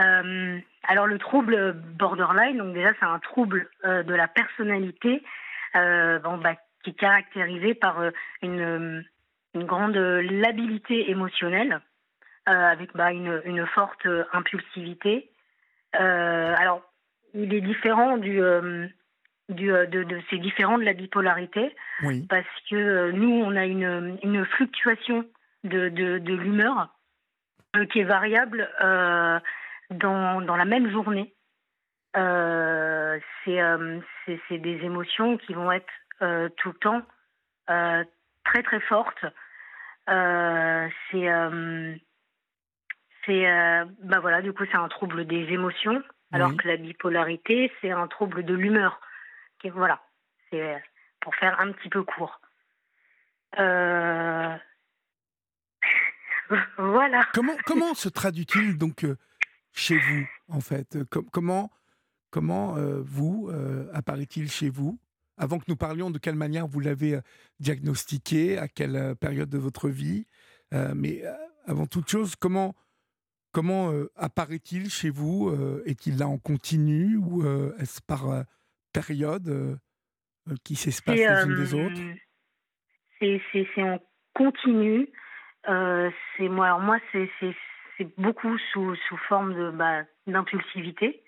Euh, 0.00 0.58
alors 0.86 1.06
le 1.06 1.18
trouble 1.18 1.72
borderline, 1.72 2.58
donc 2.58 2.74
déjà 2.74 2.92
c'est 3.00 3.06
un 3.06 3.18
trouble 3.18 3.68
euh, 3.84 4.02
de 4.02 4.14
la 4.14 4.28
personnalité 4.28 5.22
euh, 5.76 6.18
bon, 6.18 6.38
bah, 6.38 6.56
qui 6.84 6.90
est 6.90 6.94
caractérisé 6.98 7.74
par 7.74 8.02
une, 8.42 9.04
une, 9.54 9.64
grande 9.64 9.96
labilité 9.96 11.10
émotionnelle, 11.10 11.80
avec 12.46 12.94
bah, 12.94 13.12
une, 13.12 13.42
une, 13.44 13.66
forte 13.66 14.06
impulsivité. 14.32 15.30
alors 15.92 16.82
il 17.34 17.52
est 17.52 17.60
différent 17.60 18.16
du, 18.16 18.40
du 19.48 19.66
de, 19.68 19.84
de 20.04 20.20
c'est 20.30 20.38
différent 20.38 20.78
de 20.78 20.84
la 20.84 20.94
bipolarité 20.94 21.74
parce 22.28 22.46
que 22.70 23.10
nous 23.10 23.42
on 23.44 23.54
a 23.56 23.66
une, 23.66 24.18
une 24.22 24.46
fluctuation 24.46 25.26
de, 25.64 25.88
de, 25.88 26.18
de 26.18 26.34
l'humeur 26.34 26.94
qui 27.90 28.00
est 28.00 28.04
variable 28.04 28.68
dans, 29.90 30.40
dans 30.40 30.56
la 30.56 30.64
même 30.64 30.90
journée. 30.90 31.34
Euh, 32.16 33.18
euh, 33.46 34.00
c'est 34.26 34.58
des 34.58 34.84
émotions 34.84 35.36
qui 35.38 35.54
vont 35.54 35.70
être 35.72 35.92
euh, 36.22 36.48
tout 36.56 36.70
le 36.70 36.78
temps 36.78 37.02
très 38.44 38.62
très 38.62 38.80
fortes. 38.80 39.24
c'est 40.06 41.28
c'est 43.26 43.44
bah 44.02 44.20
voilà 44.20 44.40
du 44.40 44.52
coup 44.52 44.64
c'est 44.70 44.78
un 44.78 44.88
trouble 44.88 45.26
des 45.26 45.52
émotions 45.52 46.02
alors 46.32 46.56
que 46.56 46.66
la 46.66 46.76
bipolarité 46.76 47.70
c'est 47.80 47.90
un 47.90 48.06
trouble 48.06 48.42
de 48.42 48.54
l'humeur 48.54 49.00
voilà 49.74 50.00
c'est 50.50 50.82
pour 51.20 51.34
faire 51.34 51.60
un 51.60 51.72
petit 51.72 51.90
peu 51.90 52.02
court 52.04 52.40
voilà. 56.78 57.26
Comment 57.34 57.56
comment 57.64 57.94
se 57.94 58.08
traduit-il 58.08 58.78
donc 58.78 59.04
chez 59.78 59.98
vous, 59.98 60.26
en 60.48 60.60
fait? 60.60 60.96
Euh, 60.96 61.04
Comment, 61.32 61.70
comment 62.30 62.76
euh, 62.76 63.00
vous, 63.00 63.48
euh, 63.50 63.88
apparaît-il 63.92 64.50
chez 64.50 64.68
vous? 64.68 64.98
Avant 65.36 65.58
que 65.58 65.64
nous 65.68 65.76
parlions 65.76 66.10
de 66.10 66.18
quelle 66.18 66.34
manière 66.34 66.66
vous 66.66 66.80
l'avez 66.80 67.20
diagnostiqué, 67.60 68.58
à 68.58 68.66
quelle 68.66 69.14
période 69.20 69.48
de 69.48 69.58
votre 69.58 69.88
vie, 69.88 70.26
mais 70.72 71.22
avant 71.64 71.86
toute 71.86 72.08
chose, 72.08 72.34
comment, 72.34 72.74
comment 73.52 73.92
apparaît-il 74.16 74.90
chez 74.90 75.10
vous? 75.10 75.56
Est-il 75.86 76.18
là 76.18 76.26
en 76.26 76.38
continu 76.38 77.16
ou 77.16 77.46
est-ce 77.78 78.02
par 78.02 78.46
période 78.92 79.78
qui 80.64 80.74
s'espace 80.74 81.14
les 81.14 81.24
unes 81.24 81.54
des 81.54 81.74
autres? 81.74 82.02
C'est 83.20 83.82
en 83.84 84.00
continu. 84.34 85.08
C'est 85.64 86.48
moi, 86.48 86.66
alors 86.66 86.80
moi, 86.80 86.98
c'est 87.12 87.28
c'est 87.98 88.08
beaucoup 88.16 88.56
sous, 88.72 88.94
sous 89.08 89.16
forme 89.28 89.54
de 89.54 89.70
bah, 89.70 90.04
d'impulsivité. 90.26 91.22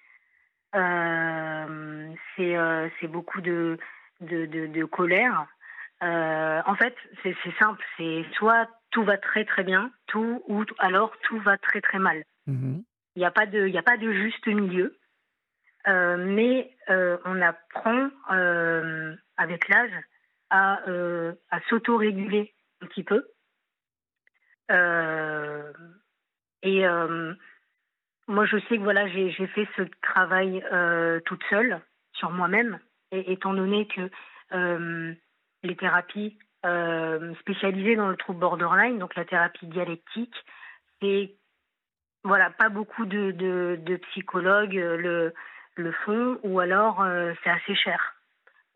Euh, 0.75 2.15
c'est 2.37 2.57
euh, 2.57 2.89
c'est 3.01 3.09
beaucoup 3.09 3.41
de, 3.41 3.77
de, 4.21 4.47
de, 4.47 4.85
colère. 4.85 5.47
Euh, 6.03 6.63
en 6.65 6.75
fait, 6.77 6.95
c'est 7.23 7.35
simple. 7.59 7.85
C'est 7.97 8.25
soit 8.35 8.69
tout 8.91 9.03
va 9.03 9.19
très 9.19 9.45
très 9.45 9.65
bien, 9.65 9.91
tout 10.07 10.43
ou 10.47 10.65
alors 10.79 11.13
tout 11.23 11.39
va 11.41 11.59
très 11.59 11.81
très 11.81 11.99
mal. 11.99 12.25
Mm-hmm. 12.49 12.83
Il 13.17 13.19
n'y 13.19 13.25
a 13.25 13.31
pas 13.31 13.47
de 13.47 13.67
il 13.67 13.77
a 13.77 13.83
pas 13.83 13.97
de 13.97 14.13
juste 14.13 14.47
milieu. 14.47 14.97
mais 15.87 16.71
on 16.89 17.41
apprend 17.43 18.11
avec 19.37 19.69
l'âge 19.69 19.93
à, 20.51 20.81
à 21.51 21.61
s'auto-réguler 21.69 22.55
un 22.81 22.87
petit 22.87 23.05
peu. 23.05 23.27
Et 26.63 26.87
euh, 26.87 27.35
moi, 28.29 28.45
je 28.47 28.59
sais 28.69 28.77
que 28.77 28.83
voilà, 28.83 29.09
j'ai 29.09 29.47
fait 29.49 29.69
ce 29.77 29.83
travail 30.03 30.63
euh, 30.73 31.21
toute 31.27 31.43
seule 31.49 31.81
sur 32.15 32.31
moi-même, 32.31 32.79
étant 33.13 33.55
donné 33.55 33.87
que 33.87 34.11
euh, 34.53 35.15
les 35.63 35.77
thérapies 35.77 36.39
spécialisées 37.41 37.97
dans 37.97 38.09
le 38.09 38.17
trouble 38.17 38.41
borderline, 38.41 38.99
donc 38.99 39.15
la 39.15 39.25
thérapie 39.25 39.67
dialectique, 39.67 40.35
c'est 41.01 41.35
voilà, 42.23 42.51
pas 42.51 42.69
beaucoup 42.69 43.07
de, 43.07 43.97
psychologues 44.11 44.75
le, 44.75 45.33
font, 46.05 46.39
ou 46.43 46.61
alors 46.61 47.03
c'est 47.43 47.49
assez 47.49 47.75
cher. 47.75 48.15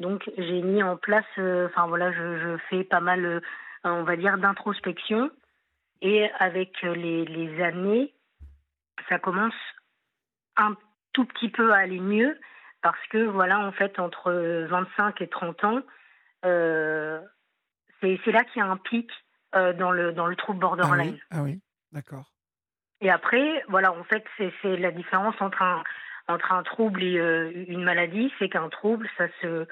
Donc 0.01 0.31
j'ai 0.39 0.63
mis 0.63 0.83
en 0.83 0.97
place, 0.97 1.27
enfin 1.37 1.87
voilà, 1.87 2.11
je, 2.13 2.57
fais 2.71 2.85
pas 2.85 3.01
mal, 3.01 3.43
on 3.85 4.05
va 4.05 4.17
dire, 4.17 4.39
d'introspection 4.39 5.31
et 6.05 6.31
avec 6.39 6.83
les, 6.83 7.25
les, 7.25 7.63
années, 7.63 8.13
ça 9.09 9.19
commence 9.19 9.55
un 10.57 10.77
tout 11.15 11.25
petit 11.25 11.49
peu 11.49 11.73
à 11.73 11.79
aller 11.79 11.99
mieux 11.99 12.39
parce 12.83 13.05
que 13.09 13.25
voilà, 13.25 13.59
en 13.59 13.73
fait, 13.73 13.99
entre 13.99 14.31
25 14.69 15.23
et 15.23 15.29
30 15.29 15.65
ans, 15.65 15.81
euh, 16.45 17.21
c'est 18.01 18.33
là 18.33 18.45
qu'il 18.45 18.61
y 18.61 18.63
a 18.63 18.71
un 18.71 18.77
pic 18.77 19.11
euh, 19.55 19.73
dans, 19.73 19.91
le, 19.91 20.13
dans 20.13 20.27
le 20.27 20.37
trouble 20.37 20.59
borderline. 20.59 21.19
Ah 21.31 21.43
oui, 21.43 21.59
ah 21.63 21.89
d'accord. 21.93 22.31
Et 23.01 23.11
après, 23.11 23.65
voilà, 23.69 23.91
en 23.93 24.05
fait, 24.05 24.25
c'est 24.37 24.77
la 24.77 24.91
différence 24.91 25.41
entre 25.41 25.63
un, 25.63 25.83
entre 26.29 26.53
un 26.53 26.63
trouble 26.63 27.03
et 27.03 27.17
euh, 27.19 27.65
une 27.67 27.83
maladie, 27.83 28.31
c'est 28.39 28.51
qu'un 28.51 28.69
trouble, 28.69 29.09
ça 29.17 29.29
se, 29.41 29.67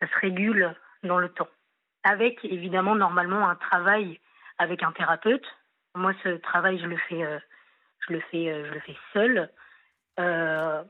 ça 0.00 0.08
se 0.08 0.18
régule 0.18 0.74
dans 1.02 1.18
le 1.18 1.28
temps. 1.28 1.48
Avec 2.04 2.42
évidemment 2.42 2.94
normalement 2.94 3.46
un 3.46 3.56
travail 3.56 4.18
avec 4.58 4.82
un 4.82 4.92
thérapeute, 4.92 5.44
moi, 5.94 6.12
ce 6.22 6.30
travail, 6.36 6.78
je 6.78 6.86
le 6.86 6.96
fais, 6.96 7.22
euh, 7.22 7.38
je 8.06 8.14
le 8.14 8.20
fais, 8.30 8.50
euh, 8.50 8.66
je 8.68 8.74
le 8.74 8.80
fais 8.80 8.96
seul. 9.12 9.50
Euh, 10.18 10.82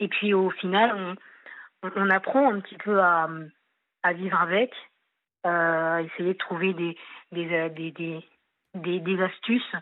et 0.00 0.08
puis 0.08 0.34
au 0.34 0.50
final, 0.50 1.16
on, 1.82 2.10
apprend 2.10 2.52
un 2.52 2.60
petit 2.60 2.76
peu 2.76 3.00
à, 3.00 3.28
à 4.02 4.12
vivre 4.12 4.40
avec, 4.40 4.72
à 5.44 6.02
essayer 6.02 6.34
de 6.34 6.38
trouver 6.38 6.74
des, 6.74 6.96
des, 7.30 7.70
des, 7.70 8.24
des, 8.74 9.00
des, 9.00 9.22
astuces. 9.22 9.76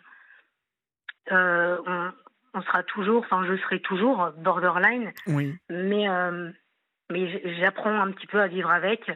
On, 1.31 2.13
on, 2.55 2.63
sera 2.63 2.83
toujours, 2.83 3.21
enfin 3.21 3.45
je 3.47 3.57
serai 3.59 3.81
toujours 3.81 4.31
borderline, 4.39 5.13
oui. 5.27 5.57
mais, 5.71 6.07
mais 7.11 7.59
j'apprends 7.61 8.01
un 8.01 8.13
petit 8.13 8.27
peu 8.27 8.41
à 8.41 8.49
vivre 8.49 8.71
avec 8.71 9.11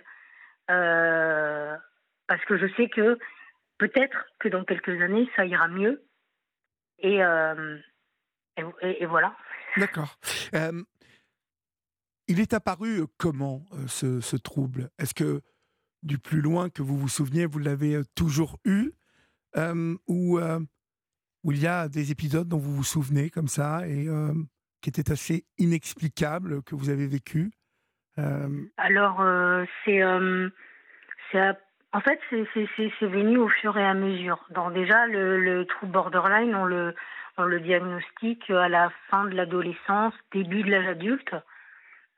parce 2.27 2.45
que 2.47 2.57
je 2.57 2.73
sais 2.77 2.89
que 2.89 3.19
peut-être 3.89 4.27
que 4.39 4.49
dans 4.49 4.65
quelques 4.65 5.01
années, 5.03 5.29
ça 5.37 5.45
ira 5.45 5.69
mieux. 5.69 6.07
Et, 7.01 7.23
euh, 7.23 7.79
et, 8.81 9.05
voilà. 9.07 9.37
D'accord. 9.77 10.19
Euh, 10.55 10.83
il 12.29 12.41
est 12.41 12.55
apparu 12.55 13.03
comment 13.19 13.67
euh, 13.73 13.87
ce, 13.87 14.21
ce, 14.21 14.37
trouble? 14.37 14.91
Est-ce 14.99 15.13
que 15.13 15.43
du 16.03 16.19
plus 16.19 16.41
loin 16.41 16.71
que 16.71 16.83
vous 16.83 16.97
vous 16.97 17.09
souveniez, 17.09 17.45
vous 17.45 17.59
l'avez 17.59 18.01
toujours 18.15 18.59
eu? 18.65 18.93
Ou, 19.57 20.41
ou 20.41 21.53
il 21.53 21.61
y 21.61 21.67
a 21.67 21.89
des 21.89 22.11
épisodes 22.11 22.49
dont 22.49 22.59
vous 22.59 22.75
vous 22.75 22.85
souvenez 22.85 23.31
comme 23.31 23.47
ça 23.47 23.87
et 23.87 24.09
qui 24.81 24.89
étaient 24.89 25.13
assez 25.13 25.45
inexplicables 25.59 26.63
que 26.63 26.75
vous 26.75 26.91
avez 26.91 27.07
vécu? 27.07 27.53
Alors, 28.17 29.23
c'est 29.85 30.01
c'est 31.31 31.39
en 31.95 32.01
fait, 32.01 32.19
c'est 32.29 33.07
venu 33.07 33.39
au 33.39 33.49
fur 33.49 33.79
et 33.79 33.87
à 33.87 33.95
mesure. 33.95 34.45
Donc 34.51 34.73
déjà, 34.73 35.07
le, 35.07 35.39
le 35.39 35.65
trouble 35.65 35.93
borderline, 35.93 36.53
on 36.57 36.65
le, 36.65 36.93
on 37.39 37.45
le 37.45 37.61
diagnostique 37.61 38.51
à 38.51 38.69
la 38.69 38.91
fin 39.11 39.25
de 39.27 39.35
l'adolescence, 39.37 40.13
début 40.33 40.65
de 40.65 40.73
l'âge 40.73 40.89
adulte. 40.89 41.35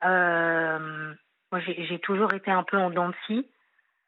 Euh, 0.02 1.12
moi, 1.52 1.60
j'ai 1.60 1.98
toujours 1.98 2.32
été 2.32 2.50
un 2.50 2.62
peu 2.62 2.78
en 2.78 2.88
dents 2.88 3.10
de 3.10 3.14
scie. 3.26 3.46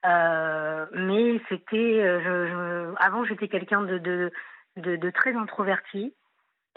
Euh, 0.06 0.86
mais 0.94 1.38
c'était, 1.50 2.00
euh, 2.02 2.94
avant 2.96 3.24
j'étais 3.24 3.48
quelqu'un 3.48 3.82
de, 3.82 3.98
de, 3.98 4.32
de, 4.78 4.96
de, 4.96 5.10
très 5.10 5.34
introverti. 5.34 6.14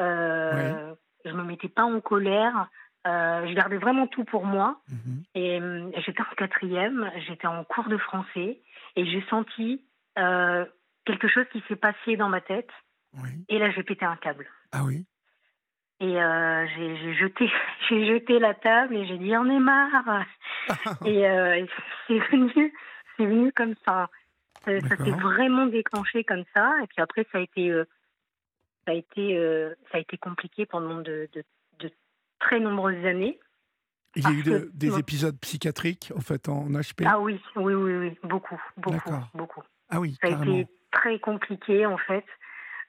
Euh, 0.01 0.93
Je 1.23 1.31
me 1.31 1.43
mettais 1.43 1.69
pas 1.69 1.83
en 1.85 2.01
colère. 2.01 2.67
Euh, 3.07 3.47
je 3.47 3.53
gardais 3.53 3.77
vraiment 3.77 4.07
tout 4.07 4.25
pour 4.25 4.45
moi. 4.45 4.81
Mhm. 4.89 5.23
Et 5.35 5.61
j'étais 6.01 6.21
en 6.21 6.35
quatrième, 6.35 7.09
j'étais 7.25 7.47
en 7.47 7.63
cours 7.63 7.87
de 7.87 7.97
français 7.97 8.59
et 8.95 9.05
j'ai 9.05 9.23
senti 9.29 9.83
euh, 10.17 10.65
quelque 11.05 11.27
chose 11.27 11.45
qui 11.51 11.63
s'est 11.67 11.75
passé 11.75 12.17
dans 12.17 12.29
ma 12.29 12.41
tête. 12.41 12.69
Oui. 13.21 13.29
Et 13.49 13.59
là, 13.59 13.71
j'ai 13.71 13.83
pété 13.83 14.05
un 14.05 14.15
câble. 14.15 14.47
Ah 14.71 14.83
oui. 14.83 15.05
Et 15.99 16.19
euh, 16.19 16.67
j'ai 16.75 17.13
jeté, 17.13 17.49
j'ai 17.89 18.07
jeté 18.07 18.39
la 18.39 18.53
table 18.53 18.95
et 18.95 19.05
j'ai 19.05 19.17
dit 19.17 19.35
on 19.37 19.49
est 19.49 19.59
marre. 19.59 20.25
et 21.05 21.29
euh, 21.29 21.65
c'est 22.07 22.19
venu, 22.19 22.73
c'est 23.17 23.25
venu 23.25 23.51
comme 23.51 23.75
ça. 23.85 24.09
Ça, 24.65 24.79
s'est 24.79 25.11
vraiment 25.11 25.65
déclenché 25.65 26.23
comme 26.23 26.43
ça. 26.55 26.73
Et 26.83 26.87
puis 26.87 27.01
après, 27.01 27.25
ça 27.31 27.39
a 27.39 27.41
été, 27.41 27.71
euh, 27.71 27.85
ça 28.85 28.91
a 28.91 28.95
été, 28.95 29.35
ça 29.91 29.97
a 29.97 30.01
été 30.01 30.17
compliqué 30.17 30.65
pendant 30.67 31.01
de, 31.01 31.27
de, 31.33 31.43
de 31.79 31.91
très 32.39 32.59
nombreuses 32.59 33.03
années. 33.05 33.39
Il 34.15 34.23
y 34.23 34.27
a 34.27 34.31
eu 34.31 34.43
de- 34.43 34.69
des 34.73 34.99
épisodes 34.99 35.37
psychiatriques, 35.39 36.11
en 36.15 36.19
fait, 36.21 36.49
en 36.49 36.67
HP. 36.69 37.05
Ah 37.05 37.19
oui, 37.19 37.39
oui, 37.55 37.73
oui, 37.73 37.95
oui, 37.95 38.17
beaucoup, 38.23 38.61
beaucoup, 38.77 39.11
beaucoup. 39.33 39.61
Ah 39.89 39.99
oui, 39.99 40.17
Ça 40.21 40.27
a 40.27 40.31
carrément. 40.31 40.57
été 40.57 40.71
très 40.91 41.19
compliqué 41.19 41.85
en 41.85 41.97
fait. 41.97 42.25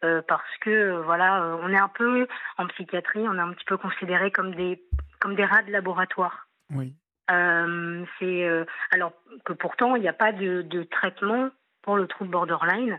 euh, 0.04 0.20
parce 0.26 0.42
que 0.62 0.70
euh, 0.70 1.02
voilà, 1.02 1.42
euh, 1.44 1.56
on 1.62 1.68
est 1.68 1.78
un 1.78 1.86
peu 1.88 2.26
en 2.58 2.66
psychiatrie, 2.66 3.20
on 3.20 3.34
est 3.36 3.40
un 3.40 3.52
petit 3.52 3.64
peu 3.66 3.76
considéré 3.76 4.32
comme 4.32 4.52
des 4.56 4.82
comme 5.20 5.36
des 5.36 5.44
rats 5.44 5.62
de 5.62 5.70
laboratoire. 5.70 6.48
Oui. 6.70 6.92
Euh, 7.30 8.04
c'est 8.18 8.44
alors 8.90 9.12
que 9.44 9.52
pourtant 9.52 9.94
il 9.94 10.02
n'y 10.02 10.08
a 10.08 10.12
pas 10.12 10.32
de, 10.32 10.62
de 10.62 10.82
traitement 10.82 11.50
pour 11.82 11.96
le 11.96 12.08
trouble 12.08 12.30
borderline. 12.32 12.98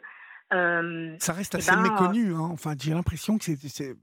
Ça 1.19 1.33
reste 1.33 1.55
Eh 1.55 1.57
assez 1.57 1.71
ben, 1.75 1.81
méconnu. 1.81 2.33
hein. 2.33 2.49
Enfin, 2.51 2.73
j'ai 2.79 2.93
l'impression 2.93 3.37
que 3.37 3.43
c'est. 3.43 3.95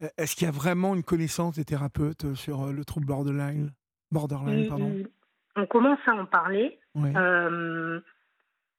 C'est- 0.00 0.12
Est-ce 0.18 0.36
qu'il 0.36 0.46
y 0.46 0.48
a 0.48 0.52
vraiment 0.52 0.94
une 0.94 1.02
connaissance 1.02 1.56
des 1.56 1.64
thérapeutes 1.64 2.24
euh, 2.24 2.34
sur 2.34 2.66
euh, 2.68 2.72
le 2.72 2.84
trouble 2.84 3.06
borderline 3.06 3.72
Borderline, 4.10 4.60
il- 4.60 4.68
pardon? 4.68 4.92
il- 4.94 5.08
on 5.56 5.66
commence 5.66 5.98
à 6.06 6.12
en 6.12 6.26
parler. 6.26 6.78
Oui. 6.94 7.12
Euh, 7.16 8.00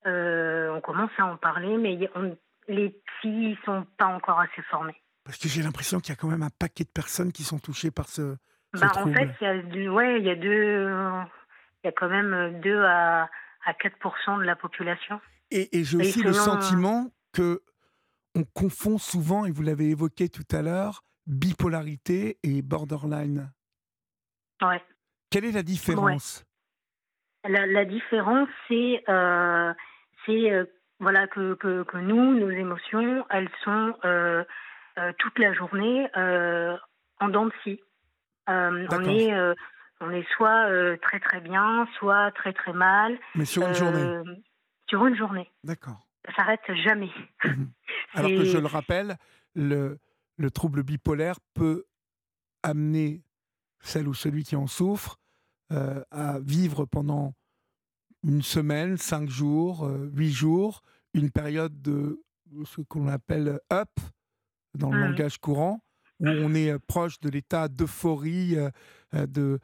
euh, 0.05 0.70
on 0.76 0.82
commence 0.82 1.11
à 1.18 1.26
en 1.26 1.38
parler, 1.38 1.78
mais 1.78 2.09
on- 2.15 2.38
les 2.68 2.89
psys 3.20 3.57
sont 3.65 3.86
pas 3.97 4.05
encore 4.07 4.39
assez 4.39 4.61
formés. 4.70 4.95
Parce 5.24 5.38
que 5.38 5.47
j'ai 5.49 5.61
l'impression 5.61 5.99
qu'il 5.99 6.09
y 6.09 6.13
a 6.13 6.15
quand 6.15 6.28
même 6.30 6.43
un 6.43 6.49
paquet 6.49 6.84
de 6.84 6.89
personnes 6.89 7.32
qui 7.32 7.43
sont 7.43 7.59
touchées 7.59 7.91
par 7.91 8.07
ce, 8.07 8.36
ce 8.76 8.80
Bah, 8.80 8.88
en 8.95 9.01
trouble. 9.01 9.13
fait, 9.15 9.30
il 9.41 9.84
y 9.84 9.88
a 9.88 9.91
ouais, 9.91 10.22
y 10.22 10.30
a 10.30 10.36
deux, 10.36 10.89
il 11.84 11.86
y 11.86 11.88
a 11.88 11.91
quand 11.91 12.07
même 12.09 12.61
2 12.61 12.84
à, 12.84 13.30
à 13.65 13.74
4 13.74 14.38
de 14.39 14.43
la 14.43 14.55
population. 14.55 15.20
Et, 15.51 15.78
et 15.78 15.84
j'ai 15.84 15.97
Et 15.97 16.01
aussi 16.01 16.24
le 16.24 16.34
sentiment 16.34 17.11
que 17.34 17.61
on 18.36 18.43
confond 18.43 18.97
souvent, 18.97 19.45
et 19.45 19.51
vous 19.51 19.63
l'avez 19.63 19.89
évoqué 19.89 20.30
tout 20.30 20.43
à 20.51 20.61
l'heure, 20.61 21.03
bipolarité 21.28 22.40
et 22.44 22.62
borderline. 22.62 23.52
Ouais. 24.62 24.82
Quelle 25.30 25.46
est 25.46 25.52
la 25.52 25.64
différence? 25.64 26.46
La, 27.48 27.66
la 27.68 27.86
différence, 27.86 28.50
c'est, 28.68 29.04
euh, 29.10 29.74
euh, 30.30 30.66
voilà 31.00 31.28
que, 31.28 31.54
que, 31.56 31.84
que 31.84 31.98
nous, 31.98 32.34
nos 32.34 32.50
émotions, 32.50 33.26
elles 33.30 33.50
sont 33.64 33.94
euh, 34.04 34.44
euh, 34.98 35.14
toute 35.20 35.38
la 35.38 35.54
journée 35.54 36.08
en 37.20 37.30
dents 37.30 37.46
de 37.46 37.54
scie. 37.64 37.80
On 38.48 39.04
est, 39.06 39.34
on 40.00 40.12
est 40.12 40.28
soit 40.36 40.70
euh, 40.70 40.98
très 41.02 41.20
très 41.20 41.42
bien, 41.42 41.88
soit 41.98 42.32
très 42.32 42.54
très 42.54 42.74
mal. 42.74 43.18
Mais 43.36 43.46
sur 43.46 43.68
une 43.68 43.74
journée? 43.74 44.22
Sur 44.90 45.06
une 45.06 45.16
journée, 45.16 45.50
D'accord. 45.64 46.08
ça 46.26 46.36
s'arrête 46.36 46.62
jamais. 46.84 47.12
Mhm. 47.44 47.70
Alors 48.14 48.30
que 48.30 48.46
je 48.46 48.58
le 48.58 48.68
rappelle, 48.68 49.18
le, 49.54 49.98
le 50.38 50.52
trouble 50.52 50.84
bipolaire 50.84 51.40
peut 51.54 51.86
amener 52.64 53.24
celle 53.82 54.08
ou 54.08 54.14
celui 54.14 54.44
qui 54.44 54.56
en 54.56 54.68
souffre 54.68 55.20
euh, 55.72 56.04
à 56.12 56.40
vivre 56.40 56.86
pendant 56.86 57.34
une 58.24 58.42
semaine, 58.42 58.98
cinq 58.98 59.30
jours, 59.30 59.86
euh, 59.86 60.10
huit 60.14 60.32
jours, 60.32 60.82
une 61.14 61.30
période 61.32 61.82
de 61.82 62.24
ce 62.66 62.82
qu'on 62.82 63.08
appelle 63.08 63.60
up 63.72 63.90
dans 64.74 64.92
le 64.92 64.98
Mhm. 64.98 65.08
langage 65.08 65.38
courant, 65.40 65.84
où 66.20 66.28
on 66.28 66.54
est 66.56 66.72
euh, 66.72 66.80
proche 66.88 67.20
de 67.20 67.30
l'état 67.30 67.68
d'euphorie, 67.68 68.56
euh, 68.58 68.72
de 69.28 69.60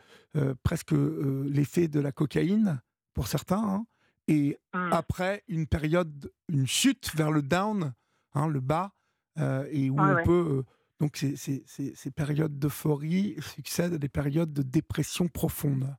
presque 0.63 0.91
l'effet 0.93 1.87
de 1.87 1.99
la 1.99 2.11
cocaïne 2.11 2.81
pour 3.13 3.27
certains, 3.27 3.63
hein, 3.63 3.85
et 4.27 4.57
Mm. 4.73 4.89
après 4.91 5.43
une 5.47 5.67
période, 5.67 6.31
une 6.47 6.65
chute 6.67 7.11
vers 7.15 7.29
le 7.31 7.41
down, 7.41 7.93
hein, 8.33 8.47
le 8.47 8.59
bas, 8.61 8.93
et 9.37 9.89
où 9.89 9.95
Ouais, 9.95 10.11
on 10.11 10.15
ouais. 10.15 10.23
peut. 10.23 10.45
euh, 10.59 10.63
donc, 10.99 11.17
ces, 11.17 11.35
ces- 11.35 11.63
ces- 11.65 11.95
ces 11.95 12.11
périodes 12.11 12.57
d'euphorie 12.57 13.35
succèdent 13.41 13.95
à 13.95 13.97
des 13.97 14.09
périodes 14.09 14.53
de 14.53 14.61
dépression 14.61 15.27
profonde. 15.27 15.95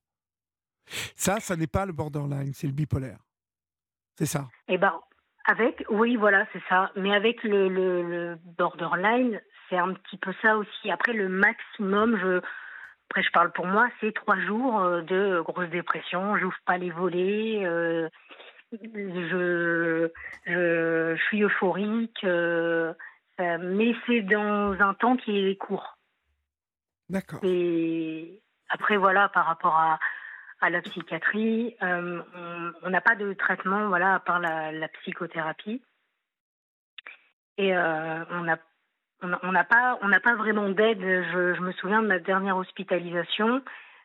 Ça, 1.17 1.41
ça 1.41 1.57
n'est 1.57 1.67
pas 1.67 1.85
le 1.87 1.93
borderline, 1.93 2.53
c'est 2.55 2.67
le 2.67 2.73
bipolaire. 2.73 3.19
C'est 4.17 4.27
ça. 4.27 4.49
Eh 4.69 4.79
ben, 4.79 4.93
avec, 5.47 5.85
oui, 5.91 6.17
voilà, 6.17 6.47
c'est 6.53 6.63
ça. 6.69 6.91
Mais 6.97 7.15
avec 7.15 7.43
le, 7.43 7.69
le, 7.69 8.03
le 8.03 8.39
borderline, 8.57 9.41
c'est 9.69 9.77
un 9.79 9.93
petit 9.95 10.17
peu 10.17 10.33
ça 10.41 10.57
aussi. 10.57 10.91
Après, 10.91 11.13
le 11.13 11.29
maximum, 11.29 12.17
je, 12.19 12.41
après, 13.11 13.23
je 13.23 13.31
parle 13.33 13.53
pour 13.53 13.67
moi, 13.67 13.89
c'est 14.01 14.15
trois 14.15 14.39
jours 14.41 14.81
euh, 14.81 15.03
de 15.03 15.41
grosse 15.41 15.69
dépression. 15.71 16.37
J'ouvre 16.39 16.57
pas 16.65 16.79
les 16.79 16.91
volets. 16.91 17.67
euh, 17.67 18.09
je, 18.73 20.09
je, 20.47 21.15
je 21.17 21.23
suis 21.29 21.43
euphorique. 21.43 22.25
euh, 22.25 22.95
euh, 23.41 23.59
mais 23.61 23.95
c'est 24.07 24.23
dans 24.23 24.73
un 24.81 24.95
temps 24.95 25.17
qui 25.17 25.37
est 25.49 25.57
court. 25.57 25.99
D'accord. 27.09 27.41
Et 27.43 28.41
après, 28.69 28.97
voilà, 28.97 29.29
par 29.29 29.47
rapport 29.47 29.77
à, 29.77 29.99
à 30.61 30.71
la 30.71 30.81
psychiatrie, 30.83 31.77
euh, 31.83 32.23
on 32.83 32.91
n'a 32.91 33.01
pas 33.01 33.17
de 33.17 33.33
traitement, 33.35 33.89
voilà, 33.89 34.15
à 34.15 34.21
part 34.21 34.41
la, 34.41 34.73
la 34.73 34.89
psychothérapie. 34.89 35.83
Et 37.59 37.77
euh, 37.77 38.25
on 38.31 38.43
n'a 38.43 38.59
on 39.23 39.53
pas, 39.65 39.99
on 40.03 40.09
n'a 40.09 40.21
pas 40.21 40.35
vraiment 40.35 40.69
d'aide. 40.69 41.01
Je, 41.01 41.55
je 41.55 41.61
me 41.61 41.73
souviens 41.73 42.03
de 42.03 42.09
ma 42.09 42.19
dernière 42.19 42.57
hospitalisation. 42.57 43.63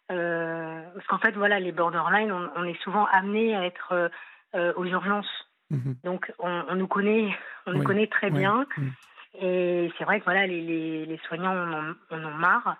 parce 0.07 1.07
qu'en 1.07 1.19
fait, 1.19 1.31
voilà, 1.31 1.59
les 1.59 1.71
borderline, 1.71 2.31
on, 2.31 2.49
on 2.55 2.63
est 2.63 2.81
souvent 2.83 3.05
amené 3.05 3.55
à 3.55 3.65
être 3.65 4.11
aux 4.53 4.85
urgences. 4.85 5.49
Mhm. 5.69 5.95
Donc, 6.03 6.31
on, 6.39 6.63
on 6.69 6.75
nous 6.75 6.87
connaît, 6.87 7.35
on 7.65 7.73
nous 7.73 7.83
connaît 7.83 8.07
très 8.07 8.29
bien. 8.29 8.65
Mhm. 8.77 8.91
Et 9.35 9.91
c'est 9.97 10.03
vrai 10.03 10.19
que 10.19 10.25
voilà, 10.25 10.47
les, 10.47 11.19
soignants 11.27 11.55
en 11.55 12.23
ont, 12.23 12.31
marre, 12.31 12.77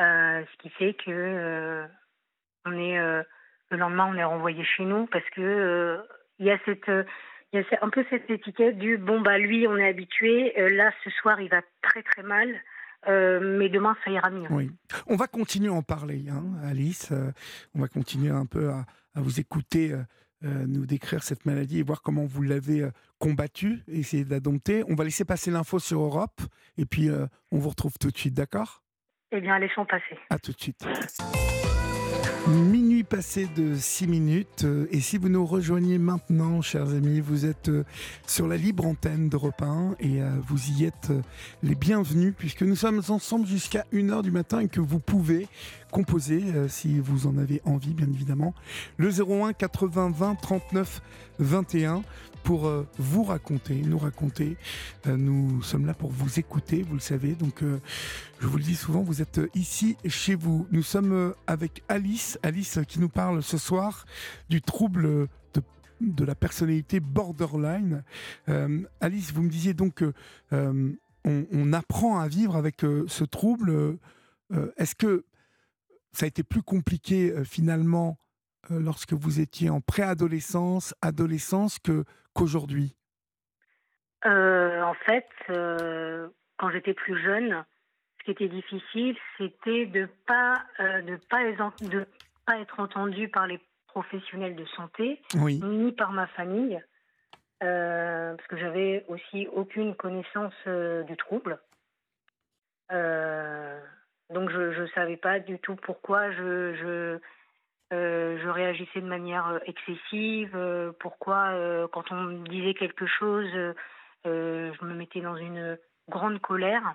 euh, 0.00 0.42
ce 0.50 0.62
qui 0.62 0.70
fait 0.70 0.94
que 0.94 1.10
euh, 1.10 1.86
euh, 2.66 3.22
le 3.70 3.76
lendemain 3.76 4.06
on 4.10 4.16
est 4.16 4.24
renvoyé 4.24 4.64
chez 4.64 4.84
nous 4.84 5.06
parce 5.06 5.28
que 5.30 6.00
il 6.38 6.46
y 6.46 6.50
a 6.50 6.58
cette 6.64 6.90
il 7.52 7.60
y 7.60 7.62
a 7.62 7.78
un 7.82 7.90
peu 7.90 8.04
cette 8.08 8.30
étiquette 8.30 8.78
du 8.78 8.96
bon 8.96 9.20
bah 9.20 9.38
lui 9.38 9.66
on 9.68 9.76
est 9.76 9.88
habitué, 9.88 10.54
là 10.56 10.90
ce 11.04 11.10
soir 11.10 11.40
il 11.40 11.50
va 11.50 11.60
très 11.82 12.02
très 12.02 12.22
mal, 12.22 12.48
mais 13.06 13.68
demain 13.68 13.94
ça 14.04 14.10
ira 14.10 14.30
mieux. 14.30 14.48
Oui. 14.50 14.70
On 15.06 15.16
va 15.16 15.26
continuer 15.26 15.68
à 15.68 15.74
en 15.74 15.82
parler, 15.82 16.24
hein, 16.30 16.44
Alice. 16.64 17.12
On 17.74 17.80
va 17.80 17.88
continuer 17.88 18.30
un 18.30 18.46
peu 18.46 18.70
à, 18.70 18.86
vous 19.16 19.40
écouter, 19.40 19.92
euh, 20.44 20.66
nous 20.66 20.86
décrire 20.86 21.22
cette 21.22 21.46
maladie 21.46 21.78
et 21.78 21.82
voir 21.82 22.02
comment 22.02 22.24
vous 22.24 22.42
l'avez 22.42 22.82
euh, 22.82 22.90
combattue, 23.18 23.84
essayer 23.86 24.24
de 24.24 24.30
la 24.30 24.40
dompter. 24.40 24.82
On 24.88 24.96
va 24.96 25.04
laisser 25.04 25.24
passer 25.24 25.52
l'info 25.52 25.78
sur 25.78 26.00
Europe 26.00 26.40
et 26.76 26.84
puis 26.84 27.08
euh, 27.08 27.26
on 27.52 27.58
vous 27.58 27.68
retrouve 27.68 27.92
tout 28.00 28.10
de 28.10 28.18
suite, 28.18 28.34
d'accord? 28.34 28.82
Eh 29.30 29.40
bien 29.40 29.58
laissons 29.60 29.86
passer. 29.86 30.18
À 30.30 30.38
tout 30.38 30.52
de 30.52 30.60
suite. 30.60 30.84
Minuit 32.48 33.04
passé 33.04 33.46
de 33.46 33.76
6 33.76 34.08
minutes. 34.08 34.66
Et 34.90 35.00
si 35.00 35.16
vous 35.16 35.28
nous 35.28 35.46
rejoignez 35.46 35.98
maintenant, 35.98 36.60
chers 36.60 36.88
amis, 36.88 37.20
vous 37.20 37.46
êtes 37.46 37.70
sur 38.26 38.48
la 38.48 38.56
libre 38.56 38.84
antenne 38.84 39.28
d'Europe 39.28 39.62
1 39.62 39.94
et 40.00 40.20
vous 40.48 40.72
y 40.72 40.84
êtes 40.84 41.12
les 41.62 41.76
bienvenus 41.76 42.34
puisque 42.36 42.62
nous 42.62 42.74
sommes 42.74 43.00
ensemble 43.08 43.46
jusqu'à 43.46 43.84
1h 43.92 44.22
du 44.22 44.32
matin 44.32 44.58
et 44.58 44.68
que 44.68 44.80
vous 44.80 44.98
pouvez 44.98 45.46
composer, 45.92 46.42
euh, 46.54 46.68
si 46.68 46.98
vous 46.98 47.28
en 47.28 47.38
avez 47.38 47.60
envie, 47.64 47.92
bien 47.94 48.08
évidemment, 48.08 48.54
le 48.96 49.10
01 49.10 49.52
80 49.52 50.10
20 50.10 50.34
39 50.36 51.02
21 51.38 52.02
pour 52.42 52.66
euh, 52.66 52.88
vous 52.98 53.22
raconter, 53.22 53.76
nous 53.82 53.98
raconter. 53.98 54.56
Euh, 55.06 55.16
nous 55.16 55.62
sommes 55.62 55.86
là 55.86 55.94
pour 55.94 56.10
vous 56.10 56.40
écouter, 56.40 56.82
vous 56.82 56.94
le 56.94 57.00
savez. 57.00 57.34
Donc, 57.34 57.62
je 58.40 58.46
vous 58.46 58.56
le 58.56 58.64
dis 58.64 58.74
souvent, 58.74 59.02
vous 59.02 59.22
êtes 59.22 59.40
ici 59.54 59.96
chez 60.06 60.34
vous. 60.34 60.66
Nous 60.72 60.82
sommes 60.82 61.34
avec 61.46 61.84
Alice, 61.88 62.38
Alice 62.42 62.80
qui 62.88 62.98
nous 62.98 63.10
parle 63.10 63.42
ce 63.42 63.58
soir 63.58 64.06
du 64.48 64.62
trouble 64.62 65.28
de, 65.54 65.62
de 66.00 66.24
la 66.24 66.34
personnalité 66.34 67.00
borderline. 67.00 68.02
Alice, 69.00 69.32
vous 69.32 69.42
me 69.42 69.50
disiez 69.50 69.74
donc 69.74 70.02
euh, 70.52 70.92
on, 71.24 71.72
apprend 71.72 72.18
à 72.18 72.28
vivre 72.28 72.56
avec 72.56 72.80
ce 72.80 73.24
trouble. 73.24 73.98
Est-ce 74.76 74.94
que 74.94 75.24
ça 76.12 76.26
a 76.26 76.28
été 76.28 76.42
plus 76.42 76.62
compliqué 76.62 77.30
euh, 77.30 77.44
finalement 77.44 78.18
euh, 78.70 78.78
lorsque 78.80 79.12
vous 79.12 79.40
étiez 79.40 79.70
en 79.70 79.80
préadolescence, 79.80 80.94
adolescence 81.02 81.78
que 81.78 82.04
qu'aujourd'hui? 82.34 82.94
Euh, 84.24 84.82
en 84.82 84.94
fait, 84.94 85.26
quand 85.48 86.70
j'étais 86.70 86.94
plus 86.94 87.20
jeune, 87.22 87.64
ce 88.18 88.24
qui 88.24 88.30
était 88.30 88.48
difficile, 88.48 89.16
c'était 89.36 89.86
de 89.86 90.08
pas 90.26 90.62
de 90.78 91.16
pas 91.28 91.42
de 91.80 92.06
pas 92.46 92.58
être 92.58 92.78
entendu 92.78 93.28
par 93.28 93.48
les 93.48 93.60
professionnels 93.88 94.54
de 94.54 94.64
santé, 94.76 95.20
ni 95.34 95.90
par 95.90 96.12
ma 96.12 96.28
famille, 96.28 96.80
parce 97.58 98.46
que 98.48 98.56
j'avais 98.56 99.04
aussi 99.08 99.48
aucune 99.48 99.96
connaissance 99.96 100.54
du 100.64 101.16
trouble. 101.16 101.58
Donc 104.32 104.50
je 104.50 104.80
ne 104.80 104.86
savais 104.88 105.16
pas 105.16 105.40
du 105.40 105.58
tout 105.58 105.76
pourquoi 105.76 106.30
je, 106.32 106.74
je 106.74 107.20
euh, 107.92 108.38
je 108.42 108.48
réagissais 108.48 109.02
de 109.02 109.06
manière 109.06 109.46
euh, 109.48 109.58
excessive, 109.66 110.52
euh, 110.54 110.92
pourquoi 110.98 111.52
quand 111.92 112.10
on 112.10 112.22
me 112.22 112.48
disait 112.48 112.74
quelque 112.74 113.06
chose, 113.06 113.48
je 114.24 114.84
me 114.84 114.94
mettais 114.94 115.20
dans 115.20 115.36
une 115.36 115.78
grande 116.08 116.40
colère. 116.40 116.94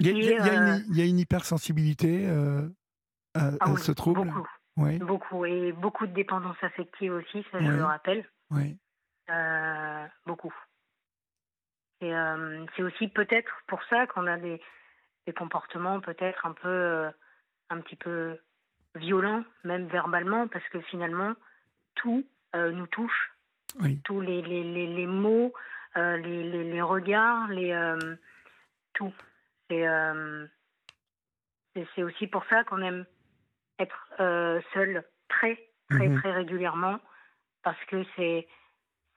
Il 0.00 0.06
y, 0.18 0.32
a, 0.32 1.04
une, 1.04 1.18
hypersensibilité 1.18 2.26
à, 3.34 3.50
ah 3.60 3.76
ce 3.76 3.92
trouble? 3.92 4.24
beaucoup, 4.24 4.48
oui. 4.78 4.98
beaucoup, 4.98 5.44
et 5.44 5.72
beaucoup 5.72 6.06
de 6.06 6.12
dépendance 6.12 6.56
affective 6.62 7.12
aussi, 7.12 7.44
ça 7.52 7.60
je 7.60 7.70
le 7.70 7.84
rappelle. 7.84 8.24
Oui. 8.50 8.76
beaucoup. 10.26 10.54
Et 12.00 12.12
c'est 12.74 12.82
aussi 12.82 13.08
peut-être 13.08 13.52
pour 13.68 13.80
ça 13.84 14.06
qu'on 14.08 14.26
a 14.26 14.38
des, 14.38 14.60
des 15.26 15.32
comportements 15.32 16.00
peut-être 16.00 16.46
un 16.46 16.52
peu, 16.52 17.08
un 17.70 17.80
petit 17.80 17.96
peu 17.96 18.38
violent, 18.94 19.44
même 19.64 19.86
verbalement, 19.86 20.48
parce 20.48 20.66
que 20.68 20.80
finalement, 20.80 21.34
tout 21.94 22.24
euh, 22.54 22.70
nous 22.70 22.86
touche. 22.86 23.30
Tous 24.04 24.20
les, 24.20 24.42
les, 24.42 24.62
les, 24.62 25.06
mots, 25.06 25.54
euh, 25.96 26.18
les, 26.18 26.64
les, 26.64 26.82
regards, 26.82 27.48
les, 27.48 27.72
euh, 27.72 28.16
tout. 28.92 29.12
C'est 29.70 29.86
c'est 31.94 32.02
aussi 32.02 32.26
pour 32.26 32.44
ça 32.50 32.64
qu'on 32.64 32.82
aime 32.82 33.06
être 33.78 34.12
seul 34.74 35.02
très, 35.30 35.58
très, 35.88 36.08
mhm. 36.08 36.20
très 36.20 36.32
régulièrement, 36.32 37.00
parce 37.62 37.82
que 37.86 38.04
c'est 38.14 38.46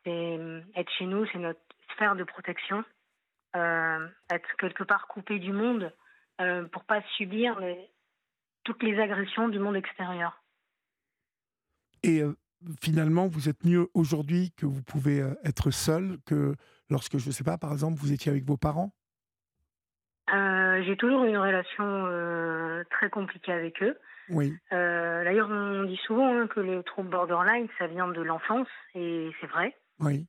être 0.05 0.91
chez 0.97 1.05
nous, 1.05 1.25
c'est 1.25 1.39
notre 1.39 1.59
sphère 1.91 2.15
de 2.15 2.23
protection. 2.23 2.85
Être 3.55 4.55
quelque 4.57 4.83
part 4.83 5.07
coupé 5.07 5.39
du 5.39 5.53
monde 5.53 5.91
pour 6.71 6.83
pas 6.83 7.01
subir 7.17 7.59
les, 7.59 7.89
toutes 8.65 8.83
les 8.83 8.99
agressions 8.99 9.47
du 9.47 9.59
monde 9.59 9.77
extérieur. 9.77 10.43
Et 12.03 12.21
euh, 12.21 12.35
finalement, 12.81 13.27
vous 13.27 13.47
êtes 13.47 13.63
mieux 13.63 13.87
aujourd'hui 13.93 14.51
que 14.57 14.65
vous 14.65 14.83
pouvez 14.83 15.21
euh, 15.21 15.33
être 15.45 15.71
seul 15.71 16.17
que 16.25 16.55
lorsque, 16.89 17.17
je 17.17 17.27
ne 17.27 17.31
sais 17.31 17.43
pas, 17.43 17.57
par 17.57 17.71
exemple, 17.71 17.97
vous 17.97 18.11
étiez 18.11 18.31
avec 18.31 18.43
vos 18.43 18.57
parents? 18.57 18.91
Euh, 20.33 20.83
J'ai 20.83 20.97
toujours 20.97 21.23
eu 21.23 21.29
une 21.29 21.37
relation 21.37 22.83
très 22.89 23.09
compliquée 23.09 23.53
avec 23.53 23.81
eux. 23.81 23.97
Oui. 24.29 24.53
D'ailleurs, 24.71 25.49
on 25.49 25.83
dit 25.83 25.99
souvent 26.05 26.35
hein, 26.35 26.47
que 26.47 26.59
le 26.59 26.81
trouble 26.83 27.09
borderline, 27.09 27.67
ça 27.77 27.87
vient 27.87 28.07
de 28.07 28.21
l'enfance, 28.21 28.67
et 28.95 29.31
c'est 29.39 29.47
vrai. 29.47 29.77
Oui. 29.99 30.27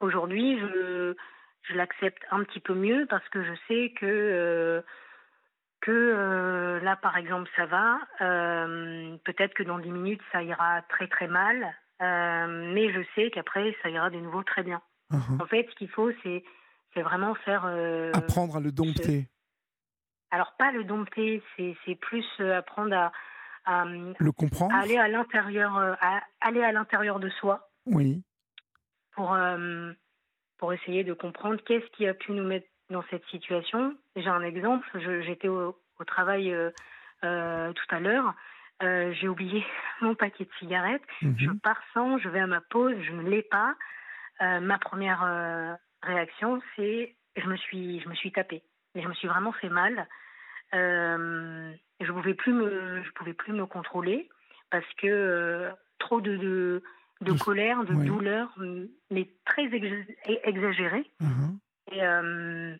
Aujourd'hui, 0.00 0.58
je, 0.60 1.14
je 1.62 1.74
l'accepte 1.74 2.22
un 2.30 2.44
petit 2.44 2.60
peu 2.60 2.74
mieux 2.74 3.06
parce 3.08 3.28
que 3.30 3.42
je 3.42 3.52
sais 3.68 3.92
que 3.98 4.84
que 5.80 5.90
euh, 5.90 6.80
là, 6.80 6.96
par 6.96 7.16
exemple, 7.16 7.48
ça 7.56 7.66
va. 7.66 7.98
Euh, 8.20 9.16
peut-être 9.24 9.54
que 9.54 9.62
dans 9.62 9.78
10 9.78 9.90
minutes, 9.90 10.20
ça 10.32 10.42
ira 10.42 10.82
très 10.88 11.08
très 11.08 11.28
mal. 11.28 11.74
Euh, 12.00 12.72
mais 12.74 12.92
je 12.92 13.00
sais 13.14 13.30
qu'après, 13.30 13.76
ça 13.82 13.88
ira 13.90 14.10
de 14.10 14.18
nouveau 14.18 14.42
très 14.42 14.62
bien. 14.62 14.80
Uh-huh. 15.12 15.42
En 15.42 15.46
fait, 15.46 15.66
ce 15.70 15.74
qu'il 15.76 15.88
faut, 15.88 16.10
c'est, 16.22 16.44
c'est 16.94 17.02
vraiment 17.02 17.34
faire... 17.34 17.66
apprendre 18.14 18.56
à 18.56 18.60
le 18.60 18.72
dompter. 18.72 19.28
Alors, 20.30 20.52
pas 20.58 20.72
le 20.72 20.84
dompter, 20.84 21.42
c'est, 21.56 21.94
plus 21.94 22.26
apprendre 22.40 22.94
à, 22.94 23.12
à, 23.64 23.84
le 23.86 24.32
comprendre. 24.32 24.74
aller 24.74 24.98
à 24.98 25.08
l'intérieur, 25.08 25.76
à 26.00 26.20
aller 26.40 26.62
à 26.62 26.72
l'intérieur 26.72 27.18
de 27.18 27.30
soi. 27.30 27.70
Oui. 27.86 28.22
Pour, 29.12 29.36
pour 30.58 30.72
essayer 30.72 31.04
de 31.04 31.12
comprendre 31.12 31.60
qu'est-ce 31.64 31.86
qui 31.96 32.06
a 32.06 32.14
pu 32.14 32.32
nous 32.32 32.44
mettre 32.44 32.66
dans 32.90 33.04
cette 33.10 33.24
situation. 33.26 33.96
J'ai 34.16 34.28
un 34.28 34.42
exemple. 34.42 34.86
J'étais 35.22 35.48
au, 35.48 35.76
travail 36.06 36.52
euh, 36.52 36.70
euh, 37.24 37.72
tout 37.72 37.94
à 37.94 38.00
l'heure. 38.00 38.34
Euh, 38.82 39.12
j'ai 39.14 39.28
oublié 39.28 39.64
mon 40.00 40.14
paquet 40.14 40.44
de 40.44 40.50
cigarettes. 40.58 41.02
Mhm. 41.22 41.36
Je 41.38 41.50
pars 41.50 41.82
sans, 41.92 42.18
je 42.18 42.28
vais 42.28 42.40
à 42.40 42.46
ma 42.46 42.60
pause, 42.60 42.96
je 43.02 43.12
ne 43.12 43.28
l'ai 43.28 43.42
pas. 43.42 43.74
ma 44.40 44.78
première 44.78 45.78
réaction, 46.02 46.60
c'est 46.76 47.16
je 47.36 47.46
me 47.46 47.56
suis, 47.56 48.00
je 48.00 48.08
me 48.08 48.14
suis 48.14 48.32
tapée. 48.32 48.62
Et 48.94 49.02
je 49.02 49.08
me 49.08 49.14
suis 49.14 49.28
vraiment 49.28 49.52
fait 49.52 49.68
mal. 49.68 50.06
je 50.72 52.12
pouvais 52.12 52.34
plus 52.34 52.52
me, 52.52 53.02
je 53.02 53.10
pouvais 53.12 53.34
plus 53.34 53.52
me 53.52 53.66
contrôler 53.66 54.28
parce 54.70 54.92
que 54.94 55.70
trop 55.98 56.20
de, 56.20 56.36
de, 56.36 56.82
de 57.20 57.32
colère, 57.32 57.84
de 57.84 57.94
douleur, 57.94 58.54
mais 59.10 59.28
très 59.44 59.68
exagérée. 60.44 61.10
Et, 61.90 62.02
euh, 62.02 62.76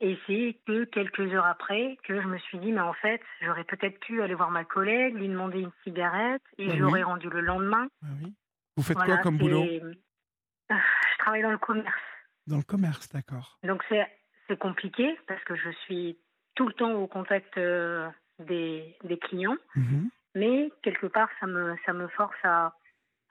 et 0.00 0.18
c'est 0.26 0.58
que 0.66 0.84
quelques 0.84 1.32
heures 1.32 1.46
après 1.46 1.96
que 2.04 2.20
je 2.20 2.26
me 2.26 2.38
suis 2.38 2.58
dit, 2.58 2.72
mais 2.72 2.80
en 2.80 2.92
fait, 2.92 3.22
j'aurais 3.40 3.64
peut-être 3.64 3.98
pu 4.00 4.22
aller 4.22 4.34
voir 4.34 4.50
ma 4.50 4.64
collègue, 4.64 5.14
lui 5.14 5.28
demander 5.28 5.60
une 5.60 5.72
cigarette, 5.84 6.42
et 6.58 6.70
ah 6.70 6.76
j'aurais 6.76 7.02
rendu 7.02 7.30
le 7.30 7.40
lendemain. 7.40 7.88
Ah 8.02 8.08
Vous 8.76 8.82
faites 8.82 8.98
quoi 8.98 9.18
comme 9.18 9.38
boulot 9.38 9.64
Je 10.68 11.18
travaille 11.18 11.42
dans 11.42 11.52
le 11.52 11.58
commerce. 11.58 12.02
Dans 12.46 12.58
le 12.58 12.62
commerce, 12.62 13.08
d'accord. 13.08 13.58
Donc 13.64 13.82
c'est 13.88 14.58
compliqué 14.58 15.18
parce 15.26 15.42
que 15.44 15.56
je 15.56 15.70
suis 15.84 16.18
tout 16.54 16.66
le 16.66 16.74
temps 16.74 16.92
au 16.92 17.06
contact 17.06 17.56
euh, 17.56 18.08
des, 18.38 18.96
des, 19.04 19.18
clients, 19.18 19.56
mhm. 19.74 20.10
mais 20.34 20.70
quelque 20.82 21.06
part, 21.06 21.28
ça 21.40 21.46
me, 21.46 21.74
ça 21.86 21.92
me 21.92 22.08
force 22.08 22.36
à, 22.44 22.74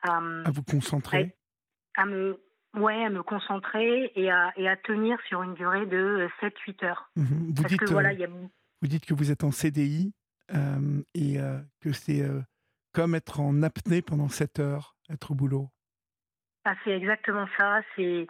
à, 0.05 0.51
vous 0.51 0.63
concentrer. 0.63 1.35
à 1.97 2.05
me 2.05 2.39
Ouais, 2.75 3.05
à 3.05 3.09
me 3.09 3.23
concentrer 3.23 4.11
et 4.15 4.29
à, 4.29 4.51
et 4.57 4.67
à 4.67 4.75
tenir 4.75 5.17
sur 5.29 5.41
une 5.43 5.53
durée 5.53 5.85
de 5.85 6.27
7-8 6.41 6.85
heures. 6.85 7.09
Mhm. 7.15 7.53
Vous, 7.55 7.63
dites, 7.63 7.79
que, 7.79 7.85
voilà, 7.85 8.09
euh, 8.09 8.27
vous 8.81 8.87
dites 8.87 9.05
que 9.05 9.13
vous 9.13 9.31
êtes 9.31 9.45
en 9.45 9.51
CDI 9.51 10.13
euh, 10.53 11.01
et 11.13 11.39
euh, 11.39 11.57
que 11.79 11.93
c'est 11.93 12.21
comme 12.93 13.15
être 13.15 13.39
en 13.39 13.63
apnée 13.63 14.01
pendant 14.01 14.27
7 14.27 14.59
heures, 14.59 14.95
être 15.09 15.31
au 15.31 15.35
boulot. 15.35 15.69
Ah, 16.65 16.75
c'est 16.83 16.91
exactement 16.91 17.47
ça. 17.57 17.81
C'est, 17.95 18.27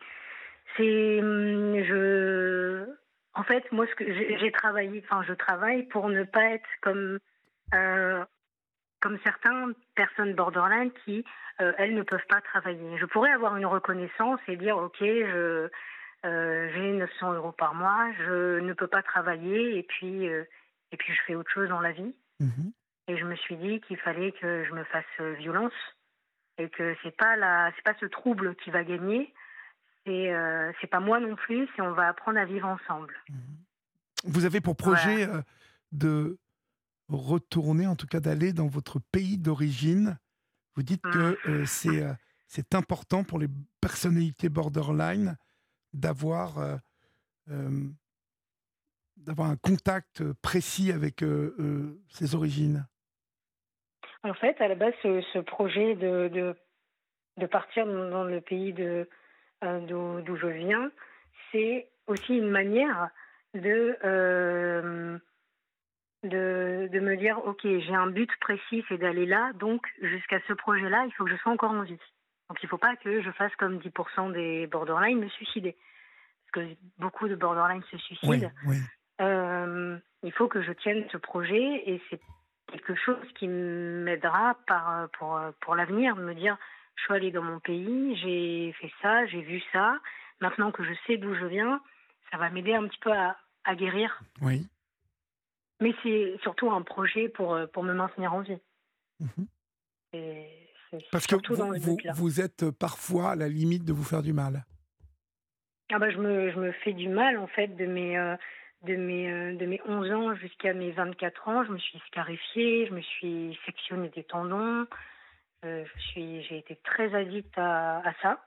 c'est, 0.78 1.20
hum, 1.22 1.84
je, 1.84 2.86
en 3.34 3.44
fait, 3.44 3.64
moi, 3.72 3.88
ce 3.88 3.96
que 3.96 4.06
j'ai 4.40 4.52
travaillé, 4.52 5.04
enfin, 5.06 5.24
je 5.28 5.34
travaille 5.34 5.84
pour 5.88 6.08
ne 6.10 6.24
pas 6.24 6.52
être 6.52 6.70
comme 6.82 7.18
comme 9.06 9.20
certaines 9.24 9.76
personnes 9.94 10.34
borderline 10.34 10.90
qui, 11.06 11.24
euh, 11.62 11.74
elles, 11.78 11.94
ne 11.94 12.02
peuvent 12.02 12.26
pas 12.28 12.42
travailler. 12.42 12.98
Je 12.98 13.06
pourrais 13.06 13.32
avoir 13.32 13.56
une 13.56 13.68
reconnaissance 13.68 14.40
et 14.48 14.58
dire, 14.58 14.78
OK, 14.78 14.98
je, 15.00 15.70
euh, 16.26 16.70
j'ai 16.74 16.92
900 16.94 17.34
euros 17.34 17.52
par 17.52 17.76
mois, 17.76 18.12
je 18.18 18.60
ne 18.62 18.74
peux 18.74 18.88
pas 18.88 19.04
travailler 19.04 19.78
et 19.78 19.84
puis, 19.84 20.28
euh, 20.28 20.44
et 20.92 20.98
puis 20.98 21.14
je 21.14 21.22
fais 21.28 21.36
autre 21.36 21.52
chose 21.52 21.70
dans 21.70 21.82
la 21.82 21.92
vie. 21.92 22.16
Mhm. 22.40 22.72
Et 23.08 23.16
je 23.16 23.26
me 23.26 23.36
suis 23.36 23.56
dit 23.58 23.80
qu'il 23.82 23.98
fallait 23.98 24.32
que 24.32 24.66
je 24.66 24.74
me 24.74 24.84
fasse 24.86 25.38
violence 25.38 25.74
et 26.58 26.68
que 26.70 26.96
c'est 27.04 27.16
pas 27.16 27.36
la, 27.36 27.72
c'est 27.76 27.84
pas 27.84 27.94
ce 28.00 28.08
trouble 28.08 28.56
qui 28.56 28.72
va 28.72 28.84
gagner, 28.84 29.32
c'est, 30.04 30.34
c'est 30.82 30.88
pas 30.88 31.00
moi 31.00 31.20
non 31.20 31.36
plus, 31.36 31.70
c'est 31.76 31.84
on 31.84 31.92
va 31.92 32.08
apprendre 32.08 32.40
à 32.40 32.46
vivre 32.46 32.68
ensemble. 32.68 33.14
Mhm. 33.30 34.32
Vous 34.32 34.46
avez 34.46 34.62
pour 34.62 34.76
projet 34.76 35.28
de 35.92 36.40
retourner, 37.10 37.88
en 37.88 37.96
tout 37.96 38.08
cas 38.08 38.20
d'aller 38.20 38.54
dans 38.54 38.68
votre 38.68 39.00
pays 39.12 39.38
d'origine. 39.38 40.18
Vous 40.76 40.84
dites 40.84 41.02
que 41.02 41.38
ah. 41.46 41.50
euh, 41.50 41.66
c'est 41.66 42.04
euh, 42.04 42.14
c'est 42.48 42.76
important 42.76 43.24
pour 43.24 43.40
les 43.40 43.48
personnalités 43.82 44.50
borderline 44.50 45.38
d'avoir 45.94 46.60
euh, 46.60 47.70
d'avoir 49.18 49.50
un 49.50 49.56
contact 49.58 50.24
précis 50.42 50.92
avec 50.92 51.24
ses 52.10 52.36
origines. 52.36 52.86
En 54.24 54.34
fait, 54.34 54.60
à 54.60 54.68
la 54.68 54.76
base, 54.76 54.94
ce, 55.04 55.40
projet 55.40 55.96
de, 55.96 56.28
de, 56.28 56.56
de, 57.38 57.46
partir 57.46 57.86
dans 57.86 58.24
le 58.24 58.42
pays 58.42 58.74
de 58.74 59.08
d'où 59.62 60.36
je 60.36 60.48
viens, 60.48 60.92
c'est 61.52 61.88
aussi 62.08 62.38
une 62.38 62.50
manière 62.50 63.10
de 63.54 63.98
de, 66.30 66.90
de 66.92 67.00
me 67.00 67.16
dire, 67.18 67.38
OK, 67.46 67.62
j'ai 67.64 67.96
un 67.96 68.08
but 68.08 68.30
précis, 68.40 68.84
c'est 68.88 68.98
d'aller 68.98 69.26
là, 69.26 69.52
donc 69.54 69.86
jusqu'à 70.02 70.40
ce 70.48 70.54
projet-là, 70.54 71.06
il 71.06 71.14
faut 71.14 71.26
que 71.26 71.32
je 71.32 71.38
sois 71.38 71.52
encore 71.52 71.72
en 71.72 71.84
vie. 71.84 72.00
Donc 72.50 72.62
il 72.62 72.66
ne 72.66 72.70
faut 72.70 72.78
pas 72.78 72.96
que 72.96 73.22
je 73.22 73.32
fasse 73.32 73.56
comme 73.58 73.78
10% 73.80 74.32
des 74.34 74.68
borderline, 74.68 75.20
me 75.20 75.30
suicider. 75.30 75.76
Parce 76.54 76.68
que 76.68 76.76
beaucoup 76.98 77.28
de 77.28 77.36
borderline 77.36 77.84
se 77.92 77.98
suicident. 77.98 78.52
Euh, 79.22 79.98
il 80.24 80.32
faut 80.34 80.48
que 80.48 80.62
je 80.62 80.72
tienne 80.74 81.06
ce 81.12 81.18
projet 81.18 81.84
et 81.86 82.02
c'est 82.10 82.20
quelque 82.68 82.96
chose 82.96 83.26
qui 83.40 83.48
m'aidera 83.48 84.58
pour, 85.18 85.40
pour 85.62 85.76
l'avenir, 85.76 86.16
de 86.16 86.22
me 86.22 86.36
dire, 86.36 86.58
je 86.96 87.04
suis 87.04 87.14
allée 87.14 87.32
dans 87.32 87.44
mon 87.44 87.60
pays, 87.60 88.16
j'ai 88.18 88.74
fait 88.74 88.92
ça, 89.02 89.26
j'ai 89.28 89.42
vu 89.42 89.62
ça, 89.72 89.98
maintenant 90.42 90.72
que 90.72 90.84
je 90.84 90.94
sais 91.08 91.18
d'où 91.18 91.34
je 91.36 91.46
viens, 91.46 91.82
ça 92.32 92.38
va 92.38 92.50
m'aider 92.50 92.74
un 92.74 92.88
petit 92.88 93.00
peu 93.00 93.12
à, 93.12 93.38
à 93.64 93.76
guérir. 93.76 94.20
Oui. 94.42 94.68
Mais 95.82 95.94
c'est 96.04 96.38
surtout 96.42 96.72
un 96.72 96.82
projet 96.82 97.30
pour, 97.30 97.54
euh, 97.54 97.68
pour 97.68 97.84
me 97.84 97.94
maintenir 97.94 98.34
en 98.34 98.42
vie. 98.42 98.60
Mhm. 99.20 99.48
Et 100.14 100.48
Parce 101.12 101.28
que 101.28 101.36
dans 101.56 101.72
vous, 101.74 101.98
le 102.04 102.14
vous, 102.14 102.42
êtes 102.42 102.70
parfois 102.72 103.32
à 103.32 103.36
la 103.36 103.50
limite 103.50 103.84
de 103.84 103.94
vous 103.94 104.04
faire 104.04 104.22
du 104.22 104.34
mal. 104.34 104.66
Ah 105.92 106.00
bah, 106.00 106.10
je, 106.10 106.18
me, 106.18 106.52
je 106.52 106.60
me 106.60 106.72
fais 106.72 106.94
du 106.94 107.10
mal, 107.10 107.38
en 107.38 107.48
fait, 107.48 107.68
de 107.76 107.86
mes, 107.86 108.18
euh, 108.18 108.36
de 108.84 108.96
mes, 108.96 109.32
euh, 109.32 109.56
de 109.56 109.66
mes 109.66 109.82
11 109.86 110.12
ans 110.12 110.36
jusqu'à 110.36 110.74
mes 110.74 110.92
24 110.92 111.48
ans. 111.48 111.64
Je 111.66 111.72
me 111.72 111.78
suis 111.78 112.00
scarifiée, 112.08 112.88
je 112.88 112.94
me 112.94 113.02
suis 113.02 113.60
sectionné 113.66 114.10
des 114.10 114.24
tendons. 114.24 114.88
Euh, 115.66 115.84
je 115.84 116.02
suis, 116.02 116.44
j'ai 116.44 116.60
été 116.60 116.78
très 116.84 117.14
addict 117.14 117.58
à, 117.58 118.00
à 118.08 118.14
ça. 118.22 118.46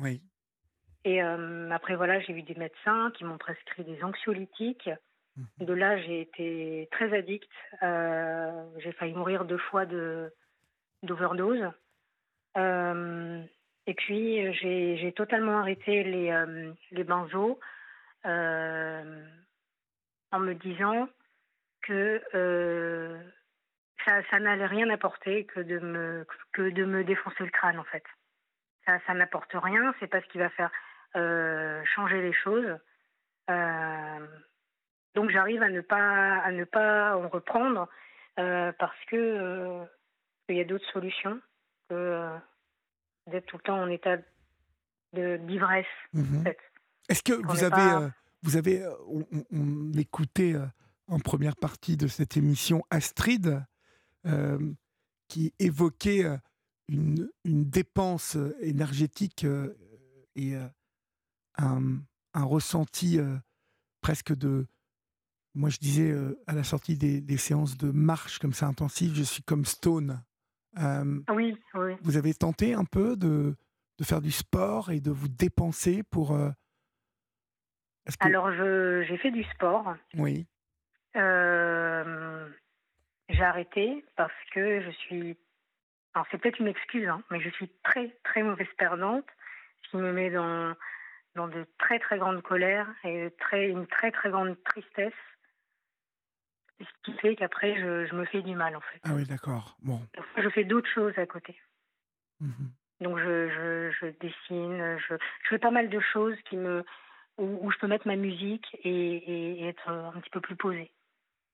Oui. 0.00 0.22
Et 1.04 1.22
euh, 1.22 1.70
après, 1.70 1.96
voilà, 1.96 2.20
j'ai 2.20 2.32
vu 2.32 2.42
des 2.42 2.54
médecins 2.54 3.10
qui 3.16 3.24
m'ont 3.24 3.38
prescrit 3.38 3.84
des 3.84 4.02
anxiolytiques. 4.02 4.90
Mhm. 5.38 5.66
De 5.66 5.72
là, 5.72 5.96
j'ai 5.98 6.20
été 6.20 6.88
très 6.90 7.16
addict. 7.16 7.50
Euh, 7.82 8.64
j'ai 8.78 8.92
failli 8.92 9.14
mourir 9.14 9.44
deux 9.44 9.58
fois 9.58 9.86
de, 9.86 10.32
d'overdose. 11.02 11.70
Euh, 12.56 13.42
et 13.86 13.94
puis, 13.94 14.52
j'ai, 14.54 15.12
totalement 15.16 15.60
arrêté 15.60 16.04
les, 16.04 16.30
euh, 16.30 16.72
les 16.90 17.04
benzos 17.04 17.58
euh, 18.26 19.26
en 20.32 20.38
me 20.40 20.54
disant 20.54 21.08
que 21.82 22.20
ça, 24.04 24.40
n'allait 24.40 24.66
rien 24.66 24.90
apporter 24.90 25.44
que 25.46 25.60
de, 25.60 25.78
me, 25.78 26.26
que 26.52 26.70
de 26.70 26.84
me 26.84 27.04
défoncer 27.04 27.44
le 27.44 27.50
crâne, 27.50 27.78
en 27.78 27.84
fait. 27.84 28.04
Ça, 28.86 29.14
n'apporte 29.14 29.52
rien, 29.52 29.94
c'est 30.00 30.06
pas 30.06 30.20
ce 30.20 30.26
qui 30.28 30.38
va 30.38 30.48
faire 30.50 30.70
changer 31.94 32.22
les 32.22 32.32
choses. 32.32 32.78
Donc 35.14 35.30
j'arrive 35.30 35.62
à 35.62 35.70
ne 35.70 35.80
pas 35.80 36.38
à 36.38 36.50
ne 36.52 36.64
pas 36.64 37.16
en 37.16 37.28
reprendre 37.28 37.88
euh, 38.38 38.72
parce 38.78 38.98
que 39.10 39.16
euh, 39.16 39.84
il 40.48 40.56
y 40.56 40.60
a 40.60 40.64
d'autres 40.64 40.88
solutions 40.92 41.40
que 41.88 41.94
euh, 41.94 42.36
d'être 43.26 43.46
tout 43.46 43.56
le 43.56 43.62
temps 43.62 43.80
en 43.80 43.88
état 43.88 44.16
de- 45.12 45.38
d'ivresse. 45.38 45.86
Mhm. 46.12 46.40
En 46.40 46.44
fait. 46.44 46.58
Est-ce 47.08 47.22
que 47.22 47.32
vous 47.32 47.64
avez, 47.64 47.70
pas- 47.70 48.10
vous 48.42 48.56
avez, 48.56 48.86
on, 49.50 49.92
écoutait 49.94 50.54
en 51.08 51.18
première 51.18 51.56
partie 51.56 51.96
de 51.96 52.06
cette 52.06 52.36
émission 52.36 52.82
Astrid, 52.90 53.64
qui 55.28 55.54
évoquait 55.58 56.24
une, 56.88 57.30
une 57.44 57.64
dépense 57.64 58.36
énergétique 58.60 59.46
et 60.36 60.54
un, 61.56 61.98
un 62.34 62.44
ressenti 62.44 63.18
presque 64.02 64.34
de, 64.36 64.66
moi 65.54 65.70
je 65.70 65.78
disais 65.78 66.10
euh, 66.10 66.38
à 66.46 66.54
la 66.54 66.62
sortie 66.64 66.96
des, 66.96 67.20
des 67.20 67.36
séances 67.36 67.76
de 67.76 67.90
marche 67.90 68.38
comme 68.38 68.52
ça 68.52 68.66
intensive, 68.66 69.14
je 69.14 69.22
suis 69.22 69.42
comme 69.42 69.64
stone. 69.64 70.22
Euh, 70.78 71.20
Oui, 71.30 71.56
oui. 71.74 71.94
vous 72.02 72.16
avez 72.16 72.34
tenté 72.34 72.74
un 72.74 72.84
peu 72.84 73.16
de, 73.16 73.56
de 73.98 74.04
faire 74.04 74.20
du 74.20 74.30
sport 74.30 74.90
et 74.92 75.00
de 75.00 75.10
vous 75.10 75.28
dépenser 75.28 76.02
pour. 76.04 76.32
euh, 76.32 76.50
que- 78.06 78.26
Alors 78.26 78.50
j'ai 78.52 79.16
fait 79.18 79.30
du 79.30 79.42
sport. 79.44 79.94
Oui. 80.14 80.46
J'ai 83.30 83.42
arrêté 83.44 84.04
parce 84.16 84.32
que 84.52 84.80
je 84.82 84.90
suis. 84.90 85.36
Alors 86.14 86.26
c'est 86.30 86.38
peut-être 86.38 86.60
une 86.60 86.68
excuse, 86.68 87.06
hein, 87.08 87.22
mais 87.30 87.40
je 87.40 87.50
suis 87.50 87.68
très 87.84 88.08
très 88.24 88.42
mauvaise 88.42 88.68
perdante, 88.78 89.26
ce 89.84 89.90
qui 89.90 89.96
me 89.98 90.12
met 90.12 90.30
dans 90.30 90.74
dans 91.34 91.48
de 91.48 91.66
très 91.78 91.98
très 91.98 92.18
grandes 92.18 92.42
colères 92.42 92.88
et 93.04 93.30
très 93.38 93.68
une 93.68 93.86
très 93.86 94.10
très 94.10 94.30
grande 94.30 94.56
tristesse, 94.64 95.12
ce 96.80 96.86
qui 97.04 97.12
fait 97.18 97.36
qu'après 97.36 97.74
je, 97.80 98.06
je 98.06 98.14
me 98.14 98.24
fais 98.26 98.42
du 98.42 98.54
mal 98.54 98.76
en 98.76 98.80
fait. 98.80 99.00
Ah 99.04 99.14
oui, 99.14 99.24
d'accord. 99.24 99.76
Bon. 99.82 100.00
Je 100.36 100.48
fais 100.50 100.64
d'autres 100.64 100.88
choses 100.90 101.16
à 101.18 101.26
côté. 101.26 101.58
Mhm. 102.40 102.70
Donc 103.00 103.18
je, 103.18 103.48
je, 103.48 103.90
je 104.00 104.06
dessine, 104.18 104.98
je, 104.98 105.14
fais 105.48 105.58
pas 105.58 105.70
mal 105.70 105.88
de 105.88 106.00
choses 106.00 106.36
qui 106.48 106.56
me 106.56 106.84
où, 107.36 107.66
où 107.66 107.70
je 107.70 107.78
peux 107.78 107.86
mettre 107.86 108.06
ma 108.08 108.16
musique 108.16 108.66
et, 108.82 108.90
et- 108.90 109.60
et 109.62 109.68
être 109.68 109.88
un 109.88 110.20
petit 110.20 110.30
peu 110.30 110.40
plus 110.40 110.56
posée. 110.56 110.90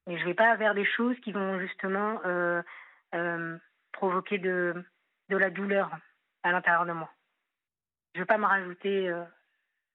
Mais 0.07 0.19
je 0.19 0.25
vais 0.25 0.35
pas 0.35 0.55
vers 0.57 0.75
des 0.75 0.85
choses 0.85 1.19
qui 1.21 1.33
vont 1.33 1.59
justement 1.61 2.21
euh, 2.25 2.63
euh, 3.15 3.59
provoquer 3.93 4.39
de, 4.39 4.85
de 5.29 5.37
la 5.37 5.51
douleur 5.51 5.91
à 6.43 6.53
l'intérieur 6.53 6.87
de 6.87 6.93
moi. 6.93 7.11
Je 8.15 8.21
vais 8.21 8.27
pas 8.27 8.39
me 8.39 8.47
rajouter 8.47 9.09
euh, 9.09 9.25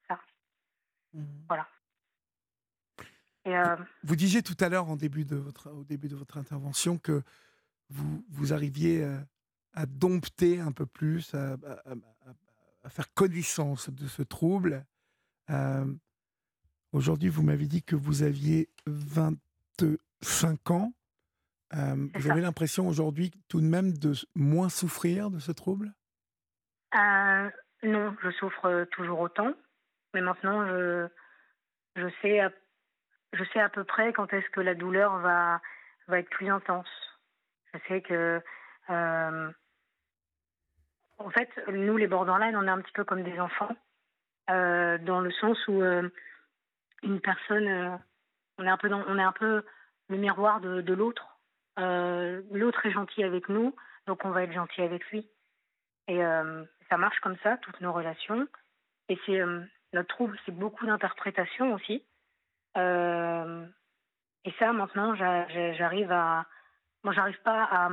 ça. 0.07 0.19
Voilà. 1.47 1.67
Et 3.49 3.57
euh, 3.57 3.75
Vous 4.03 4.15
disiez 4.15 4.43
tout 4.43 4.55
à 4.59 4.69
l'heure 4.69 4.89
en 4.89 4.95
début 4.95 5.25
de 5.25 5.35
votre, 5.35 5.71
au 5.71 5.83
début 5.83 6.07
de 6.07 6.15
votre 6.15 6.37
intervention 6.37 6.97
que 6.97 7.23
vous, 7.89 8.23
vous 8.29 8.53
arriviez 8.53 9.03
euh, 9.03 9.17
à 9.73 9.85
dompter 9.87 10.59
un 10.59 10.71
peu 10.71 10.85
plus, 10.85 11.33
à, 11.33 11.57
faire 12.89 13.11
connaissance 13.13 13.89
de 13.89 14.07
ce 14.07 14.21
trouble. 14.21 14.85
Euh, 15.49 15.85
Aujourd'hui, 16.91 17.29
vous 17.29 17.43
m'avez 17.43 17.67
dit 17.67 17.83
que 17.83 17.95
vous 17.95 18.23
aviez 18.23 18.67
25 18.87 20.71
ans. 20.71 20.91
Euh, 21.75 22.07
vous 22.15 22.21
ça. 22.21 22.31
avez 22.31 22.41
l'impression 22.41 22.87
aujourd'hui 22.87 23.31
tout 23.47 23.61
de 23.61 23.65
même 23.67 23.95
de 23.95 24.13
moins 24.33 24.69
souffrir 24.69 25.29
de 25.29 25.37
ce 25.37 25.51
trouble? 25.51 25.93
Euh, 26.95 27.49
non, 27.83 28.15
je 28.23 28.31
souffre 28.31 28.85
toujours 28.91 29.19
autant, 29.19 29.53
mais 30.15 30.21
maintenant 30.21 30.65
je, 30.65 31.07
je 31.95 32.07
sais 32.23 32.41
je 33.33 33.43
sais 33.45 33.59
à 33.59 33.69
peu 33.69 33.83
près 33.83 34.13
quand 34.13 34.33
est-ce 34.33 34.49
que 34.49 34.61
la 34.61 34.75
douleur 34.75 35.17
va, 35.19 35.61
va 36.07 36.19
être 36.19 36.29
plus 36.29 36.49
intense. 36.49 36.89
Je 37.73 37.79
sais 37.87 38.01
que, 38.01 38.41
euh, 38.89 39.51
en 41.17 41.29
fait, 41.29 41.49
nous 41.67 41.97
les 41.97 42.07
borderline, 42.07 42.55
on 42.55 42.65
est 42.65 42.71
un 42.71 42.81
petit 42.81 42.93
peu 42.93 43.03
comme 43.03 43.23
des 43.23 43.39
enfants, 43.39 43.75
euh, 44.49 44.97
dans 44.99 45.21
le 45.21 45.31
sens 45.31 45.57
où 45.67 45.81
euh, 45.81 46.09
une 47.03 47.21
personne, 47.21 47.67
euh, 47.67 47.97
on 48.57 48.65
est 48.65 48.69
un 48.69 48.77
peu, 48.77 48.89
dans, 48.89 49.03
on 49.07 49.19
est 49.19 49.23
un 49.23 49.31
peu 49.31 49.63
le 50.07 50.17
miroir 50.17 50.59
de, 50.61 50.81
de 50.81 50.93
l'autre. 50.93 51.39
Euh, 51.77 52.41
l'autre 52.51 52.85
est 52.85 52.91
gentil 52.91 53.23
avec 53.23 53.47
nous, 53.49 53.75
donc 54.07 54.25
on 54.25 54.31
va 54.31 54.43
être 54.43 54.53
gentil 54.53 54.81
avec 54.81 55.05
lui. 55.11 55.29
Et 56.07 56.23
euh, 56.23 56.63
ça 56.89 56.97
marche 56.97 57.19
comme 57.19 57.37
ça, 57.43 57.57
toutes 57.57 57.79
nos 57.81 57.93
relations. 57.93 58.47
Et 59.09 59.19
c'est 59.25 59.39
notre 59.93 60.07
trouble, 60.07 60.37
c'est 60.45 60.51
beaucoup 60.51 60.85
d'interprétation 60.85 61.73
aussi. 61.73 62.03
Euh, 62.77 63.65
et 64.45 64.51
ça, 64.59 64.71
maintenant, 64.73 65.15
j'a- 65.15 65.47
j'a- 65.49 65.73
j'arrive 65.73 66.11
à. 66.11 66.45
Moi, 67.03 67.13
j'arrive 67.13 67.41
pas 67.43 67.63
à, 67.63 67.89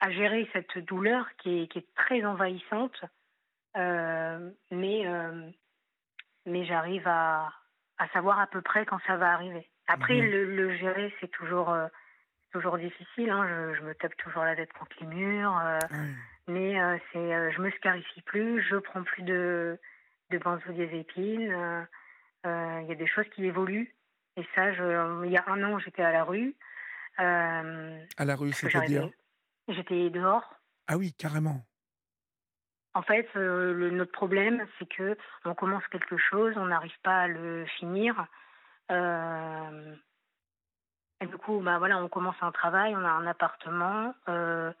à 0.00 0.10
gérer 0.10 0.48
cette 0.52 0.78
douleur 0.78 1.26
qui 1.36 1.62
est, 1.62 1.68
qui 1.68 1.78
est 1.78 1.94
très 1.94 2.24
envahissante. 2.24 3.04
Euh, 3.76 4.50
mais 4.70 5.06
euh, 5.06 5.50
mais 6.46 6.64
j'arrive 6.64 7.06
à, 7.08 7.52
à 7.98 8.08
savoir 8.08 8.38
à 8.38 8.46
peu 8.46 8.62
près 8.62 8.86
quand 8.86 8.98
ça 9.06 9.16
va 9.16 9.32
arriver. 9.32 9.68
Après, 9.88 10.14
Mhm. 10.20 10.30
le, 10.30 10.56
le 10.56 10.76
gérer, 10.76 11.12
c'est 11.20 11.30
toujours, 11.30 11.70
euh, 11.70 11.88
toujours 12.52 12.78
difficile. 12.78 13.30
hein. 13.30 13.46
Je, 13.48 13.74
je 13.78 13.82
me 13.82 13.94
tape 13.94 14.16
toujours 14.18 14.44
la 14.44 14.54
tête 14.56 14.72
contre 14.74 14.96
les 15.00 15.06
murs. 15.06 15.58
euh, 15.58 15.78
mais 16.46 16.80
euh, 16.80 16.98
c'est, 17.12 17.52
je 17.52 17.60
me 17.62 17.70
scarifie 17.72 18.22
plus, 18.22 18.62
je 18.62 18.76
prends 18.76 19.02
plus 19.02 19.22
de, 19.22 19.78
de 20.30 20.38
benzodiazépines. 20.38 21.86
Euh, 22.44 22.80
Il 22.82 22.88
y 22.88 22.92
a 22.92 22.96
des 22.96 23.06
choses 23.06 23.28
qui 23.34 23.44
évoluent. 23.44 23.94
Et 24.36 24.46
ça, 24.54 24.72
je, 24.72 25.24
il 25.24 25.30
y 25.30 25.36
a 25.36 25.44
un 25.46 25.62
an, 25.62 25.78
j'étais 25.78 26.02
à 26.02 26.12
la 26.12 26.24
rue. 26.24 26.54
euh, 27.20 28.04
À 28.16 28.24
la 28.24 28.34
rue, 28.36 28.52
c'est-à-dire 28.52 29.08
J'étais 29.68 30.10
dehors. 30.10 30.54
Ah 30.88 30.96
oui, 30.98 31.12
carrément. 31.14 31.64
En 32.92 33.02
fait, 33.02 33.28
euh, 33.36 33.72
le- 33.72 33.90
notre 33.90 34.12
problème, 34.12 34.66
c'est 34.78 34.88
que 34.88 35.16
on 35.44 35.54
commence 35.54 35.86
quelque 35.88 36.16
chose, 36.16 36.52
on 36.56 36.66
n'arrive 36.66 36.98
pas 37.02 37.22
à 37.22 37.26
le 37.28 37.64
finir. 37.78 38.26
Euh, 38.90 39.94
et 41.20 41.26
du 41.26 41.36
coup, 41.38 41.60
bah 41.60 41.78
voilà, 41.78 41.98
on 41.98 42.08
commence 42.08 42.36
un 42.42 42.52
travail, 42.52 42.94
on 42.94 43.04
a 43.04 43.08
un 43.10 43.26
appartement, 43.26 44.14
euh, 44.28 44.72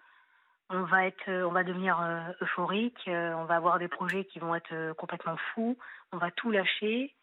on 0.68 0.82
va 0.82 1.06
être, 1.06 1.28
on 1.30 1.50
va 1.52 1.64
devenir 1.64 1.98
euphorique, 2.42 3.02
on 3.08 3.44
va 3.44 3.56
avoir 3.56 3.78
des 3.78 3.88
projets 3.88 4.24
qui 4.26 4.38
vont 4.38 4.54
être 4.54 4.92
complètement 4.94 5.36
fous, 5.54 5.78
on 6.12 6.18
va 6.18 6.30
tout 6.30 6.50
lâcher. 6.50 7.14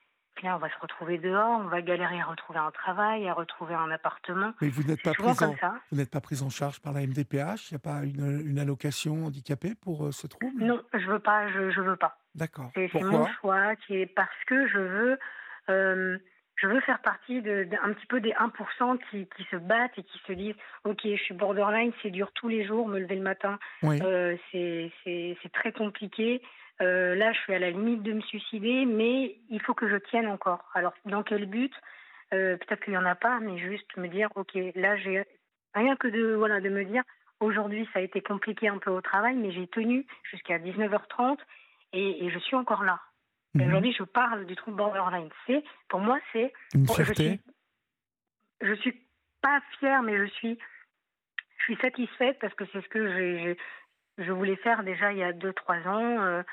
Là, 0.43 0.55
on 0.55 0.59
va 0.59 0.69
se 0.69 0.79
retrouver 0.81 1.19
dehors, 1.19 1.59
on 1.59 1.67
va 1.67 1.81
galérer 1.83 2.19
à 2.19 2.23
retrouver 2.25 2.57
un 2.57 2.71
travail, 2.71 3.27
à 3.29 3.33
retrouver 3.33 3.75
un 3.75 3.91
appartement. 3.91 4.53
Mais 4.59 4.69
vous 4.69 4.81
n'êtes 4.83 5.03
pas 5.03 5.13
prise 5.13 5.43
en, 5.43 5.53
vous 5.91 5.97
n'êtes 5.97 6.09
pas 6.09 6.21
prise 6.21 6.41
en 6.41 6.49
charge 6.49 6.79
par 6.79 6.93
la 6.93 7.01
MDPH 7.01 7.69
Il 7.69 7.73
n'y 7.73 7.75
a 7.75 7.79
pas 7.79 8.03
une, 8.03 8.41
une 8.47 8.57
allocation 8.57 9.25
handicapée 9.25 9.75
pour 9.75 10.07
euh, 10.07 10.11
ce 10.11 10.25
trouble? 10.25 10.47
Non, 10.63 10.81
je 10.93 11.05
veux 11.05 11.19
pas, 11.19 11.47
je, 11.51 11.69
je 11.69 11.81
veux 11.81 11.95
pas. 11.95 12.17
D'accord. 12.33 12.71
C'est 12.73 12.89
c'est 12.91 13.03
mon 13.03 13.27
choix 13.39 13.75
qui 13.75 13.97
est 13.97 14.07
parce 14.07 14.29
que 14.47 14.67
je 14.67 14.79
veux, 14.79 15.19
euh, 15.69 16.17
je 16.55 16.67
veux 16.67 16.79
faire 16.81 17.01
partie 17.03 17.41
de, 17.43 17.65
de- 17.65 17.77
un 17.83 17.93
petit 17.93 18.07
peu 18.07 18.19
des 18.19 18.31
1% 18.31 18.97
qui, 19.11 19.27
qui 19.37 19.43
se 19.51 19.57
battent 19.57 19.97
et 19.99 20.03
qui 20.03 20.17
se 20.25 20.33
disent 20.33 20.55
Ok, 20.85 21.01
je 21.03 21.21
suis 21.21 21.35
borderline, 21.35 21.91
c'est 22.01 22.09
dur 22.09 22.31
tous 22.33 22.47
les 22.47 22.65
jours, 22.65 22.87
me 22.87 22.97
lever 22.99 23.15
le 23.15 23.21
matin, 23.21 23.59
Oui. 23.83 23.99
euh, 24.01 24.35
c'est 24.51 24.91
c'est- 25.03 25.37
c'est 25.43 25.51
très 25.51 25.71
compliqué. 25.71 26.41
Là, 26.81 27.31
je 27.33 27.39
suis 27.39 27.53
à 27.53 27.59
la 27.59 27.71
limite 27.71 28.03
de 28.03 28.13
me 28.13 28.21
suicider, 28.21 28.85
mais 28.85 29.37
il 29.49 29.61
faut 29.61 29.73
que 29.73 29.89
je 29.89 29.97
tienne 29.97 30.27
encore. 30.27 30.69
Alors, 30.73 30.93
dans 31.05 31.23
quel 31.23 31.45
but? 31.45 31.73
Peut-être 32.29 32.83
qu'il 32.83 32.93
n'y 32.93 32.97
en 32.97 33.05
a 33.05 33.15
pas, 33.15 33.39
mais 33.39 33.57
juste 33.57 33.95
me 33.97 34.07
dire, 34.07 34.29
ok, 34.35 34.57
là, 34.75 34.95
j'ai 34.97 35.25
rien 35.73 35.95
que 35.95 36.07
de 36.07 36.33
voilà 36.33 36.61
de 36.61 36.69
me 36.69 36.85
dire, 36.85 37.03
aujourd'hui, 37.41 37.87
ça 37.93 37.99
a 37.99 38.01
été 38.01 38.21
compliqué 38.21 38.67
un 38.67 38.77
peu 38.77 38.91
au 38.91 39.01
travail, 39.01 39.35
mais 39.35 39.51
j'ai 39.51 39.67
tenu 39.67 40.05
jusqu'à 40.23 40.59
19h30 40.59 41.37
et, 41.93 42.29
je 42.29 42.39
suis 42.39 42.55
encore 42.55 42.83
là. 42.83 42.99
Mhm. 43.53 43.67
Aujourd'hui, 43.67 43.93
je 43.97 44.03
parle 44.03 44.45
du 44.45 44.55
trouble 44.55 44.77
borderline. 44.77 45.29
C'est 45.45 45.63
pour 45.89 45.99
moi, 45.99 46.19
c'est 46.31 46.53
une 46.73 46.87
fierté. 46.87 47.39
Je 48.61 48.73
suis, 48.75 48.91
suis 48.91 49.01
pas 49.41 49.61
fière, 49.79 50.03
mais 50.03 50.17
je 50.17 50.31
suis 50.33 50.57
je 51.57 51.63
suis 51.63 51.81
satisfaite 51.81 52.39
parce 52.39 52.53
que 52.55 52.63
c'est 52.71 52.81
ce 52.81 52.87
que 52.87 53.55
je 54.17 54.31
voulais 54.31 54.55
faire 54.57 54.83
déjà 54.83 55.11
il 55.11 55.19
y 55.19 55.23
a 55.23 55.31
2-3 55.31 55.87
ans, 55.87 56.21
euh, 56.21 56.41
euh, 56.41 56.43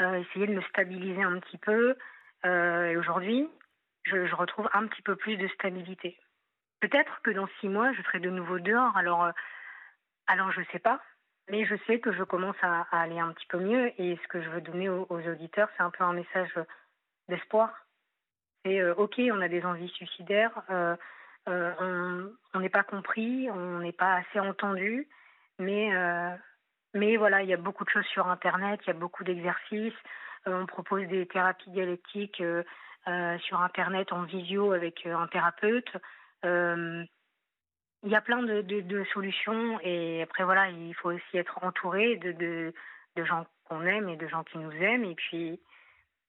essayer 0.00 0.46
de 0.46 0.54
me 0.54 0.62
stabiliser 0.62 1.22
un 1.22 1.38
petit 1.40 1.58
peu. 1.58 1.96
Euh, 2.44 2.86
et 2.86 2.96
aujourd'hui, 2.96 3.48
je, 4.04 4.34
retrouve 4.34 4.68
un 4.72 4.86
petit 4.86 5.02
peu 5.02 5.16
plus 5.16 5.36
de 5.36 5.48
stabilité. 5.48 6.18
Peut-être 6.80 7.20
que 7.22 7.30
dans 7.30 7.48
6 7.60 7.68
mois, 7.68 7.92
je 7.92 8.02
serai 8.02 8.20
de 8.20 8.30
nouveau 8.30 8.58
dehors. 8.58 8.96
Alors, 8.96 9.30
alors 10.26 10.52
je 10.52 10.60
ne 10.60 10.66
sais 10.66 10.78
pas. 10.78 11.00
Mais 11.48 11.64
je 11.64 11.76
sais 11.86 12.00
que 12.00 12.12
je 12.12 12.24
commence 12.24 12.56
à, 12.62 12.86
aller 12.90 13.18
un 13.18 13.32
petit 13.32 13.46
peu 13.46 13.58
mieux. 13.58 13.92
Et 14.00 14.18
ce 14.22 14.28
que 14.28 14.42
je 14.42 14.48
veux 14.50 14.60
donner 14.60 14.88
aux, 14.88 15.06
auditeurs, 15.10 15.68
c'est 15.76 15.82
un 15.82 15.90
peu 15.90 16.04
un 16.04 16.12
message 16.12 16.52
d'espoir. 17.28 17.86
C'est 18.64 18.82
OK, 18.92 19.20
on 19.32 19.40
a 19.40 19.48
des 19.48 19.64
envies 19.64 19.88
suicidaires. 19.90 20.62
Euh, 21.48 22.34
on 22.54 22.60
n'est 22.60 22.68
pas 22.68 22.82
compris, 22.82 23.48
on 23.50 23.78
n'est 23.78 23.92
pas 23.92 24.16
assez 24.16 24.40
entendu, 24.40 25.08
mais, 25.58 25.94
euh, 25.94 26.34
mais 26.96 27.16
voilà, 27.16 27.42
il 27.42 27.48
y 27.48 27.54
a 27.54 27.58
beaucoup 27.58 27.84
de 27.84 27.90
choses 27.90 28.06
sur 28.06 28.26
Internet, 28.28 28.80
il 28.84 28.88
y 28.88 28.90
a 28.90 28.98
beaucoup 28.98 29.24
d'exercices. 29.24 29.94
Euh, 30.46 30.62
on 30.62 30.66
propose 30.66 31.06
des 31.08 31.26
thérapies 31.26 31.70
dialectiques 31.70 32.42
sur 33.38 33.60
Internet 33.60 34.12
en 34.12 34.22
visio 34.22 34.72
avec 34.72 35.06
un 35.06 35.28
thérapeute. 35.28 35.88
il 36.42 37.06
y 38.04 38.16
a 38.16 38.20
plein 38.20 38.42
de, 38.42 38.62
de, 38.62 39.04
solutions 39.12 39.78
et 39.80 40.22
après 40.22 40.42
voilà, 40.42 40.68
il 40.70 40.94
faut 40.96 41.12
aussi 41.12 41.36
être 41.36 41.62
entouré 41.62 42.16
de, 42.16 42.32
de, 42.32 42.74
de 43.14 43.24
gens 43.24 43.46
qu'on 43.68 43.82
aime 43.82 44.08
et 44.08 44.16
de 44.16 44.26
gens 44.26 44.42
qui 44.42 44.58
nous 44.58 44.72
aiment 44.72 45.04
et 45.04 45.14
puis 45.14 45.60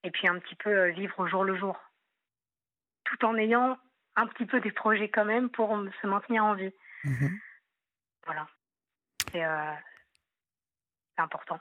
et 0.04 0.12
puis 0.12 0.28
un 0.28 0.40
petit 0.40 0.56
peu 0.56 0.90
vivre 0.90 1.20
au 1.20 1.28
jour 1.28 1.44
le 1.44 1.56
jour, 1.58 1.78
tout 3.04 3.26
en 3.26 3.36
ayant 3.38 3.78
un 4.16 4.28
petit 4.28 4.46
peu 4.46 4.60
des 4.60 4.72
projets 4.72 5.10
quand 5.10 5.26
même 5.26 5.50
pour 5.50 5.70
se 6.02 6.08
maintenir 6.08 6.44
en 6.44 6.54
vie. 6.54 6.74
Mhm. 7.04 7.40
Voilà. 8.26 8.48
Euh, 9.36 9.74
important. 11.18 11.60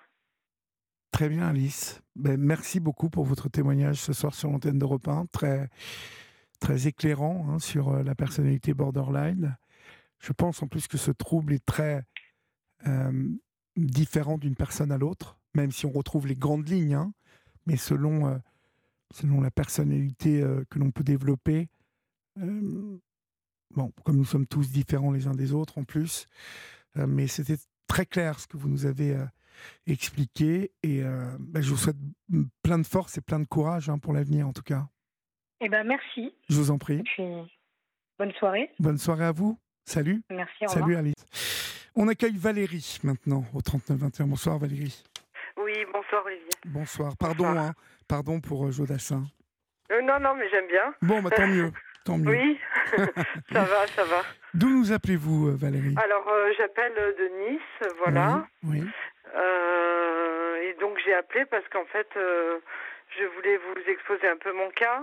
Très 1.10 1.28
bien, 1.28 1.48
Alice. 1.48 2.02
Ben, 2.14 2.38
merci 2.38 2.80
beaucoup 2.80 3.08
pour 3.08 3.24
votre 3.24 3.48
témoignage 3.48 3.96
ce 3.96 4.12
soir 4.12 4.34
sur 4.34 4.50
l'antenne 4.50 4.78
d'Europe 4.78 5.08
1. 5.08 5.26
Très, 5.32 5.70
très 6.60 6.86
éclairant 6.86 7.46
hein, 7.48 7.58
sur 7.58 7.88
euh, 7.88 8.02
la 8.02 8.14
personnalité 8.14 8.74
borderline. 8.74 9.56
Je 10.18 10.32
pense 10.32 10.62
en 10.62 10.66
plus 10.66 10.88
que 10.88 10.98
ce 10.98 11.10
trouble 11.10 11.52
est 11.52 11.64
très 11.64 12.04
euh, 12.86 13.28
différent 13.76 14.38
d'une 14.38 14.56
personne 14.56 14.92
à 14.92 14.98
l'autre, 14.98 15.38
même 15.54 15.70
si 15.70 15.86
on 15.86 15.92
retrouve 15.92 16.26
les 16.26 16.36
grandes 16.36 16.68
lignes. 16.68 16.94
Hein. 16.94 17.12
mais 17.66 17.76
selon, 17.76 18.40
selon 19.12 19.40
la 19.40 19.50
personnalité 19.50 20.42
que 20.70 20.78
l'on 20.78 20.90
peut 20.90 21.04
développer, 21.04 21.68
euh, 22.40 22.98
bon, 23.74 23.92
comme 24.04 24.16
nous 24.16 24.24
sommes 24.24 24.46
tous 24.46 24.70
différents 24.70 25.12
les 25.12 25.26
uns 25.26 25.34
des 25.34 25.52
autres 25.52 25.78
en 25.78 25.84
plus, 25.84 26.28
euh, 26.96 27.06
mais 27.06 27.26
c'était 27.26 27.58
très 27.86 28.06
clair 28.06 28.38
ce 28.40 28.46
que 28.46 28.56
vous 28.56 28.68
nous 28.68 28.86
avez 28.86 29.14
euh, 29.14 29.24
expliqué 29.86 30.72
et 30.82 31.02
bah, 31.38 31.60
je 31.60 31.70
vous 31.70 31.76
souhaite 31.76 31.96
plein 32.62 32.78
de 32.78 32.86
force 32.86 33.18
et 33.18 33.20
plein 33.20 33.40
de 33.40 33.46
courage 33.46 33.88
hein, 33.88 33.98
pour 33.98 34.12
l'avenir 34.12 34.46
en 34.48 34.52
tout 34.52 34.62
cas. 34.62 34.86
Eh 35.60 35.68
ben 35.68 35.84
merci. 35.84 36.34
Je 36.48 36.56
vous 36.56 36.70
en 36.70 36.78
prie. 36.78 37.02
bonne 38.18 38.32
soirée. 38.32 38.70
Bonne 38.78 38.98
soirée 38.98 39.24
à 39.24 39.32
vous. 39.32 39.58
Salut. 39.84 40.22
Merci. 40.30 40.64
Salut 40.66 40.96
Alice. 40.96 41.14
On 41.94 42.08
accueille 42.08 42.36
Valérie 42.36 42.98
maintenant 43.02 43.44
au 43.54 43.60
39-21. 43.60 44.24
Bonsoir 44.24 44.58
Valérie. 44.58 45.02
Oui, 45.56 45.72
bonsoir 45.92 46.22
Olivier. 46.26 46.50
Bonsoir. 46.66 47.16
Pardon, 47.16 47.46
Hein, 47.46 47.72
pardon 48.06 48.40
pour 48.40 48.70
Jodassin. 48.70 49.24
non, 49.90 50.20
non, 50.20 50.34
mais 50.34 50.48
j'aime 50.50 50.66
bien. 50.68 50.92
Bon, 51.02 51.22
bah, 51.22 51.30
tant 51.30 51.46
mieux. 51.46 51.72
Oui, 52.08 52.56
ça 53.52 53.64
va, 53.64 53.86
ça 53.88 54.04
va. 54.04 54.22
D'où 54.54 54.68
nous 54.70 54.92
appelez-vous, 54.92 55.48
euh, 55.48 55.56
Valérie? 55.56 55.94
Alors, 55.96 56.28
euh, 56.28 56.52
j'appelle 56.56 56.92
de 56.94 57.50
Nice, 57.50 57.90
voilà. 58.04 58.46
Oui. 58.62 58.84
Euh, 59.34 60.62
et 60.62 60.74
donc, 60.74 60.98
j'ai 61.04 61.14
appelé 61.14 61.44
parce 61.46 61.66
qu'en 61.68 61.84
fait, 61.86 62.08
je 62.14 63.24
voulais 63.24 63.56
vous 63.56 63.90
exposer 63.90 64.28
un 64.28 64.36
peu 64.36 64.52
mon 64.52 64.70
cas. 64.70 65.02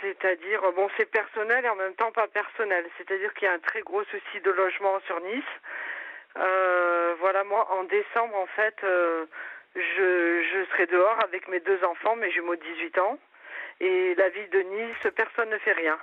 C'est-à-dire, 0.00 0.60
bon, 0.74 0.88
c'est 0.96 1.10
personnel 1.10 1.64
et 1.64 1.68
en 1.68 1.76
même 1.76 1.94
temps 1.94 2.12
pas 2.12 2.28
personnel. 2.28 2.84
C'est-à-dire 2.98 3.32
qu'il 3.34 3.46
y 3.46 3.50
a 3.50 3.54
un 3.54 3.58
très 3.58 3.80
gros 3.80 4.04
souci 4.04 4.40
de 4.44 4.50
logement 4.50 5.00
sur 5.06 5.20
Nice. 5.20 5.54
voilà, 7.20 7.44
moi, 7.44 7.66
en 7.72 7.84
décembre, 7.84 8.36
en 8.36 8.46
fait, 8.46 8.76
je, 8.82 10.42
je 10.42 10.64
serai 10.72 10.86
dehors 10.86 11.18
avec 11.24 11.48
mes 11.48 11.60
deux 11.60 11.82
enfants, 11.84 12.16
mes 12.16 12.30
jumeaux 12.30 12.56
de 12.56 12.62
18 12.62 12.98
ans. 12.98 13.18
Et 13.80 14.14
la 14.14 14.28
ville 14.28 14.50
de 14.50 14.60
Nice, 14.60 15.12
personne 15.14 15.50
ne 15.50 15.58
fait 15.58 15.72
rien 15.72 15.98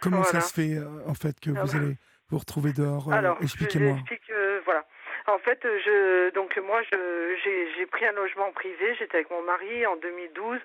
comment 0.00 0.24
ça 0.24 0.40
se 0.40 0.52
fait 0.52 0.74
euh, 0.74 0.86
en 1.06 1.14
fait 1.14 1.38
que 1.40 1.50
vous 1.50 1.76
allez 1.76 1.96
vous 2.30 2.38
retrouver 2.38 2.72
dehors 2.72 3.08
euh, 3.08 3.16
Alors, 3.16 3.38
Expliquez-moi. 3.42 3.98
Euh, 4.30 4.60
voilà. 4.64 4.84
En 5.26 5.38
fait, 5.38 5.60
je, 5.62 6.30
donc 6.30 6.56
moi, 6.58 6.80
j'ai 6.90 7.86
pris 7.86 8.06
un 8.06 8.12
logement 8.12 8.50
privé. 8.52 8.94
J'étais 8.98 9.18
avec 9.18 9.30
mon 9.30 9.42
mari 9.42 9.86
en 9.86 9.96
2012. 9.96 10.58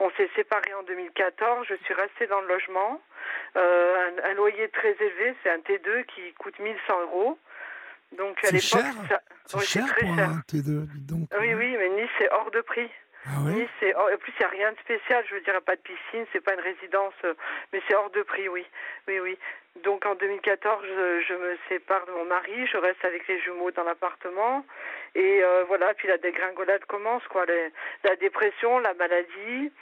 On 0.00 0.10
s'est 0.12 0.30
séparés 0.36 0.74
en 0.74 0.82
2014. 0.82 1.66
Je 1.68 1.74
suis 1.84 1.94
restée 1.94 2.26
dans 2.26 2.40
le 2.40 2.48
logement. 2.48 3.00
un, 3.54 4.34
loyer 4.34 4.68
très 4.68 4.96
élevé, 5.00 5.34
c'est 5.42 5.50
un 5.50 5.58
T2 5.58 6.04
qui 6.06 6.32
coûte 6.34 6.58
1100 6.58 7.00
euros. 7.02 7.38
Donc 8.16 8.38
à 8.44 8.50
l'époque, 8.50 8.84
c'est 9.46 9.60
cher 9.60 9.86
très 9.86 10.04
pour 10.04 10.16
cher. 10.16 10.18
un 10.18 10.42
T2. 10.50 10.86
Donc, 11.06 11.28
oui, 11.40 11.54
oui, 11.54 11.76
mais 11.78 11.88
Nice 11.90 12.10
c'est 12.18 12.30
hors 12.30 12.50
de 12.50 12.60
prix. 12.60 12.90
Ah 13.24 13.38
oui 13.44 13.68
c'est 13.78 13.94
en 13.94 14.04
plus 14.18 14.32
il 14.36 14.40
n'y 14.40 14.44
a 14.44 14.48
rien 14.48 14.72
de 14.72 14.78
spécial, 14.78 15.24
je 15.28 15.34
veux 15.34 15.40
dire, 15.42 15.54
pas 15.62 15.76
de 15.76 15.80
piscine, 15.80 16.26
c'est 16.32 16.40
pas 16.40 16.54
une 16.54 16.60
résidence, 16.60 17.14
euh, 17.24 17.34
mais 17.72 17.80
c'est 17.86 17.94
hors 17.94 18.10
de 18.10 18.22
prix, 18.22 18.48
oui, 18.48 18.66
oui, 19.06 19.20
oui. 19.20 19.38
Donc 19.84 20.04
en 20.06 20.14
2014, 20.14 20.84
je, 21.28 21.34
me 21.34 21.56
sépare 21.68 22.06
de 22.06 22.12
mon 22.12 22.24
mari, 22.24 22.66
je 22.66 22.76
reste 22.76 23.04
avec 23.04 23.26
les 23.26 23.40
jumeaux 23.40 23.70
dans 23.70 23.84
l'appartement, 23.84 24.64
et 25.14 25.42
euh, 25.42 25.64
voilà, 25.64 25.94
puis 25.94 26.08
la 26.08 26.18
dégringolade 26.18 26.84
commence, 26.84 27.26
quoi, 27.28 27.46
la 28.04 28.16
dépression, 28.16 28.78
la 28.78 28.94
maladie. 28.94 29.72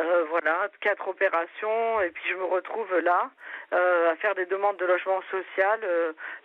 Euh, 0.00 0.24
voilà, 0.30 0.70
quatre 0.80 1.06
opérations 1.06 2.00
et 2.00 2.10
puis 2.10 2.22
je 2.30 2.34
me 2.34 2.44
retrouve 2.44 2.98
là 3.00 3.30
à 3.72 4.16
faire 4.16 4.34
des 4.34 4.46
demandes 4.46 4.78
de 4.78 4.86
logement 4.86 5.20
social. 5.30 5.80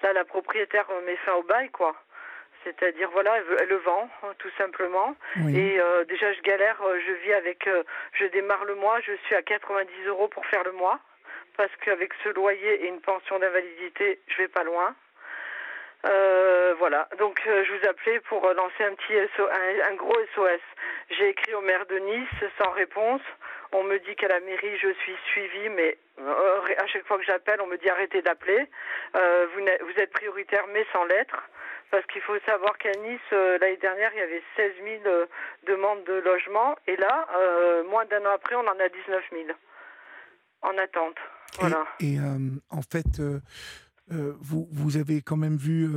là, 0.04 0.12
la 0.12 0.26
propriétaire 0.26 0.86
met 1.06 1.16
fin 1.16 1.36
au 1.36 1.44
bail, 1.44 1.70
quoi. 1.70 1.96
C'est-à-dire, 2.64 3.10
voilà, 3.12 3.38
elle, 3.60 3.68
le 3.68 3.78
vend, 3.78 4.10
hein, 4.24 4.34
tout 4.38 4.52
simplement. 4.58 5.16
Et 5.50 5.80
euh, 5.80 6.06
déjà, 6.06 6.32
je 6.34 6.42
galère, 6.42 6.80
euh, 6.84 7.00
je 7.06 7.12
vis 7.26 7.34
avec, 7.34 7.68
euh, 7.68 7.84
je 8.14 8.26
démarre 8.26 8.66
le 8.66 8.76
mois, 8.76 9.00
je 9.02 9.14
suis 9.26 9.36
à 9.36 9.42
90 9.42 9.90
euros 10.08 10.28
pour 10.28 10.46
faire 10.46 10.64
le 10.64 10.72
mois, 10.74 11.00
parce 11.62 11.76
qu'avec 11.86 12.12
ce 12.24 12.30
loyer 12.30 12.86
et 12.86 12.88
une 12.88 13.02
pension 13.02 13.38
d'invalidité, 13.38 14.20
je 14.28 14.38
vais 14.38 14.48
pas 14.48 14.64
loin. 14.64 14.96
voilà, 16.80 17.08
donc 17.20 17.40
je 17.46 17.72
vous 17.74 17.88
appelais 17.88 18.20
pour 18.22 18.42
lancer 18.54 18.84
un 18.84 18.96
petit 18.96 19.14
un, 19.88 19.94
gros 19.94 20.18
SOS. 20.34 20.62
J'ai 21.12 21.30
écrit 21.30 21.54
au 21.54 21.62
maire 21.62 21.86
de 21.86 22.00
Nice 22.00 22.40
sans 22.58 22.72
réponse. 22.72 23.22
On 23.74 23.84
me 23.84 24.00
dit 24.00 24.16
qu'à 24.16 24.28
la 24.28 24.40
mairie 24.40 24.76
je 24.80 24.92
suis 25.04 25.16
suivie, 25.32 25.70
mais 25.70 25.98
à 26.18 26.88
chaque 26.88 27.06
fois 27.06 27.20
que 27.20 27.24
j'appelle, 27.24 27.62
on 27.62 27.68
me 27.68 27.78
dit 27.78 27.90
arrêtez 27.90 28.24
d'appeler. 28.24 28.66
vous, 29.14 29.62
vous 29.62 30.02
êtes 30.02 30.12
prioritaire, 30.12 30.66
mais 30.70 30.84
sans 30.92 31.06
lettre. 31.06 31.38
Parce 31.92 32.06
qu'il 32.06 32.22
faut 32.22 32.40
savoir 32.46 32.78
qu'à 32.78 32.94
Nice, 32.94 33.20
euh, 33.34 33.58
l'année 33.60 33.78
dernière, 33.78 34.12
il 34.14 34.20
y 34.20 34.24
avait 34.24 34.44
16 34.56 34.72
000 34.84 35.02
euh, 35.06 35.26
demandes 35.68 36.06
de 36.06 36.14
logement. 36.14 36.76
Et 36.88 36.96
là, 36.96 37.28
euh, 37.36 37.84
moins 37.84 38.06
d'un 38.06 38.26
an 38.26 38.32
après, 38.34 38.56
on 38.56 38.66
en 38.66 38.80
a 38.80 38.88
19 38.88 39.24
000 39.32 39.44
en 40.62 40.78
attente. 40.78 41.18
Voilà. 41.60 41.86
Et, 42.00 42.18
en 42.70 42.82
fait, 42.82 43.22
vous, 44.10 44.68
vous 44.72 44.98
avez 44.98 45.22
quand 45.22 45.38
même 45.38 45.58
vu 45.58 45.88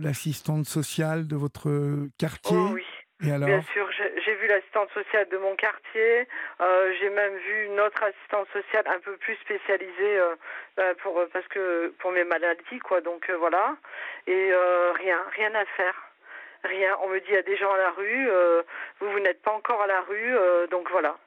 l'assistante 0.00 0.66
sociale 0.66 1.26
de 1.26 1.36
votre 1.36 2.08
quartier 2.18 2.56
oh, 2.56 2.70
oui. 2.72 2.84
Bien 3.20 3.60
sûr, 3.62 3.90
j'ai 4.24 4.34
vu 4.36 4.46
l'assistante 4.46 4.90
sociale 4.92 5.28
de 5.28 5.36
mon 5.36 5.54
quartier. 5.54 6.26
Euh, 6.60 6.94
j'ai 6.98 7.10
même 7.10 7.36
vu 7.36 7.66
une 7.66 7.78
autre 7.78 8.02
assistante 8.02 8.48
sociale 8.50 8.84
un 8.86 8.98
peu 9.00 9.14
plus 9.18 9.34
spécialisée 9.36 10.18
euh, 10.18 10.34
euh, 10.78 10.94
pour 11.02 11.22
parce 11.30 11.46
que 11.48 11.92
pour 11.98 12.12
mes 12.12 12.24
maladies 12.24 12.78
quoi. 12.78 13.02
Donc 13.02 13.30
voilà. 13.30 13.76
Et 14.26 14.52
rien, 14.94 15.18
rien 15.36 15.54
à 15.54 15.64
faire. 15.76 15.94
Rien. 16.64 16.96
On 17.02 17.08
me 17.08 17.18
dit 17.18 17.26
il 17.28 17.34
y 17.34 17.38
a 17.38 17.42
des 17.42 17.56
gens 17.56 17.72
à 17.72 17.78
la 17.78 17.90
rue. 17.90 18.28
vous 19.00 19.10
vous 19.10 19.20
n'êtes 19.20 19.42
pas 19.42 19.52
encore 19.52 19.82
à 19.82 19.86
la 19.86 20.00
rue. 20.00 20.34
donc 20.70 20.90
voilà. 20.90 21.18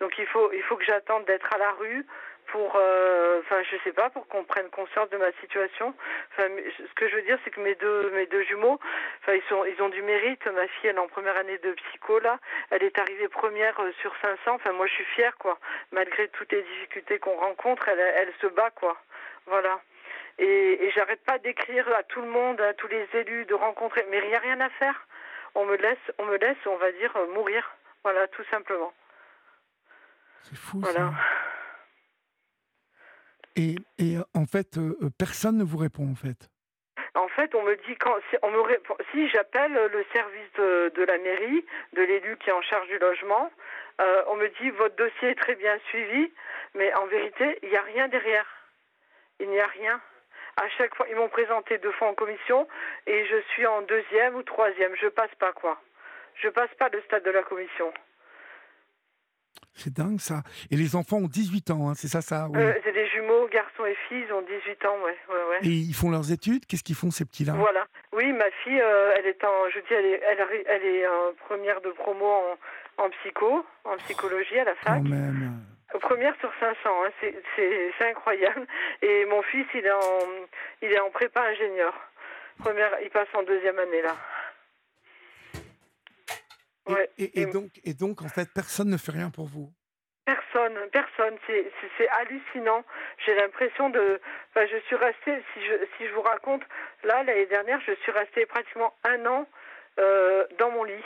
Donc 0.00 0.12
il 0.18 0.26
faut 0.26 0.52
il 0.52 0.62
faut 0.62 0.76
que 0.76 0.84
j'attende 0.84 1.24
d'être 1.24 1.48
à 1.54 1.58
la 1.58 1.72
rue 1.72 2.04
pour, 2.50 2.72
euh, 2.76 3.40
enfin, 3.40 3.62
je 3.62 3.76
sais 3.84 3.92
pas, 3.92 4.10
pour 4.10 4.26
qu'on 4.28 4.44
prenne 4.44 4.68
conscience 4.70 5.08
de 5.10 5.16
ma 5.16 5.32
situation. 5.40 5.94
Enfin, 6.32 6.48
ce 6.78 6.94
que 6.94 7.08
je 7.08 7.16
veux 7.16 7.22
dire, 7.22 7.38
c'est 7.44 7.50
que 7.50 7.60
mes 7.60 7.74
deux, 7.76 8.10
mes 8.10 8.26
deux 8.26 8.42
jumeaux, 8.44 8.78
enfin, 9.22 9.34
ils 9.34 9.42
sont, 9.48 9.64
ils 9.64 9.80
ont 9.82 9.88
du 9.88 10.02
mérite. 10.02 10.44
Ma 10.46 10.66
fille, 10.66 10.90
elle 10.90 10.96
est 10.96 11.00
en 11.00 11.08
première 11.08 11.36
année 11.36 11.58
de 11.58 11.72
psycho 11.72 12.18
là, 12.18 12.38
elle 12.70 12.82
est 12.82 12.98
arrivée 12.98 13.28
première 13.28 13.78
euh, 13.80 13.92
sur 14.00 14.12
500. 14.20 14.38
Enfin, 14.54 14.72
moi, 14.72 14.86
je 14.86 14.92
suis 14.92 15.04
fière, 15.04 15.36
quoi. 15.38 15.58
Malgré 15.92 16.28
toutes 16.28 16.52
les 16.52 16.62
difficultés 16.62 17.18
qu'on 17.18 17.36
rencontre, 17.36 17.88
elle, 17.88 18.00
elle 18.00 18.32
se 18.40 18.46
bat, 18.48 18.70
quoi. 18.70 18.96
Voilà. 19.46 19.80
Et, 20.38 20.84
et 20.84 20.90
j'arrête 20.92 21.22
pas 21.24 21.38
d'écrire 21.38 21.86
à 21.96 22.02
tout 22.02 22.20
le 22.22 22.28
monde, 22.28 22.60
à 22.60 22.74
tous 22.74 22.88
les 22.88 23.06
élus, 23.14 23.44
de 23.44 23.54
rencontrer, 23.54 24.04
mais 24.10 24.18
il 24.18 24.28
n'y 24.28 24.34
a 24.34 24.40
rien 24.40 24.60
à 24.60 24.70
faire. 24.70 25.06
On 25.54 25.64
me 25.66 25.76
laisse, 25.76 25.98
on 26.18 26.24
me 26.26 26.36
laisse, 26.36 26.66
on 26.66 26.76
va 26.76 26.90
dire, 26.92 27.12
mourir. 27.34 27.70
Voilà, 28.02 28.26
tout 28.28 28.44
simplement. 28.50 28.92
C'est 30.42 30.56
fou. 30.56 30.80
Voilà. 30.80 31.10
Et, 33.60 33.74
et, 33.98 34.16
en 34.34 34.46
fait, 34.46 34.78
euh, 34.78 34.96
euh, 35.02 35.10
personne 35.18 35.58
ne 35.58 35.64
vous 35.64 35.76
répond 35.76 36.10
en 36.10 36.14
fait. 36.14 36.48
En 37.14 37.28
fait, 37.28 37.54
on 37.54 37.62
me 37.62 37.76
dit 37.86 37.96
quand 37.96 38.16
on 38.42 38.50
me 38.50 38.60
répond, 38.60 38.96
si 39.12 39.28
j'appelle 39.28 39.72
le 39.72 40.04
service 40.14 40.52
de, 40.56 41.02
la 41.02 41.18
mairie, 41.18 41.64
de 41.92 42.02
l'élu 42.02 42.38
qui 42.38 42.48
est 42.48 42.52
en 42.54 42.62
charge 42.62 42.88
du 42.88 42.98
logement, 42.98 43.50
euh, 44.00 44.22
on 44.28 44.36
me 44.36 44.48
dit 44.60 44.70
votre 44.70 44.96
dossier 44.96 45.30
est 45.30 45.40
très 45.40 45.56
bien 45.56 45.76
suivi, 45.90 46.32
mais 46.74 46.94
en 46.94 47.06
vérité, 47.06 47.58
il 47.62 47.68
n'y 47.68 47.76
a 47.76 47.82
rien 47.82 48.08
derrière. 48.08 48.46
Il 49.40 49.50
n'y 49.50 49.60
a 49.60 49.66
rien. 49.66 50.00
À 50.56 50.68
chaque 50.78 50.94
fois, 50.94 51.06
ils 51.10 51.16
m'ont 51.16 51.28
présenté 51.28 51.76
deux 51.78 51.92
fois 51.92 52.08
en 52.08 52.14
commission 52.14 52.66
et 53.06 53.26
je 53.26 53.40
suis 53.52 53.66
en 53.66 53.82
deuxième 53.82 54.36
ou 54.36 54.42
troisième. 54.42 54.94
Je 54.96 55.08
passe 55.08 55.34
pas 55.38 55.52
quoi. 55.52 55.78
Je 56.36 56.48
passe 56.48 56.72
pas 56.78 56.88
le 56.88 57.02
stade 57.02 57.24
de 57.24 57.30
la 57.30 57.42
commission. 57.42 57.92
C'est 59.74 59.92
dingue 59.92 60.20
ça. 60.20 60.42
Et 60.70 60.76
les 60.76 60.96
enfants 60.96 61.18
ont 61.18 61.28
18 61.28 61.70
ans, 61.70 61.88
hein, 61.90 61.94
c'est 61.94 62.08
ça 62.08 62.20
ça 62.20 62.48
euh, 62.54 62.72
C'est 62.84 62.92
des 62.92 63.06
jumeaux, 63.08 63.48
garçons 63.48 63.86
et 63.86 63.96
filles, 64.08 64.24
ils 64.28 64.32
ont 64.32 64.42
18 64.42 64.84
ans, 64.84 64.96
ouais. 65.04 65.16
ouais, 65.28 65.44
ouais. 65.50 65.58
Et 65.62 65.68
ils 65.68 65.94
font 65.94 66.10
leurs 66.10 66.32
études? 66.32 66.66
Qu'est-ce 66.66 66.82
qu'ils 66.84 66.96
font 66.96 67.10
ces 67.10 67.24
petits-là? 67.24 67.54
Voilà. 67.54 67.86
Oui, 68.12 68.32
ma 68.32 68.50
fille, 68.64 68.80
euh, 68.80 69.14
elle 69.16 69.26
est 69.26 69.42
en, 69.44 69.70
je 69.72 69.78
dis, 69.80 69.94
elle 69.94 70.06
est, 70.06 70.22
elle, 70.28 70.64
elle 70.66 70.84
est 70.84 71.06
en 71.06 71.32
première 71.46 71.80
de 71.80 71.90
promo 71.90 72.26
en, 72.26 73.04
en 73.04 73.10
psycho, 73.10 73.64
en 73.84 73.96
psychologie 73.98 74.58
à 74.58 74.64
la 74.64 74.74
fac. 74.74 75.02
Quand 75.02 75.08
même. 75.08 75.60
Première 76.00 76.34
sur 76.38 76.52
500, 76.60 76.76
hein, 76.84 77.10
c'est 77.56 78.04
incroyable. 78.08 78.66
Et 79.02 79.24
mon 79.26 79.42
fils, 79.42 79.66
il 79.74 79.84
est 79.84 79.90
en, 79.90 80.28
il 80.82 80.92
est 80.92 81.00
en 81.00 81.10
prépa 81.10 81.42
ingénieur. 81.42 81.92
Première, 82.58 82.90
il 83.02 83.10
passe 83.10 83.28
en 83.34 83.42
deuxième 83.42 83.78
année 83.78 84.02
là. 84.02 84.14
Et, 87.18 87.46
donc, 87.46 87.70
et 87.84 87.94
donc, 87.94 88.22
en 88.22 88.28
fait, 88.28 88.48
personne 88.54 88.88
ne 88.90 88.96
fait 88.96 89.12
rien 89.12 89.30
pour 89.30 89.46
vous 89.46 89.70
Personne, 90.24 90.78
personne. 90.92 91.36
C'est 91.46 92.08
hallucinant. 92.08 92.84
J'ai 93.24 93.34
l'impression 93.34 93.90
de. 93.90 94.20
Enfin, 94.50 94.66
je 94.66 94.76
suis 94.86 94.96
restée, 94.96 95.42
si 95.52 95.64
je, 95.64 95.72
si 95.96 96.06
je 96.06 96.12
vous 96.14 96.22
raconte, 96.22 96.62
là, 97.02 97.22
l'année 97.24 97.46
dernière, 97.46 97.80
je 97.80 97.92
suis 98.02 98.12
restée 98.12 98.46
pratiquement 98.46 98.92
un 99.04 99.26
an 99.26 99.46
euh, 99.98 100.46
dans 100.58 100.70
mon 100.70 100.84
lit. 100.84 101.04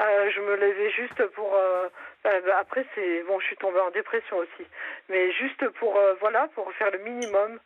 Euh, 0.00 0.30
je 0.30 0.40
me 0.40 0.56
levais 0.56 0.90
juste 0.90 1.26
pour. 1.28 1.54
Euh, 1.54 1.88
bah, 2.22 2.58
après, 2.60 2.86
c'est 2.94 3.22
bon, 3.24 3.40
je 3.40 3.46
suis 3.46 3.56
tombée 3.56 3.80
en 3.80 3.90
dépression 3.90 4.36
aussi, 4.36 4.66
mais 5.08 5.32
juste 5.32 5.66
pour 5.80 5.98
voilà, 6.20 6.48
pour 6.54 6.70
faire 6.74 6.90
le 6.90 6.98
minimum 6.98 7.58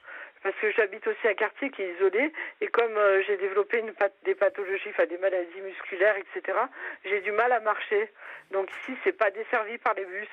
parce 0.43 0.57
que 0.57 0.73
j'habite 0.73 1.07
aussi 1.07 1.29
un 1.29 1.35
quartier 1.35 1.71
qui 1.71 1.83
est 1.83 1.95
isolé 1.97 2.33
et 2.61 2.69
comme 2.69 2.97
euh, 2.97 3.23
j'ai 3.27 3.37
développé 3.37 3.85
des 4.25 4.35
pathologies, 4.35 4.91
des 5.09 5.19
maladies 5.19 5.61
musculaires, 5.63 6.17
etc. 6.17 6.59
J'ai 7.05 7.21
du 7.21 7.33
mal 7.33 7.53
à 7.53 7.61
marcher. 7.61 8.11
Donc 8.51 8.71
ici, 8.83 8.99
c'est 9.05 9.17
pas 9.17 9.31
desservi 9.31 9.79
par 9.79 9.95
les 9.95 10.05
bus. 10.05 10.29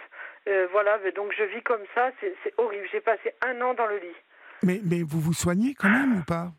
Euh, 0.47 0.67
voilà, 0.71 0.99
mais 1.03 1.11
donc 1.11 1.33
je 1.37 1.43
vis 1.43 1.61
comme 1.63 1.83
ça, 1.93 2.11
c'est 2.21 2.53
horrible. 2.57 2.87
J'ai 2.91 3.01
passé 3.01 3.33
un 3.45 3.59
an 3.61 3.73
dans 3.73 3.87
le 3.87 3.97
lit. 3.97 4.15
Mais, 4.63 4.79
mais 4.83 5.03
vous 5.03 5.19
vous 5.19 5.33
soignez 5.33 5.75
quand 5.75 5.89
même 5.89 6.19
ou 6.19 6.23
pas? 6.23 6.51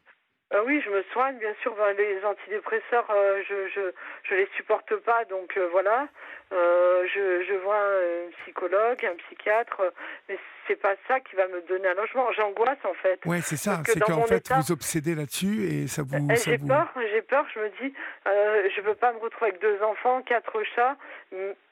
Euh, 0.54 0.62
oui, 0.66 0.80
je 0.84 0.90
me 0.90 1.02
soigne, 1.12 1.38
bien 1.38 1.54
sûr. 1.62 1.74
Ben, 1.76 1.94
les 1.96 2.24
antidépresseurs, 2.24 3.06
euh, 3.10 3.42
je, 3.48 3.68
je 3.68 3.92
je 4.24 4.34
les 4.34 4.48
supporte 4.56 4.94
pas, 4.96 5.24
donc 5.26 5.56
euh, 5.56 5.68
voilà. 5.70 6.08
je, 6.50 7.44
je 7.46 7.54
vois 7.62 7.76
un 7.78 8.30
psychologue, 8.42 9.04
un 9.04 9.16
psychiatre, 9.16 9.92
mais 10.28 10.38
c'est 10.66 10.76
pas 10.76 10.94
ça 11.06 11.20
qui 11.20 11.36
va 11.36 11.46
me 11.48 11.60
donner 11.62 11.88
un 11.88 11.94
logement. 11.94 12.30
J'angoisse 12.32 12.78
en 12.84 12.94
fait. 12.94 13.20
Ouais, 13.26 13.40
c'est 13.42 13.56
ça. 13.56 13.82
C'est 13.84 14.00
qu'en 14.00 14.24
fait, 14.24 14.50
vous 14.50 14.72
obsédez 14.72 15.14
là-dessus 15.14 15.64
et 15.64 15.86
ça 15.86 16.02
vous. 16.02 16.28
J'ai 16.44 16.58
peur. 16.58 16.88
J'ai 17.10 17.22
peur. 17.22 17.46
Je 17.54 17.60
me 17.60 17.68
dis, 17.80 17.94
euh, 18.26 18.68
je 18.74 18.80
veux 18.82 18.94
pas 18.94 19.12
me 19.12 19.18
retrouver 19.18 19.50
avec 19.50 19.60
deux 19.60 19.82
enfants, 19.82 20.22
quatre 20.22 20.62
chats, 20.74 20.96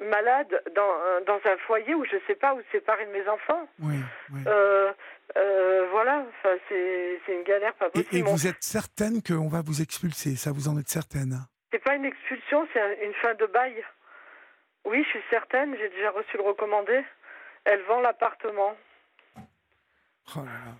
malades 0.01 0.63
dans 0.75 0.93
dans 1.27 1.41
un 1.51 1.57
foyer 1.67 1.95
où 1.95 2.05
je 2.05 2.17
sais 2.27 2.35
pas 2.35 2.55
où 2.55 2.61
séparer 2.73 3.07
de 3.07 3.13
mes 3.13 3.27
enfants. 3.29 3.69
Oui. 3.81 3.97
oui. 4.33 4.41
Euh, 5.37 5.87
voilà, 5.91 6.25
enfin, 6.29 6.57
c'est 6.69 7.21
une 7.29 7.43
galère 7.43 7.75
pas 7.75 7.91
possible. 7.91 8.17
Et, 8.17 8.23
vous 8.23 8.47
êtes 8.47 8.63
certaine 8.63 9.23
qu'on 9.23 9.49
va 9.49 9.61
vous 9.61 9.83
expulser 9.83 10.37
Ça, 10.37 10.51
vous 10.53 10.69
en 10.69 10.79
êtes 10.79 10.89
certaine 10.89 11.39
C'est 11.73 11.83
pas 11.83 11.95
une 11.95 12.05
expulsion, 12.05 12.67
c'est 12.73 13.05
une 13.05 13.15
fin 13.15 13.35
de 13.35 13.47
bail. 13.47 13.85
Oui, 14.85 15.03
je 15.05 15.09
suis 15.11 15.23
certaine, 15.31 15.77
j'ai 15.77 15.91
déjà 15.91 16.11
reçu 16.11 16.37
le 16.37 16.43
recommandé. 16.45 17.05
Elle 17.65 17.83
vend 17.83 18.01
l'appartement. 18.01 18.77
Oh 19.37 20.39
là 20.39 20.45
là. 20.45 20.75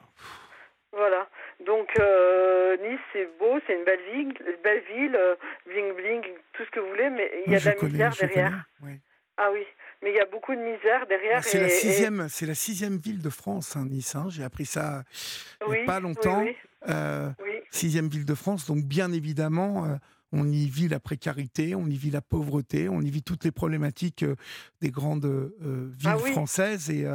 Voilà. 0.93 1.29
Donc 1.65 1.93
euh, 1.99 2.77
Nice, 2.79 3.01
c'est 3.13 3.29
beau, 3.39 3.59
c'est 3.67 3.75
une 3.75 3.85
belle 3.85 4.01
ville, 4.13 4.35
belle 4.63 4.83
ville, 4.85 5.17
euh, 5.17 5.35
bling 5.67 5.95
bling, 5.95 6.23
tout 6.53 6.65
ce 6.65 6.71
que 6.71 6.81
vous 6.81 6.89
voulez, 6.89 7.11
mais 7.11 7.43
il 7.47 7.53
y 7.53 7.57
a 7.57 7.61
de 7.61 7.65
la 7.65 7.75
misère 7.75 8.13
derrière. 8.19 8.65
Ah 9.37 9.51
oui 9.53 9.65
mais 10.03 10.11
il 10.11 10.17
y 10.17 10.21
a 10.21 10.27
beaucoup 10.27 10.55
de 10.55 10.61
misère 10.61 11.07
derrière. 11.09 11.43
C'est 11.43 11.61
la 11.61 11.69
sixième, 11.69 12.29
c'est 12.29 12.47
la 12.47 12.55
sixième 12.55 12.99
ville 12.99 13.21
de 13.21 13.31
France, 13.31 13.77
hein, 13.77 13.87
Nice. 13.87 14.15
Hein. 14.15 14.27
J'ai 14.29 14.45
appris 14.45 14.67
ça 14.67 15.05
il 15.67 15.73
n'y 15.73 15.79
a 15.79 15.85
pas 15.85 16.01
longtemps. 16.01 16.45
Euh, 16.89 17.31
sixième 17.71 18.09
ville 18.09 18.25
de 18.25 18.35
France, 18.35 18.67
donc 18.67 18.85
bien 18.85 19.13
évidemment. 19.13 19.85
Euh, 19.85 19.97
on 20.33 20.51
y 20.51 20.67
vit 20.67 20.89
la 20.89 21.01
précarité, 21.01 21.75
on 21.75 21.87
y 21.87 21.97
vit 21.97 22.11
la 22.11 22.21
pauvreté, 22.21 22.89
on 22.89 23.01
y 23.01 23.11
vit 23.11 23.23
toutes 23.23 23.45
les 23.45 23.53
problématiques 23.53 24.25
euh, 24.25 24.35
des 24.81 24.91
grandes 24.91 25.25
villes 25.61 26.11
ah 26.11 26.19
françaises. 26.19 26.91
Et 26.91 27.07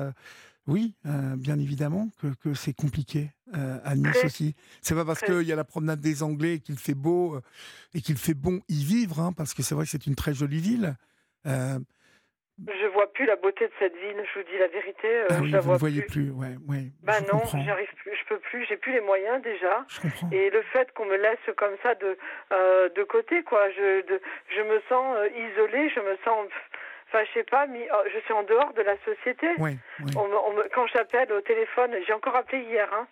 oui, 0.66 0.96
bien 1.04 1.60
évidemment 1.60 2.10
que, 2.42 2.54
c'est 2.54 2.74
compliqué 2.74 3.30
à 3.54 3.96
Nice 3.96 4.24
aussi. 4.24 4.56
C'est 4.82 4.96
pas 4.96 5.06
parce 5.06 5.22
qu'il 5.22 5.44
y 5.44 5.52
a 5.52 5.56
la 5.56 5.66
promenade 5.66 6.00
des 6.00 6.24
Anglais 6.24 6.60
qu'il 6.60 6.78
fait 6.78 6.94
beau 6.94 7.40
et 7.94 8.02
qu'il 8.02 8.18
fait 8.18 8.34
bon 8.34 8.62
y 8.70 8.84
vivre, 8.84 9.20
hein, 9.20 9.34
parce 9.34 9.54
que 9.54 9.62
c'est 9.62 9.76
vrai 9.76 9.86
que 9.86 9.92
c'est 9.92 10.08
une 10.08 10.16
très 10.16 10.34
jolie 10.34 10.62
ville. 10.62 10.96
Je 12.68 12.88
vois 12.88 13.12
plus 13.12 13.26
la 13.26 13.36
beauté 13.36 13.66
de 13.66 13.74
cette 13.80 13.96
ville, 13.98 14.24
je 14.34 14.40
vous 14.40 14.46
dis 14.46 14.58
la 14.58 14.68
vérité. 14.68 15.08
Euh, 15.08 15.28
ah 15.30 15.34
oui, 15.42 15.48
je 15.48 15.54
la 15.54 15.60
vous 15.60 15.66
vois 15.66 15.76
ne 15.76 15.80
voyez 15.80 16.02
plus, 16.04 16.30
ouais, 16.30 16.56
ouais. 16.70 16.92
Bah 17.02 17.20
non, 17.32 17.42
j'arrive 17.66 17.94
plus, 17.96 18.16
je 18.16 18.26
peux 18.26 18.38
plus, 18.38 18.66
j'ai 18.66 18.78
plus 18.78 18.94
les 18.94 19.02
moyens 19.02 19.42
déjà. 19.42 19.86
Et 20.32 20.50
le 20.50 20.62
fait 20.74 20.92
qu'on 20.94 21.06
me 21.06 21.18
laisse 21.18 21.56
comme 21.58 21.76
ça 21.82 21.96
de 21.96 22.18
euh, 22.52 22.90
de 22.90 23.04
côté, 23.04 23.44
quoi, 23.44 23.70
je 23.72 24.06
de, 24.06 24.22
je 24.56 24.62
me 24.62 24.80
sens 24.90 25.16
euh, 25.18 25.28
isolée, 25.30 25.90
je 25.90 26.00
me 26.02 26.16
sens, 26.24 26.48
enfin 27.08 27.24
je 27.26 27.40
sais 27.40 27.44
pas, 27.44 27.66
mis, 27.66 27.84
oh, 27.92 28.04
je 28.14 28.20
suis 28.20 28.34
en 28.34 28.44
dehors 28.44 28.74
de 28.74 28.82
la 28.84 28.96
société. 29.06 29.48
Ouais, 29.58 29.78
on, 30.16 30.20
on 30.20 30.54
me, 30.54 30.64
quand 30.74 30.86
j'appelle 30.88 31.32
au 31.32 31.42
téléphone, 31.42 31.96
j'ai 32.06 32.14
encore 32.14 32.36
appelé 32.36 32.62
hier, 32.62 32.88
hein. 32.94 33.08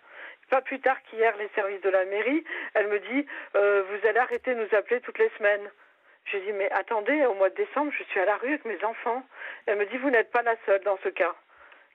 Pas 0.48 0.62
plus 0.62 0.80
tard 0.80 0.96
qu'hier, 1.04 1.32
les 1.38 1.48
services 1.54 1.80
de 1.82 1.90
la 1.90 2.04
mairie, 2.06 2.42
elle 2.74 2.88
me 2.88 2.98
dit, 2.98 3.24
vous 3.54 4.08
allez 4.08 4.18
arrêter 4.18 4.52
de 4.52 4.60
nous 4.60 4.76
appeler 4.76 5.00
toutes 5.00 5.18
les 5.18 5.30
semaines. 5.38 5.70
Je 6.24 6.38
dis, 6.38 6.52
mais 6.52 6.70
attendez, 6.70 7.24
au 7.26 7.34
mois 7.34 7.50
de 7.50 7.56
décembre, 7.56 7.92
je 7.98 8.04
suis 8.04 8.20
à 8.20 8.24
la 8.24 8.36
rue 8.36 8.48
avec 8.48 8.64
mes 8.64 8.82
enfants. 8.84 9.22
Elle 9.66 9.78
me 9.78 9.86
dit, 9.86 9.96
vous 9.98 10.10
n'êtes 10.10 10.30
pas 10.30 10.42
la 10.42 10.54
seule 10.66 10.82
dans 10.84 10.98
ce 11.02 11.08
cas. 11.08 11.34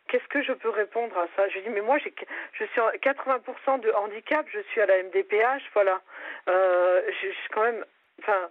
Qu'est-ce 0.08 0.28
que 0.28 0.44
je 0.44 0.54
peux 0.54 0.70
répondre 0.70 1.18
à 1.18 1.28
ça? 1.36 1.48
Je 1.50 1.60
dis, 1.60 1.70
mais 1.70 1.82
moi, 1.82 1.98
j'ai, 1.98 2.14
je 2.54 2.66
suis 2.66 2.82
en 2.82 2.90
80% 2.90 3.82
de 3.82 3.92
handicap, 3.92 4.46
je 4.52 4.60
suis 4.72 4.82
à 4.82 4.86
la 4.86 5.02
MDPH, 5.04 5.64
voilà. 5.74 6.02
Euh, 6.48 7.02
je, 7.08 7.32
suis 7.32 7.50
quand 7.52 7.64
même, 7.64 7.84
enfin, 8.22 8.50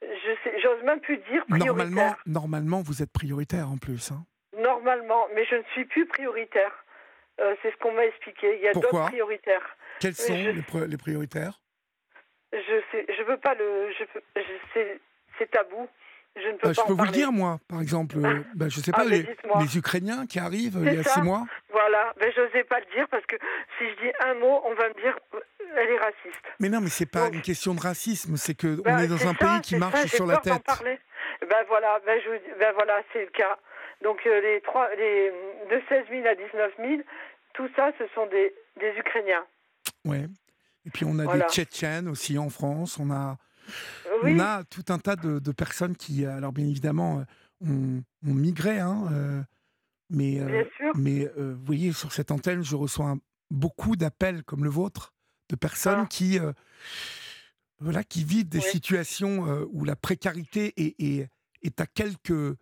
je 0.00 0.32
sais, 0.42 0.60
j'ose 0.62 0.82
même 0.82 1.00
plus 1.00 1.18
dire 1.18 1.44
prioritaire. 1.46 1.66
Normalement, 1.66 2.16
normalement, 2.26 2.82
vous 2.82 3.02
êtes 3.02 3.12
prioritaire 3.12 3.68
en 3.68 3.76
plus. 3.76 4.12
Hein. 4.12 4.24
Normalement, 4.56 5.26
mais 5.34 5.44
je 5.44 5.56
ne 5.56 5.62
suis 5.72 5.84
plus 5.84 6.06
prioritaire. 6.06 6.72
Euh, 7.40 7.54
c'est 7.62 7.72
ce 7.72 7.76
qu'on 7.78 7.92
m'a 7.92 8.06
expliqué. 8.06 8.56
Il 8.56 8.62
y 8.62 8.68
a 8.68 8.72
d'autres 8.72 9.06
prioritaires. 9.06 9.76
Quels 10.00 10.14
sont 10.14 10.32
les, 10.32 10.96
prioritaires? 10.96 11.60
Je 12.52 12.80
sais, 12.92 13.06
je 13.08 13.22
veux 13.24 13.36
pas 13.36 13.54
le, 13.54 13.92
je, 13.92 14.04
je 14.36 14.52
sais, 14.72 15.00
c'est 15.38 15.50
tabou. 15.50 15.88
Je 16.36 16.48
ne 16.48 16.52
peux 16.52 16.68
bah, 16.68 16.74
pas 16.74 16.82
Je 16.82 16.86
peux 16.86 16.92
vous 16.94 17.04
le 17.04 17.10
dire, 17.12 17.30
moi, 17.30 17.58
par 17.68 17.80
exemple. 17.80 18.16
Euh, 18.18 18.42
bah, 18.54 18.66
je 18.68 18.78
ne 18.78 18.82
sais 18.82 18.90
pas, 18.90 19.02
ah, 19.02 19.08
les, 19.08 19.22
les, 19.22 19.78
Ukrainiens 19.78 20.26
qui 20.26 20.40
arrivent 20.40 20.78
il 20.84 20.94
y 20.94 20.98
a 20.98 21.04
six 21.04 21.22
mois. 21.22 21.44
Voilà, 21.70 22.12
mais 22.20 22.32
je 22.32 22.40
n'osais 22.40 22.64
pas 22.64 22.80
le 22.80 22.86
dire 22.94 23.06
parce 23.08 23.24
que 23.26 23.36
si 23.78 23.84
je 23.88 24.06
dis 24.06 24.12
un 24.20 24.34
mot, 24.34 24.60
on 24.64 24.74
va 24.74 24.88
me 24.88 24.94
dire 24.94 25.16
euh, 25.34 25.40
elle 25.76 25.90
est 25.90 25.98
raciste. 25.98 26.42
Mais 26.58 26.68
non, 26.68 26.80
mais 26.80 26.88
c'est 26.88 27.10
pas 27.10 27.28
une 27.28 27.42
question 27.42 27.74
de 27.74 27.80
racisme, 27.80 28.36
c'est 28.36 28.58
qu'on 28.58 28.82
bah, 28.82 29.04
est 29.04 29.08
dans 29.08 29.28
un 29.28 29.34
pays 29.34 29.60
qui 29.62 29.76
marche 29.76 30.06
sur 30.06 30.26
la 30.26 30.38
tête. 30.38 30.62
Parler. 30.64 30.98
Ben 31.48 31.64
voilà, 31.68 32.00
ben 32.04 32.20
je, 32.24 32.30
ben 32.58 32.72
voilà, 32.74 33.00
c'est 33.12 33.24
le 33.24 33.30
cas. 33.30 33.58
Donc 34.02 34.20
euh, 34.26 34.40
les 34.40 34.60
trois, 34.62 34.88
les 34.96 35.32
de 35.70 35.82
16 35.88 36.04
000 36.10 36.26
à 36.26 36.34
19 36.34 36.72
000, 36.78 37.02
tout 37.54 37.68
ça, 37.76 37.92
ce 37.98 38.04
sont 38.14 38.26
des, 38.26 38.54
des 38.78 38.92
Ukrainiens. 38.98 39.44
Ouais. 40.04 40.26
Et 40.86 40.90
puis 40.90 41.04
on 41.06 41.18
a 41.18 41.36
des 41.36 41.44
Tchétchènes 41.48 42.08
aussi 42.08 42.38
en 42.38 42.50
France. 42.50 42.98
On 43.00 43.10
a 43.10 43.36
on 44.22 44.38
a 44.38 44.64
tout 44.64 44.84
un 44.88 44.98
tas 44.98 45.16
de, 45.16 45.52
personnes 45.52 45.96
qui, 45.96 46.24
alors 46.26 46.52
bien 46.52 46.66
évidemment, 46.66 47.24
euh, 47.64 48.00
ont, 48.26 48.34
migré. 48.34 48.78
Hein, 48.80 49.08
euh, 49.12 49.42
Mais, 50.10 50.38
euh, 50.40 50.64
mais 50.96 51.26
euh, 51.38 51.54
vous 51.58 51.64
voyez, 51.64 51.92
sur 51.92 52.12
cette 52.12 52.30
antenne, 52.30 52.62
je 52.62 52.76
reçois 52.76 53.10
un- 53.10 53.20
beaucoup 53.50 53.96
d'appels 53.96 54.42
comme 54.44 54.64
le 54.64 54.70
vôtre 54.70 55.12
de 55.48 55.56
personnes 55.56 56.00
Ah. 56.02 56.06
qui, 56.06 56.38
voilà, 57.78 58.04
qui 58.04 58.24
vivent 58.24 58.48
des 58.48 58.58
Oui. 58.58 58.64
situations 58.70 59.66
où 59.72 59.84
la 59.84 59.96
précarité 59.96 60.72
est, 60.76 60.94
est, 61.00 61.28
est 61.62 61.80
à 61.80 61.86
quelques, 61.86 62.56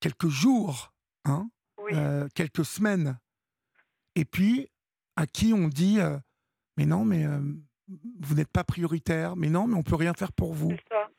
quelques 0.00 0.28
jours, 0.28 0.92
hein, 1.24 1.50
Oui. 1.82 1.92
quelques 2.34 2.64
semaines. 2.64 3.18
Et 4.14 4.24
puis, 4.24 4.68
à 5.16 5.26
qui 5.26 5.52
on 5.54 5.68
dit 5.68 5.98
Mais 6.76 6.86
non, 6.86 7.04
mais 7.04 7.26
vous 8.20 8.34
n'êtes 8.34 8.50
pas 8.50 8.64
prioritaire, 8.64 9.36
mais 9.36 9.48
non, 9.48 9.66
mais 9.66 9.74
on 9.76 9.82
peut 9.82 9.96
rien 9.96 10.14
faire 10.14 10.32
pour 10.32 10.54
vous. 10.54 10.72
Ça. 10.88 11.10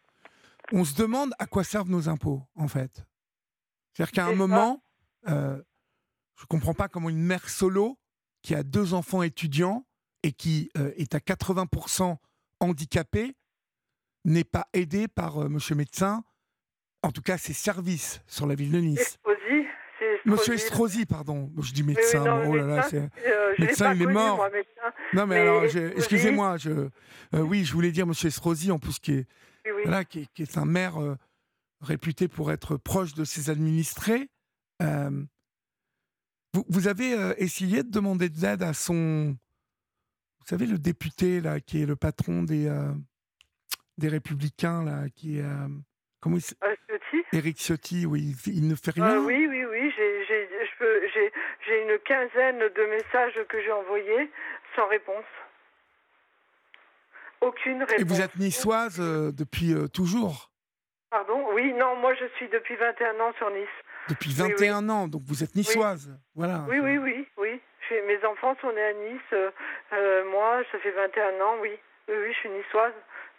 On 0.72 0.84
se 0.86 0.96
demande 0.96 1.34
à 1.40 1.46
quoi 1.46 1.64
servent 1.64 1.90
nos 1.90 2.10
impôts, 2.10 2.42
en 2.56 2.68
fait. 2.68 3.06
C'est-à-dire 3.94 4.12
qu'à 4.12 4.26
un 4.26 4.36
moment, 4.36 4.84
euh, 5.28 5.62
je 6.38 6.44
ne 6.44 6.48
comprends 6.48 6.74
pas 6.74 6.88
comment 6.88 7.10
une 7.10 7.22
mère 7.24 7.48
solo 7.50 7.98
qui 8.42 8.56
a 8.56 8.64
deux 8.64 8.94
enfants 8.94 9.24
étudiants 9.24 9.86
et 10.24 10.32
qui 10.32 10.70
euh, 10.78 10.92
est 10.98 11.16
à 11.16 11.20
80% 11.20 12.18
handicapée 12.60 13.36
n'est 14.26 14.44
pas 14.44 14.68
aidée 14.74 15.08
par 15.08 15.44
euh, 15.44 15.50
monsieur 15.50 15.76
médecin, 15.76 16.24
en 17.04 17.12
tout 17.12 17.22
cas 17.22 17.38
ses 17.38 17.54
services 17.54 18.22
sur 18.28 18.48
la 18.48 18.56
ville 18.56 18.72
de 18.72 18.80
Nice. 18.80 19.00
Estrosi, 19.00 19.68
c'est 20.00 20.26
Monsieur 20.26 20.54
Estrosi. 20.54 21.02
Estrosi, 21.02 21.06
pardon. 21.06 21.52
Je 21.62 21.74
dis 21.74 21.84
Oui, 21.84 21.90
oui, 21.90 21.96
médecin, 21.96 22.24
non, 22.24 22.44
bon, 22.44 22.52
oh 22.52 22.56
là 22.56 22.66
là, 22.66 22.76
médecin, 22.76 22.90
c'est... 22.90 23.28
euh, 23.32 23.54
médecin, 23.60 23.94
il 23.94 24.02
est 24.02 24.06
mort. 24.08 24.38
moi, 24.38 24.50
médecin. 24.50 24.94
Non, 25.14 25.28
mais, 25.28 25.36
Mais 25.36 25.42
alors, 25.42 25.64
excusez-moi, 25.64 26.58
je, 26.58 26.70
euh, 26.72 26.90
oui, 27.34 27.64
je 27.66 27.74
voulais 27.74 27.92
dire 27.92 28.06
Monsieur 28.08 28.28
Estrosi, 28.28 28.72
en 28.72 28.80
plus, 28.80 29.00
qui 29.00 29.14
est, 29.14 29.28
Oui, 29.66 29.72
oui. 29.76 29.82
voilà, 29.86 30.04
qui, 30.06 30.22
est- 30.22 30.34
qui 30.34 30.42
est 30.44 30.58
un 30.58 30.66
maire 30.66 31.02
euh, 31.02 31.16
réputé 31.82 32.28
pour 32.28 32.52
être 32.52 32.78
proche 32.78 33.14
de 33.14 33.24
ses 33.24 33.50
administrés. 33.50 34.30
Euh, 34.82 35.24
vous, 36.54 36.66
vous 36.70 36.88
avez 36.88 37.12
essayé 37.38 37.84
de 37.84 37.90
demander 37.90 38.30
de 38.30 38.40
l'aide 38.42 38.64
à 38.64 38.74
son. 38.74 39.36
Vous 40.40 40.46
savez, 40.48 40.66
le 40.66 40.78
député, 40.78 41.40
là, 41.42 41.60
qui 41.60 41.82
est 41.82 41.86
le 41.86 41.96
patron 41.96 42.44
des, 42.44 42.70
des 43.98 44.08
Républicains, 44.10 44.84
là, 44.84 45.10
qui 45.16 45.40
est. 45.40 45.46
comment 46.20 46.38
il 46.38 46.42
Ciotti? 46.42 47.24
Éric 47.32 47.58
Ciotti, 47.58 48.06
oui, 48.06 48.36
il, 48.46 48.54
il 48.56 48.68
ne 48.68 48.76
fait 48.76 48.92
rien. 48.92 49.20
oui, 49.24 49.48
oui, 49.50 49.64
oui, 49.66 49.92
j'ai, 49.98 50.26
j'ai 51.66 51.82
une 51.84 51.98
quinzaine 52.06 52.60
de 52.60 52.86
messages 52.90 53.40
que 53.50 53.62
j'ai 53.64 53.72
envoyés 53.72 54.30
sans 54.76 54.88
réponse. 54.88 55.26
Aucune 57.42 57.84
réponse. 57.84 58.00
Et 58.00 58.04
vous 58.04 58.22
êtes 58.22 58.36
niçoise 58.38 59.00
euh, 59.00 59.32
depuis 59.32 59.74
euh, 59.74 59.88
toujours? 59.88 60.50
Pardon? 61.10 61.46
Oui, 61.54 61.74
non, 61.74 61.96
moi 61.98 62.14
je 62.16 62.26
suis 62.38 62.48
depuis 62.50 62.76
21 62.76 63.20
ans 63.20 63.34
sur 63.38 63.50
Nice. 63.52 63.68
Depuis 64.10 64.30
Oui, 64.32 64.46
oui. 64.46 64.52
21 64.52 64.90
ans, 64.90 65.08
donc 65.08 65.22
vous 65.26 65.44
êtes 65.44 65.56
niçoise. 65.56 66.10
Voilà. 66.36 66.66
Oui, 66.70 66.80
oui, 66.80 66.98
oui, 66.98 67.28
oui. 67.38 67.62
Mes 67.92 68.26
enfants 68.26 68.56
sont 68.62 68.72
nés 68.72 68.82
à 68.82 68.94
Nice. 68.94 69.22
euh, 69.34 70.32
moi, 70.32 70.62
ça 70.72 70.80
fait 70.80 70.92
21 70.92 71.42
ans, 71.46 71.58
oui. 71.62 71.72
Oui, 72.08 72.16
oui, 72.18 72.34
je 72.34 72.38
suis 72.40 72.50
niçoise. 72.50 72.94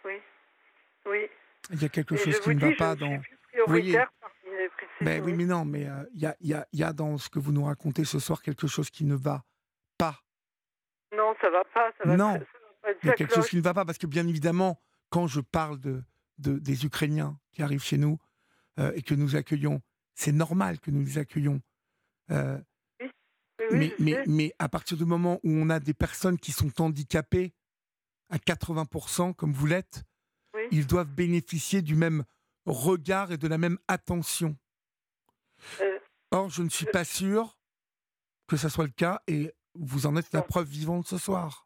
Oui. 0.05 0.21
Oui. 1.07 1.27
Il 1.71 1.81
y 1.81 1.85
a 1.85 1.89
quelque 1.89 2.13
Et 2.15 2.17
chose 2.17 2.39
qui 2.39 2.49
ne 2.55 2.59
va 2.59 2.71
pas 2.77 2.95
dans. 2.95 3.19
Ben 5.01 5.21
oui, 5.23 5.33
mais 5.33 5.45
non, 5.45 5.65
mais 5.65 5.87
euh, 5.87 6.03
il 6.13 6.21
y, 6.21 6.53
a, 6.53 6.65
y 6.71 6.83
a 6.83 6.93
dans 6.93 7.17
ce 7.17 7.29
que 7.29 7.39
vous 7.39 7.51
nous 7.51 7.63
racontez 7.65 8.05
ce 8.05 8.19
soir 8.19 8.41
quelque 8.41 8.67
chose 8.67 8.89
qui 8.89 9.03
ne 9.05 9.15
va 9.15 9.41
pas. 9.97 10.15
Non, 11.15 11.33
ça 11.41 11.49
va 11.49 11.63
pas. 11.73 11.91
Ça 11.97 12.07
va 12.09 12.17
Non. 12.17 12.33
ça 12.33 12.39
va 12.39 12.45
pas 12.81 12.91
être 12.91 12.99
Il 13.03 13.07
y 13.07 13.09
a 13.09 13.11
ça 13.13 13.17
quelque 13.17 13.35
chose 13.35 13.49
qui 13.49 13.55
ne 13.57 13.61
va 13.61 13.73
pas 13.73 13.85
parce 13.85 13.97
que 13.97 14.07
bien 14.07 14.27
évidemment, 14.27 14.79
quand 15.09 15.27
je 15.27 15.39
parle 15.41 15.79
de, 15.79 16.03
de- 16.37 16.59
des 16.59 16.85
Ukrainiens 16.85 17.39
qui 17.51 17.61
arrivent 17.63 17.83
chez 17.83 17.97
nous 17.97 18.19
euh, 18.79 18.91
et 18.95 19.01
que 19.01 19.13
nous 19.15 19.35
accueillons, 19.35 19.81
c'est 20.13 20.31
normal 20.31 20.79
que 20.79 20.91
nous 20.91 21.01
les 21.03 21.17
accueillons. 21.17 21.61
Euh, 22.31 22.57
Oui, 23.01 23.09
oui, 23.71 23.77
mais, 23.77 23.93
mais, 23.99 24.23
mais 24.27 24.53
à 24.59 24.67
partir 24.69 24.97
du 24.97 25.05
moment 25.05 25.39
où 25.43 25.49
on 25.51 25.69
a 25.69 25.79
des 25.79 25.93
personnes 25.93 26.37
qui 26.37 26.51
sont 26.51 26.81
handicapées 26.81 27.53
à 28.29 28.37
80%, 28.37 29.33
comme 29.33 29.53
vous 29.53 29.65
l'êtes, 29.67 30.03
Oui. 30.53 30.61
ils 30.71 30.87
doivent 30.87 31.09
bénéficier 31.13 31.81
du 31.81 31.95
même 31.95 32.23
regard 32.65 33.31
et 33.31 33.37
de 33.37 33.47
la 33.47 33.57
même 33.57 33.77
attention. 33.87 34.55
Euh, 35.81 35.99
Or, 36.31 36.49
je 36.49 36.63
ne 36.63 36.69
suis 36.69 36.87
pas 36.87 37.05
sûr 37.05 37.57
que 38.47 38.57
ça 38.57 38.69
soit 38.69 38.85
le 38.85 38.91
cas 38.91 39.21
et 39.27 39.53
vous 39.79 40.05
en 40.07 40.15
êtes 40.15 40.33
la 40.33 40.41
preuve 40.41 40.67
vivante 40.67 41.05
ce 41.07 41.17
soir. 41.17 41.65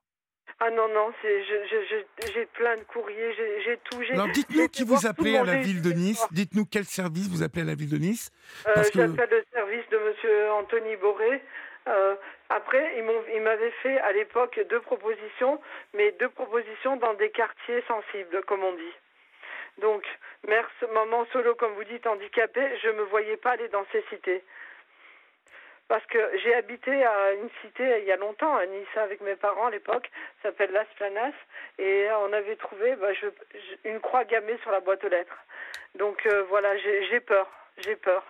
Ah 0.62 0.70
non, 0.72 0.89
non, 0.89 1.10
j'ai 1.24 2.45
plein 2.47 2.76
de 2.76 2.84
courriers, 2.84 3.34
j'ai, 3.64 3.78
tout. 3.86 4.01
J'ai, 4.03 4.14
Alors 4.14 4.28
dites-nous 4.28 4.68
qui 4.68 4.84
vous 4.84 5.07
appelez 5.07 5.32
le 5.32 5.39
à 5.39 5.43
la 5.45 5.55
ville 5.55 5.82
de 5.82 5.91
Nice. 5.91 6.28
Dites-nous 6.32 6.66
quel 6.66 6.84
service 6.84 7.30
vous 7.30 7.43
appelez 7.43 7.62
à 7.62 7.66
la 7.66 7.76
ville 7.76 7.89
de 7.89 7.97
Nice. 7.97 8.30
Euh, 8.68 8.74
parce 8.74 8.89
que- 8.91 8.99
J'appelle 8.99 9.30
le 9.30 9.45
service 9.53 9.88
de 9.89 9.97
Monsieur 9.99 10.51
Anthony 10.51 10.97
Boré. 10.97 11.41
Euh, 11.88 12.16
après, 12.49 12.97
ils, 12.97 13.36
ils 13.36 13.41
m'avaient 13.41 13.72
fait 13.82 13.99
à 13.99 14.12
l'époque 14.12 14.60
deux 14.70 14.82
propositions, 14.82 15.62
mais 15.93 16.12
deux 16.20 16.30
propositions 16.30 16.97
dans 16.97 17.14
des 17.14 17.30
quartiers 17.30 17.82
sensibles, 17.88 18.43
comme 18.45 18.64
on 18.64 18.74
dit. 18.74 18.95
Donc, 19.80 20.03
mère, 20.45 20.70
maman 20.93 21.26
solo, 21.32 21.55
comme 21.55 21.72
vous 21.74 21.86
dites, 21.86 22.05
handicapée, 22.05 22.68
je 22.84 22.89
me 22.89 23.03
voyais 23.03 23.38
pas 23.38 23.51
aller 23.51 23.70
dans 23.70 23.86
ces 23.93 24.03
cités. 24.10 24.43
Parce 25.90 26.06
que 26.06 26.20
j'ai 26.44 26.54
habité 26.54 27.04
à 27.04 27.34
une 27.34 27.50
cité 27.62 27.84
il 28.02 28.08
y 28.08 28.12
a 28.12 28.16
longtemps, 28.16 28.56
à 28.56 28.66
Nice, 28.68 28.96
avec 28.96 29.22
mes 29.22 29.36
parents 29.36 29.66
à 29.68 29.72
l'époque, 29.72 30.10
s'appelle 30.44 30.72
Las 30.72 30.88
Planas, 30.98 31.34
et 31.80 32.08
on 32.22 32.32
avait 32.32 32.56
trouvé 32.58 32.96
bah, 32.96 33.12
je- 33.20 33.90
une 33.90 34.00
croix 34.00 34.24
gammée 34.24 34.58
sur 34.62 34.70
la 34.72 34.82
boîte 34.82 35.04
aux 35.04 35.10
lettres. 35.10 35.36
Donc 35.98 36.24
euh, 36.28 36.44
voilà, 36.44 36.78
j'ai, 36.78 37.20
peur, 37.20 37.50
j'ai 37.80 37.96
peur. 37.96 38.24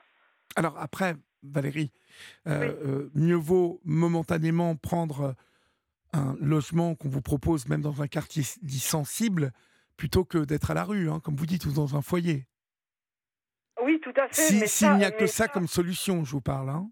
Alors 0.55 0.79
après, 0.79 1.15
Valérie, 1.43 1.91
euh, 2.47 2.59
Oui. 2.61 2.67
euh, 2.87 3.09
mieux 3.13 3.35
vaut 3.35 3.81
momentanément 3.83 4.77
prendre 4.77 5.35
un 6.13 6.35
logement 6.39 6.95
qu'on 6.95 7.09
vous 7.09 7.21
propose, 7.21 7.67
même 7.67 7.81
dans 7.81 8.01
un 8.01 8.07
quartier 8.07 8.43
dit 8.61 8.79
sensible, 8.79 9.51
plutôt 9.97 10.23
que 10.23 10.37
d'être 10.37 10.71
à 10.71 10.73
la 10.73 10.85
rue, 10.85 11.09
hein, 11.09 11.19
comme 11.21 11.35
vous 11.35 11.45
dites, 11.45 11.65
ou 11.65 11.73
dans 11.73 11.97
un 11.97 12.01
foyer. 12.01 12.45
Oui, 13.83 13.99
tout 13.99 14.13
à 14.15 14.29
fait. 14.29 14.33
Si- 14.33 14.59
S'il 14.59 14.87
ça- 14.87 14.93
n'y 14.95 15.03
a 15.03 15.11
que 15.11 15.27
ça 15.27 15.49
comme 15.49 15.67
solution, 15.67 16.23
je 16.23 16.31
vous 16.31 16.41
parle. 16.41 16.69
hein. 16.69 16.89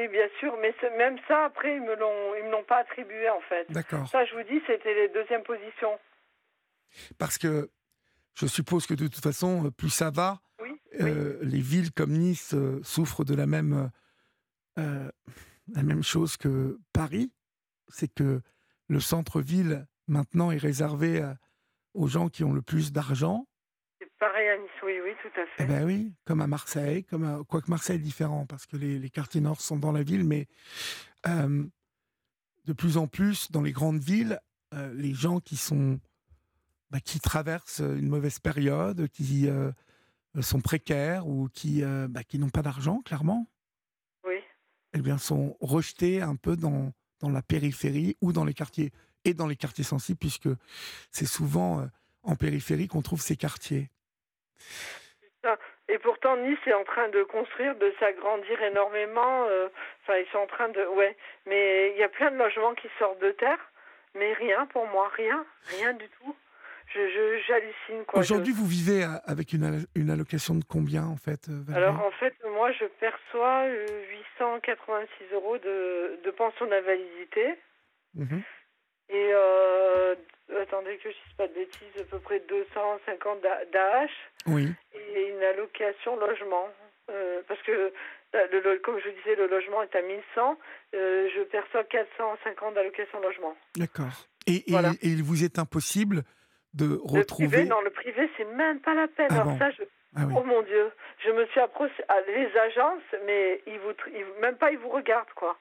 Oui, 0.00 0.08
bien 0.08 0.28
sûr, 0.38 0.56
mais 0.60 0.74
même 0.96 1.18
ça, 1.28 1.44
après, 1.44 1.76
ils 1.76 1.82
me 1.82 1.94
l'ont, 1.94 2.34
ils 2.36 2.44
me 2.44 2.50
l'ont 2.50 2.64
pas 2.64 2.78
attribué, 2.78 3.28
en 3.28 3.40
fait. 3.42 3.70
D'accord. 3.70 4.08
Ça, 4.08 4.24
je 4.24 4.34
vous 4.34 4.42
dis, 4.44 4.62
c'était 4.66 4.94
les 4.94 5.08
deuxièmes 5.08 5.42
positions. 5.42 5.98
Parce 7.18 7.36
que 7.38 7.70
je 8.34 8.46
suppose 8.46 8.86
que 8.86 8.94
de 8.94 9.06
toute 9.08 9.22
façon, 9.22 9.66
euh, 9.66 9.70
plus 9.70 9.90
ça 9.90 10.10
va, 10.10 10.40
Oui, 10.60 10.80
euh, 11.00 11.38
les 11.42 11.60
villes 11.60 11.92
comme 11.92 12.12
Nice 12.12 12.54
euh, 12.54 12.80
souffrent 12.82 13.24
de 13.24 13.34
la 13.34 13.46
même, 13.46 13.90
euh, 14.78 15.10
la 15.74 15.82
même 15.82 16.02
chose 16.02 16.36
que 16.36 16.78
Paris. 16.92 17.30
C'est 17.88 18.12
que 18.12 18.40
le 18.88 19.00
centre-ville, 19.00 19.86
maintenant, 20.06 20.50
est 20.50 20.56
réservé 20.58 21.20
à- 21.20 21.36
aux 21.94 22.06
gens 22.06 22.28
qui 22.28 22.44
ont 22.44 22.52
le 22.52 22.62
plus 22.62 22.92
d'argent. 22.92 23.46
C'est 23.98 24.10
pareil 24.18 24.48
à 24.48 24.56
Nice, 24.58 24.79
oui, 24.90 25.00
oui, 25.04 25.10
tout 25.22 25.40
à 25.40 25.44
Eh 25.44 25.62
fait. 25.62 25.66
ben 25.66 25.84
oui, 25.84 26.12
comme 26.24 26.40
à 26.40 26.46
Marseille, 26.46 27.04
comme 27.04 27.24
à- 27.24 27.40
quoique 27.48 27.70
Marseille 27.70 27.96
est 27.96 28.00
différent 28.00 28.46
parce 28.46 28.66
que 28.66 28.76
les, 28.76 28.98
les 28.98 29.10
quartiers 29.10 29.40
nord 29.40 29.60
sont 29.60 29.76
dans 29.76 29.92
la 29.92 30.02
ville, 30.02 30.24
mais 30.24 30.46
euh, 31.26 31.64
de 32.64 32.72
plus 32.72 32.96
en 32.96 33.06
plus 33.06 33.50
dans 33.50 33.62
les 33.62 33.72
grandes 33.72 34.00
villes, 34.02 34.40
euh, 34.74 34.92
les 34.94 35.14
gens 35.14 35.40
qui 35.40 35.56
sont 35.56 36.00
bah, 36.90 37.00
qui 37.00 37.20
traversent 37.20 37.80
une 37.80 38.08
mauvaise 38.08 38.38
période, 38.38 39.08
qui 39.08 39.48
euh, 39.48 39.70
sont 40.40 40.60
précaires 40.60 41.26
ou 41.28 41.48
qui 41.52 41.82
bah, 42.08 42.24
qui 42.24 42.38
n'ont 42.38 42.50
pas 42.50 42.62
d'argent, 42.62 43.00
clairement, 43.02 43.46
Oui, 44.26 44.36
eh 44.94 45.00
bien 45.00 45.18
sont 45.18 45.56
rejetés 45.60 46.20
un 46.22 46.36
peu 46.36 46.56
dans 46.56 46.92
dans 47.20 47.30
la 47.30 47.42
périphérie 47.42 48.16
ou 48.20 48.32
dans 48.32 48.44
les 48.44 48.54
quartiers 48.54 48.92
et 49.24 49.34
dans 49.34 49.46
les 49.46 49.56
quartiers 49.56 49.84
sensibles 49.84 50.18
puisque 50.18 50.48
c'est 51.12 51.26
souvent 51.26 51.86
en 52.22 52.34
périphérie 52.36 52.88
qu'on 52.88 53.02
trouve 53.02 53.20
ces 53.20 53.36
quartiers. 53.36 53.90
Et 55.88 55.98
pourtant, 55.98 56.36
Nice 56.36 56.58
est 56.66 56.74
en 56.74 56.84
train 56.84 57.08
de 57.08 57.22
construire, 57.24 57.74
de 57.76 57.92
s'agrandir 57.98 58.62
énormément. 58.62 59.46
euh, 59.48 59.68
Enfin, 60.02 60.18
ils 60.18 60.26
sont 60.32 60.38
en 60.38 60.46
train 60.46 60.68
de... 60.68 60.84
Ouais, 60.96 61.16
mais 61.46 61.92
il 61.92 61.98
y 61.98 62.02
a 62.02 62.08
plein 62.08 62.30
de 62.30 62.36
logements 62.36 62.74
qui 62.74 62.88
sortent 62.98 63.20
de 63.20 63.32
terre, 63.32 63.58
mais 64.14 64.32
rien 64.34 64.66
pour 64.66 64.86
moi, 64.86 65.08
rien, 65.16 65.44
rien 65.78 65.92
du 65.94 66.08
tout. 66.20 66.36
Je, 66.92 67.40
j'hallucine, 67.46 68.04
quoi. 68.04 68.18
Aujourd'hui, 68.20 68.52
vous 68.52 68.66
vivez 68.66 69.04
à- 69.04 69.20
avec 69.26 69.52
une, 69.52 69.64
al- 69.64 69.86
une 69.94 70.10
allocation 70.10 70.54
de 70.56 70.64
combien, 70.68 71.04
en 71.04 71.16
fait, 71.16 71.48
euh, 71.48 71.62
Valérie? 71.64 71.84
Alors, 71.88 72.04
en 72.04 72.10
fait, 72.12 72.34
moi, 72.44 72.72
je 72.72 72.84
perçois 72.98 73.62
euh, 73.66 73.86
886 74.38 75.32
euros 75.32 75.56
de, 75.58 76.18
de 76.24 76.30
pension 76.32 76.66
d'invalidité. 76.66 77.54
Mhm. 78.14 78.42
Et 79.12 79.30
euh, 79.34 80.14
attendez 80.60 80.96
que 80.98 81.10
je 81.10 81.14
dise 81.14 81.36
pas 81.36 81.48
de 81.48 81.54
bêtises, 81.54 82.00
à 82.00 82.04
peu 82.04 82.18
près 82.20 82.40
250 82.48 83.40
d'A- 83.40 83.64
d'AH 83.72 84.06
Oui. 84.46 84.68
et 84.94 85.28
une 85.28 85.42
allocation 85.42 86.16
logement. 86.16 86.68
Euh, 87.10 87.42
parce 87.48 87.60
que, 87.62 87.72
euh, 87.72 88.46
le, 88.52 88.78
comme 88.78 88.98
je 89.00 89.08
vous 89.08 89.16
disais, 89.16 89.34
le 89.34 89.48
logement 89.48 89.82
est 89.82 89.94
à 89.96 90.02
1100, 90.02 90.56
euh, 90.94 91.28
je 91.34 91.42
perçois 91.42 91.82
450 91.84 92.74
d'allocation 92.74 93.20
logement. 93.20 93.56
D'accord. 93.76 94.26
Et, 94.46 94.56
et- 94.56 94.64
Voilà. 94.72 94.90
et 95.02 95.08
il 95.08 95.22
vous 95.24 95.42
est 95.44 95.58
impossible 95.58 96.22
de 96.74 96.84
Le 96.84 96.96
privé, 96.98 97.18
retrouver. 97.18 97.64
non, 97.64 97.80
le 97.80 97.90
privé, 97.90 98.30
c'est 98.36 98.44
même 98.44 98.80
pas 98.80 98.94
la 98.94 99.08
peine. 99.08 99.26
Ah 99.30 99.34
Alors 99.34 99.46
bon. 99.46 99.58
ça, 99.58 99.70
je, 99.72 99.82
Ah 100.16 100.20
oui. 100.26 100.34
Oh 100.36 100.44
mon 100.44 100.62
Dieu, 100.62 100.90
je 101.24 101.30
me 101.30 101.44
suis 101.46 101.60
approchée 101.60 102.04
à 102.08 102.20
les 102.20 102.56
agences, 102.56 103.02
mais 103.26 103.60
ils 103.66 103.78
vous, 103.80 103.92
ils- 104.14 104.40
même 104.40 104.56
pas 104.56 104.70
ils 104.70 104.78
vous 104.78 104.88
regardent 104.88 105.32
quoi. 105.34 105.58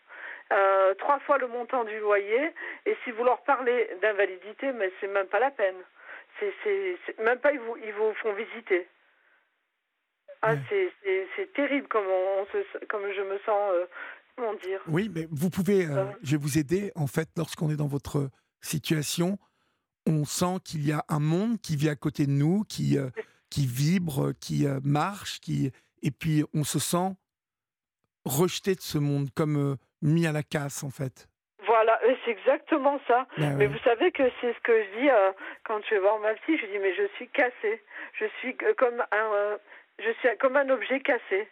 Euh, 0.52 0.96
trois 0.96 1.20
fois 1.20 1.38
le 1.38 1.48
montant 1.48 1.84
du 1.84 2.00
loyer, 2.00 2.52
et 2.86 2.98
si 3.04 3.12
vous 3.12 3.24
leur 3.24 3.44
parlez 3.44 3.88
d'invalidité, 4.02 4.72
mais 4.72 4.92
c'est 5.00 5.08
même 5.08 5.28
pas 5.28 5.40
la 5.40 5.52
peine. 5.52 5.76
C'est, 6.40 6.98
même 7.20 7.40
pas 7.40 7.52
ils 7.52 7.60
vous, 7.60 7.78
ils 7.78 7.94
vous 7.94 8.14
font 8.22 8.34
visiter. 8.34 8.88
Ah, 10.42 10.54
Ouais. 10.54 10.92
c'est, 11.36 11.54
terrible 11.54 11.88
comme 11.88 12.06
on, 12.08 12.42
on 12.42 12.46
se, 12.46 12.86
comme 12.86 13.02
je 13.12 13.22
me 13.22 13.38
sens, 13.40 13.72
euh, 13.74 13.86
comment 14.36 14.54
dire. 14.54 14.82
Oui, 14.88 15.12
mais 15.14 15.28
vous 15.30 15.50
pouvez, 15.50 15.86
euh, 15.86 16.06
je 16.24 16.32
vais 16.32 16.42
vous 16.42 16.58
aider. 16.58 16.92
En 16.96 17.08
fait, 17.08 17.28
lorsqu'on 17.36 17.70
est 17.70 17.76
dans 17.76 17.88
votre 17.88 18.30
situation, 18.62 19.38
on 20.08 20.24
sent 20.26 20.60
qu'il 20.64 20.88
y 20.88 20.94
a 20.94 21.04
un 21.10 21.20
monde 21.20 21.60
qui 21.62 21.76
vit 21.76 21.90
à 21.90 21.96
côté 21.96 22.26
de 22.26 22.32
nous, 22.32 22.64
qui, 22.64 22.98
euh, 22.98 23.10
qui 23.50 23.68
vibre, 23.68 24.32
qui 24.40 24.66
marche, 24.84 25.42
qui, 25.42 25.72
et 26.02 26.12
puis 26.12 26.46
on 26.54 26.64
se 26.64 26.80
sent 26.80 27.12
rejeté 28.24 28.76
de 28.76 28.82
ce 28.82 28.98
monde, 28.98 29.30
comme 29.36 29.78
mis 30.02 30.26
à 30.28 30.32
la 30.32 30.44
casse, 30.44 30.84
en 30.84 30.90
fait. 30.90 31.28
Voilà, 31.66 32.00
c'est 32.26 32.32
exactement 32.32 33.00
ça. 33.08 33.28
Ben 33.38 33.56
Mais 33.58 33.68
ouais. 33.68 33.74
vous 33.74 33.80
savez 33.84 34.12
que 34.12 34.24
c'est 34.42 34.54
ce 34.54 34.60
que 34.62 34.84
je 34.84 35.00
dis 35.02 35.10
euh, 35.10 35.32
quand 35.66 35.80
je 35.86 35.92
vais 35.96 36.00
voir 36.00 36.18
ma 36.20 36.36
fille. 36.38 36.58
Je 36.58 36.66
dis 36.68 36.80
mais 36.80 36.96
je 36.96 37.08
suis 37.16 37.28
cassée. 37.30 37.84
Je 38.14 38.26
suis 38.40 38.56
que- 38.56 38.74
comme 38.74 39.02
un, 39.12 39.34
euh, 39.34 39.58
je 40.00 40.10
suis 40.20 40.30
comme 40.40 40.56
un 40.56 40.70
objet 40.70 41.00
cassé, 41.02 41.48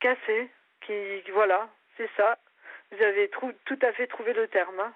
cassé. 0.00 0.50
Qui 0.86 0.92
voilà, 1.32 1.68
c'est 1.96 2.08
ça. 2.16 2.38
Vous 2.92 3.02
avez 3.02 3.28
trou- 3.30 3.52
tout 3.64 3.78
à 3.82 3.92
fait 3.92 4.06
trouvé 4.06 4.32
le 4.34 4.46
terme. 4.48 4.78
hein. 4.80 4.92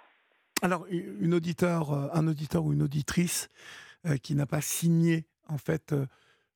Alors, 0.63 0.87
une 0.91 1.35
auditeur, 1.35 1.93
euh, 1.93 2.09
un 2.13 2.27
auditeur 2.29 2.65
ou 2.65 2.73
une 2.73 2.83
auditrice 2.83 3.49
euh, 4.07 4.17
qui 4.23 4.35
n'a 4.35 4.45
pas 4.47 4.61
signé, 4.61 5.25
en 5.49 5.57
fait, 5.59 5.93
euh, 5.93 6.05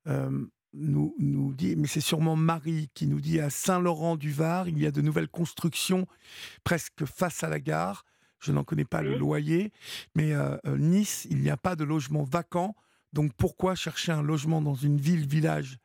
euh, 0.09 0.31
nous, 0.75 1.15
nous 1.19 1.53
dit, 1.53 1.77
mais 1.77 1.87
c'est 1.87 2.01
sûrement 2.01 2.37
Marie 2.37 2.89
qui 2.95 3.07
nous 3.07 3.21
dit 3.21 3.41
à 3.41 3.51
Saint-Laurent-du-Var, 3.51 4.69
il 4.69 4.79
y 4.79 4.87
a 4.87 4.91
de 4.91 5.01
nouvelles 5.03 5.29
constructions 5.29 6.07
presque 6.65 7.05
face 7.05 7.43
à 7.45 7.49
la 7.49 7.61
gare. 7.61 8.05
Je 8.41 8.51
n'en 8.53 8.65
connais 8.65 8.85
pas 8.85 9.03
le 9.03 9.17
loyer, 9.17 9.73
mais 10.17 10.33
euh, 10.35 10.57
euh, 10.67 10.77
Nice, 10.77 11.27
il 11.31 11.39
n'y 11.43 11.51
a 11.51 11.57
pas 11.57 11.77
de 11.77 11.85
logement 11.85 12.25
vacant. 12.25 12.75
Donc 13.13 13.33
pourquoi 13.35 13.75
chercher 13.77 14.11
un 14.13 14.23
logement 14.23 14.61
dans 14.61 14.75
une 14.75 14.97
ville, 14.99 15.27
village 15.29 15.77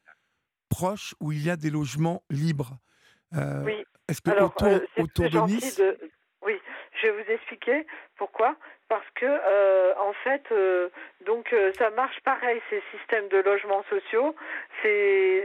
proche 0.69 1.13
où 1.19 1.31
il 1.31 1.43
y 1.43 1.49
a 1.49 1.55
des 1.57 1.69
logements 1.69 2.23
libres? 2.29 2.77
Euh, 3.35 3.63
Oui. 3.65 3.73
Est-ce 4.07 4.21
que 4.21 4.31
Alors, 4.31 4.51
autour, 4.55 4.67
euh, 4.69 4.79
autour 4.97 5.29
de 5.29 5.39
Nice, 5.53 5.75
de- 5.77 5.97
Oui, 6.45 6.53
je 7.01 7.07
vais 7.07 7.23
vous 7.23 7.31
expliquer 7.31 7.85
pourquoi. 8.17 8.55
Parce 8.89 9.09
que, 9.15 9.25
euh, 9.25 9.93
en 9.97 10.13
fait, 10.13 10.43
euh, 10.51 10.87
donc 11.25 11.51
euh, 11.51 11.73
ça 11.77 11.89
marche 11.89 12.21
pareil, 12.21 12.61
ces 12.69 12.81
systèmes 12.91 13.27
de 13.27 13.39
logements 13.39 13.83
sociaux. 13.89 14.33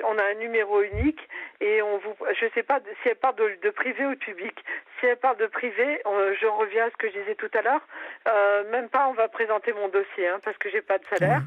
On 0.05 0.19
a 0.19 0.25
un 0.31 0.35
numéro 0.35 0.83
unique 0.83 1.29
et 1.61 1.83
on 1.83 1.99
vous, 1.99 2.15
je 2.41 2.47
sais 2.55 2.63
pas 2.63 2.79
si 3.03 3.09
elle 3.09 3.17
parle 3.17 3.35
de, 3.37 3.71
privé 3.71 4.07
ou 4.07 4.15
de 4.15 4.19
public. 4.19 4.65
Si 5.01 5.07
elle 5.07 5.17
parle 5.17 5.39
de 5.39 5.47
privé, 5.47 6.01
je 6.05 6.47
reviens 6.47 6.87
à 6.87 6.91
ce 6.91 6.97
que 6.97 7.09
je 7.09 7.19
disais 7.19 7.35
tout 7.35 7.51
à 7.55 7.63
l'heure. 7.63 8.65
Même 8.71 8.89
pas, 8.89 9.09
on 9.09 9.13
va 9.13 9.29
présenter 9.29 9.73
mon 9.73 9.89
dossier 9.89 10.29
hein, 10.29 10.39
parce 10.45 10.57
que 10.59 10.71
j'ai 10.71 10.83
pas 10.83 10.99
de 10.99 11.05
salaire. 11.07 11.43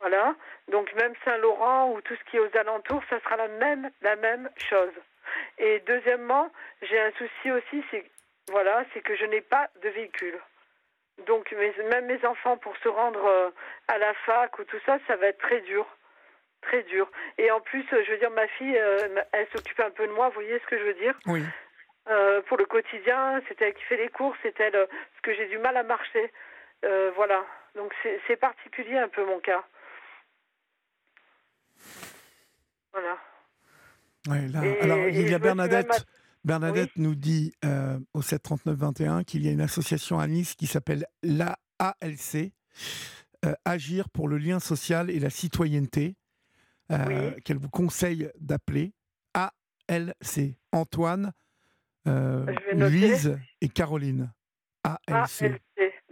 Voilà. 0.00 0.36
Donc 0.70 0.92
même 0.94 1.14
Saint-Laurent 1.24 1.90
ou 1.90 2.00
tout 2.02 2.14
ce 2.14 2.30
qui 2.30 2.36
est 2.36 2.40
aux 2.40 2.56
alentours, 2.56 3.02
ça 3.10 3.18
sera 3.20 3.36
la 3.36 3.48
même 3.48 3.90
la 4.02 4.14
même 4.16 4.48
chose. 4.70 4.92
Et 5.58 5.80
deuxièmement, 5.86 6.50
j'ai 6.82 7.00
un 7.00 7.10
souci 7.12 7.50
aussi, 7.50 7.82
c'est 7.90 8.04
voilà, 8.50 8.84
c'est 8.92 9.00
que 9.00 9.14
je 9.16 9.24
n'ai 9.26 9.40
pas 9.40 9.68
de 9.82 9.88
véhicule. 9.88 10.38
Donc 11.26 11.50
mes, 11.52 11.72
même 11.88 12.06
mes 12.06 12.24
enfants 12.24 12.56
pour 12.58 12.76
se 12.78 12.88
rendre 12.88 13.24
euh, 13.24 13.50
à 13.88 13.98
la 13.98 14.14
fac 14.26 14.58
ou 14.58 14.64
tout 14.64 14.78
ça, 14.86 14.98
ça 15.06 15.16
va 15.16 15.26
être 15.26 15.38
très 15.38 15.60
dur, 15.62 15.86
très 16.62 16.82
dur. 16.84 17.10
Et 17.38 17.50
en 17.50 17.60
plus, 17.60 17.84
euh, 17.92 18.02
je 18.04 18.12
veux 18.12 18.18
dire, 18.18 18.30
ma 18.30 18.46
fille, 18.48 18.78
euh, 18.78 19.20
elle 19.32 19.48
s'occupe 19.48 19.80
un 19.80 19.90
peu 19.90 20.06
de 20.06 20.12
moi. 20.12 20.28
Vous 20.28 20.34
voyez 20.34 20.58
ce 20.60 20.66
que 20.66 20.78
je 20.78 20.84
veux 20.84 20.94
dire? 20.94 21.18
Oui. 21.26 21.42
Euh, 22.08 22.40
Pour 22.42 22.56
le 22.56 22.64
quotidien, 22.66 23.40
c'est 23.48 23.60
elle 23.60 23.74
qui 23.74 23.82
fait 23.84 23.96
les 23.96 24.08
courses, 24.08 24.38
c'est 24.42 24.58
elle 24.60 24.72
parce 24.72 25.20
que 25.22 25.34
j'ai 25.34 25.46
du 25.46 25.58
mal 25.58 25.76
à 25.76 25.82
marcher. 25.82 26.32
Euh, 26.84 27.10
voilà. 27.16 27.44
Donc 27.74 27.92
c'est 28.26 28.36
particulier 28.36 28.96
un 28.96 29.08
peu 29.08 29.24
mon 29.24 29.40
cas. 29.40 29.64
Voilà. 32.92 33.18
Ouais, 34.28 34.46
là, 34.52 34.64
Et- 34.64 34.80
alors, 34.80 34.98
et 34.98 35.08
il 35.10 35.30
y 35.30 35.34
a 35.34 35.38
suis 35.38 36.17
Bernadette. 36.44 36.90
nous 36.96 37.14
dit 37.14 37.52
euh, 37.64 37.98
au 38.14 38.20
739-21 38.20 39.24
qu'il 39.24 39.44
y 39.44 39.48
a 39.48 39.52
une 39.52 39.60
association 39.60 40.18
à 40.18 40.26
Nice 40.26 40.54
qui 40.54 40.66
s'appelle 40.66 41.06
l'AALC, 41.22 42.52
euh, 43.44 43.54
Agir 43.64 44.08
pour 44.10 44.28
le 44.28 44.38
lien 44.38 44.58
social 44.60 45.10
et 45.10 45.20
la 45.20 45.30
citoyenneté, 45.30 46.16
euh, 46.90 47.32
Oui. 47.34 47.42
qu'elle 47.42 47.58
vous 47.58 47.68
conseille 47.70 48.30
d'appeler. 48.40 48.92
ALC. 49.34 50.56
Antoine, 50.72 51.32
euh. 52.06 52.46
Lise 52.72 53.38
et 53.60 53.68
Caroline. 53.68 54.32
ALC. 54.84 55.42
LC. 55.42 55.60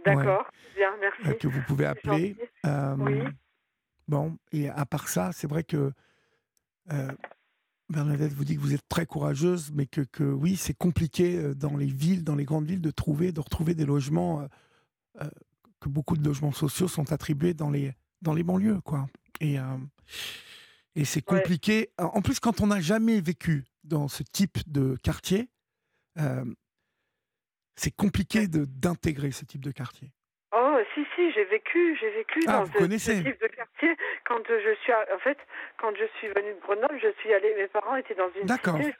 D'accord. 0.05 0.49
Bien, 0.75 0.89
merci. 0.99 1.37
que 1.39 1.47
vous 1.47 1.61
pouvez 1.67 1.85
appeler. 1.85 2.35
Oui. 2.63 3.21
Bon, 4.07 4.37
et 4.53 4.69
à 4.69 4.85
part 4.85 5.09
ça, 5.09 5.31
c'est 5.33 5.47
vrai 5.47 5.63
que 5.63 5.91
euh, 6.93 7.11
Bernadette 7.89 8.33
vous 8.33 8.43
dit 8.45 8.55
que 8.55 8.61
vous 8.61 8.73
êtes 8.73 8.87
très 8.89 9.05
courageuse, 9.05 9.71
mais 9.73 9.85
que, 9.85 10.01
que 10.01 10.23
oui, 10.23 10.57
c'est 10.57 10.73
compliqué 10.73 11.37
euh, 11.37 11.53
dans 11.55 11.77
les 11.77 11.85
villes, 11.85 12.23
dans 12.23 12.35
les 12.35 12.43
grandes 12.45 12.65
villes, 12.67 12.81
de 12.81 12.91
trouver, 12.91 13.31
de 13.31 13.39
retrouver 13.39 13.75
des 13.75 13.85
logements, 13.85 14.41
euh, 14.41 14.47
euh, 15.21 15.29
que 15.79 15.89
beaucoup 15.89 16.17
de 16.17 16.23
logements 16.25 16.51
sociaux 16.51 16.87
sont 16.87 17.11
attribués 17.13 17.53
dans 17.53 17.69
les, 17.69 17.93
dans 18.21 18.33
les 18.33 18.43
banlieues, 18.43 18.81
quoi. 18.81 19.07
Et, 19.39 19.59
euh, 19.59 19.77
et 20.95 21.05
c'est 21.05 21.29
Ouais. 21.31 21.39
compliqué. 21.39 21.89
En 21.97 22.21
plus, 22.21 22.39
quand 22.39 22.59
on 22.61 22.67
n'a 22.67 22.81
jamais 22.81 23.21
vécu 23.21 23.63
dans 23.83 24.07
ce 24.07 24.23
type 24.23 24.57
de 24.69 24.97
quartier, 25.01 25.49
euh, 26.17 26.43
c'est 27.75 27.91
compliqué 27.91 28.47
d'intégrer 28.47 29.31
ce 29.31 29.45
type 29.45 29.63
de 29.63 29.71
quartier. 29.71 30.11
Oh, 30.53 30.77
si, 30.93 31.05
si, 31.15 31.31
j'ai 31.33 31.43
vécu, 31.45 31.97
j'ai 31.99 32.09
vécu 32.11 32.39
Ah, 32.47 32.51
dans 32.59 32.65
ce, 32.67 32.71
ce 32.71 33.11
type 33.23 33.41
de 33.41 33.47
quartier. 33.47 33.95
Quand 34.25 34.39
je 34.47 34.73
suis, 34.81 34.91
à- 34.93 35.05
en 35.13 35.19
fait, 35.19 35.37
quand 35.77 35.93
je 35.95 36.05
suis 36.17 36.27
venue 36.29 36.53
de 36.53 36.59
Grenoble, 36.61 36.97
je 37.01 37.09
suis 37.19 37.33
allée, 37.33 37.53
mes 37.55 37.67
parents 37.67 37.95
étaient 37.97 38.15
dans 38.15 38.29
une 38.39 38.47
cité 38.81 38.95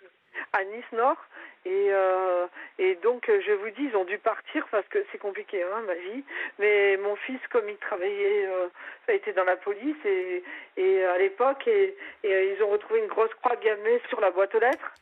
à 0.53 0.63
Nice 0.65 0.91
Nord, 0.91 1.17
et 1.65 1.87
euh, 1.91 2.45
et 2.79 2.95
donc 2.95 3.27
euh, 3.29 3.41
je 3.45 3.51
vous 3.53 3.69
dis, 3.71 3.83
ils 3.91 3.95
ont 3.95 4.05
dû 4.05 4.17
partir 4.17 4.67
parce 4.71 4.87
que 4.87 4.99
c'est 5.11 5.17
compliqué, 5.17 5.63
hein, 5.63 5.81
ma 5.87 5.95
vie. 5.95 6.23
Mais 6.59 6.97
mon 6.97 7.15
fils, 7.15 7.39
comme 7.49 7.67
il 7.69 7.77
travaillait, 7.77 8.45
euh, 8.47 8.67
été 9.07 9.31
dans 9.33 9.43
la 9.45 9.55
police 9.57 9.97
et 10.05 10.43
et 10.77 11.03
à 11.05 11.17
l'époque, 11.17 11.65
et, 11.67 11.95
et 12.23 12.33
euh, 12.33 12.53
ils 12.55 12.63
ont 12.63 12.69
retrouvé 12.69 12.99
une 12.99 13.07
grosse 13.07 13.33
croix 13.35 13.55
gammée 13.55 14.01
sur 14.09 14.19
la 14.21 14.31
boîte 14.31 14.53
aux 14.53 14.59
lettres. 14.59 14.93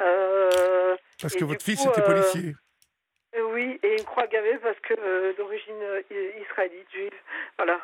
Euh, 0.00 0.96
Parce 1.20 1.34
que 1.36 1.44
votre 1.44 1.62
fils 1.64 1.84
était 1.86 2.02
policier. 2.02 2.54
Euh, 3.36 3.42
Oui, 3.52 3.78
et 3.82 3.96
une 3.98 4.04
croix 4.04 4.26
gammée 4.26 4.58
parce 4.58 4.78
que 4.80 4.94
euh, 4.98 5.32
d'origine 5.34 5.82
euh, 5.82 6.02
israélite, 6.40 6.90
juive. 6.92 7.10
Voilà. 7.56 7.80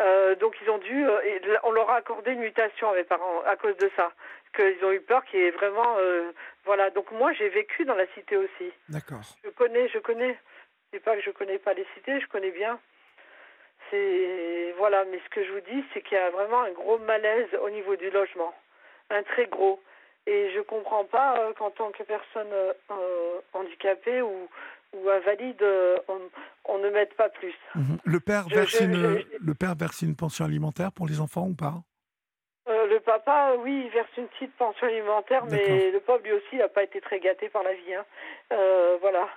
Euh, 0.00 0.34
donc 0.36 0.56
ils 0.62 0.70
ont 0.70 0.78
dû, 0.78 1.06
euh, 1.06 1.20
et 1.22 1.40
on 1.62 1.72
leur 1.72 1.90
a 1.90 1.96
accordé 1.96 2.32
une 2.32 2.40
mutation 2.40 2.90
à 2.90 2.94
mes 2.94 3.04
parents 3.04 3.42
à 3.44 3.56
cause 3.56 3.76
de 3.76 3.90
ça, 3.96 4.10
qu'ils 4.56 4.82
ont 4.84 4.92
eu 4.92 5.00
peur 5.00 5.24
qu'il 5.26 5.40
y 5.40 5.44
ait 5.44 5.50
vraiment, 5.50 5.96
voilà. 6.64 6.90
Donc 6.90 7.10
moi 7.12 7.32
j'ai 7.34 7.50
vécu 7.50 7.84
dans 7.84 7.94
la 7.94 8.06
cité 8.14 8.36
aussi. 8.36 8.72
D'accord. 8.88 9.20
Je 9.44 9.50
connais, 9.50 9.88
je 9.88 9.98
connais. 9.98 10.38
C'est 10.92 11.00
pas 11.00 11.16
que 11.16 11.22
je 11.22 11.30
connais 11.30 11.58
pas 11.58 11.74
les 11.74 11.86
cités, 11.94 12.18
je 12.18 12.26
connais 12.28 12.50
bien. 12.50 12.80
C'est 13.90 14.74
voilà, 14.78 15.04
mais 15.04 15.20
ce 15.24 15.28
que 15.28 15.44
je 15.44 15.52
vous 15.52 15.60
dis, 15.60 15.84
c'est 15.92 16.00
qu'il 16.00 16.16
y 16.16 16.20
a 16.20 16.30
vraiment 16.30 16.62
un 16.62 16.72
gros 16.72 16.98
malaise 16.98 17.48
au 17.62 17.68
niveau 17.68 17.96
du 17.96 18.10
logement, 18.10 18.54
un 19.10 19.22
très 19.22 19.46
gros. 19.46 19.82
Et 20.26 20.50
je 20.54 20.60
comprends 20.60 21.04
pas 21.04 21.52
qu'en 21.58 21.70
tant 21.70 21.90
que 21.90 22.02
personne 22.02 22.52
handicapée 23.52 24.22
ou, 24.22 24.48
ou 24.96 25.08
invalide, 25.08 25.62
euh, 25.62 25.96
on, 26.08 26.18
on 26.66 26.78
ne 26.78 26.90
mette 26.90 27.14
pas 27.16 27.28
plus. 27.28 27.54
Mhm. 27.74 27.98
Le 28.04 28.20
père 28.20 28.48
Je- 28.48 28.54
verse 28.54 28.70
je- 28.78 28.84
une, 28.84 28.94
je- 29.20 29.26
le 29.40 29.54
père 29.54 29.74
verse 29.74 30.02
une 30.02 30.16
pension 30.16 30.44
alimentaire 30.44 30.92
pour 30.92 31.06
les 31.06 31.20
enfants 31.20 31.46
ou 31.48 31.54
pas? 31.54 31.82
Euh, 32.68 32.86
le 32.86 33.00
papa, 33.00 33.54
oui, 33.58 33.84
il 33.86 33.90
verse 33.90 34.10
une 34.16 34.28
petite 34.28 34.54
pension 34.56 34.86
alimentaire, 34.86 35.44
mais 35.46 35.90
le 35.90 36.00
pauvre 36.00 36.22
lui 36.22 36.32
aussi, 36.32 36.56
n'a 36.56 36.68
pas 36.68 36.82
été 36.84 37.00
très 37.00 37.18
gâté 37.20 37.48
par 37.48 37.62
la 37.62 37.72
vie. 37.74 37.94
hein. 37.94 38.04
Euh, 38.52 38.96
voilà. 39.00 39.28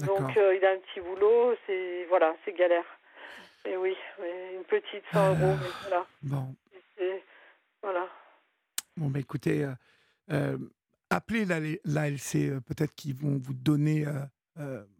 Donc 0.00 0.36
euh, 0.36 0.54
il 0.54 0.64
a 0.64 0.72
un 0.72 0.78
petit 0.78 1.00
boulot, 1.00 1.54
c'est 1.66 2.04
voilà, 2.08 2.34
c'est 2.44 2.52
galère. 2.52 2.84
Et 3.64 3.76
oui, 3.76 3.96
une 4.54 4.62
petite 4.64 5.02
100 5.12 5.18
Ah. 5.18 5.28
euros, 5.30 5.56
mais 5.60 5.68
voilà. 5.88 6.06
Bon, 6.22 6.54
Voilà. 7.82 8.06
bon 8.96 9.08
bah 9.08 9.18
écoutez, 9.20 9.66
appelez 11.10 11.44
la- 11.44 11.60
l'ALC, 11.84 12.36
euh, 12.50 12.60
peut-être 12.60 12.94
qu'ils 12.94 13.14
vont 13.14 13.38
vous 13.42 13.54
donner. 13.54 14.04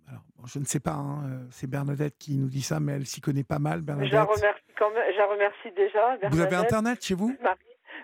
Euh, 0.08 0.10
euh, 0.10 0.10
alors, 0.10 0.22
bon, 0.36 0.46
je 0.46 0.58
ne 0.58 0.64
sais 0.64 0.80
pas, 0.80 0.92
hein, 0.92 1.24
euh, 1.26 1.46
c'est 1.50 1.66
Bernadette 1.66 2.16
qui 2.18 2.36
nous 2.36 2.48
dit 2.48 2.62
ça, 2.62 2.80
mais 2.80 2.92
elle 2.92 3.06
s'y 3.06 3.20
connaît 3.20 3.44
pas 3.44 3.58
mal, 3.58 3.80
Je 3.80 3.86
la 3.86 3.96
Bernadette. 3.96 4.36
remercie 4.36 4.62
quand 4.78 4.90
même, 4.92 5.04
je 5.12 5.18
la 5.18 5.26
remercie 5.26 5.72
déjà. 5.76 6.16
Vous 6.28 6.40
avez 6.40 6.50
Bernadette. 6.50 6.72
Internet 6.72 7.04
chez 7.04 7.14
vous? 7.14 7.36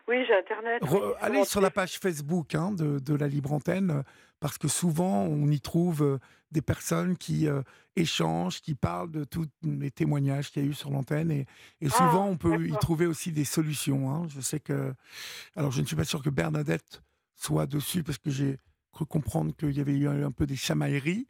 Oui, 0.09 0.25
j'ai 0.27 0.35
Internet. 0.35 0.83
allez 1.21 1.45
sur 1.45 1.61
la 1.61 1.71
page 1.71 1.99
Facebook 1.99 2.55
hein, 2.55 2.73
de, 2.73 2.99
de, 2.99 3.15
la 3.15 3.29
Libre 3.29 3.53
Antenne, 3.53 4.03
parce 4.41 4.59
que 4.59 4.67
souvent, 4.67 5.23
on 5.23 5.47
y 5.49 5.61
trouve 5.61 6.19
des 6.51 6.63
personnes 6.63 7.17
qui 7.17 7.47
échangent, 7.95 8.61
qui 8.61 8.75
parlent 8.75 9.11
de 9.11 9.25
tous 9.25 9.47
les 9.63 9.91
témoignages 9.91 10.51
qu'il 10.51 10.65
y 10.65 10.67
a 10.67 10.69
eu 10.69 10.75
sur 10.75 10.91
l'antenne. 10.91 11.31
Et, 11.31 11.47
et, 11.81 11.87
ah, 11.87 11.91
souvent, 11.91 12.27
on 12.27 12.37
peut 12.37 12.67
y 12.67 12.73
trouver 12.73 13.07
aussi 13.07 13.31
des 13.31 13.45
solutions. 13.45 14.11
Hein. 14.11 14.27
Je 14.29 14.41
sais 14.41 14.61
que. 14.61 14.93
Alors, 15.55 15.71
je 15.71 15.81
ne 15.81 15.87
suis 15.87 15.97
pas 15.97 16.05
sûr 16.05 16.23
que 16.23 16.31
Bernadette 16.31 17.03
soit 17.37 17.67
dessus, 17.67 18.03
parce 18.03 18.19
que 18.19 18.31
j'ai 18.31 18.59
cru 18.93 19.07
comprendre 19.07 19.55
qu'il 19.57 19.77
y 19.77 19.81
avait 19.81 19.93
eu 19.93 20.09
un, 20.09 20.31
peu 20.31 20.47
des 20.47 20.57
chamailleries. 20.57 21.27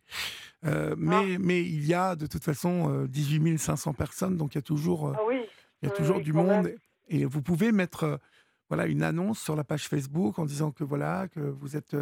Euh, 0.64 0.94
mais, 0.97 1.34
ah. 1.34 1.39
mais 1.40 1.62
il 1.62 1.86
y 1.86 1.94
a 1.94 2.14
de 2.16 2.26
toute 2.26 2.44
façon 2.44 3.06
18 3.09 3.59
500 3.59 3.94
personnes, 3.94 4.36
donc 4.36 4.55
il 4.55 4.59
y 4.59 4.60
a 4.60 4.62
toujours, 4.62 5.12
ah 5.16 5.20
oui. 5.26 5.43
il 5.82 5.89
y 5.89 5.93
a 5.93 5.94
toujours 5.94 6.20
du 6.20 6.32
monde. 6.32 6.72
Et 7.09 7.24
vous 7.24 7.43
pouvez 7.43 7.72
mettre 7.72 8.20
voilà, 8.68 8.86
une 8.86 9.02
annonce 9.02 9.40
sur 9.40 9.56
la 9.56 9.64
page 9.64 9.89
Facebook 9.89 10.39
en 10.39 10.44
disant 10.44 10.70
que 10.70 10.84
voilà 10.84 11.28
que 11.28 11.40
vous 11.40 11.76
êtes 11.76 11.97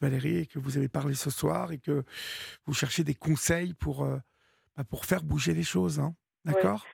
Valérie 0.00 0.38
et 0.38 0.46
que 0.46 0.58
vous 0.58 0.78
avez 0.78 0.88
parlé 0.88 1.14
ce 1.14 1.30
soir 1.30 1.72
et 1.72 1.78
que 1.78 2.04
vous 2.66 2.74
cherchez 2.74 3.04
des 3.04 3.14
conseils 3.14 3.74
pour, 3.74 4.06
bah, 4.76 4.84
pour 4.88 5.04
faire 5.04 5.22
bouger 5.22 5.52
les 5.52 5.62
choses. 5.62 6.00
Hein. 6.00 6.14
D'accord? 6.44 6.84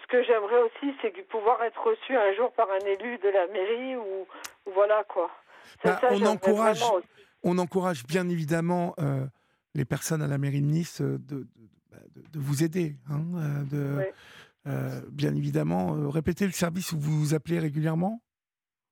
Ce 0.00 0.06
que 0.06 0.22
j'aimerais 0.24 0.62
aussi, 0.62 0.94
c'est 1.00 1.12
pouvoir 1.28 1.62
être 1.62 1.82
reçu 1.82 2.16
un 2.16 2.34
jour 2.34 2.52
par 2.52 2.68
un 2.70 2.86
élu 2.86 3.18
de 3.18 3.28
la 3.28 3.46
mairie 3.48 3.96
ou, 3.96 4.26
voilà 4.74 5.04
quoi. 5.04 5.30
Bah, 5.84 6.00
on 6.10 6.24
encourage, 6.26 6.82
on 7.42 7.58
encourage 7.58 8.04
bien 8.06 8.28
évidemment 8.28 8.94
euh, 8.98 9.26
les 9.74 9.84
personnes 9.84 10.22
à 10.22 10.26
la 10.26 10.38
mairie 10.38 10.60
de 10.60 10.66
Nice 10.66 11.00
euh, 11.00 11.18
de, 11.18 11.46
bah, 11.90 11.98
de, 12.14 12.38
vous 12.38 12.62
aider. 12.62 12.96
Hein, 13.10 13.22
euh, 14.66 15.00
bien 15.10 15.34
évidemment, 15.34 16.08
répétez 16.08 16.46
le 16.46 16.52
service 16.52 16.92
où 16.92 16.98
vous 16.98 17.18
vous 17.18 17.34
appelez 17.34 17.58
régulièrement 17.58 18.20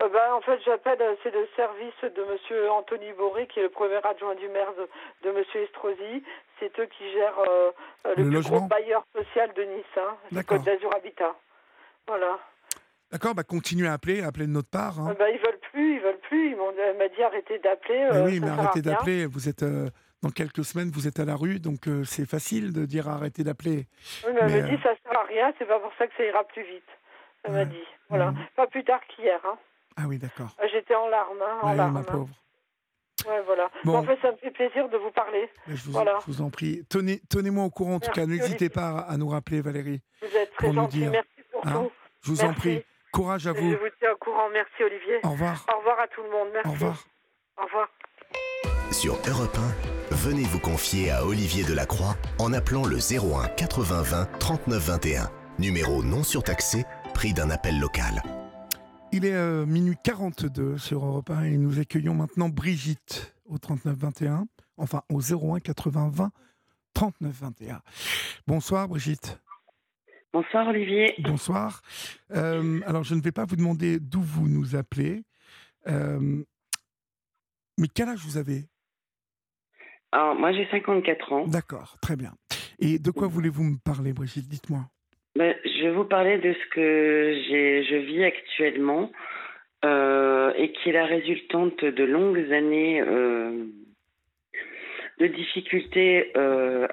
ben, 0.01 0.33
en 0.33 0.41
fait, 0.41 0.59
j'appelle, 0.65 0.99
c'est 1.23 1.31
le 1.31 1.47
service 1.55 2.01
de 2.03 2.25
Monsieur 2.25 2.71
Anthony 2.71 3.13
Boré, 3.19 3.47
qui 3.49 3.61
est 3.61 3.65
le 3.65 3.69
premier 3.69 4.01
adjoint 4.03 4.35
du 4.35 4.49
maire 4.49 4.73
de, 4.73 4.89
de 5.29 5.37
Monsieur 5.37 5.61
Estrosi. 5.61 6.25
C'est 6.59 6.73
eux 6.81 6.87
qui 6.87 7.13
gèrent 7.13 7.43
le, 8.17 8.31
plus 8.31 8.41
gros 8.41 8.61
bailleur 8.63 9.05
social 9.15 9.53
de 9.53 9.63
Nice, 9.63 9.85
hein, 9.99 10.43
Côte 10.45 10.65
d'Azur 10.65 10.91
Habitat. 10.97 11.37
Voilà. 12.07 12.39
D'accord, 13.13 13.35
bah 13.35 13.43
continuez 13.43 13.89
à 13.89 13.95
appeler, 13.95 14.23
appelez 14.23 14.47
de 14.47 14.53
notre 14.53 14.71
part. 14.71 15.01
Hein. 15.01 15.17
Bah, 15.19 15.29
ils 15.31 15.39
veulent 15.39 15.59
plus, 15.73 15.95
ils 15.97 16.01
veulent 16.01 16.21
plus. 16.29 16.51
Ils 16.51 16.57
m'ont 16.57 16.73
m'a 16.99 17.09
dit 17.09 17.23
arrêtez 17.23 17.59
d'appeler. 17.59 18.09
Euh, 18.13 18.25
oui, 18.25 18.41
mais 18.41 18.49
arrêtez 18.49 18.83
d'appeler. 18.83 19.27
Vous 19.27 19.49
êtes 19.49 19.65
euh, 19.65 19.91
dans 20.23 20.31
quelques 20.31 20.65
semaines, 20.65 20.91
vous 20.91 21.09
êtes 21.09 21.19
à 21.19 21.25
la 21.25 21.35
rue, 21.35 21.59
donc 21.59 21.89
euh, 21.89 22.05
c'est 22.05 22.27
facile 22.27 22.73
de 22.73 22.85
dire 22.85 23.09
arrêtez 23.09 23.43
d'appeler. 23.43 23.87
Oui, 24.25 24.33
mais, 24.33 24.41
elle 24.43 24.63
m'a 24.63 24.69
dit 24.69 24.83
ça 24.83 24.91
sert 25.03 25.19
à 25.19 25.25
rien. 25.25 25.53
C'est 25.59 25.67
pas 25.67 25.81
pour 25.81 25.93
ça 25.99 26.07
que 26.07 26.13
ça 26.17 26.25
ira 26.25 26.45
plus 26.45 26.63
vite. 26.63 26.85
Elle 27.45 27.53
m'a 27.53 27.65
dit. 27.65 27.85
Voilà, 28.09 28.31
mhm. 28.31 28.39
pas 28.55 28.67
plus 28.69 28.85
tard 28.85 29.01
qu'hier. 29.09 29.41
Hein. 29.45 29.59
Ah 29.97 30.03
oui, 30.07 30.19
d'accord. 30.19 30.55
J'étais 30.71 30.95
en 30.95 31.09
larmes, 31.09 31.43
hein, 31.43 31.59
en 31.63 31.73
larmes. 31.73 31.95
ma 31.95 32.03
pauvre. 32.05 32.29
Ouais, 33.27 33.43
voilà. 33.45 33.71
Bon. 33.85 33.97
En 33.97 34.03
fait, 34.05 34.19
ça 34.23 34.31
me 34.31 34.37
fait 34.37 34.51
plaisir 34.51 34.89
de 34.89 34.97
vous 34.97 35.11
parler. 35.11 35.49
Je 35.67 35.85
vous, 35.85 35.93
voilà. 35.93 36.19
je 36.27 36.33
vous 36.33 36.43
en 36.43 36.51
prie. 36.51 36.85
Tenez, 36.89 37.21
tenez-moi 37.29 37.65
au 37.65 37.71
courant, 37.71 37.95
en 37.95 38.01
tout 38.01 38.11
cas. 38.13 38.25
N'hésitez 38.25 38.69
pas 38.69 39.01
à 39.01 39.17
nous 39.17 39.29
rappeler, 39.29 39.61
Valérie. 39.61 40.01
Vous 40.23 40.37
êtes 40.37 40.53
très 40.55 40.73
gentil. 40.73 41.07
Merci 41.07 41.29
pour 41.51 41.67
hein? 41.67 41.73
tout. 41.73 41.93
Je 42.23 42.31
vous 42.31 42.45
en 42.45 42.55
prie. 42.55 42.83
Courage 43.13 43.47
à 43.47 43.53
vous. 43.53 43.71
Je 43.71 43.77
vous 43.77 43.91
tiens 43.99 44.13
au 44.13 44.17
courant. 44.19 44.49
Merci 44.53 44.83
Olivier. 44.83 45.19
Au 45.25 45.31
revoir. 45.31 45.67
Au 45.73 45.79
revoir 45.79 46.01
à 46.01 46.07
tout 46.09 46.23
le 46.23 46.31
monde. 46.31 46.49
Merci. 46.53 46.69
Au 46.69 46.73
revoir. 46.73 47.05
Au 47.59 47.65
revoir. 47.65 47.89
Sur 48.93 49.15
Europe 49.29 49.57
1, 50.11 50.15
venez 50.15 50.43
vous 50.43 50.59
confier 50.59 51.11
à 51.11 51.25
Olivier 51.25 51.65
Delacroix 51.65 52.17
en 52.39 52.53
appelant 52.53 52.85
le 52.85 52.97
01 52.97 53.49
80 53.49 54.03
20 54.03 54.39
39 54.39 54.83
21. 54.83 55.31
Numéro 55.59 56.03
non 56.03 56.23
surtaxé, 56.23 56.85
prix 57.15 57.33
d'un 57.33 57.51
appel 57.51 57.79
local. 57.79 58.23
Il 59.13 59.25
est 59.25 59.35
euh, 59.35 59.67
minuit 59.67 59.97
42 60.03 60.79
sur 60.79 61.05
Europe 61.05 61.31
1 61.31 61.45
et 61.45 61.57
nous 61.57 61.79
accueillons 61.81 62.15
maintenant 62.15 62.49
Brigitte 62.49 63.35
au 63.45 63.59
39 63.59 63.97
21, 63.97 64.47
enfin 64.77 65.03
au 65.11 65.21
01 65.21 65.61
80 65.61 66.11
20 66.13 66.31
39 66.95 67.33
21. 67.33 67.81
Bonsoir 68.47 68.89
Brigitte. 68.89 69.41
Bonsoir 70.33 70.69
Olivier. 70.69 71.15
Bonsoir. 71.19 71.83
Euh, 72.31 72.79
alors 72.87 73.03
je 73.03 73.17
ne 73.17 73.21
vais 73.21 73.33
pas 73.33 73.45
vous 73.47 73.57
demander 73.57 73.99
d'où 73.99 74.21
vous 74.21 74.49
nous 74.49 74.77
appelez, 74.77 75.23
euh, 75.89 76.45
mais 77.77 77.89
quel 77.93 78.09
âge 78.09 78.21
vous 78.21 78.37
avez? 78.37 78.63
Alors 80.13 80.37
moi 80.37 80.53
j'ai 80.53 80.69
54 80.71 81.33
ans. 81.33 81.47
D'accord, 81.49 81.97
très 82.01 82.15
bien. 82.15 82.33
Et 82.79 83.01
de 83.01 83.11
quoi 83.11 83.27
voulez-vous 83.27 83.65
me 83.65 83.77
parler 83.85 84.13
Brigitte? 84.13 84.49
Dites-moi. 84.49 84.83
Ben, 85.35 85.57
je 85.65 85.83
vais 85.83 85.91
vous 85.93 86.05
parler 86.05 86.39
de 86.39 86.53
ce 86.53 86.69
que 86.75 87.43
je 87.91 87.97
vis 87.97 88.23
actuellement 88.23 89.11
euh, 89.85 90.53
et 90.57 90.71
qui 90.73 90.91
est 90.91 90.93
la 90.93 91.07
résultante 91.07 91.85
de 91.85 92.05
longues 92.05 92.53
années 92.53 93.03
de 95.19 95.27
difficultés 95.27 96.33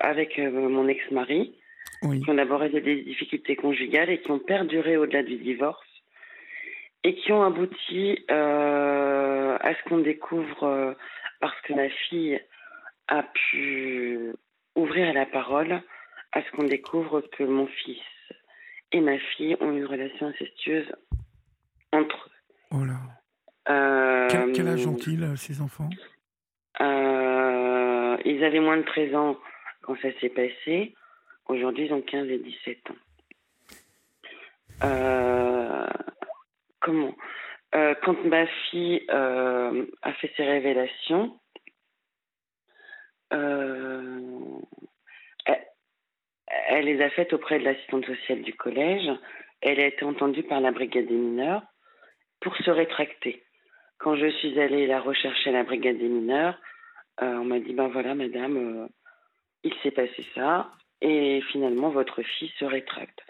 avec 0.01 0.39
mon 0.39 0.87
ex-mari 0.87 1.53
qui 2.01 2.29
ont 2.29 2.35
d'abord 2.35 2.63
été 2.63 2.81
des 2.81 3.01
difficultés 3.01 3.55
conjugales 3.55 4.09
et 4.09 4.21
qui 4.21 4.31
ont 4.31 4.39
perduré 4.39 4.97
au-delà 4.97 5.23
du 5.23 5.37
divorce 5.37 5.85
et 7.03 7.15
qui 7.15 7.31
ont 7.31 7.43
abouti 7.43 8.19
euh, 8.29 9.57
à 9.59 9.73
ce 9.73 9.89
qu'on 9.89 9.99
découvre 9.99 10.63
euh, 10.63 10.93
parce 11.39 11.59
que 11.61 11.73
ma 11.73 11.89
fille 11.89 12.39
a 13.07 13.23
pu 13.23 14.33
ouvrir 14.75 15.13
la 15.13 15.25
parole, 15.25 15.81
à 16.33 16.41
ce 16.41 16.51
qu'on 16.51 16.65
découvre 16.65 17.21
que 17.21 17.43
mon 17.43 17.67
fils 17.67 18.01
et 18.91 18.99
ma 19.01 19.17
fille 19.17 19.55
ont 19.61 19.71
une 19.71 19.85
relation 19.85 20.27
incestueuse 20.27 20.91
entre 21.93 22.27
eux. 22.27 22.77
Oh 22.79 22.85
là. 22.85 22.99
Euh, 23.69 24.51
quel, 24.53 24.67
âge 24.67 24.85
ont-ils, 24.87 25.37
ces 25.37 25.61
enfants? 25.61 25.89
Ils 26.79 28.43
avaient 28.43 28.59
moins 28.59 28.77
de 28.77 28.83
13 28.83 29.15
ans 29.15 29.37
quand 29.81 29.95
ça 30.01 30.09
s'est 30.19 30.29
passé. 30.29 30.93
Aujourd'hui, 31.47 31.85
ils 31.85 31.93
ont 31.93 32.01
15 32.01 32.29
et 32.29 32.39
17 32.39 32.91
ans. 32.91 32.95
Euh, 34.83 35.87
comment? 36.81 37.15
Euh, 37.75 37.95
Quand 38.03 38.21
ma 38.25 38.45
fille 38.69 39.05
euh, 39.09 39.85
a 40.01 40.13
fait 40.13 40.31
ses 40.35 40.45
révélations, 40.45 41.39
elle, 43.31 44.57
elle, 46.69 46.85
les 46.85 47.01
a 47.01 47.09
faites 47.09 47.33
auprès 47.33 47.59
de 47.59 47.65
l'assistante 47.65 48.05
sociale 48.05 48.41
du 48.41 48.53
collège. 48.53 49.09
Elle 49.61 49.79
a 49.79 49.87
été 49.87 50.05
entendue 50.05 50.43
par 50.43 50.61
la 50.61 50.71
brigade 50.71 51.07
des 51.07 51.13
mineurs 51.13 51.63
pour 52.41 52.55
se 52.57 52.69
rétracter. 52.69 53.43
Quand 53.97 54.15
je 54.15 54.29
suis 54.29 54.59
allée 54.59 54.85
la 54.85 55.01
rechercher 55.01 55.49
à 55.49 55.53
la 55.53 55.63
brigade 55.63 55.97
des 55.97 56.07
mineurs, 56.07 56.59
on 57.19 57.45
m'a 57.45 57.59
dit 57.59 57.73
ben 57.73 57.87
voilà, 57.87 58.15
madame, 58.15 58.87
il 59.63 59.73
s'est 59.81 59.91
passé 59.91 60.25
ça. 60.35 60.71
Et 61.01 61.41
finalement, 61.51 61.89
votre 61.89 62.21
fille 62.21 62.51
se 62.59 62.65
rétracte. 62.65 63.21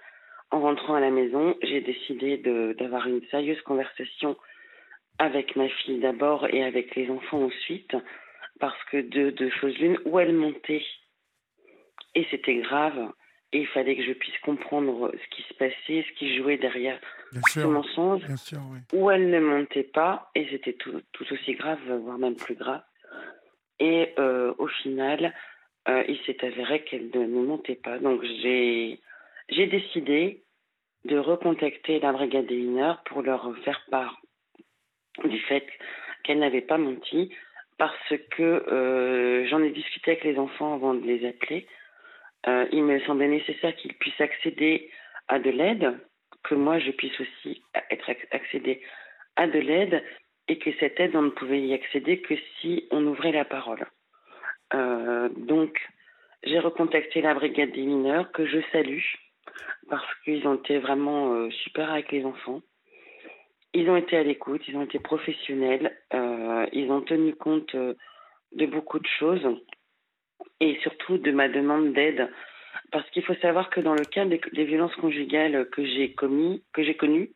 En 0.52 0.62
rentrant 0.62 0.96
à 0.96 1.02
la 1.02 1.10
maison, 1.10 1.56
j'ai 1.62 1.82
décidé 1.82 2.38
d'avoir 2.38 3.08
une 3.08 3.22
sérieuse 3.30 3.62
conversation 3.62 4.38
avec 5.20 5.56
ma 5.56 5.68
fille 5.68 6.00
d'abord 6.00 6.48
et 6.48 6.64
avec 6.64 6.96
les 6.96 7.10
enfants 7.10 7.44
ensuite, 7.44 7.96
parce 8.60 8.82
que 8.86 8.98
de 8.98 9.32
deux 9.32 9.50
choses 9.50 9.78
l'une, 9.78 10.00
où 10.06 10.20
elle 10.20 10.34
montait, 10.34 10.86
et 12.16 12.26
c'était 12.32 12.56
grave, 12.58 13.12
et 13.52 13.60
il 13.62 13.68
fallait 13.68 13.96
que 13.96 14.04
je 14.04 14.14
puisse 14.14 14.38
comprendre 14.40 15.12
ce 15.14 15.36
qui 15.36 15.44
se 15.44 15.54
passait, 15.56 16.06
ce 16.08 16.20
qui 16.20 16.38
jouait 16.38 16.58
derrière 16.58 17.00
ce 17.50 17.62
mensonge, 17.62 18.22
où 18.94 19.10
elle 19.12 19.30
ne 19.30 19.40
montait 19.40 19.84
pas, 19.84 20.30
et 20.36 20.48
c'était 20.50 20.74
tout, 20.74 21.02
tout, 21.12 21.26
aussi 21.32 21.54
grave, 21.54 21.80
voire 22.04 22.18
même 22.18 22.36
plus 22.36 22.56
grave. 22.56 22.84
Et 23.80 24.14
euh, 24.18 24.54
au 24.58 24.68
final, 24.68 25.34
euh, 25.90 26.04
il 26.08 26.20
s'est 26.26 26.46
avéré 26.46 26.84
qu'elle 26.84 27.10
ne 27.14 27.26
montait 27.28 27.76
pas. 27.76 27.98
Donc 28.00 28.24
j'ai 28.24 29.00
décidé 29.50 30.44
de 31.06 31.18
recontacter 31.18 32.00
la 32.00 32.12
brigade 32.12 32.48
des 32.48 32.58
mineurs 32.58 33.02
pour 33.06 33.22
leur 33.22 33.56
faire 33.60 33.82
part 33.90 34.20
du 35.24 35.40
fait 35.42 35.66
qu'elle 36.24 36.40
n'avait 36.40 36.62
pas 36.62 36.78
menti 36.78 37.32
parce 37.78 38.14
que 38.32 38.44
euh, 38.44 39.48
j'en 39.48 39.62
ai 39.62 39.70
discuté 39.70 40.12
avec 40.12 40.24
les 40.24 40.38
enfants 40.38 40.74
avant 40.74 40.94
de 40.94 41.06
les 41.06 41.26
appeler. 41.28 41.68
Euh, 42.48 42.66
il 42.72 42.84
me 42.84 43.00
semblait 43.02 43.28
nécessaire 43.28 43.76
qu'ils 43.76 43.94
puissent 43.94 44.20
accéder 44.20 44.90
à 45.28 45.40
de 45.40 45.50
l'aide, 45.50 45.98
que 46.44 46.56
moi 46.56 46.80
je 46.80 46.92
puisse 46.92 47.20
aussi 47.20 47.62
être 47.92 48.10
accéder 48.32 48.82
à 49.36 49.48
de 49.48 49.60
l'aide 49.60 50.04
et 50.48 50.58
que 50.58 50.72
cette 50.80 51.00
aide 51.00 51.16
on 51.16 51.24
ne 51.24 51.30
pouvait 51.30 51.62
y 51.62 51.74
accéder 51.74 52.20
que 52.22 52.36
si 52.60 52.88
on 52.92 53.06
ouvrait 53.06 53.32
la 53.32 53.46
parole. 53.46 53.86
Euh, 54.74 55.30
donc, 55.36 55.80
j'ai 56.44 56.60
recontacté 56.60 57.22
la 57.22 57.34
brigade 57.34 57.72
des 57.72 57.84
mineurs 57.84 58.32
que 58.32 58.46
je 58.46 58.60
salue 58.72 59.04
parce 59.90 60.06
qu'ils 60.24 60.46
ont 60.48 60.56
été 60.56 60.80
vraiment 60.80 61.34
euh, 61.34 61.50
super 61.52 61.92
avec 61.92 62.12
les 62.12 62.26
enfants. 62.26 62.62
Ils 63.74 63.90
ont 63.90 63.96
été 63.96 64.18
à 64.18 64.24
l'écoute, 64.24 64.62
ils 64.68 64.76
ont 64.78 64.84
été 64.84 65.00
professionnels, 65.00 65.96
euh, 66.14 66.66
ils 66.74 66.92
ont 66.92 67.02
tenu 67.02 67.36
compte 67.36 67.76
de 67.76 68.66
beaucoup 68.66 69.00
de 69.00 69.08
choses 69.20 69.48
et 70.60 70.78
surtout 70.82 71.18
de 71.18 71.32
ma 71.32 71.48
demande 71.48 71.94
d'aide. 71.94 72.30
Parce 72.92 73.10
qu'il 73.12 73.24
faut 73.24 73.36
savoir 73.36 73.70
que 73.70 73.82
dans 73.82 73.94
le 73.94 74.06
cas 74.06 74.26
des, 74.26 74.40
violences 74.64 74.96
conjugales 74.96 75.70
que 75.70 75.86
j'ai 75.86 76.14
commis, 76.14 76.64
que 76.74 76.84
j'ai 76.84 76.96
connues, 76.96 77.32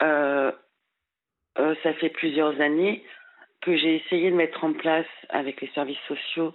ça 0.00 0.52
fait 2.00 2.10
plusieurs 2.10 2.60
années 2.60 3.04
que 3.66 3.76
j'ai 3.76 3.96
essayé 3.96 4.30
de 4.30 4.36
mettre 4.36 4.64
en 4.64 4.72
place 4.72 5.06
avec 5.28 5.60
les 5.60 5.68
services 5.74 5.98
sociaux 6.06 6.54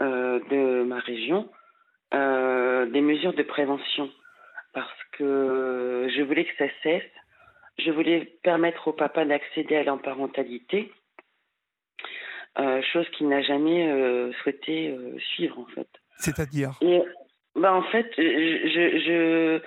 de 0.00 0.82
ma 0.84 0.98
région 1.00 1.48
des 2.12 3.00
mesures 3.00 3.32
de 3.32 3.42
prévention 3.42 4.10
parce 4.72 5.02
que 5.12 6.08
je 6.14 6.22
voulais 6.22 6.44
que 6.44 6.56
ça 6.58 6.72
cesse. 6.82 7.10
Je 7.78 7.90
voulais 7.90 8.26
permettre 8.42 8.88
au 8.88 8.92
papa 8.92 9.24
d'accéder 9.24 9.76
à 9.76 9.82
l'emparentalité, 9.82 10.92
euh, 12.58 12.82
chose 12.92 13.08
qu'il 13.10 13.28
n'a 13.28 13.40
jamais 13.40 13.88
euh, 13.88 14.30
souhaité 14.42 14.90
euh, 14.90 15.18
suivre 15.18 15.58
en 15.58 15.66
fait. 15.66 15.88
C'est-à-dire? 16.18 16.78
Bah, 17.56 17.72
En 17.72 17.82
fait, 17.82 18.10
je, 18.18 18.98
je 18.98 19.60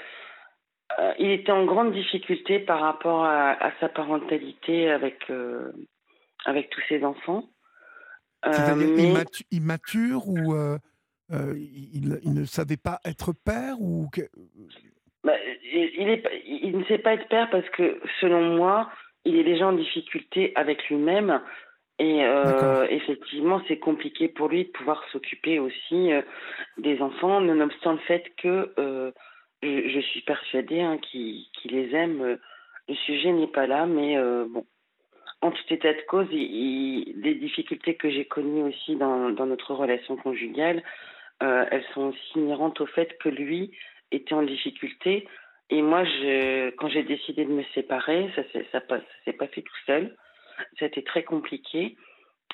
il 1.19 1.31
était 1.31 1.51
en 1.51 1.65
grande 1.65 1.93
difficulté 1.93 2.59
par 2.59 2.79
rapport 2.79 3.25
à, 3.25 3.71
sa 3.79 3.89
parentalité 3.89 4.89
avec, 4.89 5.25
avec 6.45 6.69
tous 6.69 6.81
ses 6.87 7.03
enfants. 7.03 7.49
C'est-à-dire 8.43 9.35
immature 9.51 10.27
ou 10.27 10.55
il, 11.31 12.19
il, 12.23 12.33
ne 12.33 12.45
savait 12.45 12.77
pas 12.77 12.99
être 13.05 13.33
père 13.33 13.81
ou 13.81 14.07
bah, 15.23 15.33
il, 15.63 16.21
il, 16.45 16.77
ne 16.77 16.83
sait 16.85 16.99
pas 16.99 17.13
être 17.13 17.27
père 17.27 17.49
parce 17.49 17.67
que, 17.71 17.99
selon 18.21 18.55
moi, 18.55 18.91
il 19.25 19.35
est 19.35 19.43
déjà 19.43 19.67
en 19.67 19.73
difficulté 19.73 20.51
avec 20.55 20.87
lui-même. 20.87 21.41
Et 21.97 22.25
euh, 22.25 22.85
effectivement, 22.89 23.61
c'est 23.67 23.79
compliqué 23.79 24.27
pour 24.27 24.49
lui 24.49 24.65
de 24.65 24.69
pouvoir 24.69 25.03
s'occuper 25.11 25.59
aussi 25.59 26.11
euh, 26.11 26.21
des 26.77 27.01
enfants, 27.01 27.39
nonobstant 27.41 27.93
le 27.93 27.99
fait 27.99 28.31
que 28.37 28.73
euh, 28.77 29.11
je, 29.63 29.99
suis 30.11 30.21
persuadée 30.21 30.81
hein, 30.81 30.99
qu'il 30.99 31.47
les 31.65 31.95
aime. 31.95 32.37
Le 32.87 32.95
sujet 32.95 33.31
n'est 33.31 33.47
pas 33.47 33.65
là, 33.65 33.85
mais 33.87 34.15
bon. 34.47 34.65
En 35.41 35.51
tout 35.51 35.73
état 35.73 35.93
de 35.93 36.01
cause, 36.07 36.27
il, 36.31 37.21
des 37.21 37.35
difficultés 37.35 37.95
que 37.95 38.09
j'ai 38.09 38.25
connues 38.25 38.63
aussi 38.63 38.95
dans, 38.95 39.29
dans, 39.29 39.45
notre 39.45 39.73
relation 39.73 40.15
conjugale, 40.15 40.81
elles 41.39 41.85
sont 41.93 42.07
aussi 42.07 42.39
inhérentes 42.39 42.81
au 42.81 42.85
fait 42.85 43.17
que 43.19 43.29
lui 43.29 43.71
était 44.11 44.33
en 44.33 44.43
difficulté. 44.43 45.27
Et 45.69 45.81
moi, 45.81 46.03
je, 46.03 46.69
quand 46.71 46.89
j'ai 46.89 47.03
décidé 47.03 47.45
de 47.45 47.51
me 47.51 47.63
séparer, 47.73 48.29
ça 48.35 48.41
ne 48.41 48.63
ça, 48.71 48.81
s'est 49.23 49.33
pas 49.33 49.47
fait 49.47 49.61
tout 49.61 49.77
seul. 49.85 50.15
Ça 50.79 50.85
a 50.85 50.87
été 50.87 51.03
très 51.03 51.23
compliqué. 51.23 51.97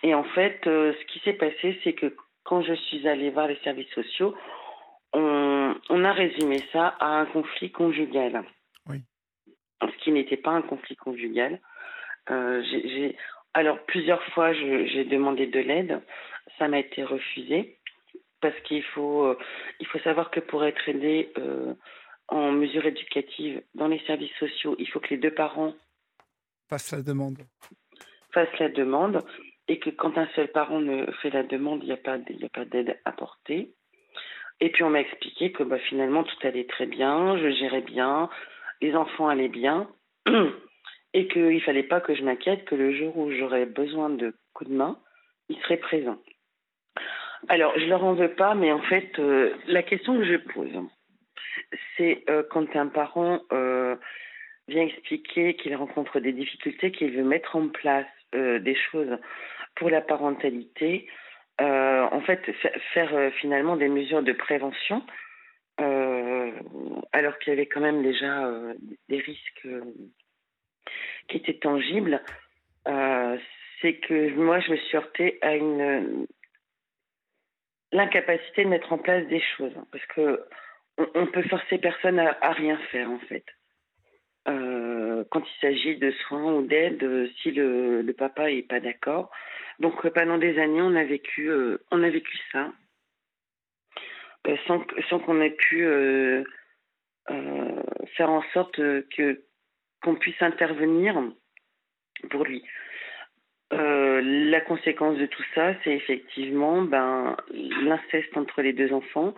Et 0.04 0.16
en 0.16 0.24
fait, 0.24 0.66
euh, 0.68 0.94
ce 0.94 1.06
qui 1.14 1.20
s'est 1.20 1.34
passé, 1.34 1.80
c'est 1.84 1.94
que 1.94 2.16
quand 2.44 2.62
je 2.62 2.74
suis 2.74 3.08
allée 3.08 3.30
voir 3.30 3.48
les 3.48 3.60
services 3.64 3.92
sociaux, 3.94 4.34
on, 5.14 5.76
on 5.90 6.04
a 6.06 6.14
résumé 6.14 6.60
ça 6.72 6.96
à 7.00 7.20
un 7.20 7.26
conflit 7.26 7.72
conjugal. 7.72 8.44
Oui. 8.88 9.02
Ce 9.82 10.04
qui 10.04 10.12
n'était 10.12 10.38
pas 10.38 10.52
un 10.52 10.62
conflit 10.62 10.96
conjugal. 10.96 11.60
Euh, 12.30 12.62
j'ai, 12.64 13.16
alors, 13.54 13.80
plusieurs 13.86 14.24
fois, 14.34 14.54
j'ai 14.54 15.06
demandé 15.06 15.48
de 15.48 15.60
l'aide. 15.60 16.02
Ça 16.58 16.68
m'a 16.68 16.80
été 16.80 17.04
refusé 17.04 17.78
parce 18.42 18.60
qu'il 18.62 18.84
faut, 18.84 19.26
euh, 19.26 19.38
il 19.80 19.88
faut 19.88 20.00
savoir 20.00 20.32
que 20.32 20.40
pour 20.40 20.66
être 20.66 20.90
aidé 20.90 21.32
euh, 21.38 21.74
en 22.28 22.52
mesure 22.52 22.86
éducative 22.86 23.62
dans 23.76 23.88
les 23.88 24.00
services 24.06 24.36
sociaux, 24.40 24.76
il 24.80 24.88
faut 24.90 25.00
que 25.00 25.10
les 25.10 25.18
deux 25.18 25.34
parents 25.34 25.74
fassent 26.70 26.92
la 26.92 27.02
demande. 27.02 27.40
Fassent 28.34 28.60
la 28.60 28.70
demande 28.70 29.24
et 29.68 29.80
que 29.80 29.90
quand 29.90 30.18
un 30.18 30.28
seul 30.36 30.48
parent 30.48 30.80
ne 30.80 31.06
fait 31.22 31.30
la 31.30 31.44
demande, 31.44 31.84
il 31.84 31.88
n'y 31.88 31.92
a 31.92 31.98
pas, 31.98 32.18
il 32.30 32.46
a 32.46 32.50
pas 32.50 32.66
d'aide 32.66 32.98
apportée. 33.06 33.74
Et 34.62 34.70
puis 34.70 34.84
on 34.84 34.90
m'a 34.90 35.02
expliqué 35.02 35.52
que 35.52 35.64
bah, 35.64 35.80
finalement 35.80 36.24
tout 36.24 36.48
allait 36.48 36.66
très 36.66 36.86
bien, 36.86 37.38
je 37.38 37.52
gérais 37.52 37.82
bien, 37.82 38.30
les 38.80 38.96
enfants 38.96 39.28
allaient 39.28 39.50
bien, 39.50 39.90
et 41.14 41.28
qu'il 41.28 41.54
ne 41.54 41.60
fallait 41.60 41.84
pas 41.84 42.02
que 42.02 42.16
je 42.16 42.24
m'inquiète 42.24 42.66
que 42.66 42.76
le 42.76 42.94
jour 42.94 43.18
où 43.18 43.32
j'aurais 43.32 43.66
besoin 43.66 44.10
de 44.10 44.34
coups 44.54 44.70
de 44.70 44.76
main, 44.76 44.98
il 45.50 45.58
serait 45.58 45.78
présent. 45.78 46.18
Alors, 47.50 47.78
je 47.78 47.86
leur 47.86 48.04
en 48.04 48.14
veux 48.14 48.34
pas, 48.34 48.56
mais 48.56 48.72
en 48.72 48.82
fait, 48.82 49.18
euh, 49.20 49.54
la 49.68 49.84
question 49.84 50.18
que 50.18 50.26
je 50.26 50.38
pose, 50.38 50.88
c'est 51.98 52.24
euh, 52.30 52.44
quand 52.50 52.76
un 52.76 52.88
parent 52.88 53.42
euh, 53.52 53.96
vient 54.68 54.84
expliquer 54.84 55.56
qu'il 55.56 55.76
rencontre 55.76 56.20
des 56.20 56.34
difficultés, 56.34 56.92
qu'il 56.92 57.12
veut 57.12 57.24
mettre 57.24 57.56
en 57.56 57.68
place 57.68 58.08
des 58.34 58.76
choses 58.76 59.18
pour 59.76 59.90
la 59.90 60.00
parentalité, 60.00 61.06
en 61.60 62.22
fait, 62.22 62.40
faire 62.94 63.34
finalement 63.34 63.76
des 63.76 63.90
mesures 63.90 64.24
de 64.24 64.32
prévention, 64.32 65.04
alors 65.78 67.38
qu'il 67.40 67.50
y 67.50 67.52
avait 67.52 67.66
quand 67.66 67.82
même 67.82 68.02
déjà 68.02 68.50
des 69.10 69.20
risques 69.20 69.68
qui 71.28 71.38
étaient 71.38 71.60
tangibles, 71.60 72.22
c'est 72.86 73.96
que 73.96 74.34
moi, 74.36 74.60
je 74.60 74.72
me 74.72 74.78
suis 74.78 74.98
heurtée 74.98 75.38
à 75.42 75.56
une 75.56 76.28
l'incapacité 77.92 78.64
de 78.64 78.70
mettre 78.70 78.94
en 78.94 78.98
place 78.98 79.28
des 79.28 79.42
choses. 79.58 79.74
Parce 79.92 80.06
que 80.08 80.42
on, 81.16 81.26
peut 81.28 81.44
forcer 81.44 81.78
personne 81.78 82.20
à, 82.20 82.52
rien 82.52 82.78
faire, 82.92 83.10
en 83.10 83.20
fait. 83.20 83.46
Euh, 84.48 85.24
quand 85.32 85.42
il 85.42 85.60
s'agit 85.62 85.98
de 85.98 86.12
soins 86.12 86.54
ou 86.54 86.68
d'aide, 86.68 87.30
si 87.42 87.52
le, 87.52 88.12
papa 88.18 88.48
n'est 88.48 88.64
pas 88.64 88.80
d'accord. 88.80 89.32
Donc 89.80 90.08
pendant 90.10 90.38
des 90.38 90.60
années, 90.60 90.82
on 90.82 90.96
a 90.96 91.04
vécu, 91.04 91.50
euh, 91.50 91.80
on 91.92 92.04
a 92.04 92.10
vécu 92.10 92.38
ça, 92.52 92.72
euh, 94.48 94.56
sans, 94.68 94.84
sans 95.10 95.20
qu'on 95.20 95.42
ait 95.42 95.52
pu 95.52 95.86
faire 98.18 98.30
en 98.30 98.44
sorte 98.54 98.76
que 98.76 99.42
qu'on 100.02 100.16
puisse 100.16 100.42
intervenir 100.42 101.22
pour 102.30 102.44
lui. 102.46 102.64
Euh, 103.74 104.22
la 104.22 104.60
conséquence 104.62 105.18
de 105.18 105.26
tout 105.26 105.44
ça, 105.56 105.74
c'est 105.84 105.94
effectivement 105.94 106.82
ben, 106.82 107.38
l'inceste 107.54 108.36
entre 108.36 108.62
les 108.62 108.74
deux 108.74 108.92
enfants. 108.92 109.34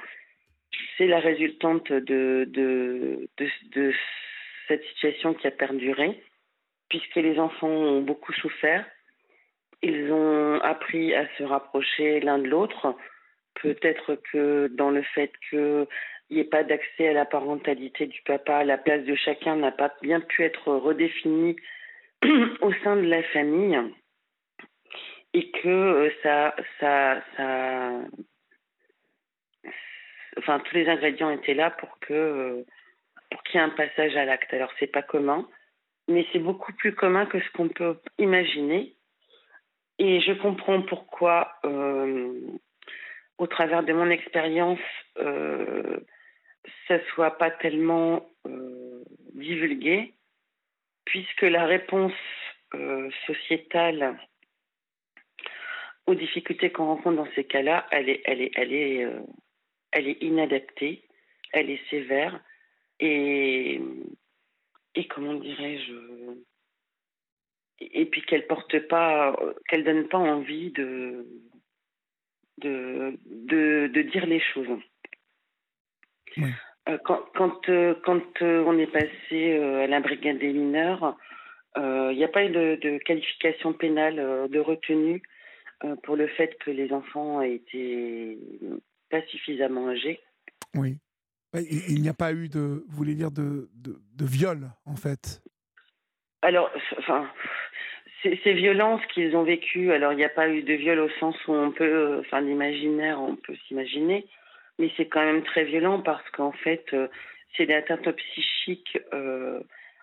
C'est 0.98 1.06
la 1.06 1.19
résultante 1.19 1.91
de, 1.91 2.49
cette 4.68 4.84
situation 4.85 5.35
qui 5.35 5.45
a 5.45 5.52
perduré, 5.52 6.23
puisque 6.90 7.15
les 7.15 7.38
enfants 7.40 7.68
ont 7.68 8.02
beaucoup 8.02 8.34
souffert. 8.34 8.85
Ils 9.84 10.11
ont 10.11 10.60
appris 10.61 11.14
à 11.14 11.27
se 11.38 11.44
rapprocher 11.44 12.19
l'un 12.22 12.40
de 12.40 12.48
l'autre. 12.48 12.95
Peut-être 13.61 14.15
que 14.31 14.68
dans 14.73 14.90
le 14.90 15.03
fait 15.03 15.31
qu'il 16.34 16.41
n'y 16.41 16.47
ait 16.47 16.49
pas 16.49 16.64
d'accès 16.64 17.10
à 17.10 17.14
la 17.14 17.26
parentalité 17.26 18.07
du 18.07 18.22
papa, 18.23 18.64
la 18.64 18.80
place 18.80 19.03
de 19.05 19.14
chacun 19.14 19.55
n'a 19.55 19.72
pas 19.72 19.93
bien 20.01 20.19
pu 20.19 20.43
être 20.43 20.73
redéfinie 20.73 21.55
au 22.61 22.73
sein 22.84 22.95
de 22.95 23.07
la 23.07 23.22
famille 23.22 23.80
et 25.34 25.51
que 25.51 25.68
euh, 25.68 26.10
ça, 26.23 26.55
ça, 26.80 27.22
ça, 27.38 27.99
enfin 30.39 30.60
tous 30.60 30.76
les 30.76 30.89
ingrédients 30.89 31.30
étaient 31.30 31.53
là 31.53 31.69
pour 31.69 31.99
que 31.99 32.14
euh, 32.14 32.65
pour 33.30 33.43
qu'il 33.43 33.60
y 33.60 33.64
ait 33.64 33.65
un 33.65 33.69
passage 33.69 34.15
à 34.15 34.26
l'acte. 34.26 34.51
Alors 34.53 34.72
c'est 34.80 34.88
pas 34.88 35.03
commun, 35.03 35.47
mais 36.07 36.26
c'est 36.34 36.39
beaucoup 36.39 36.73
plus 36.73 36.95
commun 36.95 37.27
que 37.27 37.39
ce 37.39 37.51
qu'on 37.51 37.69
peut 37.69 37.99
imaginer. 38.18 38.95
Et 39.99 40.19
je 40.22 40.34
comprends 40.34 40.81
pourquoi, 40.81 41.53
euh, 41.64 42.34
au 43.38 43.45
travers 43.45 43.84
de 43.84 43.93
mon 43.93 44.10
expérience, 44.10 44.80
ça 46.88 46.99
soit 47.14 47.38
pas 47.38 47.52
tellement 47.52 48.30
divulgué, 49.34 50.14
puisque 51.06 51.41
la 51.41 51.65
réponse 51.65 52.14
sociétale 53.27 54.18
aux 56.06 56.15
difficultés 56.15 56.72
qu'on 56.72 56.88
rencontre 56.88 57.18
dans 57.18 57.34
ces 57.35 57.45
cas-là, 57.45 57.88
elle 57.91 58.10
est, 58.10 58.22
elle 58.26 58.41
est, 58.41 58.52
elle 58.56 58.73
est, 58.73 59.06
euh, 59.06 59.22
elle 59.91 60.07
est 60.07 60.22
inadaptée, 60.22 61.03
elle 61.52 61.69
est 61.69 61.90
sévère 61.90 62.44
et, 62.99 63.81
et 64.95 65.07
comment 65.07 65.35
dirais-je, 65.35 65.94
et 67.80 68.06
puis 68.06 68.22
qu'elle 68.23 68.48
porte 68.48 68.80
pas, 68.88 69.35
qu'elle 69.68 69.84
donne 69.84 70.07
pas 70.07 70.18
envie 70.18 70.72
de, 70.72 71.26
de, 72.60 73.18
de, 73.26 74.02
dire 74.02 74.26
les 74.26 74.40
choses. 74.40 74.80
Euh, 76.38 76.97
quand, 77.05 77.22
quand, 77.35 77.69
euh, 77.69 77.95
quand 78.03 78.22
on 78.41 78.77
est 78.77 78.91
passé 78.91 79.57
à 79.57 79.88
la 79.88 79.99
brigade 79.99 80.39
des 80.39 80.53
mineurs, 80.53 81.18
il 81.77 82.15
n'y 82.15 82.23
a 82.23 82.27
pas 82.27 82.45
eu 82.45 82.49
de, 82.49 82.77
de 82.81 82.97
qualification 82.99 83.73
pénale 83.73 84.49
de 84.49 84.60
retenue 84.60 85.22
euh, 85.84 85.95
pour 86.03 86.15
le 86.15 86.27
fait 86.27 86.57
que 86.60 86.72
les 86.72 86.93
enfants 86.93 87.41
étaient 87.41 88.38
pas 89.10 89.22
suffisamment 89.23 89.89
âgés. 89.89 90.22
Oui. 90.76 90.97
Il, 91.55 92.01
n'y 92.01 92.10
a 92.10 92.14
pas 92.14 92.31
eu 92.31 92.47
de, 92.47 92.84
vous 92.88 92.95
voulez 92.95 93.15
dire, 93.15 93.31
de, 93.31 93.69
de, 93.76 94.26
viol, 94.26 94.72
en 94.85 94.95
fait? 94.95 95.41
Alors, 96.41 96.72
enfin, 96.97 97.30
ces 98.23 98.53
violences 98.53 99.05
qu'ils 99.14 99.35
ont 99.35 99.43
vécues, 99.43 99.91
alors 99.91 100.14
il 100.14 100.15
n'y 100.15 100.23
a 100.23 100.30
pas 100.30 100.49
eu 100.49 100.64
de 100.64 100.73
viol 100.73 100.97
au 100.99 101.10
sens 101.19 101.35
où 101.47 101.53
on 101.53 101.72
peut, 101.72 102.22
enfin, 102.22 102.41
l'imaginaire, 102.41 103.22
on 103.22 103.35
peut 103.35 103.55
s'imaginer, 103.68 104.26
mais 104.79 104.91
c'est 104.97 105.07
quand 105.07 105.23
même 105.23 105.43
très 105.43 105.65
violent 105.65 106.01
parce 106.01 106.27
qu'en 106.31 106.51
fait, 106.51 106.85
euh, 106.93 107.07
c'est 107.55 107.65
des 107.65 107.73
atteintes 107.73 108.09
psychiques 108.11 108.97
euh, 109.13 109.61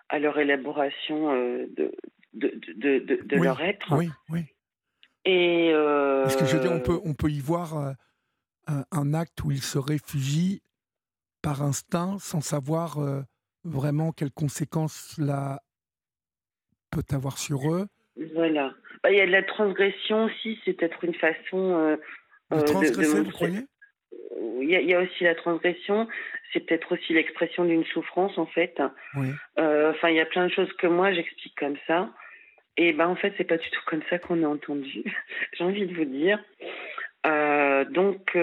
à 0.09 0.19
leur 0.19 0.39
élaboration 0.39 1.33
de, 1.33 1.91
de, 2.33 2.61
de, 2.75 3.19
de, 3.23 3.35
leur 3.37 3.61
être. 3.61 3.95
Oui, 3.95 4.09
oui. 4.29 4.45
Et 5.25 5.71
Parce 6.23 6.35
que 6.35 6.45
je 6.45 6.55
veux 6.55 6.61
dire, 6.61 6.71
on 6.71 6.79
peut, 6.79 6.99
on 7.03 7.13
peut 7.13 7.29
y 7.29 7.39
voir 7.39 7.77
un, 8.67 8.83
un, 8.91 9.13
acte 9.13 9.43
où 9.43 9.51
ils 9.51 9.61
se 9.61 9.77
réfugient 9.77 10.61
par 11.41 11.61
instinct 11.61 12.17
sans 12.19 12.41
savoir 12.41 12.97
vraiment 13.63 14.11
quelles 14.11 14.31
conséquences 14.31 15.15
cela 15.15 15.61
peut 16.91 17.03
avoir 17.11 17.37
sur 17.37 17.73
eux. 17.73 17.87
Voilà. 18.35 18.73
Bah, 19.03 19.11
il 19.11 19.17
y 19.17 19.21
a 19.21 19.25
de 19.25 19.31
la 19.31 19.43
transgression 19.43 20.25
aussi, 20.25 20.59
c'est 20.63 20.73
peut-être 20.73 21.03
une 21.03 21.15
façon. 21.15 21.57
Euh, 21.57 21.97
de 22.51 22.57
euh, 22.57 22.61
transgresser, 22.63 23.21
vous 23.21 23.31
croyez? 23.31 23.65
Il 24.61 24.69
y, 24.69 24.93
a, 24.93 24.99
aussi 24.99 25.23
la 25.23 25.35
transgression, 25.35 26.07
c'est 26.51 26.65
peut-être 26.65 26.93
aussi 26.93 27.13
l'expression 27.13 27.65
d'une 27.65 27.85
souffrance 27.85 28.37
en 28.37 28.45
fait. 28.45 28.81
Oui. 29.15 29.27
Euh, 29.59 29.91
enfin, 29.91 30.09
il 30.09 30.15
y 30.15 30.21
a 30.21 30.25
plein 30.25 30.47
de 30.47 30.51
choses 30.51 30.71
que 30.73 30.87
moi 30.87 31.11
j'explique 31.13 31.55
comme 31.57 31.77
ça. 31.87 32.09
Et 32.77 32.93
ben 32.93 33.07
en 33.07 33.15
fait, 33.15 33.33
c'est 33.37 33.43
pas 33.43 33.57
du 33.57 33.69
tout 33.69 33.81
comme 33.85 34.01
ça 34.09 34.17
qu'on 34.17 34.43
a 34.43 34.47
entendu. 34.47 35.03
J'ai 35.53 35.63
envie 35.63 35.85
de 35.85 35.95
vous 35.95 36.05
dire. 36.05 36.39
donc, 37.91 38.35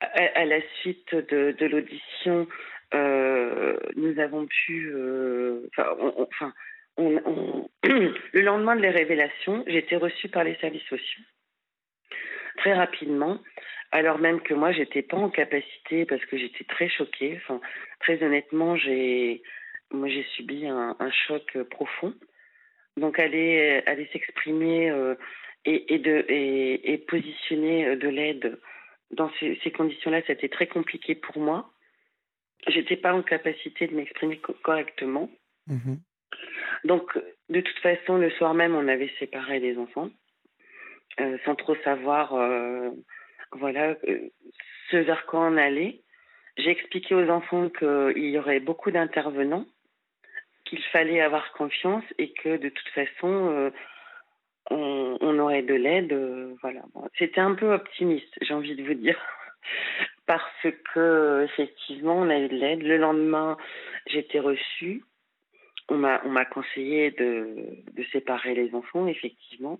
à, 0.00 0.44
la 0.44 0.60
suite 0.80 1.14
de, 1.14 1.52
de 1.58 1.66
l'audition, 1.66 2.46
nous 2.92 4.20
avons 4.20 4.46
pu, 4.46 4.92
enfin, 5.76 6.52
le 6.98 8.40
lendemain 8.40 8.76
de 8.76 8.82
les 8.82 8.90
révélations, 8.90 9.64
j'ai 9.66 9.78
été 9.78 9.96
reçue 9.96 10.28
par 10.28 10.44
les 10.44 10.54
services 10.56 10.86
sociaux. 10.88 11.22
Très 12.56 12.74
rapidement, 12.74 13.38
alors 13.92 14.18
même 14.18 14.40
que 14.40 14.54
moi, 14.54 14.72
j'étais 14.72 15.02
pas 15.02 15.16
en 15.16 15.30
capacité 15.30 16.04
parce 16.06 16.24
que 16.26 16.36
j'étais 16.36 16.64
très 16.64 16.88
choquée. 16.88 17.38
Enfin, 17.42 17.60
très 18.00 18.22
honnêtement, 18.22 18.76
j'ai, 18.76 19.42
moi, 19.90 20.08
j'ai 20.08 20.24
subi 20.34 20.66
un, 20.66 20.96
choc 21.26 21.56
profond. 21.70 22.14
Donc, 22.96 23.18
aller, 23.18 23.82
aller 23.86 24.08
s'exprimer 24.12 24.90
euh, 24.90 25.14
et, 25.64 25.94
et, 25.94 25.98
de, 25.98 26.24
et, 26.28 26.92
et 26.92 26.98
positionner 26.98 27.96
de 27.96 28.08
l'aide 28.08 28.58
dans 29.10 29.30
ces, 29.38 29.58
ces 29.62 29.70
conditions-là, 29.70 30.22
c'était 30.26 30.48
très 30.48 30.66
compliqué 30.66 31.14
pour 31.14 31.38
moi. 31.38 31.70
J'étais 32.68 32.96
pas 32.96 33.12
en 33.12 33.22
capacité 33.22 33.86
de 33.86 33.94
m'exprimer 33.94 34.40
correctement. 34.62 35.30
Mmh 35.66 35.96
donc, 36.84 37.18
de 37.48 37.60
toute 37.60 37.78
façon, 37.78 38.16
le 38.16 38.30
soir 38.30 38.52
même, 38.54 38.74
on 38.74 38.88
avait 38.88 39.10
séparé 39.18 39.58
les 39.58 39.78
enfants, 39.78 40.10
euh, 41.20 41.38
sans 41.44 41.54
trop 41.54 41.74
savoir, 41.76 42.34
euh, 42.34 42.90
voilà, 43.52 43.96
euh, 44.08 44.28
ce 44.90 44.96
vers 44.98 45.26
quoi 45.26 45.40
on 45.40 45.56
allait. 45.56 46.02
J'ai 46.56 46.70
expliqué 46.70 47.14
aux 47.14 47.28
enfants 47.30 47.68
qu'il 47.70 48.28
y 48.28 48.38
aurait 48.38 48.60
beaucoup 48.60 48.90
d'intervenants, 48.90 49.66
qu'il 50.64 50.82
fallait 50.84 51.20
avoir 51.20 51.52
confiance 51.52 52.04
et 52.18 52.32
que 52.32 52.56
de 52.56 52.68
toute 52.68 52.88
façon, 52.88 53.72
on, 54.70 55.38
aurait 55.38 55.62
de 55.62 55.74
l'aide. 55.74 56.14
voilà. 56.62 56.80
C'était 57.18 57.42
un 57.42 57.54
peu 57.54 57.74
optimiste, 57.74 58.34
j'ai 58.40 58.54
envie 58.54 58.74
de 58.74 58.82
vous 58.82 58.94
dire. 58.94 59.20
Parce 60.26 60.66
que 60.94 61.44
effectivement, 61.44 62.16
on 62.16 62.30
a 62.30 62.38
eu 62.38 62.48
de 62.48 62.56
l'aide. 62.56 62.82
Le 62.82 62.96
lendemain, 62.96 63.58
j'étais 64.06 64.40
reçue 64.40 65.02
on 65.88 65.98
m'a 65.98 66.20
on 66.24 66.30
m'a 66.30 66.44
conseillé 66.44 67.10
de, 67.12 67.78
de 67.92 68.04
séparer 68.12 68.54
les 68.54 68.74
enfants 68.74 69.06
effectivement 69.06 69.78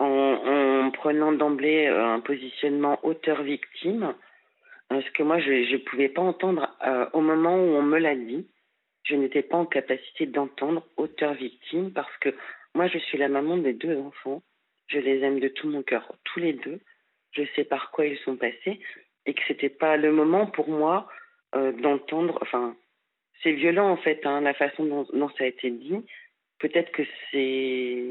en, 0.00 0.86
en 0.86 0.90
prenant 0.90 1.32
d'emblée 1.32 1.86
euh, 1.86 2.14
un 2.14 2.20
positionnement 2.20 2.98
auteur-victime 3.04 4.14
parce 4.88 5.08
que 5.10 5.22
moi 5.22 5.38
je 5.38 5.72
ne 5.72 5.76
pouvais 5.78 6.08
pas 6.08 6.22
entendre 6.22 6.68
euh, 6.84 7.06
au 7.12 7.20
moment 7.20 7.54
où 7.54 7.76
on 7.76 7.82
me 7.82 7.98
l'a 7.98 8.16
dit. 8.16 8.46
Je 9.04 9.14
n'étais 9.14 9.42
pas 9.42 9.56
en 9.56 9.64
capacité 9.66 10.26
d'entendre 10.26 10.84
auteur-victime 10.96 11.92
parce 11.92 12.14
que 12.18 12.34
moi 12.74 12.88
je 12.88 12.98
suis 12.98 13.18
la 13.18 13.28
maman 13.28 13.56
des 13.56 13.72
deux 13.72 13.96
enfants. 13.98 14.42
Je 14.88 14.98
les 14.98 15.20
aime 15.20 15.38
de 15.38 15.48
tout 15.48 15.68
mon 15.68 15.82
cœur 15.82 16.12
tous 16.24 16.40
les 16.40 16.54
deux. 16.54 16.80
Je 17.32 17.44
sais 17.54 17.64
par 17.64 17.92
quoi 17.92 18.06
ils 18.06 18.18
sont 18.18 18.36
passés 18.36 18.80
et 19.26 19.34
que 19.34 19.40
c'était 19.46 19.68
pas 19.68 19.96
le 19.96 20.12
moment 20.12 20.46
pour 20.46 20.68
moi 20.68 21.08
euh, 21.54 21.72
d'entendre 21.72 22.38
enfin 22.42 22.74
c'est 23.42 23.52
violent 23.52 23.90
en 23.90 23.96
fait, 23.96 24.24
hein, 24.26 24.40
la 24.40 24.54
façon 24.54 24.84
dont, 24.84 25.28
ça 25.38 25.44
a 25.44 25.46
été 25.46 25.70
dit. 25.70 25.96
Peut-être 26.58 26.92
que 26.92 27.02
c'est 27.30 28.04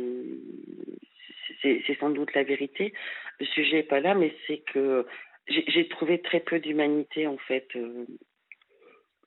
c'est 1.61 1.97
sans 1.99 2.09
doute 2.09 2.33
la 2.33 2.43
vérité. 2.43 2.93
Le 3.39 3.45
sujet 3.45 3.77
n'est 3.77 3.83
pas 3.83 3.99
là, 3.99 4.15
mais 4.15 4.33
c'est 4.47 4.59
que 4.59 5.05
j'ai 5.47 5.87
trouvé 5.87 6.21
très 6.21 6.39
peu 6.39 6.59
d'humanité 6.59 7.25
en 7.25 7.37
fait 7.37 7.67
euh, 7.75 8.05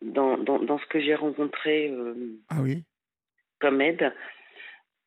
dans, 0.00 0.38
dans, 0.38 0.60
dans, 0.60 0.78
ce 0.78 0.86
que 0.86 1.00
j'ai 1.00 1.16
rencontré 1.16 1.88
euh, 1.88 2.14
ah 2.48 2.62
oui? 2.62 2.84
comme 3.60 3.80
aide. 3.80 4.12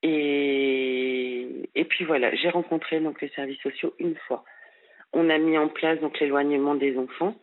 Et, 0.04 1.70
et 1.74 1.86
puis 1.86 2.06
voilà, 2.06 2.36
j'ai 2.36 2.50
rencontré 2.50 3.00
donc 3.00 3.22
les 3.22 3.30
services 3.30 3.62
sociaux 3.62 3.94
une 4.00 4.16
fois. 4.28 4.44
On 5.14 5.30
a 5.30 5.38
mis 5.38 5.58
en 5.58 5.70
place 5.70 6.00
donc 6.02 6.20
l'éloignement 6.20 6.76
des 6.76 6.98
enfants. 6.98 7.36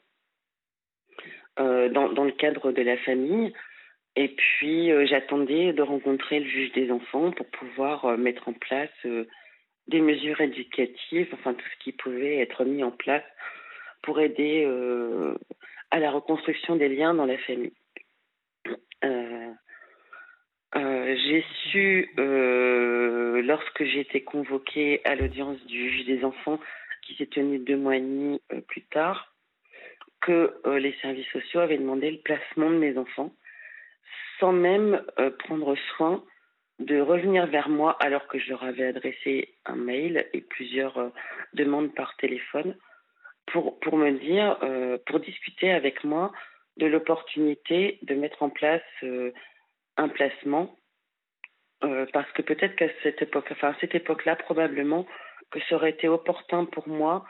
Euh, 1.61 1.91
dans, 1.91 2.11
dans, 2.11 2.25
le 2.25 2.33
cadre 2.33 2.73
de 2.73 2.81
la 2.81 2.97
famille. 2.97 3.53
Et 4.17 4.29
puis, 4.29 4.91
euh, 4.91 5.05
j'attendais 5.05 5.75
de 5.75 5.83
rencontrer 5.83 6.41
le 6.41 6.47
juge 6.47 6.73
des 6.73 6.91
enfants 6.91 7.31
pour 7.31 7.47
pouvoir 7.51 8.07
euh, 8.07 8.17
mettre 8.17 8.49
en 8.49 8.55
place 8.55 8.89
des 9.93 10.01
mesures 10.01 10.41
éducatives, 10.41 11.29
enfin 11.35 11.55
tout 11.55 11.65
ce 11.73 11.85
qui 11.85 11.93
pouvait 11.93 12.39
être 12.39 12.65
mis 12.65 12.83
en 12.83 12.91
place 12.91 13.23
pour 14.03 14.21
aider 14.21 14.67
à 15.93 16.01
la 16.01 16.11
reconstruction 16.11 16.75
des 16.75 16.89
liens 16.89 17.15
dans 17.15 17.27
la 17.27 17.39
famille. 17.39 17.73
j'ai 20.75 21.45
su, 21.71 22.11
lorsque 22.17 23.85
j'ai 23.85 24.01
été 24.01 24.25
convoquée 24.25 25.01
à 25.05 25.15
l'audience 25.15 25.65
du 25.67 25.91
juge 25.91 26.07
des 26.07 26.25
enfants, 26.25 26.59
qui 27.03 27.15
s'est 27.15 27.27
tenue 27.27 27.59
deux 27.59 27.77
mois 27.77 27.97
et 27.97 28.01
demi 28.01 28.41
plus 28.67 28.83
tard, 28.83 29.33
que 30.23 30.55
euh, 30.67 30.79
les 30.79 30.95
services 31.03 31.29
sociaux 31.33 31.61
avaient 31.61 31.79
demandé 31.79 32.11
le 32.11 32.19
placement 32.19 32.71
de 32.71 32.77
mes 32.77 32.97
enfants 32.97 33.35
sans 34.39 34.53
même 34.53 35.03
euh, 35.19 35.31
prendre 35.31 35.77
soin 35.97 36.25
de 36.85 37.01
revenir 37.01 37.47
vers 37.47 37.69
moi 37.69 37.97
alors 38.01 38.27
que 38.29 38.39
je 38.39 38.51
leur 38.51 38.63
avais 38.63 38.87
adressé 38.87 39.55
un 39.67 39.77
mail 39.77 40.27
et 40.33 40.41
plusieurs 40.41 40.99
euh, 40.99 41.09
demandes 41.55 41.95
par 41.95 42.17
téléphone 42.17 42.77
pour, 43.47 43.79
pour 43.81 43.97
me 43.97 44.13
dire, 44.13 44.57
pour 45.05 45.19
discuter 45.19 45.73
avec 45.73 46.05
moi 46.05 46.31
de 46.77 46.87
l'opportunité 46.87 47.99
de 48.03 48.15
mettre 48.15 48.45
en 48.45 48.51
place 48.51 48.83
un 49.97 50.09
placement 50.09 50.77
parce 51.81 52.31
que 52.33 52.43
peut-être 52.43 52.77
qu'à 52.77 52.87
cette 53.03 53.21
époque, 53.21 53.49
enfin 53.51 53.71
à 53.71 53.77
cette 53.81 53.97
époque-là, 53.97 54.37
probablement 54.37 55.07
que 55.51 55.61
ça 55.69 55.75
aurait 55.75 55.91
été 55.91 56.09
opportun 56.09 56.65
pour 56.65 56.89
moi 56.89 57.25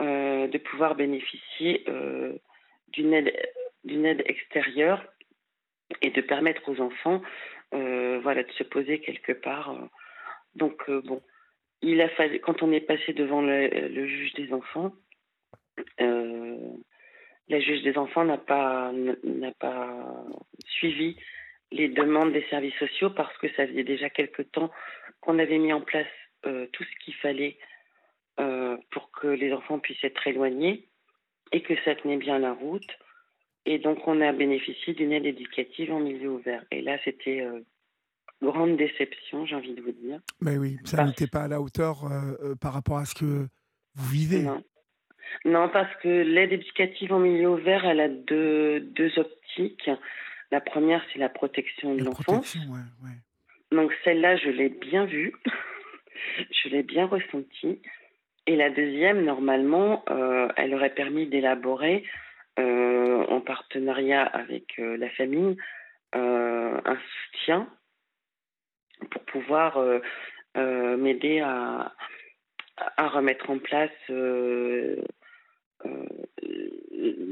euh, 0.00 0.46
de 0.46 0.58
pouvoir 0.58 0.94
bénéficier 0.94 1.84
euh, 1.88 2.32
d'une 2.88 3.12
aide, 3.12 3.34
d'une 3.82 4.06
aide 4.06 4.22
extérieure 4.26 5.04
et 6.02 6.10
de 6.10 6.20
permettre 6.20 6.68
aux 6.68 6.80
enfants 6.80 7.20
euh, 7.20 7.57
voilà, 7.72 8.42
de 8.42 8.52
se 8.52 8.64
poser 8.64 9.00
quelque 9.00 9.32
part. 9.32 9.74
Donc, 10.54 10.90
bon, 10.90 11.22
il 11.82 12.00
a 12.00 12.08
fallu, 12.10 12.40
quand 12.40 12.62
on 12.62 12.72
est 12.72 12.80
passé 12.80 13.12
devant 13.12 13.42
le, 13.42 14.06
juge 14.06 14.34
des 14.34 14.52
enfants, 14.52 14.92
la 15.98 17.60
juge 17.60 17.82
des 17.82 17.96
enfants 17.96 18.24
n'a 18.24 18.38
pas, 18.38 18.92
n'a 19.24 19.52
pas 19.52 20.24
suivi 20.66 21.16
les 21.70 21.88
demandes 21.88 22.32
des 22.32 22.44
services 22.50 22.78
sociaux 22.78 23.10
parce 23.10 23.36
que 23.38 23.48
ça 23.54 23.66
faisait 23.66 23.84
déjà 23.84 24.10
quelque 24.10 24.42
temps 24.42 24.70
qu'on 25.20 25.38
avait 25.38 25.58
mis 25.58 25.72
en 25.72 25.80
place 25.80 26.08
tout 26.42 26.84
ce 26.84 27.04
qu'il 27.04 27.14
fallait 27.14 27.58
euh, 28.40 28.76
pour 28.92 29.10
que 29.10 29.26
les 29.26 29.52
enfants 29.52 29.80
puissent 29.80 30.04
être 30.04 30.24
éloignés 30.28 30.86
et 31.50 31.60
que 31.60 31.74
ça 31.84 31.96
tenait 31.96 32.18
bien 32.18 32.38
la 32.38 32.52
route. 32.52 32.88
Et 33.66 33.78
donc, 33.78 34.06
on 34.06 34.20
a 34.20 34.32
bénéficié 34.32 34.94
d'une 34.94 35.12
aide 35.12 35.26
éducative 35.26 35.92
en 35.92 36.00
milieu 36.00 36.30
ouvert. 36.30 36.64
Et 36.70 36.80
là, 36.80 36.98
c'était 37.04 37.40
euh, 37.40 37.60
grande 38.42 38.76
déception, 38.76 39.46
j'ai 39.46 39.56
envie 39.56 39.74
de 39.74 39.82
vous 39.82 39.92
dire. 39.92 40.20
Mais 40.40 40.56
oui, 40.56 40.76
ça 40.84 41.04
n'était 41.04 41.26
pas 41.26 41.42
à 41.42 41.48
la 41.48 41.60
hauteur 41.60 42.04
euh, 42.04 42.54
par 42.60 42.72
rapport 42.72 42.98
à 42.98 43.04
ce 43.04 43.14
que 43.14 43.48
vous 43.94 44.10
vivez. 44.10 44.42
Non, 44.42 44.62
non 45.44 45.68
parce 45.68 45.94
que 46.02 46.08
l'aide 46.08 46.52
éducative 46.52 47.12
en 47.12 47.18
milieu 47.18 47.50
ouvert, 47.50 47.84
elle 47.84 48.00
a 48.00 48.08
deux, 48.08 48.80
deux 48.80 49.18
optiques. 49.18 49.90
La 50.50 50.60
première, 50.60 51.02
c'est 51.12 51.18
la 51.18 51.28
protection 51.28 51.94
de 51.94 52.04
l'enfant. 52.04 52.40
Ouais, 52.40 53.10
Donc, 53.70 53.92
celle-là, 54.04 54.36
je 54.36 54.48
l'ai 54.48 54.70
bien 54.70 55.04
vue. 55.04 55.34
je 56.64 56.68
l'ai 56.68 56.82
bien 56.82 57.06
ressentie. 57.06 57.80
Et 58.46 58.56
la 58.56 58.70
deuxième, 58.70 59.24
normalement, 59.24 60.04
euh, 60.08 60.48
elle 60.56 60.74
aurait 60.74 60.94
permis 60.94 61.26
d'élaborer, 61.26 61.96
euh, 61.96 62.27
en 62.58 63.40
partenariat 63.40 64.22
avec 64.22 64.78
euh, 64.78 64.96
la 64.96 65.10
famille, 65.10 65.56
un 66.12 66.98
soutien 67.22 67.68
pour 69.10 69.22
pouvoir 69.24 69.78
m'aider 70.56 71.40
à, 71.40 71.92
à, 72.76 73.08
remettre 73.08 73.50
en 73.50 73.58
place 73.58 73.90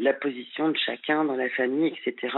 la 0.07 0.13
position 0.13 0.69
de 0.69 0.77
chacun 0.77 1.25
dans 1.25 1.37
la 1.37 1.49
famille, 1.51 1.89
etc. 1.89 2.37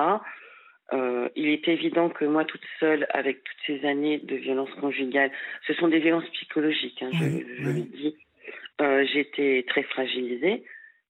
euh, 0.93 1.28
il 1.36 1.48
est 1.48 1.69
évident 1.69 2.09
que 2.09 2.24
moi, 2.24 2.44
toute 2.44 2.65
seule, 2.81 3.06
avec 3.10 3.44
toutes 3.44 3.66
ces 3.66 3.86
années 3.86 4.19
de 4.19 4.36
violence 4.36 4.73
conjugale, 4.81 5.31
ce 5.66 5.74
sont 5.74 5.89
des 5.89 5.98
violences 5.98 6.28
psychologiques, 6.31 7.02
hein, 7.02 7.10
je, 7.12 7.62
je 7.62 7.69
le 7.69 7.82
dis, 7.82 8.16
euh, 8.81 9.05
j'étais 9.12 9.65
très 9.69 9.82
fragilisée 9.82 10.65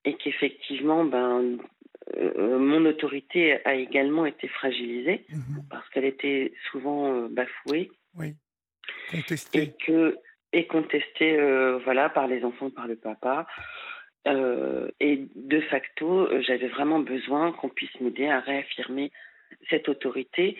et 0.08 0.14
qu'effectivement, 0.14 1.04
ben, 1.04 1.58
euh, 2.16 2.58
mon 2.58 2.84
autorité 2.86 3.58
a 3.66 3.74
également 3.74 4.24
été 4.26 4.48
fragilisée 4.48 5.26
Mhm. 5.28 5.62
parce 5.70 5.86
qu'elle 5.90 6.06
était 6.06 6.52
souvent 6.70 7.12
euh, 7.14 7.28
bafouée 7.28 7.90
Oui. 8.18 8.28
et 9.12 9.16
Contesté. 9.18 9.74
que 9.86 10.16
et 10.54 10.66
contestée 10.66 11.38
euh, 11.38 11.78
voilà 11.84 12.08
par 12.08 12.26
les 12.26 12.42
enfants 12.42 12.70
par 12.70 12.86
le 12.86 12.96
papa 12.96 13.46
et 15.00 15.16
de 15.36 15.60
facto 15.72 16.28
j'avais 16.42 16.68
vraiment 16.68 17.00
besoin 17.00 17.52
qu'on 17.52 17.68
puisse 17.70 17.98
m'aider 18.00 18.26
à 18.28 18.40
réaffirmer 18.40 19.10
cette 19.70 19.88
autorité 19.88 20.58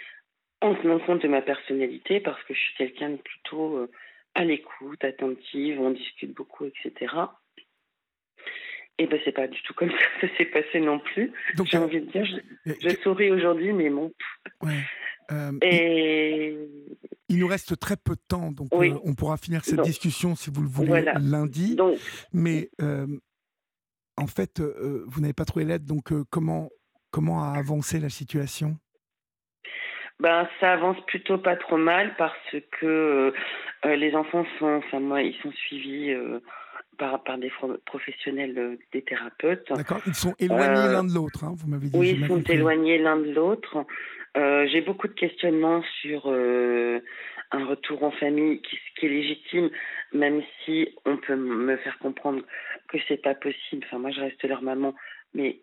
en 0.62 0.74
tenant 0.74 0.98
compte 1.00 1.22
de 1.22 1.28
ma 1.28 1.42
personnalité 1.42 2.20
parce 2.20 2.42
que 2.44 2.54
je 2.54 2.58
suis 2.60 2.74
quelqu'un 2.76 3.10
de 3.10 3.16
plutôt 3.16 3.86
à 4.34 4.44
l'écoute 4.44 5.02
attentive 5.04 5.80
on 5.80 5.90
discute 5.90 6.32
beaucoup 6.34 6.64
etc 6.66 6.92
et 8.98 9.06
ben 9.06 9.18
c'est 9.24 9.32
pas 9.32 9.46
du 9.48 9.60
tout 9.62 9.74
comme 9.74 9.90
ça 9.92 9.96
que 10.20 10.26
ça 10.28 10.36
s'est 10.36 10.44
passé 10.46 10.80
non 10.80 10.98
plus 10.98 11.32
Donc, 11.56 11.66
j'ai 11.68 11.78
envie 11.78 12.00
de 12.00 12.10
dire 12.10 12.24
je, 12.24 12.72
je 12.80 12.96
souris 13.02 13.30
aujourd'hui 13.30 13.72
mais 13.72 13.90
bon 13.90 14.12
ouais. 14.62 14.80
Euh, 15.30 15.52
il, 15.60 15.68
et 15.68 16.58
il 17.28 17.38
nous 17.38 17.46
reste 17.46 17.78
très 17.78 17.96
peu 17.98 18.14
de 18.14 18.20
temps, 18.28 18.50
donc 18.50 18.68
Oui. 18.72 18.90
euh, 18.92 18.98
on 19.04 19.14
pourra 19.14 19.36
finir 19.36 19.62
cette 19.62 19.76
Donc, 19.76 19.84
discussion 19.84 20.34
si 20.34 20.48
vous 20.50 20.62
le 20.62 20.68
voulez 20.68 20.88
voilà. 20.88 21.12
lundi. 21.20 21.76
donc 21.76 21.98
Mais 22.32 22.70
euh, 22.80 23.06
en 24.16 24.26
fait, 24.26 24.60
vous 25.06 25.20
n'avez 25.20 25.34
pas 25.34 25.44
trouvé 25.44 25.66
l'aide, 25.66 25.84
donc 25.84 26.12
comment, 26.30 26.70
comment 27.10 27.42
a 27.44 27.58
avancé 27.58 28.00
la 28.00 28.08
situation? 28.08 28.78
Ben, 30.18 30.48
ça 30.60 30.72
avance 30.72 30.96
plutôt 31.06 31.36
pas 31.38 31.56
trop 31.56 31.76
mal 31.76 32.14
parce 32.16 32.56
que 32.80 33.32
les 33.84 34.14
enfants 34.14 34.46
sont, 34.58 34.66
enfin 34.82 34.98
moi, 34.98 35.22
ils 35.22 35.36
sont 35.42 35.52
suivis 35.52 36.14
par, 36.98 37.22
par 37.22 37.38
des 37.38 37.50
professionnels, 37.86 38.58
euh, 38.58 38.76
des 38.92 39.02
thérapeutes. 39.02 39.68
D'accord 39.72 40.00
Ils 40.06 40.14
sont 40.14 40.34
éloignés 40.38 40.88
Euh, 40.88 40.92
l'un 40.92 41.04
de 41.04 41.14
l'autre, 41.14 41.44
hein, 41.44 41.54
vous 41.56 41.68
m'avez 41.68 41.88
dit. 41.88 41.96
Oui, 41.96 42.16
ils 42.18 42.26
sont 42.26 42.34
compris. 42.36 42.52
éloignés 42.54 42.98
l'un 42.98 43.16
de 43.16 43.32
l'autre. 43.32 43.86
Euh, 44.36 44.66
J'ai 44.70 44.80
beaucoup 44.82 45.08
de 45.08 45.14
questionnements 45.14 45.82
sur 46.02 46.26
un 47.50 47.64
retour 47.64 48.02
en 48.02 48.10
famille 48.10 48.60
qui, 48.60 48.78
qui 48.98 49.06
est 49.06 49.08
légitime, 49.08 49.70
même 50.12 50.42
si 50.64 50.94
on 51.06 51.16
peut 51.16 51.36
me 51.36 51.76
faire 51.78 51.98
comprendre 51.98 52.42
que 52.88 52.98
c'est 53.08 53.22
pas 53.22 53.34
possible. 53.34 53.84
Enfin, 53.86 53.98
moi, 53.98 54.10
je 54.10 54.20
reste 54.20 54.44
leur 54.44 54.62
maman, 54.62 54.94
mais 55.34 55.62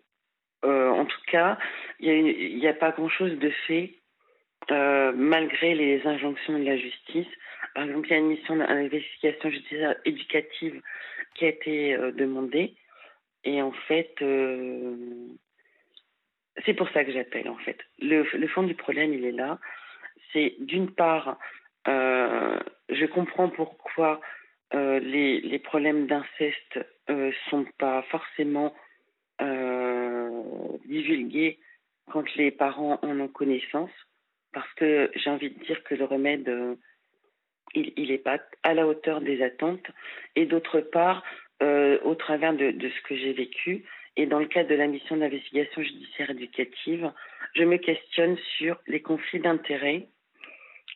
euh, 0.64 0.88
en 0.88 1.04
tout 1.04 1.20
cas, 1.30 1.52
a 1.52 1.58
il 2.00 2.58
n'y 2.58 2.66
a, 2.66 2.74
pas 2.74 2.90
grand-chose 2.90 3.38
de 3.38 3.50
fait 3.66 3.94
euh, 4.70 5.12
malgré 5.14 5.74
les 5.74 6.06
injonctions 6.06 6.58
de 6.58 6.64
la 6.64 6.76
justice. 6.76 7.28
Par 7.74 7.84
exemple, 7.84 8.08
il 8.08 8.10
y 8.10 8.14
a 8.14 8.18
une 8.18 8.28
mission 8.28 8.56
d'investigation 8.56 9.50
judiciaire 9.50 9.96
éducative 10.04 10.80
qui 11.34 11.44
a 11.44 11.48
été 11.48 11.94
euh, 11.94 12.12
demandée. 12.12 12.74
Et 13.44 13.62
en 13.62 13.72
fait, 13.72 14.14
euh, 14.22 14.96
c'est 16.64 16.74
pour 16.74 16.88
ça 16.90 17.04
que 17.04 17.12
j'appelle, 17.12 17.48
en 17.48 17.58
fait. 17.58 17.78
Le, 18.00 18.24
fond 18.48 18.64
du 18.64 18.74
problème, 18.74 19.14
il 19.14 19.24
est 19.24 19.32
là. 19.32 19.58
C'est 20.32 20.56
d'une 20.58 20.90
part, 20.90 21.38
je 21.86 23.06
comprends 23.06 23.48
pourquoi 23.48 24.20
les, 24.72 25.40
les 25.40 25.58
problèmes 25.60 26.06
d'inceste 26.06 26.80
euh, 27.08 27.30
sont 27.50 27.64
pas 27.78 28.02
forcément 28.10 28.74
divulgués 30.86 31.58
quand 32.10 32.34
les 32.36 32.50
parents 32.50 32.98
en 33.02 33.20
ont 33.20 33.28
connaissance, 33.28 33.90
parce 34.56 34.72
que 34.72 35.10
j'ai 35.14 35.28
envie 35.28 35.50
de 35.50 35.64
dire 35.66 35.84
que 35.84 35.94
le 35.94 36.06
remède, 36.06 36.48
euh, 36.48 36.76
il 37.74 38.08
n'est 38.08 38.16
pas 38.16 38.38
à 38.62 38.72
la 38.72 38.86
hauteur 38.86 39.20
des 39.20 39.42
attentes. 39.42 39.86
Et 40.34 40.46
d'autre 40.46 40.80
part, 40.80 41.22
euh, 41.62 41.98
au 42.04 42.14
travers 42.14 42.54
de, 42.54 42.72
ce 42.72 43.06
que 43.06 43.14
j'ai 43.14 43.34
vécu, 43.34 43.84
et 44.16 44.24
dans 44.24 44.38
le 44.38 44.46
cadre 44.46 44.70
de 44.70 44.74
la 44.74 44.86
mission 44.86 45.18
d'investigation 45.18 45.82
judiciaire 45.82 46.30
éducative, 46.30 47.12
je 47.54 47.64
me 47.64 47.76
questionne 47.76 48.38
sur 48.56 48.80
les 48.86 49.02
conflits 49.02 49.40
d'intérêts 49.40 50.08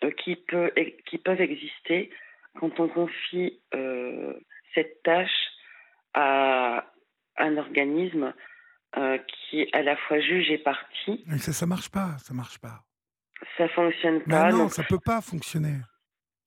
euh, 0.05 0.11
qui, 0.11 0.37
peuvent 0.37 1.43
exister 1.43 2.09
quand 2.59 2.81
on 2.81 2.89
confie 2.89 3.61
cette 4.75 5.03
tâche 5.03 5.51
à 6.15 6.91
un 7.37 7.59
organisme 7.59 8.33
qui 8.95 9.61
est 9.61 9.75
à 9.75 9.83
la 9.83 9.97
fois 9.97 10.19
juge 10.19 10.51
et 10.51 10.57
partie. 10.57 11.23
Ça, 11.37 11.53
ça 11.53 11.67
marche 11.67 11.91
pas, 11.91 12.17
ça 12.21 12.33
marche 12.33 12.59
pas. 12.59 12.87
Ça 13.57 13.69
fonctionne 13.69 14.23
Mais 14.27 14.35
pas. 14.35 14.51
non, 14.51 14.59
donc 14.59 14.73
ça 14.73 14.83
peut 14.85 15.01
pas 15.05 15.21
fonctionner. 15.21 15.75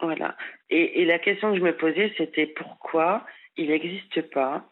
Voilà. 0.01 0.35
Et, 0.69 1.01
et 1.01 1.05
la 1.05 1.19
question 1.19 1.51
que 1.53 1.59
je 1.59 1.63
me 1.63 1.75
posais, 1.75 2.13
c'était 2.17 2.47
pourquoi 2.47 3.25
il 3.57 3.69
n'existe 3.69 4.21
pas, 4.31 4.67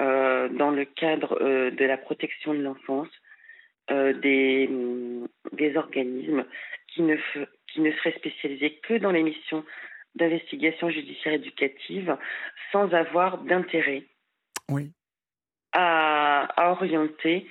euh, 0.00 0.48
dans 0.48 0.70
le 0.70 0.84
cadre 0.84 1.38
euh, 1.42 1.70
de 1.70 1.84
la 1.84 1.98
protection 1.98 2.54
de 2.54 2.60
l'enfance, 2.62 3.08
euh, 3.90 4.12
des, 4.14 4.66
hum, 4.70 5.28
des 5.52 5.76
organismes 5.76 6.44
qui 6.88 7.02
ne, 7.02 7.16
qui 7.72 7.80
ne 7.80 7.92
seraient 7.92 8.16
spécialisés 8.16 8.78
que 8.82 8.94
dans 8.94 9.10
les 9.10 9.22
missions 9.22 9.64
d'investigation 10.14 10.90
judiciaire 10.90 11.34
éducative, 11.34 12.16
sans 12.72 12.92
avoir 12.94 13.38
d'intérêt 13.38 14.04
Oui. 14.70 14.92
à, 15.72 16.48
à 16.56 16.70
orienter 16.72 17.46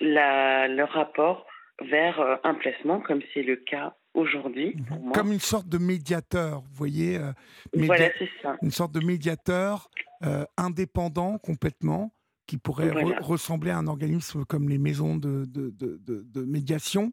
la, 0.00 0.66
leur 0.68 0.90
rapport 0.90 1.46
vers 1.88 2.20
euh, 2.20 2.36
un 2.44 2.54
placement, 2.54 3.00
comme 3.00 3.20
c'est 3.34 3.42
le 3.42 3.56
cas 3.56 3.96
aujourd'hui. 4.14 4.76
Mhm. 4.90 5.12
Comme 5.12 5.32
une 5.32 5.40
sorte 5.40 5.68
de 5.68 5.78
médiateur, 5.78 6.60
vous 6.62 6.74
voyez, 6.74 7.16
euh, 7.16 7.32
média- 7.74 7.86
Voilà, 7.86 8.10
c'est 8.18 8.28
ça. 8.42 8.56
une 8.62 8.70
sorte 8.70 8.92
de 8.92 9.00
médiateur 9.04 9.88
euh, 10.24 10.44
indépendant 10.58 11.38
complètement, 11.38 12.12
qui 12.46 12.58
pourrait 12.58 12.90
re- 12.90 13.22
ressembler 13.22 13.70
à 13.70 13.78
un 13.78 13.86
organisme 13.86 14.44
comme 14.44 14.68
les 14.68 14.76
maisons 14.78 15.16
de, 15.16 15.44
de, 15.46 15.70
de- 15.70 15.98
de- 16.04 16.22
de 16.28 16.44
médiation, 16.44 17.12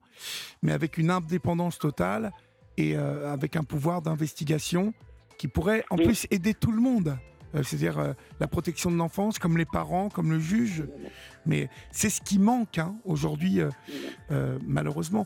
mais 0.63 0.71
avec 0.73 0.97
une 0.97 1.11
indépendance 1.11 1.77
totale 1.77 2.31
et 2.75 2.97
euh, 2.97 3.31
avec 3.31 3.55
un 3.55 3.63
pouvoir 3.63 4.01
d'investigation 4.01 4.93
qui 5.37 5.47
pourrait 5.47 5.85
en 5.91 5.97
Oui. 5.97 6.05
plus 6.05 6.27
aider 6.31 6.53
tout 6.55 6.71
le 6.71 6.81
monde. 6.81 7.17
Euh, 7.57 7.63
C'est-à-dire 7.63 7.99
euh, 7.99 8.13
la 8.39 8.47
protection 8.47 8.91
de 8.91 8.97
l'enfance, 8.97 9.39
comme 9.39 9.57
les 9.57 9.65
parents, 9.65 10.09
comme 10.09 10.31
le 10.31 10.39
juge. 10.39 10.85
Mais 11.45 11.69
c'est 11.91 12.09
ce 12.09 12.21
qui 12.21 12.39
manque 12.39 12.77
hein, 12.77 12.95
aujourd'hui, 13.05 13.61
euh, 14.31 14.59
malheureusement. 14.65 15.25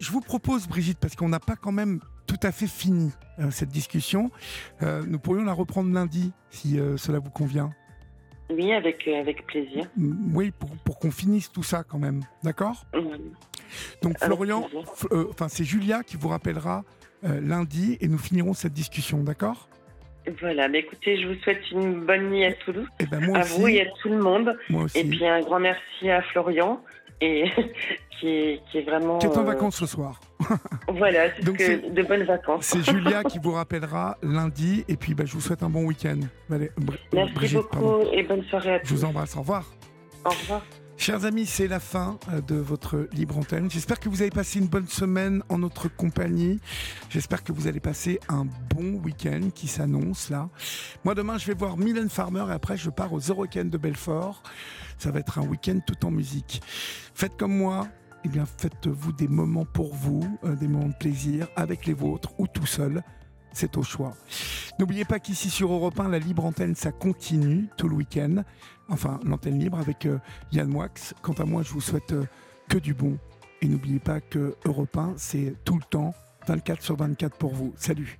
Je 0.00 0.10
vous 0.10 0.20
propose, 0.20 0.66
Brigitte, 0.66 0.98
parce 0.98 1.16
qu'on 1.16 1.28
n'a 1.28 1.40
pas 1.40 1.56
quand 1.56 1.72
même 1.72 2.00
tout 2.26 2.38
à 2.42 2.52
fait 2.52 2.66
fini 2.66 3.10
euh, 3.38 3.50
cette 3.50 3.70
discussion, 3.70 4.30
nous 4.82 5.18
pourrions 5.18 5.44
la 5.44 5.52
reprendre 5.52 5.92
lundi, 5.92 6.32
si 6.50 6.78
cela 6.96 7.18
vous 7.18 7.30
convient. 7.30 7.70
Oui, 8.50 8.72
avec, 8.72 9.06
avec 9.08 9.46
plaisir. 9.46 9.86
Oui, 10.32 10.52
pour, 10.52 10.70
pour 10.78 10.98
qu'on 10.98 11.10
finisse 11.10 11.52
tout 11.52 11.62
ça 11.62 11.84
quand 11.84 11.98
même. 11.98 12.22
D'accord? 12.42 12.86
Donc 14.02 14.18
Florian, 14.18 14.68
euh, 15.12 15.26
enfin 15.30 15.48
c'est 15.48 15.64
Julia 15.64 16.02
qui 16.02 16.16
vous 16.16 16.28
rappellera 16.28 16.84
euh, 17.24 17.40
lundi 17.40 17.98
et 18.00 18.08
nous 18.08 18.18
finirons 18.18 18.54
cette 18.54 18.72
discussion, 18.72 19.22
d'accord? 19.22 19.68
Voilà, 20.40 20.68
bah 20.68 20.78
écoutez, 20.78 21.20
je 21.20 21.28
vous 21.28 21.34
souhaite 21.42 21.70
une 21.70 22.04
bonne 22.04 22.30
nuit 22.30 22.44
à 22.44 22.52
Toulouse, 22.52 22.86
Et 23.00 23.06
ben 23.06 23.20
moi 23.20 23.38
à 23.38 23.42
aussi, 23.42 23.60
vous 23.60 23.68
et 23.68 23.80
à 23.82 23.86
tout 24.02 24.08
le 24.08 24.18
monde. 24.18 24.56
moi 24.70 24.84
aussi. 24.84 24.98
Et 24.98 25.04
puis 25.04 25.26
un 25.26 25.40
grand 25.42 25.60
merci 25.60 26.10
à 26.10 26.22
Florian, 26.22 26.80
et, 27.20 27.44
qui, 28.20 28.28
est, 28.28 28.60
qui 28.70 28.78
est 28.78 28.82
vraiment. 28.82 29.18
qui 29.18 29.26
est 29.26 29.36
en 29.36 29.40
euh, 29.40 29.44
vacances 29.44 29.76
ce 29.76 29.86
soir. 29.86 30.20
Voilà, 30.88 31.28
Donc 31.42 31.58
que- 31.58 31.90
de 31.90 32.02
bonnes 32.02 32.22
vacances. 32.24 32.64
C'est 32.66 32.82
Julia 32.90 33.22
qui 33.22 33.38
vous 33.38 33.52
rappellera 33.52 34.16
lundi 34.22 34.84
et 34.88 34.96
puis 34.96 35.14
bah, 35.14 35.24
je 35.26 35.32
vous 35.34 35.40
souhaite 35.40 35.62
un 35.62 35.68
bon 35.68 35.84
week-end. 35.84 36.18
Merci 36.48 37.34
Brigitte, 37.34 37.56
beaucoup 37.58 37.68
pardon. 37.76 38.10
et 38.12 38.22
bonne 38.22 38.42
soirée 38.44 38.74
à 38.76 38.80
Je 38.82 38.94
vous 38.94 39.00
tous. 39.00 39.04
embrasse. 39.06 39.36
Au 39.36 39.40
revoir. 39.40 39.64
Au 40.24 40.30
revoir. 40.30 40.62
Chers 41.00 41.24
amis, 41.24 41.46
c'est 41.46 41.68
la 41.68 41.78
fin 41.78 42.18
euh, 42.32 42.40
de 42.40 42.56
votre 42.56 43.08
libre 43.12 43.38
antenne. 43.38 43.70
J'espère 43.70 44.00
que 44.00 44.08
vous 44.08 44.20
avez 44.20 44.32
passé 44.32 44.58
une 44.58 44.66
bonne 44.66 44.88
semaine 44.88 45.44
en 45.48 45.58
notre 45.58 45.86
compagnie. 45.88 46.58
J'espère 47.08 47.44
que 47.44 47.52
vous 47.52 47.68
allez 47.68 47.78
passer 47.78 48.18
un 48.28 48.46
bon 48.74 49.00
week-end 49.04 49.50
qui 49.54 49.68
s'annonce 49.68 50.28
là. 50.28 50.48
Moi, 51.04 51.14
demain, 51.14 51.38
je 51.38 51.46
vais 51.46 51.54
voir 51.54 51.76
Mylène 51.76 52.10
Farmer 52.10 52.44
et 52.48 52.52
après, 52.52 52.76
je 52.76 52.90
pars 52.90 53.12
au 53.12 53.20
The 53.20 53.58
de 53.58 53.78
Belfort. 53.78 54.42
Ça 54.98 55.12
va 55.12 55.20
être 55.20 55.38
un 55.38 55.46
week-end 55.46 55.78
tout 55.86 56.04
en 56.04 56.10
musique. 56.10 56.60
Faites 57.14 57.36
comme 57.36 57.56
moi. 57.56 57.86
Eh 58.24 58.28
bien, 58.28 58.44
faites-vous 58.44 59.12
des 59.12 59.28
moments 59.28 59.66
pour 59.66 59.94
vous, 59.94 60.26
euh, 60.44 60.56
des 60.56 60.66
moments 60.66 60.88
de 60.88 60.98
plaisir 60.98 61.46
avec 61.54 61.86
les 61.86 61.94
vôtres 61.94 62.32
ou 62.38 62.48
tout 62.48 62.66
seul. 62.66 63.04
C'est 63.52 63.76
au 63.76 63.84
choix. 63.84 64.14
N'oubliez 64.78 65.04
pas 65.04 65.20
qu'ici 65.20 65.48
sur 65.48 65.72
Europe 65.72 65.98
1, 65.98 66.08
la 66.08 66.18
libre 66.18 66.44
antenne, 66.44 66.74
ça 66.74 66.92
continue 66.92 67.68
tout 67.76 67.88
le 67.88 67.94
week-end. 67.94 68.42
Enfin, 68.88 69.20
l'antenne 69.24 69.58
libre 69.58 69.78
avec 69.78 70.06
euh, 70.06 70.18
Yann 70.52 70.68
Moix. 70.68 70.88
Quant 71.22 71.34
à 71.34 71.44
moi, 71.44 71.62
je 71.62 71.72
vous 71.72 71.80
souhaite 71.80 72.12
euh, 72.12 72.24
que 72.68 72.78
du 72.78 72.94
bon. 72.94 73.18
Et 73.60 73.68
n'oubliez 73.68 73.98
pas 73.98 74.20
que 74.20 74.56
Europe 74.64 74.96
1, 74.96 75.14
c'est 75.16 75.54
tout 75.64 75.76
le 75.76 75.84
temps, 75.90 76.14
24 76.46 76.82
sur 76.82 76.96
24 76.96 77.36
pour 77.36 77.54
vous. 77.54 77.74
Salut 77.76 78.18